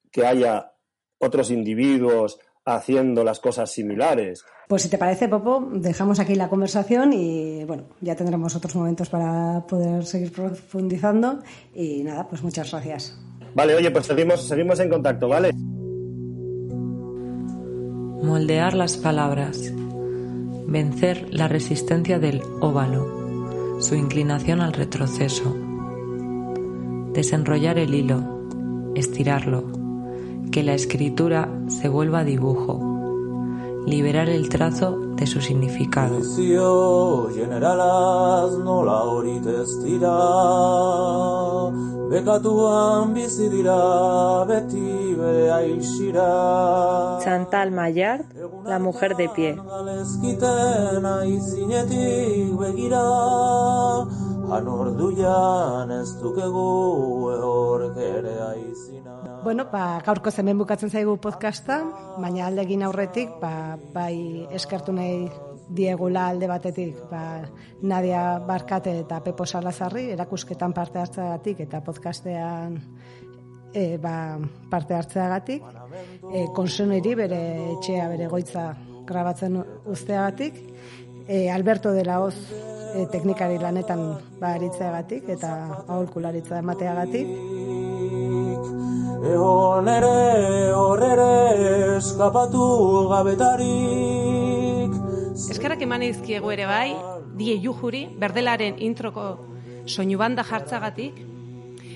que 0.09 0.25
haya 0.25 0.71
otros 1.17 1.51
individuos 1.51 2.39
haciendo 2.65 3.23
las 3.23 3.39
cosas 3.39 3.71
similares. 3.71 4.43
Pues 4.67 4.81
si 4.81 4.89
te 4.89 4.97
parece, 4.97 5.29
Popo, 5.29 5.69
dejamos 5.71 6.19
aquí 6.19 6.33
la 6.33 6.49
conversación 6.49 7.13
y 7.13 7.63
bueno, 7.65 7.83
ya 8.01 8.15
tendremos 8.15 8.55
otros 8.55 8.75
momentos 8.75 9.09
para 9.09 9.65
poder 9.67 10.05
seguir 10.05 10.31
profundizando 10.31 11.39
y 11.73 12.03
nada, 12.03 12.27
pues 12.27 12.41
muchas 12.41 12.71
gracias. 12.71 13.17
Vale, 13.53 13.75
oye, 13.75 13.91
pues 13.91 14.07
seguimos, 14.07 14.47
seguimos 14.47 14.79
en 14.79 14.89
contacto, 14.89 15.29
¿vale? 15.29 15.51
Moldear 18.23 18.73
las 18.73 18.97
palabras. 18.97 19.71
Vencer 20.67 21.27
la 21.31 21.47
resistencia 21.47 22.17
del 22.17 22.41
óvalo, 22.59 23.79
su 23.79 23.93
inclinación 23.93 24.61
al 24.61 24.73
retroceso. 24.73 25.55
Desenrollar 27.13 27.77
el 27.77 27.93
hilo, 27.93 28.91
estirarlo, 28.95 29.84
que 30.51 30.63
la 30.63 30.73
escritura 30.73 31.49
se 31.67 31.89
vuelva 31.89 32.23
dibujo, 32.23 32.79
liberar 33.85 34.29
el 34.29 34.49
trazo 34.49 34.97
de 35.15 35.27
su 35.27 35.41
significado. 35.41 36.17
Chantal 47.23 47.71
Maillard, 47.71 48.25
la 48.65 48.79
mujer 48.79 49.15
de 49.15 49.29
pie. 49.29 49.57
Bueno, 59.45 59.67
ba, 59.69 59.99
gaurko 60.01 60.31
zemen 60.33 60.57
bukatzen 60.57 60.89
zaigu 60.89 61.19
podcasta, 61.21 61.75
baina 62.17 62.47
alde 62.47 62.63
egin 62.63 62.81
aurretik, 62.81 63.35
ba, 63.37 63.75
bai 63.93 64.47
eskertu 64.57 64.95
nahi 64.97 65.27
diegula 65.77 66.23
alde 66.31 66.49
batetik, 66.49 67.03
ba, 67.11 67.43
Nadia 67.85 68.39
Barkate 68.47 68.95
eta 69.03 69.19
Pepo 69.21 69.45
Salazarri, 69.45 70.07
erakusketan 70.15 70.73
parte 70.73 70.97
hartzeagatik 70.97 71.61
eta 71.67 71.83
podcastean 71.85 72.79
e, 73.69 73.85
ba, 74.01 74.15
parte 74.71 74.97
hartzeagatik, 74.97 75.69
e, 76.33 76.47
konsumeri 76.57 77.13
bere 77.21 77.41
etxea, 77.75 78.09
bere 78.15 78.33
goitza 78.33 78.71
grabatzen 79.05 79.61
usteagatik, 79.85 80.57
e, 81.27 81.51
Alberto 81.53 81.93
de 81.93 82.09
la 82.09 82.17
Hoz 82.25 82.33
e, 82.49 83.05
teknikari 83.13 83.61
lanetan 83.61 84.07
baritzeagatik 84.41 85.29
eta 85.37 85.53
aholkularitza 85.85 86.65
emateagatik. 86.65 87.84
Egon 89.25 89.87
ere 89.89 90.71
horrere 90.77 91.29
eskapatu 91.97 92.65
gabetarik 93.09 94.93
Eskerrak 95.49 95.81
eman 95.81 96.03
izkiego 96.05 96.51
ere 96.53 96.67
bai, 96.69 96.93
die 97.39 97.55
jujuri, 97.63 98.05
berdelaren 98.21 98.77
introko 98.85 99.25
soinu 99.89 100.17
banda 100.21 100.45
jartzagatik, 100.47 101.17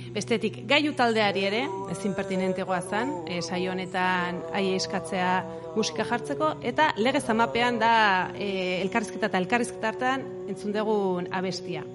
Bestetik, 0.10 0.64
gaiu 0.66 0.96
taldeari 0.98 1.44
ere, 1.46 1.60
ezin 1.94 2.16
pertinentegoa 2.18 2.80
zen, 2.82 3.12
e, 3.30 3.44
saio 3.46 3.70
honetan 3.76 4.42
aie 4.58 4.74
eskatzea 4.80 5.30
musika 5.76 6.06
jartzeko, 6.10 6.56
eta 6.66 6.90
lege 6.98 7.22
zamapean 7.22 7.78
da 7.78 7.94
e, 8.34 8.50
elkarrizketa 8.82 9.30
eta 9.30 9.44
elkarrizketa 9.44 9.94
hartan 9.94 10.26
entzun 10.50 10.74
dugun 10.74 11.30
abestia. 11.30 11.86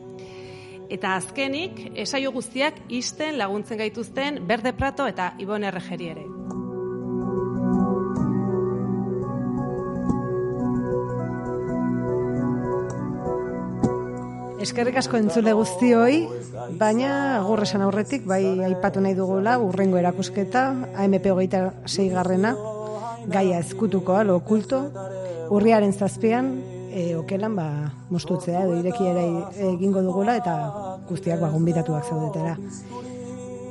Eta 0.93 1.15
azkenik, 1.17 1.79
esaio 1.97 2.31
guztiak 2.33 2.77
isten 2.93 3.39
laguntzen 3.39 3.79
gaituzten 3.81 4.43
Berde 4.47 4.75
Prato 4.77 5.07
eta 5.09 5.33
Ibon 5.41 5.65
Erregeri 5.65 6.11
ere. 6.13 6.25
Eskerrik 14.65 14.97
asko 14.97 15.19
entzule 15.21 15.53
guztioi, 15.53 16.21
baina 16.81 17.09
agur 17.37 17.65
esan 17.67 17.83
aurretik, 17.85 18.25
bai 18.25 18.43
aipatu 18.65 19.03
nahi 19.05 19.17
dugula, 19.17 19.59
urrengo 19.61 19.99
erakusketa, 20.01 20.63
AMP 20.97 21.27
hogeita 21.33 21.67
garrena, 22.15 22.55
gaia 23.29 23.59
ezkutukoa, 23.61 24.23
lo 24.25 24.39
okulto, 24.41 24.81
urriaren 25.53 25.93
zazpian, 25.93 26.49
e, 26.95 27.17
okelan, 27.19 27.57
ba, 27.59 27.67
mostutzea, 28.15 28.63
edo 28.65 28.79
irekiera 28.79 29.25
egingo 29.73 30.03
dugula, 30.07 30.37
eta 30.41 30.55
guztiak 31.09 31.43
ba, 31.43 31.51
gombitatuak 31.51 32.07
zaudetera. 32.07 32.55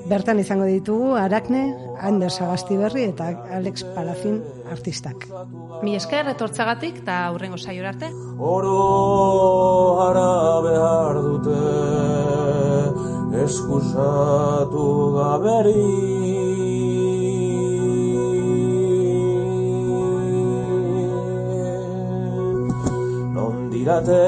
Bertan 0.03 0.39
izango 0.41 0.65
ditugu 0.67 1.13
Arakne, 1.15 1.61
Anders 2.03 2.35
Agastiberri 2.43 3.05
eta 3.13 3.29
Alex 3.55 3.85
Palafin 3.95 4.41
artistak. 4.71 5.27
Mi 5.83 5.95
esker 5.95 6.27
etortzagatik 6.33 6.99
eta 7.05 7.21
aurrengo 7.29 7.57
saiora 7.57 7.93
arte. 7.93 8.09
Oro 8.35 8.79
ara 10.09 10.59
behar 10.67 11.21
dute 11.23 11.61
eskusatu 13.45 14.83
gaberi. 15.15 16.52
Didate 23.73 24.21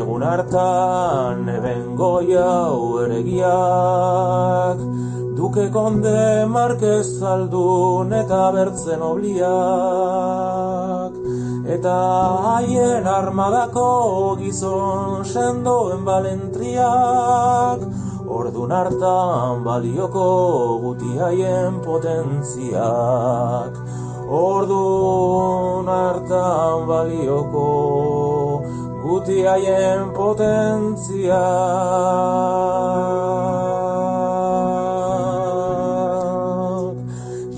egun 0.00 0.22
hartan 0.26 1.48
eben 1.56 1.94
goiau 1.96 2.98
eregiak 3.06 4.78
Duke 5.42 5.64
konde 5.74 6.46
Marquez 6.46 7.22
aldun 7.30 8.12
eta 8.14 8.42
bertzen 8.54 9.00
obliak. 9.02 9.42
Eta 11.74 11.94
haien 12.44 13.08
armadako 13.14 14.36
gizon 14.42 15.24
sendoen 15.24 16.04
balentriak. 16.08 17.80
Ordun 18.38 18.70
hartan 18.76 19.64
balioko 19.66 20.28
guti 20.84 21.12
haien 21.18 21.80
potentziak. 21.88 23.72
Ordun 24.42 25.90
hartan 25.96 26.86
balioko 26.92 28.31
guti 29.02 29.42
haien 29.42 30.12
potentziak 30.14 31.42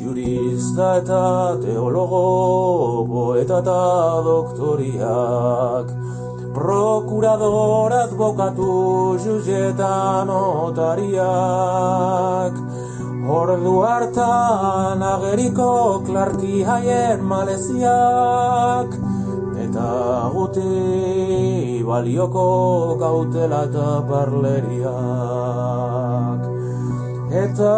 Jurista 0.01 0.89
eta 1.03 1.25
teologo, 1.61 2.23
poeta 3.11 3.59
eta 3.61 3.81
doktoriak. 4.29 5.87
Prokurador, 6.55 7.93
advokatu, 7.93 9.19
juge 9.25 9.61
eta 9.73 10.25
notariak. 10.29 11.25
Ordu 13.25 13.75
hartan 13.89 15.03
ageriko 15.12 15.71
klarki 16.07 16.65
haien 16.69 17.21
maleziak 17.25 19.14
Eta 19.74 20.30
guti 20.30 21.82
balioko 21.82 22.94
gautela 22.94 23.66
eta 23.66 23.86
parleriak. 24.06 24.94
Eta 27.42 27.72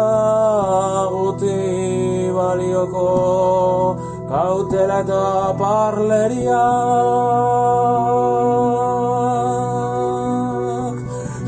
guti 1.09 1.57
balioko 2.37 3.07
gautela 4.29 4.99
eta 5.01 5.57
parleriak. 5.57 6.53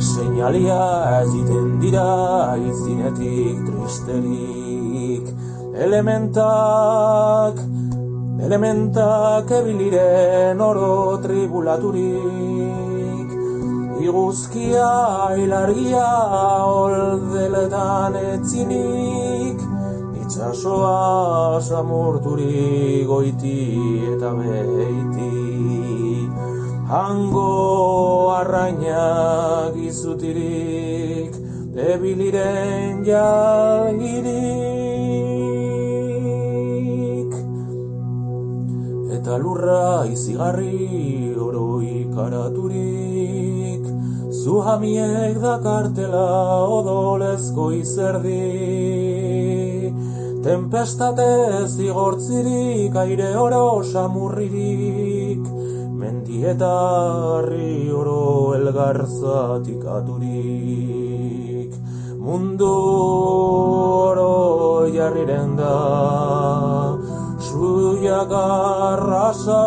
Seinalia 0.09 0.81
ez 1.21 1.31
iten 1.43 1.69
dira 1.77 2.57
izinetik 2.57 3.61
tristerik 3.69 5.29
Elementak, 5.77 7.61
elementak 8.45 9.51
ebiliren 9.51 10.61
oro 10.61 11.19
tribulaturik 11.23 12.79
Iguzkia 13.99 14.91
ilargia 15.43 16.07
oldeletan 16.63 18.15
etzinik 18.15 19.59
Itxasoa 20.21 21.59
samurturi 21.59 23.03
goiti 23.09 23.57
eta 24.13 24.31
beiti. 24.37 25.33
Hango 26.93 27.49
arrainak 28.37 29.75
izutirik 29.89 31.35
Ebiliren 31.89 33.03
jalgirik 33.05 34.58
Eta 39.19 39.35
lurra 39.35 40.07
izigarri 40.07 41.35
oroi 41.35 42.07
karaturik 42.15 43.83
Zuhamiek 44.31 45.35
dakartela 45.43 46.27
odolezko 46.75 47.65
izerdi. 47.75 48.45
Tempestate 50.45 51.27
zigortzirik 51.73 52.95
aire 53.03 53.33
oro 53.43 53.83
samurririk 53.91 55.43
Mendieta 55.99 56.71
harri 57.33 57.91
oro 57.91 58.55
elgarzatik 58.61 59.83
aturik. 59.97 61.75
Mundu 62.23 62.71
oro 64.07 64.87
jarriren 64.95 65.57
da 65.59 65.75
Suiak 67.59 68.31
arrasaturik 68.31 69.59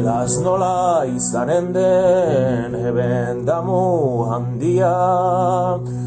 Elaz 0.00 0.40
nola 0.40 1.04
izanen 1.04 1.76
den 1.76 2.72
eben 2.80 3.44
damu 3.44 3.84
handia. 4.32 4.96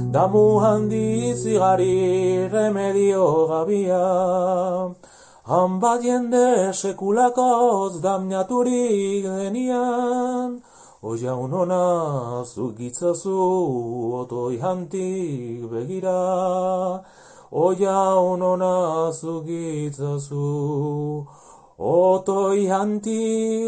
Damu 0.09 0.45
handi 0.65 1.37
zigari 1.37 2.49
remedio 2.49 3.25
gabia 3.53 4.05
Han 5.45 5.79
bat 5.81 5.99
jende 6.03 6.71
sekulakoz 6.71 7.99
damnaturik 8.03 9.25
denian 9.27 10.61
Oia 11.03 11.33
unona 11.35 12.45
zugitzazu 12.47 13.39
otoi 14.21 14.55
hantik 14.61 15.67
begira. 15.71 17.03
Oia 17.51 17.99
unona 18.31 19.11
zugitzazu 19.11 20.47
otoi 21.77 22.63
hantik 22.71 23.67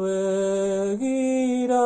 begira 0.00 1.84